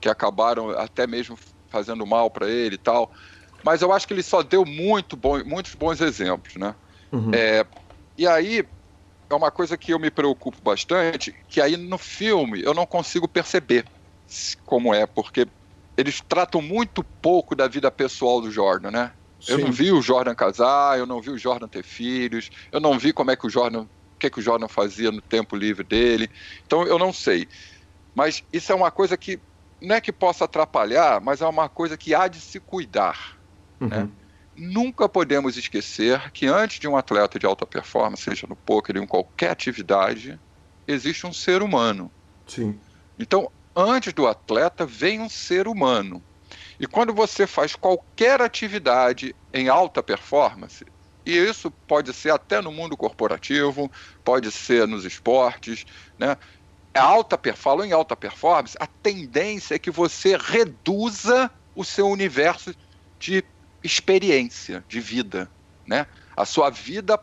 Que 0.00 0.08
acabaram 0.08 0.70
até 0.70 1.06
mesmo 1.06 1.36
fazendo 1.70 2.06
mal 2.06 2.30
para 2.30 2.50
ele 2.50 2.74
e 2.74 2.78
tal. 2.78 3.10
Mas 3.64 3.80
eu 3.80 3.92
acho 3.92 4.06
que 4.06 4.14
ele 4.14 4.22
só 4.22 4.42
deu 4.42 4.64
muito 4.64 5.16
bom, 5.16 5.42
muitos 5.44 5.74
bons 5.74 6.00
exemplos, 6.00 6.54
né? 6.56 6.74
Uhum. 7.12 7.32
É, 7.32 7.64
e 8.16 8.26
aí 8.26 8.66
é 9.34 9.36
uma 9.36 9.50
coisa 9.50 9.76
que 9.76 9.92
eu 9.92 9.98
me 9.98 10.10
preocupo 10.10 10.58
bastante, 10.62 11.34
que 11.48 11.60
aí 11.60 11.76
no 11.76 11.98
filme 11.98 12.62
eu 12.62 12.74
não 12.74 12.86
consigo 12.86 13.26
perceber 13.26 13.84
como 14.64 14.94
é, 14.94 15.06
porque 15.06 15.46
eles 15.96 16.20
tratam 16.20 16.62
muito 16.62 17.02
pouco 17.02 17.54
da 17.54 17.68
vida 17.68 17.90
pessoal 17.90 18.40
do 18.40 18.50
Jordan, 18.50 18.90
né? 18.90 19.12
Sim. 19.40 19.52
Eu 19.52 19.58
não 19.58 19.72
vi 19.72 19.90
o 19.92 20.00
Jordan 20.00 20.34
casar, 20.34 20.98
eu 20.98 21.06
não 21.06 21.20
vi 21.20 21.30
o 21.30 21.38
Jordan 21.38 21.68
ter 21.68 21.82
filhos, 21.82 22.50
eu 22.70 22.80
não 22.80 22.98
vi 22.98 23.12
como 23.12 23.30
é 23.30 23.36
que 23.36 23.46
o 23.46 23.50
Jordan, 23.50 23.82
o 23.82 24.18
que, 24.18 24.26
é 24.26 24.30
que 24.30 24.38
o 24.38 24.42
Jordan 24.42 24.68
fazia 24.68 25.10
no 25.10 25.20
tempo 25.20 25.56
livre 25.56 25.84
dele. 25.84 26.30
Então 26.66 26.86
eu 26.86 26.98
não 26.98 27.12
sei. 27.12 27.48
Mas 28.14 28.44
isso 28.52 28.70
é 28.70 28.74
uma 28.74 28.90
coisa 28.90 29.16
que 29.16 29.40
não 29.80 29.96
é 29.96 30.00
que 30.00 30.12
possa 30.12 30.44
atrapalhar, 30.44 31.20
mas 31.20 31.40
é 31.40 31.46
uma 31.46 31.68
coisa 31.68 31.96
que 31.96 32.14
há 32.14 32.28
de 32.28 32.40
se 32.40 32.60
cuidar. 32.60 33.36
Uhum. 33.80 33.88
Né? 33.88 34.08
Nunca 34.54 35.08
podemos 35.08 35.56
esquecer 35.56 36.30
que 36.32 36.46
antes 36.46 36.78
de 36.78 36.86
um 36.86 36.96
atleta 36.96 37.38
de 37.38 37.46
alta 37.46 37.66
performance, 37.66 38.22
seja 38.22 38.46
no 38.46 38.56
poker 38.56 38.96
ou 38.96 39.02
em 39.02 39.06
qualquer 39.06 39.50
atividade, 39.50 40.38
existe 40.86 41.26
um 41.26 41.32
ser 41.32 41.62
humano. 41.62 42.12
Sim. 42.46 42.80
Então, 43.18 43.50
antes 43.74 44.12
do 44.12 44.26
atleta 44.26 44.84
vem 44.84 45.20
um 45.20 45.28
ser 45.28 45.66
humano. 45.66 46.22
E 46.78 46.86
quando 46.86 47.14
você 47.14 47.46
faz 47.46 47.74
qualquer 47.74 48.42
atividade 48.42 49.34
em 49.54 49.68
alta 49.68 50.02
performance, 50.02 50.84
e 51.24 51.36
isso 51.36 51.70
pode 51.86 52.12
ser 52.12 52.30
até 52.30 52.60
no 52.60 52.72
mundo 52.72 52.96
corporativo, 52.96 53.90
pode 54.24 54.50
ser 54.50 54.86
nos 54.86 55.04
esportes, 55.04 55.84
né? 56.18 56.36
A 56.94 57.02
alta, 57.02 57.40
falo 57.54 57.84
em 57.84 57.92
alta 57.92 58.14
performance, 58.14 58.76
a 58.78 58.86
tendência 58.86 59.76
é 59.76 59.78
que 59.78 59.90
você 59.90 60.36
reduza 60.36 61.50
o 61.74 61.84
seu 61.84 62.08
universo 62.08 62.74
de 63.18 63.42
experiência, 63.82 64.84
de 64.88 65.00
vida, 65.00 65.50
né? 65.86 66.06
A 66.36 66.44
sua 66.44 66.70
vida 66.70 67.18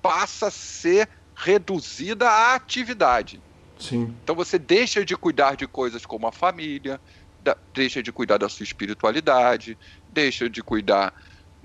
passa 0.00 0.48
a 0.48 0.50
ser 0.50 1.08
reduzida 1.34 2.28
à 2.28 2.54
atividade. 2.54 3.40
Sim. 3.78 4.14
Então 4.22 4.34
você 4.34 4.58
deixa 4.58 5.04
de 5.04 5.16
cuidar 5.16 5.56
de 5.56 5.66
coisas 5.66 6.06
como 6.06 6.26
a 6.26 6.32
família, 6.32 7.00
da, 7.42 7.56
deixa 7.72 8.02
de 8.02 8.12
cuidar 8.12 8.38
da 8.38 8.48
sua 8.48 8.64
espiritualidade, 8.64 9.76
deixa 10.12 10.48
de 10.48 10.62
cuidar 10.62 11.12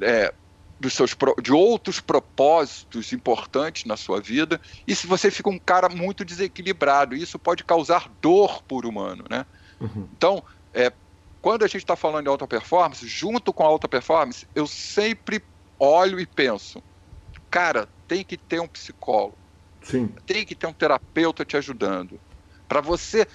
é, 0.02 0.34
dos 0.80 0.94
seus 0.94 1.16
de 1.42 1.52
outros 1.52 2.00
propósitos 2.00 3.12
importantes 3.14 3.86
na 3.86 3.98
sua 3.98 4.20
vida. 4.20 4.60
E 4.88 4.96
se 4.96 5.06
você 5.06 5.30
fica 5.30 5.50
um 5.50 5.60
cara 5.60 5.90
muito 5.90 6.24
desequilibrado, 6.24 7.16
isso 7.16 7.38
pode 7.38 7.64
causar 7.64 8.10
dor 8.22 8.64
por 8.64 8.86
humano, 8.86 9.26
né? 9.30 9.46
Uhum. 9.80 10.08
Então, 10.16 10.44
é, 10.74 10.92
quando 11.42 11.64
a 11.64 11.68
gente 11.68 11.78
está 11.78 11.96
falando 11.96 12.24
de 12.24 12.30
alta 12.30 12.48
performance, 12.48 13.08
junto 13.08 13.54
com 13.54 13.64
a 13.64 13.68
alta 13.68 13.88
performance, 13.88 14.48
eu 14.54 14.68
sempre 14.68 15.42
olho 15.78 16.20
e 16.20 16.26
penso, 16.26 16.84
cara, 17.50 17.88
tem 18.08 18.24
que 18.24 18.38
ter 18.38 18.60
um 18.60 18.68
psicólogo 18.68 19.38
Sim. 19.82 20.08
Tem 20.26 20.46
que 20.46 20.56
ter 20.56 20.68
um 20.68 20.74
terapeuta 20.74 21.46
te 21.46 21.58
ajudando. 21.58 22.20
Para 22.68 22.82
você 22.82 23.28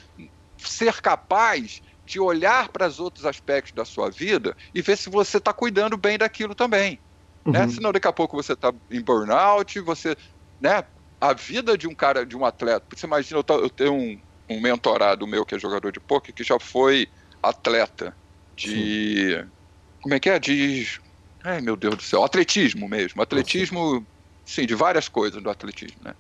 ser 0.59 1.01
capaz 1.01 1.83
de 2.05 2.21
olhar 2.21 2.69
para 2.69 2.87
os 2.87 3.01
outros 3.01 3.25
aspectos 3.25 3.73
da 3.73 3.85
sua 3.85 4.11
vida 4.11 4.57
e 4.75 4.83
ver 4.83 4.97
se 4.97 5.09
você 5.09 5.39
está 5.39 5.53
cuidando 5.53 5.97
bem 5.97 6.19
daquilo 6.19 6.55
também. 6.55 7.01
Né? 7.45 7.61
Uhum. 7.61 7.67
Né? 7.67 7.69
Senão 7.69 7.93
daqui 7.93 8.07
a 8.07 8.13
pouco 8.13 8.37
você 8.37 8.53
está 8.53 8.73
em 8.91 9.01
burnout, 9.01 9.81
você. 9.81 10.17
Né? 10.61 10.85
A 11.21 11.33
vida 11.33 11.77
de 11.79 11.89
um 11.89 11.95
cara, 11.95 12.25
de 12.25 12.37
um 12.37 12.45
atleta. 12.45 12.85
Você 12.95 13.07
imagina, 13.07 13.41
eu, 13.41 13.61
eu 13.61 13.71
tenho 13.71 13.95
um, 13.95 14.21
um 14.49 14.61
mentorado 14.61 15.27
meu 15.27 15.45
que 15.45 15.55
é 15.55 15.59
jogador 15.59 15.91
de 15.91 16.01
poker 16.01 16.35
que 16.35 16.45
já 16.45 16.59
foi 16.61 17.09
atleta 17.49 18.17
de. 18.57 19.37
Sim. 19.37 19.51
Como 20.03 20.15
é 20.15 20.21
que 20.21 20.31
é? 20.31 20.39
De. 20.39 21.01
Ai, 21.43 21.61
meu 21.61 21.77
Deus 21.77 21.97
do 21.97 22.03
céu, 22.03 22.25
atletismo 22.25 22.89
mesmo. 22.89 23.23
Atletismo, 23.23 24.05
sim, 24.45 24.67
de 24.67 24.75
várias 24.75 25.09
coisas 25.09 25.43
do 25.43 25.51
atletismo, 25.51 25.99
né? 26.03 26.15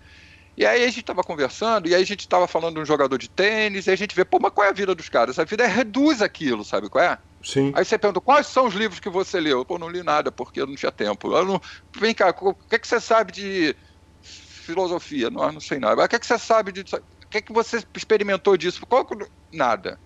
E 0.56 0.64
aí 0.64 0.84
a 0.84 0.86
gente 0.86 1.00
estava 1.00 1.22
conversando, 1.22 1.88
e 1.88 1.94
aí 1.94 2.02
a 2.02 2.06
gente 2.06 2.20
estava 2.20 2.46
falando 2.46 2.76
de 2.76 2.80
um 2.80 2.84
jogador 2.84 3.18
de 3.18 3.28
tênis, 3.28 3.86
e 3.86 3.90
a 3.90 3.96
gente 3.96 4.14
vê, 4.14 4.24
pô, 4.24 4.38
mas 4.40 4.52
qual 4.52 4.66
é 4.66 4.70
a 4.70 4.72
vida 4.72 4.94
dos 4.94 5.08
caras? 5.08 5.38
A 5.38 5.44
vida 5.44 5.64
é 5.64 5.66
reduz 5.66 6.22
aquilo, 6.22 6.64
sabe 6.64 6.88
qual 6.88 7.04
é? 7.04 7.18
Sim. 7.42 7.72
Aí 7.74 7.84
você 7.84 7.98
pergunta, 7.98 8.20
quais 8.20 8.46
são 8.46 8.66
os 8.66 8.74
livros 8.74 9.00
que 9.00 9.08
você 9.10 9.40
leu? 9.40 9.64
Pô, 9.64 9.78
não 9.78 9.88
li 9.88 10.02
nada, 10.02 10.30
porque 10.30 10.60
eu 10.60 10.66
não 10.66 10.76
tinha 10.76 10.92
tempo. 10.92 11.34
Eu 11.34 11.44
não... 11.44 11.60
Vem 11.98 12.14
cá, 12.14 12.34
o 12.40 12.54
que, 12.54 12.76
é 12.76 12.78
que 12.78 12.86
você 12.86 13.00
sabe 13.00 13.32
de 13.32 13.74
filosofia? 14.22 15.28
Não, 15.28 15.52
não 15.52 15.60
sei 15.60 15.78
nada. 15.80 16.04
O 16.04 16.08
que, 16.08 16.16
é 16.16 16.18
que 16.18 16.26
você 16.26 16.38
sabe 16.38 16.70
de... 16.70 16.82
O 16.82 17.28
que, 17.28 17.38
é 17.38 17.42
que 17.42 17.52
você 17.52 17.82
experimentou 17.94 18.56
disso? 18.56 18.86
Qual... 18.86 19.06
Nada. 19.52 19.98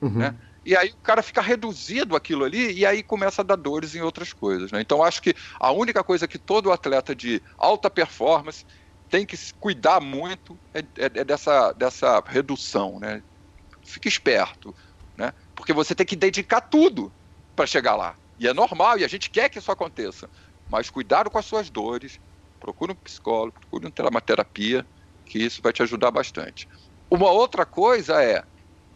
Uhum. 0.00 0.10
Né? 0.10 0.34
E 0.64 0.76
aí 0.76 0.90
o 0.90 1.02
cara 1.02 1.22
fica 1.22 1.40
reduzido 1.40 2.14
aquilo 2.14 2.44
ali 2.44 2.72
e 2.72 2.86
aí 2.86 3.02
começa 3.02 3.42
a 3.42 3.44
dar 3.44 3.56
dores 3.56 3.94
em 3.94 4.00
outras 4.00 4.32
coisas. 4.32 4.70
Né? 4.70 4.80
Então 4.80 5.02
acho 5.02 5.20
que 5.20 5.34
a 5.58 5.72
única 5.72 6.04
coisa 6.04 6.28
que 6.28 6.38
todo 6.38 6.70
atleta 6.70 7.14
de 7.14 7.42
alta 7.58 7.90
performance 7.90 8.64
tem 9.10 9.26
que 9.26 9.36
cuidar 9.60 10.00
muito 10.00 10.58
é, 10.72 10.80
é, 10.80 11.04
é 11.04 11.24
dessa, 11.24 11.72
dessa 11.72 12.22
redução, 12.26 12.98
né? 12.98 13.22
Fique 13.84 14.08
esperto, 14.08 14.74
né? 15.18 15.34
Porque 15.54 15.72
você 15.72 15.94
tem 15.94 16.06
que 16.06 16.16
dedicar 16.16 16.62
tudo 16.62 17.12
para 17.54 17.66
chegar 17.66 17.94
lá. 17.94 18.16
E 18.38 18.48
é 18.48 18.54
normal, 18.54 18.98
e 18.98 19.04
a 19.04 19.08
gente 19.08 19.28
quer 19.28 19.50
que 19.50 19.58
isso 19.58 19.70
aconteça. 19.70 20.30
Mas 20.66 20.88
cuidado 20.88 21.30
com 21.30 21.36
as 21.36 21.44
suas 21.44 21.68
dores, 21.68 22.18
procure 22.58 22.92
um 22.92 22.94
psicólogo, 22.94 23.60
procure 23.60 23.92
uma 24.08 24.20
terapia, 24.20 24.86
que 25.26 25.38
isso 25.38 25.60
vai 25.60 25.72
te 25.72 25.82
ajudar 25.82 26.10
bastante. 26.10 26.66
Uma 27.10 27.30
outra 27.30 27.66
coisa 27.66 28.22
é 28.22 28.42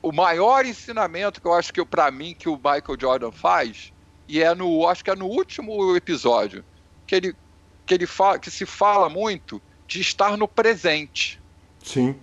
o 0.07 0.13
maior 0.13 0.65
ensinamento 0.65 1.41
que 1.41 1.49
eu 1.49 1.53
acho 1.53 1.73
que 1.73 1.85
para 1.85 2.09
mim 2.13 2.33
que 2.33 2.49
o 2.49 2.55
Michael 2.55 2.97
Jordan 3.01 3.33
faz 3.33 3.93
e 4.29 4.41
é 4.41 4.55
no 4.55 4.87
acho 4.87 5.03
que 5.03 5.11
é 5.11 5.17
no 5.17 5.27
último 5.27 5.97
episódio 5.97 6.65
que 7.05 7.17
ele 7.17 7.37
que 7.85 7.95
ele 7.95 8.07
fala 8.07 8.39
que 8.39 8.49
se 8.49 8.65
fala 8.65 9.09
muito 9.09 9.61
de 9.85 10.01
estar 10.01 10.37
no 10.37 10.47
presente. 10.47 11.43
Sim. 11.83 12.15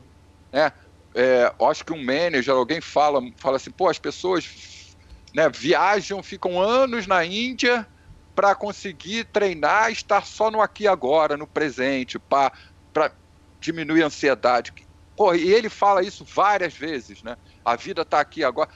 Né? 0.50 0.72
É, 1.14 1.54
eu 1.60 1.68
acho 1.68 1.84
que 1.84 1.92
um 1.92 2.02
manager, 2.02 2.56
alguém 2.56 2.80
fala, 2.80 3.22
fala 3.38 3.58
assim, 3.58 3.72
pô, 3.72 3.90
as 3.90 4.00
pessoas 4.00 4.96
né, 5.34 5.50
viajam, 5.50 6.24
ficam 6.24 6.60
anos 6.62 7.06
na 7.06 7.24
Índia 7.26 7.88
para 8.34 8.56
conseguir 8.56 9.26
treinar 9.26 9.92
estar 9.92 10.26
só 10.26 10.50
no 10.50 10.62
aqui 10.62 10.84
e 10.84 10.88
agora, 10.88 11.38
no 11.38 11.48
presente, 11.48 12.18
para 12.20 13.12
diminuir 13.60 14.04
a 14.04 14.08
ansiedade. 14.08 14.74
Pô, 15.16 15.34
e 15.34 15.54
ele 15.54 15.70
fala 15.70 16.04
isso 16.04 16.26
várias 16.26 16.74
vezes, 16.74 17.22
né? 17.24 17.38
A 17.64 17.76
vida 17.76 18.04
tá 18.04 18.20
aqui 18.20 18.44
agora. 18.44 18.70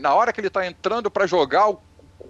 Na 0.00 0.14
hora 0.14 0.32
que 0.32 0.40
ele 0.40 0.50
tá 0.50 0.66
entrando 0.66 1.10
para 1.10 1.26
jogar 1.26 1.70
o, 1.70 1.80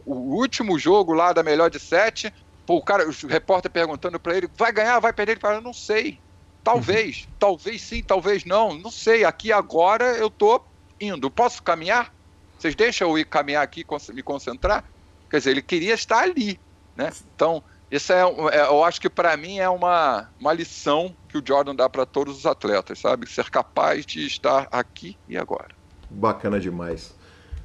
o, 0.04 0.14
último 0.36 0.78
jogo 0.78 1.12
lá 1.12 1.32
da 1.32 1.42
melhor 1.42 1.70
de 1.70 1.78
sete, 1.78 2.32
pô, 2.66 2.76
o 2.76 2.82
cara, 2.82 3.08
o 3.08 3.26
repórter 3.26 3.70
perguntando 3.70 4.18
para 4.18 4.36
ele, 4.36 4.48
vai 4.56 4.72
ganhar, 4.72 4.98
vai 5.00 5.12
perder? 5.12 5.32
Ele 5.32 5.40
fala, 5.40 5.60
não 5.60 5.72
sei. 5.72 6.20
Talvez, 6.62 7.24
uhum. 7.24 7.32
talvez 7.38 7.82
sim, 7.82 8.02
talvez 8.02 8.44
não, 8.44 8.74
não 8.74 8.90
sei. 8.90 9.24
Aqui 9.24 9.52
agora 9.52 10.16
eu 10.16 10.30
tô 10.30 10.62
indo. 11.00 11.30
Posso 11.30 11.62
caminhar? 11.62 12.12
Vocês 12.58 12.74
deixam 12.74 13.10
eu 13.10 13.18
ir 13.18 13.26
caminhar 13.26 13.62
aqui, 13.62 13.84
me 14.12 14.22
concentrar? 14.22 14.84
Quer 15.30 15.38
dizer, 15.38 15.50
ele 15.50 15.62
queria 15.62 15.94
estar 15.94 16.20
ali, 16.20 16.58
né? 16.96 17.10
Então, 17.34 17.62
isso 17.90 18.12
é, 18.12 18.22
é 18.52 18.60
eu 18.66 18.82
acho 18.82 19.00
que 19.00 19.10
para 19.10 19.36
mim 19.36 19.58
é 19.58 19.68
uma, 19.68 20.30
uma 20.40 20.52
lição 20.52 21.14
que 21.28 21.36
o 21.36 21.42
Jordan 21.44 21.74
dá 21.74 21.88
para 21.88 22.06
todos 22.06 22.38
os 22.38 22.46
atletas, 22.46 22.98
sabe? 22.98 23.28
Ser 23.28 23.50
capaz 23.50 24.06
de 24.06 24.26
estar 24.26 24.68
aqui 24.70 25.16
e 25.28 25.36
agora. 25.36 25.73
Bacana 26.14 26.60
demais. 26.60 27.14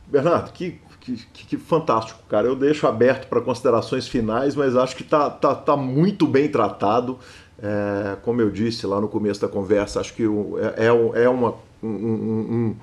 Bernardo, 0.07 0.51
que, 0.51 0.79
que, 0.99 1.15
que 1.15 1.57
fantástico, 1.57 2.19
cara. 2.27 2.47
Eu 2.47 2.55
deixo 2.55 2.87
aberto 2.87 3.27
para 3.27 3.41
considerações 3.41 4.07
finais, 4.07 4.55
mas 4.55 4.75
acho 4.75 4.95
que 4.95 5.03
tá, 5.03 5.29
tá, 5.29 5.53
tá 5.53 5.77
muito 5.77 6.25
bem 6.25 6.49
tratado. 6.49 7.19
É, 7.61 8.15
como 8.21 8.41
eu 8.41 8.49
disse 8.49 8.87
lá 8.87 9.01
no 9.01 9.07
começo 9.07 9.41
da 9.41 9.47
conversa, 9.47 9.99
acho 9.99 10.13
que 10.13 10.23
é, 10.23 10.85
é, 10.85 11.23
é 11.23 11.29
uma, 11.29 11.55
um, 11.83 11.89
um, 11.89 12.75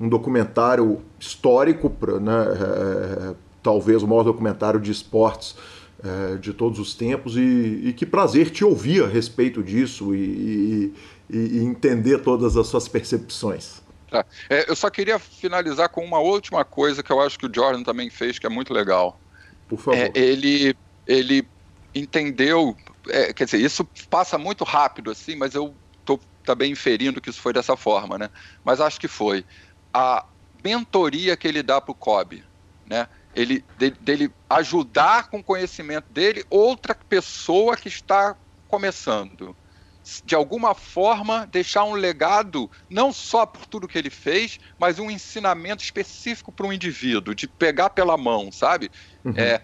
um, 0.00 0.08
documentário 0.08 1.00
histórico, 1.20 1.92
né, 2.20 2.32
é, 2.32 3.34
talvez 3.62 4.02
o 4.02 4.08
maior 4.08 4.24
documentário 4.24 4.80
de 4.80 4.90
esportes 4.90 5.54
é, 6.02 6.36
de 6.36 6.52
todos 6.52 6.80
os 6.80 6.96
tempos, 6.96 7.36
e, 7.36 7.40
e, 7.84 7.92
que 7.96 8.04
prazer 8.04 8.50
te 8.50 8.64
ouvir 8.64 9.04
a 9.04 9.06
respeito 9.06 9.62
disso 9.62 10.12
e, 10.14 10.92
e, 11.30 11.36
e 11.36 11.58
entender 11.64 12.18
todas 12.18 12.56
as 12.56 12.66
suas 12.66 12.88
percepções. 12.88 13.83
Tá. 14.14 14.24
É, 14.48 14.70
eu 14.70 14.76
só 14.76 14.88
queria 14.88 15.18
finalizar 15.18 15.88
com 15.88 16.04
uma 16.04 16.20
última 16.20 16.64
coisa 16.64 17.02
que 17.02 17.10
eu 17.10 17.20
acho 17.20 17.36
que 17.36 17.46
o 17.46 17.52
Jordan 17.52 17.82
também 17.82 18.08
fez, 18.08 18.38
que 18.38 18.46
é 18.46 18.48
muito 18.48 18.72
legal. 18.72 19.20
Por 19.66 19.76
favor. 19.76 19.98
É, 19.98 20.12
ele, 20.14 20.72
ele 21.04 21.44
entendeu, 21.92 22.76
é, 23.08 23.32
quer 23.32 23.44
dizer, 23.44 23.60
isso 23.60 23.84
passa 24.08 24.38
muito 24.38 24.62
rápido 24.62 25.10
assim, 25.10 25.34
mas 25.34 25.56
eu 25.56 25.76
estou 25.98 26.20
também 26.44 26.70
inferindo 26.70 27.20
que 27.20 27.28
isso 27.28 27.40
foi 27.40 27.52
dessa 27.52 27.76
forma, 27.76 28.16
né? 28.16 28.30
Mas 28.62 28.80
acho 28.80 29.00
que 29.00 29.08
foi 29.08 29.44
a 29.92 30.24
mentoria 30.62 31.36
que 31.36 31.48
ele 31.48 31.60
dá 31.60 31.80
para 31.80 31.90
o 31.90 31.96
Kobe, 31.96 32.44
né? 32.86 33.08
Ele 33.34 33.64
dele, 33.76 33.96
dele 34.00 34.34
ajudar 34.48 35.28
com 35.28 35.38
o 35.38 35.44
conhecimento 35.44 36.06
dele 36.08 36.44
outra 36.48 36.94
pessoa 36.94 37.76
que 37.76 37.88
está 37.88 38.36
começando 38.68 39.56
de 40.24 40.34
alguma 40.34 40.74
forma, 40.74 41.46
deixar 41.46 41.84
um 41.84 41.94
legado, 41.94 42.70
não 42.90 43.12
só 43.12 43.46
por 43.46 43.66
tudo 43.66 43.88
que 43.88 43.96
ele 43.96 44.10
fez, 44.10 44.58
mas 44.78 44.98
um 44.98 45.10
ensinamento 45.10 45.82
específico 45.82 46.52
para 46.52 46.66
um 46.66 46.72
indivíduo, 46.72 47.34
de 47.34 47.48
pegar 47.48 47.90
pela 47.90 48.16
mão, 48.16 48.50
sabe? 48.52 48.90
Uhum. 49.24 49.32
É, 49.36 49.62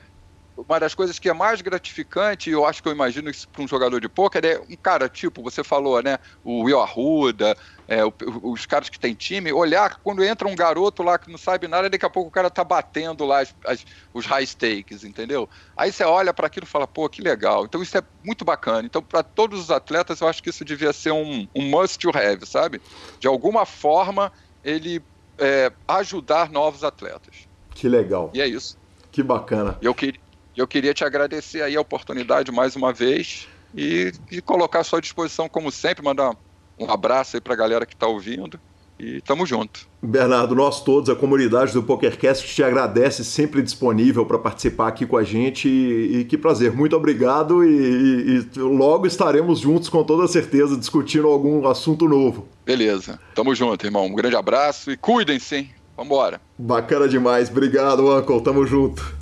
uma 0.68 0.80
das 0.80 0.94
coisas 0.94 1.18
que 1.18 1.28
é 1.28 1.32
mais 1.32 1.60
gratificante, 1.60 2.50
eu 2.50 2.64
acho 2.66 2.82
que 2.82 2.88
eu 2.88 2.92
imagino 2.92 3.30
isso 3.30 3.48
para 3.48 3.62
um 3.62 3.68
jogador 3.68 4.00
de 4.00 4.08
pôquer, 4.08 4.44
é 4.44 4.60
um 4.60 4.76
cara 4.76 5.08
tipo, 5.08 5.42
você 5.42 5.62
falou, 5.62 6.02
né? 6.02 6.18
O 6.44 6.64
Will 6.64 6.80
Arruda, 6.80 7.56
é, 7.88 8.00
os 8.42 8.66
caras 8.66 8.88
que 8.88 8.98
tem 8.98 9.14
time, 9.14 9.52
olhar 9.52 9.98
quando 10.02 10.24
entra 10.24 10.48
um 10.48 10.54
garoto 10.54 11.02
lá 11.02 11.18
que 11.18 11.30
não 11.30 11.38
sabe 11.38 11.66
nada, 11.66 11.90
daqui 11.90 12.04
a 12.04 12.10
pouco 12.10 12.28
o 12.28 12.32
cara 12.32 12.50
tá 12.50 12.62
batendo 12.62 13.24
lá 13.24 13.40
as, 13.40 13.54
as, 13.66 13.84
os 14.12 14.26
high 14.26 14.46
stakes, 14.46 15.04
entendeu? 15.04 15.48
Aí 15.76 15.92
você 15.92 16.04
olha 16.04 16.32
para 16.32 16.46
aquilo 16.46 16.64
e 16.64 16.68
fala, 16.68 16.86
pô, 16.86 17.08
que 17.08 17.22
legal. 17.22 17.64
Então 17.64 17.82
isso 17.82 17.96
é 17.96 18.02
muito 18.24 18.44
bacana. 18.44 18.86
Então, 18.86 19.02
para 19.02 19.22
todos 19.22 19.60
os 19.60 19.70
atletas, 19.70 20.20
eu 20.20 20.28
acho 20.28 20.42
que 20.42 20.50
isso 20.50 20.64
devia 20.64 20.92
ser 20.92 21.12
um, 21.12 21.48
um 21.54 21.68
must 21.68 21.98
to 21.98 22.10
have, 22.16 22.46
sabe? 22.46 22.80
De 23.18 23.26
alguma 23.26 23.66
forma, 23.66 24.32
ele 24.64 25.02
é, 25.38 25.72
ajudar 25.88 26.50
novos 26.50 26.84
atletas. 26.84 27.48
Que 27.74 27.88
legal. 27.88 28.30
E 28.34 28.40
é 28.40 28.46
isso. 28.46 28.78
Que 29.10 29.22
bacana. 29.22 29.76
E 29.80 29.86
eu 29.86 29.94
queria 29.94 30.20
eu 30.56 30.66
queria 30.66 30.94
te 30.94 31.05
agradecer 31.05 31.62
aí 31.62 31.77
a 31.77 31.81
oportunidade 31.81 32.51
mais 32.51 32.77
uma 32.77 32.93
vez 32.93 33.48
e, 33.74 34.12
e 34.31 34.40
colocar 34.40 34.81
à 34.81 34.85
sua 34.85 35.01
disposição, 35.01 35.48
como 35.48 35.70
sempre, 35.70 36.05
mandar 36.05 36.35
um 36.78 36.90
abraço 36.90 37.36
aí 37.36 37.40
para 37.40 37.55
a 37.55 37.56
galera 37.56 37.86
que 37.86 37.94
está 37.94 38.06
ouvindo 38.06 38.59
e 39.01 39.20
tamo 39.22 39.47
junto. 39.47 39.89
Bernardo, 40.02 40.55
nós 40.55 40.82
todos, 40.85 41.09
a 41.09 41.16
comunidade 41.16 41.72
do 41.72 41.82
PokerCast 41.82 42.47
te 42.47 42.62
agradece, 42.62 43.24
sempre 43.24 43.62
disponível 43.62 44.27
para 44.27 44.39
participar 44.39 44.89
aqui 44.89 45.06
com 45.06 45.16
a 45.16 45.24
gente 45.24 45.68
e, 45.68 46.18
e 46.18 46.24
que 46.24 46.36
prazer, 46.36 46.72
muito 46.72 46.94
obrigado 46.94 47.64
e, 47.64 47.68
e, 47.68 48.48
e, 48.56 48.59
logo 48.59 49.06
estaremos 49.06 49.60
juntos 49.60 49.89
com 49.89 50.05
toda 50.05 50.28
certeza 50.28 50.77
discutindo 50.77 51.28
algum 51.28 51.66
assunto 51.66 52.06
novo. 52.06 52.47
Beleza, 52.64 53.18
tamo 53.35 53.55
junto, 53.55 53.86
irmão, 53.86 54.06
um 54.06 54.14
grande 54.14 54.36
abraço 54.36 54.90
e 54.90 54.97
cuidem-se, 54.97 55.56
hein? 55.56 55.70
Vambora. 55.97 56.40
Bacana 56.59 57.09
demais, 57.09 57.51
obrigado, 57.51 58.14
Uncle, 58.14 58.43
tamo 58.43 58.66
junto. 58.66 59.19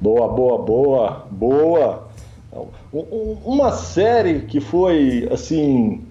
Boa, 0.00 0.28
boa, 0.28 0.58
boa, 0.58 1.26
boa. 1.30 2.08
Uma 2.92 3.72
série 3.72 4.40
que 4.40 4.60
foi, 4.60 5.28
assim, 5.30 6.02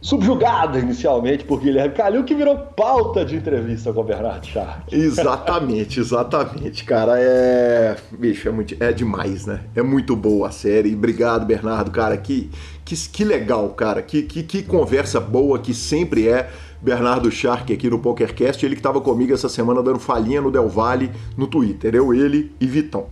subjugada 0.00 0.78
inicialmente 0.78 1.44
por 1.44 1.60
Guilherme 1.60 1.94
Calil, 1.94 2.24
que 2.24 2.34
virou 2.34 2.56
pauta 2.56 3.24
de 3.24 3.36
entrevista 3.36 3.90
com 3.92 4.00
o 4.00 4.04
Bernardo 4.04 4.46
Shark. 4.46 4.94
Exatamente, 4.94 5.98
exatamente, 5.98 6.84
cara. 6.84 7.18
É. 7.18 7.96
Bicho, 8.18 8.48
é, 8.48 8.52
muito... 8.52 8.76
é 8.78 8.92
demais, 8.92 9.46
né? 9.46 9.60
É 9.74 9.82
muito 9.82 10.14
boa 10.14 10.48
a 10.48 10.50
série. 10.50 10.94
Obrigado, 10.94 11.46
Bernardo, 11.46 11.90
cara. 11.90 12.16
Que, 12.18 12.50
que, 12.84 12.94
que 13.08 13.24
legal, 13.24 13.70
cara. 13.70 14.02
Que, 14.02 14.22
que, 14.22 14.42
que 14.42 14.62
conversa 14.62 15.18
boa 15.20 15.58
que 15.58 15.72
sempre 15.72 16.28
é. 16.28 16.50
Bernardo 16.82 17.30
Shark 17.30 17.72
aqui 17.72 17.88
no 17.88 17.98
PokerCast, 17.98 18.64
ele 18.64 18.74
que 18.74 18.80
estava 18.80 19.00
comigo 19.00 19.32
essa 19.32 19.48
semana 19.48 19.82
dando 19.82 19.98
falhinha 19.98 20.42
no 20.42 20.50
Del 20.50 20.68
Valle 20.68 21.10
no 21.34 21.46
Twitter. 21.46 21.94
Eu, 21.94 22.12
ele 22.12 22.52
e 22.60 22.66
Vitão. 22.66 23.06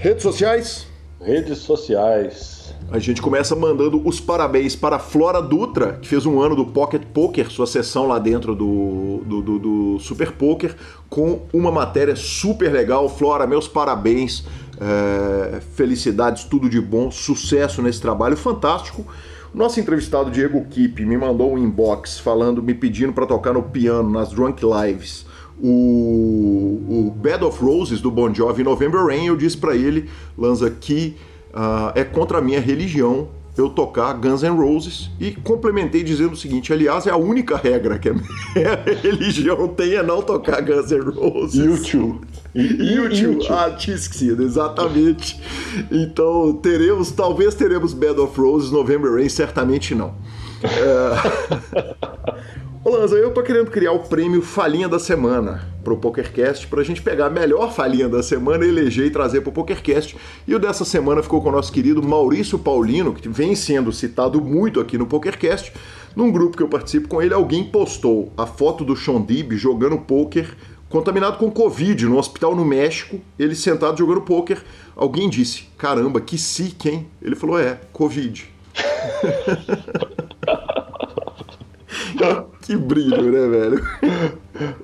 Redes 0.00 0.22
sociais? 0.22 0.86
Redes 1.20 1.58
sociais. 1.58 2.72
A 2.88 3.00
gente 3.00 3.20
começa 3.20 3.56
mandando 3.56 4.00
os 4.06 4.20
parabéns 4.20 4.76
para 4.76 4.94
a 4.94 4.98
Flora 5.00 5.42
Dutra, 5.42 5.98
que 6.00 6.06
fez 6.06 6.24
um 6.24 6.40
ano 6.40 6.54
do 6.54 6.64
Pocket 6.66 7.02
Poker, 7.12 7.50
sua 7.50 7.66
sessão 7.66 8.06
lá 8.06 8.20
dentro 8.20 8.54
do, 8.54 9.24
do, 9.26 9.42
do, 9.42 9.58
do 9.58 9.98
Super 9.98 10.30
Poker, 10.30 10.76
com 11.10 11.40
uma 11.52 11.72
matéria 11.72 12.14
super 12.14 12.70
legal. 12.70 13.08
Flora, 13.08 13.44
meus 13.44 13.66
parabéns, 13.66 14.44
é, 14.80 15.60
felicidades, 15.74 16.44
tudo 16.44 16.70
de 16.70 16.80
bom, 16.80 17.10
sucesso 17.10 17.82
nesse 17.82 18.00
trabalho 18.00 18.36
fantástico. 18.36 19.04
Nosso 19.52 19.80
entrevistado 19.80 20.30
Diego 20.30 20.64
Kipp 20.66 21.04
me 21.04 21.16
mandou 21.16 21.54
um 21.54 21.58
inbox 21.58 22.20
falando, 22.20 22.62
me 22.62 22.72
pedindo 22.72 23.12
para 23.12 23.26
tocar 23.26 23.52
no 23.52 23.64
piano 23.64 24.08
nas 24.08 24.30
Drunk 24.30 24.62
Lives 24.64 25.26
o, 25.60 27.08
o 27.08 27.14
Bed 27.16 27.44
of 27.44 27.62
Roses 27.62 28.00
do 28.00 28.10
Bon 28.10 28.32
Jovi 28.32 28.62
November 28.62 29.04
Rain, 29.04 29.26
eu 29.26 29.36
disse 29.36 29.56
para 29.56 29.74
ele, 29.74 30.08
Lanza, 30.36 30.70
que 30.70 31.16
uh, 31.52 31.92
é 31.94 32.04
contra 32.04 32.38
a 32.38 32.40
minha 32.40 32.60
religião 32.60 33.28
eu 33.56 33.68
tocar 33.68 34.12
Guns 34.14 34.42
N' 34.42 34.56
Roses 34.56 35.10
e 35.18 35.32
complementei 35.32 36.04
dizendo 36.04 36.32
o 36.34 36.36
seguinte: 36.36 36.72
aliás, 36.72 37.06
é 37.06 37.10
a 37.10 37.16
única 37.16 37.56
regra 37.56 37.98
que 37.98 38.08
a 38.08 38.14
minha 38.54 39.00
religião 39.02 39.66
tem 39.68 39.96
é 39.96 40.02
não 40.02 40.22
tocar 40.22 40.60
Guns 40.60 40.92
N' 40.92 41.00
Roses. 41.00 41.54
YouTube. 41.54 42.20
YouTube. 42.54 43.46
Ah, 43.50 43.70
tinha 43.70 43.96
esquecido, 43.96 44.42
exatamente. 44.42 45.40
Então, 45.90 46.52
teremos, 46.54 47.10
talvez 47.10 47.54
teremos 47.54 47.92
Bed 47.92 48.18
of 48.20 48.40
Roses, 48.40 48.70
November 48.70 49.14
Rain, 49.14 49.28
certamente 49.28 49.94
não. 49.94 50.14
É... 50.62 52.38
Ô 52.88 52.90
Lanza, 52.90 53.16
eu 53.16 53.30
tô 53.30 53.42
querendo 53.42 53.70
criar 53.70 53.92
o 53.92 53.98
prêmio 53.98 54.40
Falinha 54.40 54.88
da 54.88 54.98
Semana 54.98 55.68
pro 55.84 55.98
PokerCast 55.98 56.66
pra 56.68 56.82
gente 56.82 57.02
pegar 57.02 57.26
a 57.26 57.30
melhor 57.30 57.70
falinha 57.70 58.08
da 58.08 58.22
semana, 58.22 58.64
eleger 58.64 59.04
e 59.04 59.10
trazer 59.10 59.42
pro 59.42 59.52
PokerCast. 59.52 60.16
E 60.46 60.54
o 60.54 60.58
dessa 60.58 60.86
semana 60.86 61.22
ficou 61.22 61.42
com 61.42 61.50
o 61.50 61.52
nosso 61.52 61.70
querido 61.70 62.02
Maurício 62.02 62.58
Paulino, 62.58 63.12
que 63.12 63.28
vem 63.28 63.54
sendo 63.54 63.92
citado 63.92 64.40
muito 64.40 64.80
aqui 64.80 64.96
no 64.96 65.06
PokerCast. 65.06 65.70
Num 66.16 66.32
grupo 66.32 66.56
que 66.56 66.62
eu 66.62 66.68
participo 66.68 67.08
com 67.08 67.20
ele, 67.20 67.34
alguém 67.34 67.62
postou 67.62 68.32
a 68.38 68.46
foto 68.46 68.86
do 68.86 68.96
Sean 68.96 69.20
Dib 69.20 69.52
jogando 69.52 69.98
poker 69.98 70.56
contaminado 70.88 71.36
com 71.36 71.50
Covid 71.50 72.06
no 72.06 72.16
hospital 72.16 72.56
no 72.56 72.64
México, 72.64 73.20
ele 73.38 73.54
sentado 73.54 73.98
jogando 73.98 74.22
poker. 74.22 74.64
Alguém 74.96 75.28
disse: 75.28 75.64
Caramba, 75.76 76.22
que 76.22 76.38
sick, 76.38 76.88
hein? 76.88 77.06
Ele 77.20 77.36
falou: 77.36 77.60
É, 77.60 77.78
Covid. 77.92 78.46
que 82.68 82.76
brilho, 82.76 83.32
né, 83.32 83.48
velho? 83.48 83.88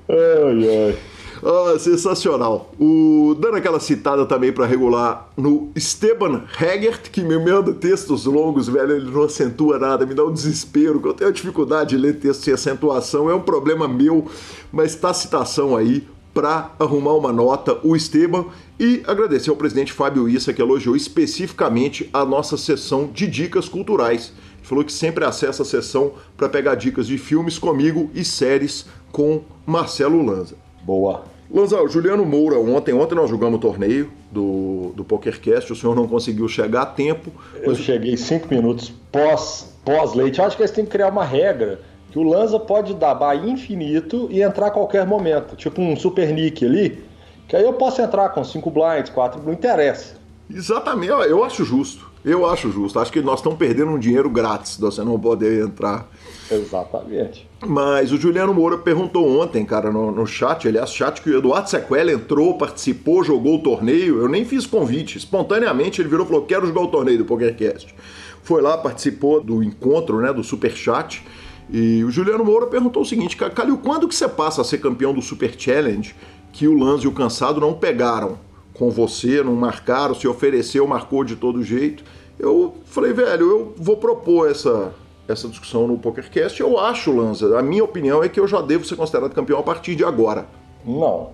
Ai, 0.09 0.87
ai. 0.87 0.97
Ah, 1.43 1.77
sensacional. 1.77 2.73
O, 2.79 3.35
dando 3.39 3.57
aquela 3.57 3.79
citada 3.79 4.25
também 4.25 4.51
para 4.51 4.65
regular 4.65 5.29
no 5.37 5.69
Esteban 5.75 6.45
Hegert, 6.59 7.11
que 7.11 7.21
me 7.21 7.37
manda 7.37 7.71
textos 7.73 8.25
longos, 8.25 8.67
velho, 8.67 8.93
ele 8.93 9.11
não 9.11 9.21
acentua 9.21 9.77
nada, 9.77 10.03
me 10.03 10.15
dá 10.15 10.25
um 10.25 10.33
desespero, 10.33 10.99
que 10.99 11.07
eu 11.07 11.13
tenho 11.13 11.31
dificuldade 11.31 11.91
de 11.91 11.97
ler 11.97 12.17
texto 12.17 12.41
sem 12.41 12.55
acentuação, 12.55 13.29
é 13.29 13.35
um 13.35 13.41
problema 13.41 13.87
meu, 13.87 14.25
mas 14.71 14.95
tá 14.95 15.11
a 15.11 15.13
citação 15.13 15.77
aí 15.77 16.07
para 16.33 16.71
arrumar 16.79 17.13
uma 17.13 17.31
nota, 17.31 17.77
o 17.83 17.95
Esteban, 17.95 18.45
e 18.79 19.03
agradecer 19.05 19.51
ao 19.51 19.55
presidente 19.55 19.93
Fábio 19.93 20.27
Issa, 20.27 20.51
que 20.53 20.61
elogiou 20.61 20.95
especificamente 20.95 22.09
a 22.11 22.25
nossa 22.25 22.57
sessão 22.57 23.11
de 23.13 23.27
dicas 23.27 23.69
culturais 23.69 24.33
falou 24.65 24.83
que 24.83 24.91
sempre 24.91 25.23
acessa 25.23 25.63
a 25.63 25.65
sessão 25.65 26.13
para 26.35 26.49
pegar 26.49 26.75
dicas 26.75 27.07
de 27.07 27.17
filmes 27.17 27.57
comigo 27.57 28.09
e 28.13 28.23
séries 28.23 28.85
com 29.11 29.41
Marcelo 29.65 30.21
Lanza. 30.23 30.55
Boa. 30.83 31.23
Lanza, 31.49 31.81
o 31.81 31.87
Juliano 31.87 32.25
Moura, 32.25 32.59
ontem, 32.59 32.93
ontem 32.93 33.15
nós 33.15 33.29
jogamos 33.29 33.57
o 33.57 33.61
torneio 33.61 34.11
do, 34.31 34.91
do 34.95 35.03
PokerCast, 35.03 35.71
o 35.71 35.75
senhor 35.75 35.95
não 35.95 36.07
conseguiu 36.07 36.47
chegar 36.47 36.81
a 36.81 36.85
tempo. 36.85 37.31
Eu 37.61 37.75
cheguei 37.75 38.17
cinco 38.17 38.47
minutos 38.53 38.91
pós, 39.11 39.73
pós-leite. 39.85 40.39
Eu 40.39 40.45
acho 40.45 40.57
que 40.57 40.63
eles 40.63 40.71
têm 40.71 40.83
que 40.83 40.91
criar 40.91 41.09
uma 41.09 41.23
regra 41.23 41.79
que 42.11 42.19
o 42.19 42.23
Lanza 42.23 42.59
pode 42.59 42.93
dar 42.93 43.13
Bahia 43.13 43.49
infinito 43.49 44.27
e 44.31 44.41
entrar 44.41 44.67
a 44.67 44.71
qualquer 44.71 45.05
momento. 45.05 45.55
Tipo 45.55 45.81
um 45.81 45.95
Super 45.95 46.33
Nick 46.33 46.65
ali, 46.65 47.03
que 47.47 47.55
aí 47.55 47.63
eu 47.63 47.73
posso 47.73 48.01
entrar 48.01 48.29
com 48.29 48.43
cinco 48.43 48.71
blinds, 48.71 49.09
quatro, 49.09 49.41
não 49.43 49.53
interessa. 49.53 50.15
Exatamente, 50.49 51.11
eu 51.11 51.43
acho 51.43 51.63
justo. 51.63 52.04
Eu 52.25 52.43
acho 52.49 52.71
justo. 52.71 52.99
Acho 52.99 53.11
que 53.11 53.21
nós 53.21 53.39
estamos 53.39 53.59
perdendo 53.59 53.91
um 53.91 53.99
dinheiro 53.99 54.27
grátis 54.31 54.77
de 54.77 54.81
você 54.81 55.03
não 55.03 55.19
poder 55.19 55.63
entrar. 55.63 56.09
Exatamente. 56.49 57.47
Mas 57.67 58.11
o 58.11 58.17
Juliano 58.17 58.51
Moura 58.51 58.79
perguntou 58.79 59.39
ontem, 59.39 59.63
cara, 59.63 59.91
no, 59.91 60.11
no 60.11 60.25
chat, 60.25 60.67
aliás, 60.67 60.91
chat 60.91 61.21
que 61.21 61.29
o 61.29 61.37
Eduardo 61.37 61.69
Sequela 61.69 62.11
entrou, 62.11 62.57
participou, 62.57 63.23
jogou 63.23 63.57
o 63.57 63.61
torneio. 63.61 64.17
Eu 64.19 64.27
nem 64.27 64.43
fiz 64.43 64.65
convite. 64.65 65.19
Espontaneamente 65.19 66.01
ele 66.01 66.09
virou 66.09 66.25
e 66.25 66.27
falou: 66.27 66.45
quero 66.45 66.65
jogar 66.65 66.81
o 66.81 66.87
torneio 66.87 67.19
do 67.19 67.25
PokerCast. 67.25 67.93
Foi 68.41 68.59
lá, 68.59 68.75
participou 68.75 69.39
do 69.39 69.63
encontro, 69.63 70.19
né, 70.19 70.33
do 70.33 70.43
Super 70.43 70.75
Chat. 70.75 71.23
E 71.69 72.03
o 72.03 72.09
Juliano 72.09 72.43
Moura 72.43 72.65
perguntou 72.65 73.03
o 73.03 73.05
seguinte: 73.05 73.37
Calil, 73.37 73.77
quando 73.77 74.07
que 74.07 74.15
você 74.15 74.27
passa 74.27 74.61
a 74.61 74.63
ser 74.63 74.79
campeão 74.79 75.13
do 75.13 75.21
Super 75.21 75.53
Challenge 75.55 76.15
que 76.51 76.67
o 76.67 76.77
Lanz 76.77 77.03
e 77.03 77.07
o 77.07 77.11
Cansado 77.11 77.59
não 77.59 77.73
pegaram? 77.73 78.39
Com 78.77 78.89
você, 78.89 79.41
não 79.43 79.55
marcaram, 79.55 80.13
se 80.13 80.27
ofereceu, 80.27 80.85
marcou 80.87 81.23
de 81.23 81.35
todo 81.35 81.63
jeito. 81.63 82.03
Eu 82.37 82.75
falei, 82.85 83.13
velho, 83.13 83.49
eu 83.49 83.73
vou 83.77 83.97
propor 83.97 84.49
essa, 84.49 84.91
essa 85.27 85.47
discussão 85.47 85.87
no 85.87 85.97
PokerCast. 85.97 86.59
Eu 86.59 86.77
acho, 86.77 87.15
Lanza, 87.15 87.57
a 87.57 87.63
minha 87.63 87.83
opinião 87.83 88.23
é 88.23 88.29
que 88.29 88.39
eu 88.39 88.47
já 88.47 88.61
devo 88.61 88.85
ser 88.85 88.95
considerado 88.95 89.33
campeão 89.33 89.59
a 89.59 89.63
partir 89.63 89.95
de 89.95 90.03
agora. 90.03 90.45
Não, 90.85 91.29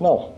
não. 0.00 0.36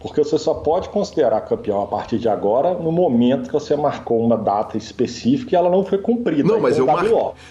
Porque 0.00 0.24
você 0.24 0.38
só 0.38 0.54
pode 0.54 0.88
considerar 0.88 1.42
campeão 1.42 1.82
a 1.82 1.86
partir 1.86 2.18
de 2.18 2.26
agora 2.26 2.72
no 2.72 2.90
momento 2.90 3.48
que 3.48 3.52
você 3.52 3.76
marcou 3.76 4.18
uma 4.18 4.36
data 4.36 4.78
específica 4.78 5.54
e 5.54 5.56
ela 5.56 5.68
não 5.68 5.84
foi 5.84 5.98
cumprida. 5.98 6.42
Não, 6.42 6.58
mas 6.58 6.78
eu, 6.78 6.86
mar... 6.86 7.04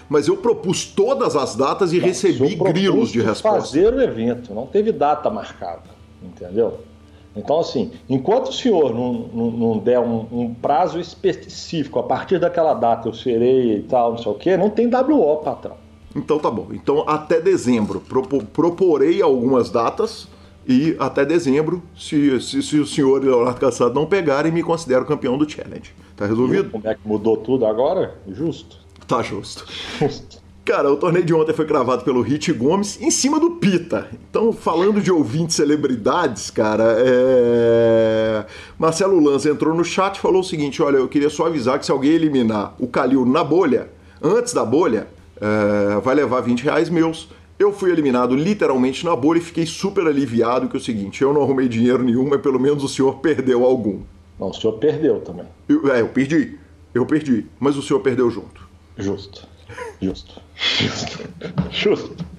mas 0.08 0.26
eu 0.26 0.36
propus 0.36 0.84
todas 0.84 1.36
as 1.36 1.54
datas 1.54 1.92
e 1.92 2.00
não, 2.00 2.06
recebi 2.06 2.56
grilos 2.56 3.10
de 3.10 3.20
resposta. 3.22 3.60
fazer 3.60 3.94
o 3.94 4.02
evento, 4.02 4.52
não 4.52 4.66
teve 4.66 4.90
data 4.90 5.30
marcada, 5.30 5.90
entendeu? 6.20 6.80
Então, 7.34 7.60
assim, 7.60 7.92
enquanto 8.08 8.48
o 8.48 8.52
senhor 8.52 8.92
não, 8.92 9.12
não, 9.12 9.50
não 9.50 9.78
der 9.78 10.00
um, 10.00 10.26
um, 10.32 10.54
prazo 10.54 10.98
específico, 10.98 11.98
a 11.98 12.02
partir 12.02 12.40
daquela 12.40 12.74
data 12.74 13.08
eu 13.08 13.14
serei 13.14 13.76
e 13.76 13.82
tal, 13.82 14.12
não 14.12 14.18
sei 14.18 14.32
o 14.32 14.34
quê, 14.34 14.56
não 14.56 14.68
tem 14.68 14.88
WO, 14.88 15.36
patrão. 15.38 15.76
Então 16.14 16.38
tá 16.38 16.50
bom. 16.50 16.68
Então 16.72 17.04
até 17.08 17.40
dezembro. 17.40 18.02
proporei 18.52 19.22
algumas 19.22 19.70
datas 19.70 20.26
e 20.66 20.96
até 20.98 21.24
dezembro, 21.24 21.82
se, 21.96 22.40
se, 22.40 22.62
se 22.62 22.78
o 22.78 22.86
senhor 22.86 23.22
Leonardo 23.22 23.60
Cassado 23.60 23.94
não 23.94 24.06
pegarem, 24.06 24.52
me 24.52 24.62
considero 24.62 25.06
campeão 25.06 25.38
do 25.38 25.48
Challenge. 25.48 25.94
Tá 26.16 26.26
resolvido? 26.26 26.70
Como 26.70 26.86
é 26.86 26.94
que 26.94 27.00
mudou 27.06 27.36
tudo 27.36 27.64
agora? 27.64 28.18
Justo. 28.28 28.78
Tá 29.06 29.22
justo. 29.22 29.66
Justo. 29.98 30.39
Cara, 30.70 30.88
o 30.88 30.96
torneio 30.96 31.24
de 31.24 31.34
ontem 31.34 31.52
foi 31.52 31.64
gravado 31.64 32.04
pelo 32.04 32.22
Hit 32.22 32.52
Gomes 32.52 32.96
em 33.02 33.10
cima 33.10 33.40
do 33.40 33.56
Pita. 33.56 34.08
Então, 34.30 34.52
falando 34.52 35.00
de 35.00 35.10
ouvintes 35.10 35.56
celebridades, 35.56 36.48
cara, 36.48 36.94
é... 36.96 38.46
Marcelo 38.78 39.18
Lanza 39.18 39.50
entrou 39.50 39.74
no 39.74 39.84
chat 39.84 40.14
e 40.14 40.20
falou 40.20 40.42
o 40.42 40.44
seguinte: 40.44 40.80
olha, 40.80 40.98
eu 40.98 41.08
queria 41.08 41.28
só 41.28 41.46
avisar 41.46 41.76
que 41.76 41.86
se 41.86 41.90
alguém 41.90 42.12
eliminar 42.12 42.76
o 42.78 42.86
Calil 42.86 43.26
na 43.26 43.42
bolha, 43.42 43.90
antes 44.22 44.52
da 44.54 44.64
bolha, 44.64 45.08
é... 45.40 45.98
vai 46.04 46.14
levar 46.14 46.40
20 46.40 46.62
reais 46.62 46.88
meus. 46.88 47.28
Eu 47.58 47.72
fui 47.72 47.90
eliminado 47.90 48.36
literalmente 48.36 49.04
na 49.04 49.16
bolha 49.16 49.38
e 49.38 49.42
fiquei 49.42 49.66
super 49.66 50.06
aliviado 50.06 50.68
que 50.68 50.76
é 50.76 50.78
o 50.78 50.82
seguinte, 50.82 51.20
eu 51.20 51.34
não 51.34 51.42
arrumei 51.42 51.66
dinheiro 51.66 52.04
nenhum, 52.04 52.28
mas 52.28 52.40
pelo 52.40 52.60
menos 52.60 52.84
o 52.84 52.88
senhor 52.88 53.16
perdeu 53.16 53.64
algum. 53.64 54.02
Não, 54.38 54.50
o 54.50 54.54
senhor 54.54 54.74
perdeu 54.74 55.18
também. 55.18 55.46
Eu, 55.68 55.92
é, 55.92 56.00
eu 56.00 56.08
perdi. 56.10 56.56
Eu 56.94 57.04
perdi, 57.06 57.44
mas 57.58 57.76
o 57.76 57.82
senhor 57.82 57.98
perdeu 57.98 58.30
junto. 58.30 58.70
Justo. 58.96 59.50
Justo. 60.00 60.42
Justo. 60.78 61.18
Justo. 61.70 62.29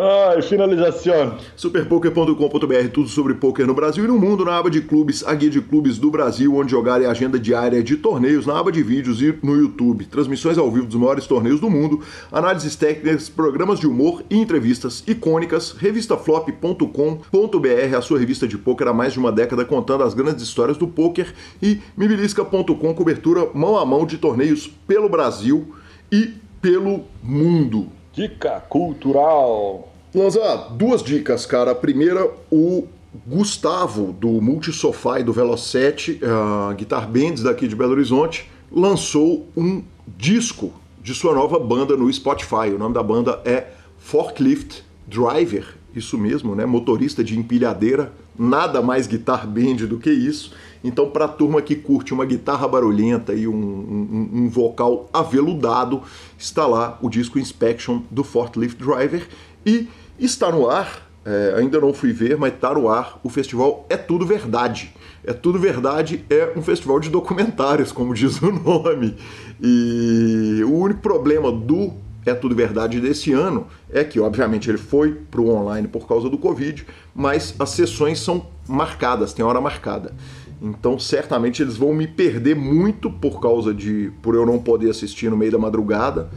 Ai, 0.00 0.40
finalização. 0.42 1.36
Superpoker.com.br, 1.56 2.88
tudo 2.92 3.08
sobre 3.08 3.34
poker 3.34 3.66
no 3.66 3.74
Brasil 3.74 4.04
e 4.04 4.06
no 4.06 4.16
mundo, 4.16 4.44
na 4.44 4.56
aba 4.56 4.70
de 4.70 4.80
clubes, 4.80 5.24
a 5.26 5.34
guia 5.34 5.50
de 5.50 5.60
clubes 5.60 5.98
do 5.98 6.08
Brasil, 6.08 6.54
onde 6.54 6.70
jogar 6.70 7.02
e 7.02 7.06
a 7.06 7.10
agenda 7.10 7.36
diária 7.36 7.82
de 7.82 7.96
torneios, 7.96 8.46
na 8.46 8.56
aba 8.56 8.70
de 8.70 8.80
vídeos 8.80 9.20
e 9.20 9.36
no 9.42 9.56
YouTube. 9.56 10.04
Transmissões 10.04 10.56
ao 10.56 10.70
vivo 10.70 10.86
dos 10.86 10.94
maiores 10.94 11.26
torneios 11.26 11.58
do 11.58 11.68
mundo, 11.68 12.00
análises 12.30 12.76
técnicas, 12.76 13.28
programas 13.28 13.80
de 13.80 13.88
humor 13.88 14.22
e 14.30 14.36
entrevistas 14.36 15.02
icônicas, 15.04 15.72
revistaflop.com.br, 15.72 17.96
a 17.96 18.00
sua 18.00 18.20
revista 18.20 18.46
de 18.46 18.56
poker 18.56 18.86
há 18.86 18.92
mais 18.92 19.14
de 19.14 19.18
uma 19.18 19.32
década 19.32 19.64
contando 19.64 20.04
as 20.04 20.14
grandes 20.14 20.44
histórias 20.44 20.76
do 20.76 20.86
poker 20.86 21.34
e 21.60 21.80
mibilisca.com, 21.96 22.94
cobertura 22.94 23.48
mão 23.52 23.76
a 23.76 23.84
mão 23.84 24.06
de 24.06 24.16
torneios 24.16 24.70
pelo 24.86 25.08
Brasil 25.08 25.74
e 26.12 26.34
pelo 26.62 27.02
mundo. 27.20 27.97
Dica 28.18 28.60
cultural. 28.68 29.92
Lanza, 30.12 30.66
duas 30.72 31.04
dicas, 31.04 31.46
cara. 31.46 31.70
A 31.70 31.74
primeira, 31.74 32.28
o 32.50 32.88
Gustavo, 33.24 34.12
do 34.12 34.28
Multisofá 34.42 35.20
e 35.20 35.22
do 35.22 35.32
Velocete, 35.32 36.20
uh, 36.20 36.74
Guitar 36.74 37.08
Bands 37.08 37.44
daqui 37.44 37.68
de 37.68 37.76
Belo 37.76 37.92
Horizonte, 37.92 38.50
lançou 38.72 39.46
um 39.56 39.84
disco 40.16 40.72
de 41.00 41.14
sua 41.14 41.32
nova 41.32 41.60
banda 41.60 41.96
no 41.96 42.12
Spotify. 42.12 42.74
O 42.74 42.78
nome 42.78 42.92
da 42.92 43.04
banda 43.04 43.40
é 43.44 43.68
Forklift 43.98 44.82
Driver, 45.06 45.76
isso 45.94 46.18
mesmo, 46.18 46.56
né? 46.56 46.66
Motorista 46.66 47.22
de 47.22 47.38
empilhadeira, 47.38 48.12
nada 48.36 48.82
mais 48.82 49.06
guitar 49.06 49.46
band 49.46 49.86
do 49.86 49.96
que 49.96 50.10
isso. 50.10 50.52
Então, 50.82 51.10
para 51.10 51.24
a 51.24 51.28
turma 51.28 51.60
que 51.60 51.74
curte 51.74 52.14
uma 52.14 52.24
guitarra 52.24 52.66
barulhenta 52.68 53.34
e 53.34 53.48
um, 53.48 53.54
um, 53.54 54.30
um, 54.32 54.48
vocal 54.48 55.08
aveludado, 55.12 56.02
está 56.38 56.66
lá 56.66 56.98
o 57.02 57.08
disco 57.08 57.38
Inspection 57.38 58.02
do 58.10 58.22
Forklift 58.22 58.82
Driver 58.82 59.28
e 59.64 59.88
está 60.18 60.50
no 60.50 60.68
ar. 60.68 61.06
É, 61.24 61.54
ainda 61.58 61.80
não 61.80 61.92
fui 61.92 62.12
ver, 62.12 62.38
mas 62.38 62.54
está 62.54 62.72
no 62.72 62.88
ar. 62.88 63.18
O 63.22 63.28
festival 63.28 63.84
É 63.90 63.96
Tudo 63.96 64.24
Verdade. 64.24 64.94
É 65.24 65.32
Tudo 65.32 65.58
Verdade 65.58 66.24
é 66.30 66.52
um 66.56 66.62
festival 66.62 67.00
de 67.00 67.10
documentários, 67.10 67.92
como 67.92 68.14
diz 68.14 68.40
o 68.40 68.52
nome. 68.52 69.16
E 69.60 70.62
o 70.64 70.72
único 70.72 71.00
problema 71.00 71.50
do 71.50 71.92
é 72.28 72.34
tudo 72.34 72.54
verdade 72.54 73.00
desse 73.00 73.32
ano 73.32 73.66
é 73.90 74.04
que, 74.04 74.20
obviamente, 74.20 74.68
ele 74.68 74.78
foi 74.78 75.14
para 75.30 75.40
o 75.40 75.48
online 75.48 75.88
por 75.88 76.06
causa 76.06 76.28
do 76.28 76.36
Covid, 76.36 76.86
mas 77.14 77.54
as 77.58 77.70
sessões 77.70 78.20
são 78.20 78.46
marcadas, 78.68 79.32
tem 79.32 79.44
hora 79.44 79.60
marcada. 79.60 80.14
Então, 80.60 80.98
certamente 80.98 81.62
eles 81.62 81.76
vão 81.76 81.92
me 81.92 82.06
perder 82.06 82.56
muito 82.56 83.10
por 83.10 83.40
causa 83.40 83.72
de 83.72 84.12
por 84.22 84.34
eu 84.34 84.44
não 84.44 84.58
poder 84.58 84.90
assistir 84.90 85.30
no 85.30 85.36
meio 85.36 85.52
da 85.52 85.58
madrugada 85.58 86.28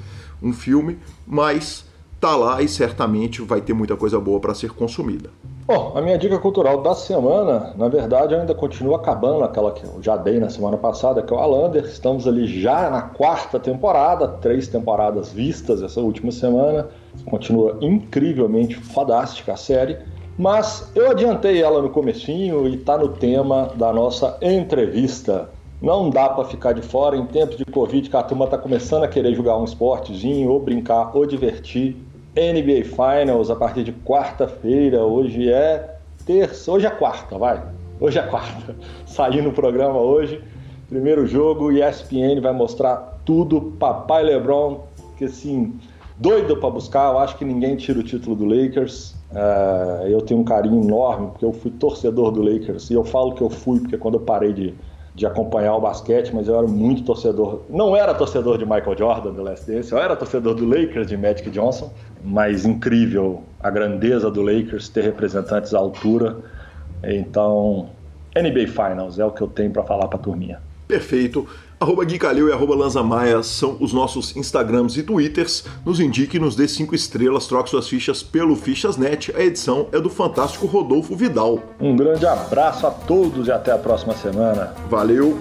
um 0.41 0.53
filme, 0.53 0.97
mas 1.25 1.85
tá 2.19 2.35
lá 2.35 2.61
e 2.61 2.67
certamente 2.67 3.41
vai 3.41 3.61
ter 3.61 3.73
muita 3.73 3.95
coisa 3.95 4.19
boa 4.19 4.39
para 4.39 4.53
ser 4.53 4.71
consumida. 4.71 5.29
Bom, 5.65 5.93
a 5.95 6.01
minha 6.01 6.17
dica 6.17 6.37
cultural 6.37 6.81
da 6.81 6.93
semana, 6.93 7.73
na 7.77 7.87
verdade, 7.87 8.35
ainda 8.35 8.53
continua 8.53 8.97
acabando 8.97 9.43
aquela 9.43 9.71
que 9.71 9.83
eu 9.83 9.99
já 10.01 10.17
dei 10.17 10.39
na 10.39 10.49
semana 10.49 10.77
passada, 10.77 11.21
que 11.21 11.33
é 11.33 11.35
o 11.35 11.39
Alander. 11.39 11.85
Estamos 11.85 12.27
ali 12.27 12.45
já 12.45 12.89
na 12.89 13.01
quarta 13.01 13.59
temporada, 13.59 14.27
três 14.27 14.67
temporadas 14.67 15.31
vistas 15.31 15.81
essa 15.81 15.99
última 16.01 16.31
semana. 16.31 16.89
Continua 17.25 17.77
incrivelmente 17.81 18.75
fodástica 18.75 19.53
a 19.53 19.57
série. 19.57 19.97
Mas 20.41 20.91
eu 20.95 21.11
adiantei 21.11 21.61
ela 21.61 21.83
no 21.83 21.91
comecinho 21.91 22.67
e 22.67 22.73
está 22.73 22.97
no 22.97 23.09
tema 23.09 23.69
da 23.75 23.93
nossa 23.93 24.39
entrevista. 24.41 25.47
Não 25.79 26.09
dá 26.09 26.29
para 26.29 26.45
ficar 26.45 26.73
de 26.73 26.81
fora 26.81 27.15
em 27.15 27.27
tempos 27.27 27.57
de 27.57 27.65
Covid, 27.65 28.09
que 28.09 28.17
a 28.17 28.23
turma 28.23 28.45
está 28.45 28.57
começando 28.57 29.03
a 29.03 29.07
querer 29.07 29.35
jogar 29.35 29.55
um 29.59 29.65
esportezinho, 29.65 30.49
ou 30.49 30.59
brincar, 30.59 31.15
ou 31.15 31.27
divertir. 31.27 31.95
NBA 32.35 32.85
Finals 32.85 33.51
a 33.51 33.55
partir 33.55 33.83
de 33.83 33.93
quarta-feira. 33.93 35.03
Hoje 35.03 35.47
é 35.47 35.93
terça, 36.25 36.71
hoje 36.71 36.87
é 36.87 36.89
quarta, 36.89 37.37
vai. 37.37 37.61
Hoje 37.99 38.17
é 38.17 38.23
quarta. 38.23 38.75
Saí 39.05 39.43
no 39.43 39.51
programa 39.51 39.99
hoje. 39.99 40.43
Primeiro 40.89 41.27
jogo, 41.27 41.71
ESPN 41.71 42.41
vai 42.41 42.51
mostrar 42.51 43.21
tudo. 43.23 43.75
Papai 43.77 44.23
LeBron, 44.23 44.85
que 45.19 45.25
assim, 45.25 45.79
doido 46.17 46.57
para 46.57 46.71
buscar. 46.71 47.11
Eu 47.11 47.19
acho 47.19 47.37
que 47.37 47.45
ninguém 47.45 47.75
tira 47.75 47.99
o 47.99 48.03
título 48.03 48.35
do 48.35 48.45
Lakers. 48.45 49.20
Uh, 49.31 50.07
eu 50.07 50.21
tenho 50.21 50.41
um 50.41 50.43
carinho 50.43 50.83
enorme, 50.83 51.27
porque 51.27 51.45
eu 51.45 51.53
fui 51.53 51.71
torcedor 51.71 52.31
do 52.31 52.41
Lakers. 52.41 52.89
E 52.89 52.93
eu 52.93 53.03
falo 53.03 53.33
que 53.33 53.41
eu 53.41 53.49
fui, 53.49 53.79
porque 53.79 53.97
quando 53.97 54.15
eu 54.15 54.19
parei 54.19 54.51
de, 54.51 54.73
de 55.15 55.25
acompanhar 55.25 55.75
o 55.75 55.81
basquete, 55.81 56.31
mas 56.33 56.47
eu 56.47 56.57
era 56.57 56.67
muito 56.67 57.03
torcedor. 57.03 57.61
Não 57.69 57.95
era 57.95 58.13
torcedor 58.13 58.57
de 58.57 58.65
Michael 58.65 58.97
Jordan, 58.97 59.31
do 59.31 59.41
Last 59.41 59.71
Dance, 59.71 59.91
eu 59.91 59.97
era 59.97 60.15
torcedor 60.15 60.53
do 60.53 60.65
Lakers, 60.65 61.07
de 61.07 61.15
Magic 61.15 61.49
Johnson. 61.49 61.91
Mas 62.23 62.65
incrível 62.65 63.43
a 63.59 63.69
grandeza 63.69 64.29
do 64.29 64.41
Lakers 64.41 64.89
ter 64.89 65.03
representantes 65.03 65.73
à 65.73 65.79
altura. 65.79 66.37
Então, 67.03 67.89
NBA 68.35 68.67
Finals 68.67 69.17
é 69.17 69.25
o 69.25 69.31
que 69.31 69.41
eu 69.41 69.47
tenho 69.47 69.71
para 69.71 69.83
falar 69.83 70.07
para 70.07 70.19
a 70.19 70.21
turminha. 70.21 70.59
Perfeito. 70.87 71.47
Arroba 71.81 72.05
Gui 72.05 72.19
Calil 72.19 72.47
e 72.47 72.53
arroba 72.53 72.75
Lanza 72.75 73.01
Maia 73.01 73.41
são 73.41 73.75
os 73.79 73.91
nossos 73.91 74.37
Instagrams 74.37 74.95
e 74.97 75.01
Twitters. 75.01 75.63
Nos 75.83 75.99
indique 75.99 76.37
e 76.37 76.39
nos 76.39 76.55
dê 76.55 76.67
cinco 76.67 76.93
estrelas, 76.93 77.47
troque 77.47 77.71
suas 77.71 77.87
fichas 77.87 78.21
pelo 78.21 78.55
Fichasnet. 78.55 79.33
A 79.35 79.41
edição 79.41 79.87
é 79.91 79.99
do 79.99 80.07
fantástico 80.07 80.67
Rodolfo 80.67 81.15
Vidal. 81.15 81.57
Um 81.79 81.95
grande 81.95 82.27
abraço 82.27 82.85
a 82.85 82.91
todos 82.91 83.47
e 83.47 83.51
até 83.51 83.71
a 83.71 83.79
próxima 83.79 84.15
semana. 84.15 84.75
Valeu! 84.91 85.39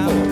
love. 0.00 0.31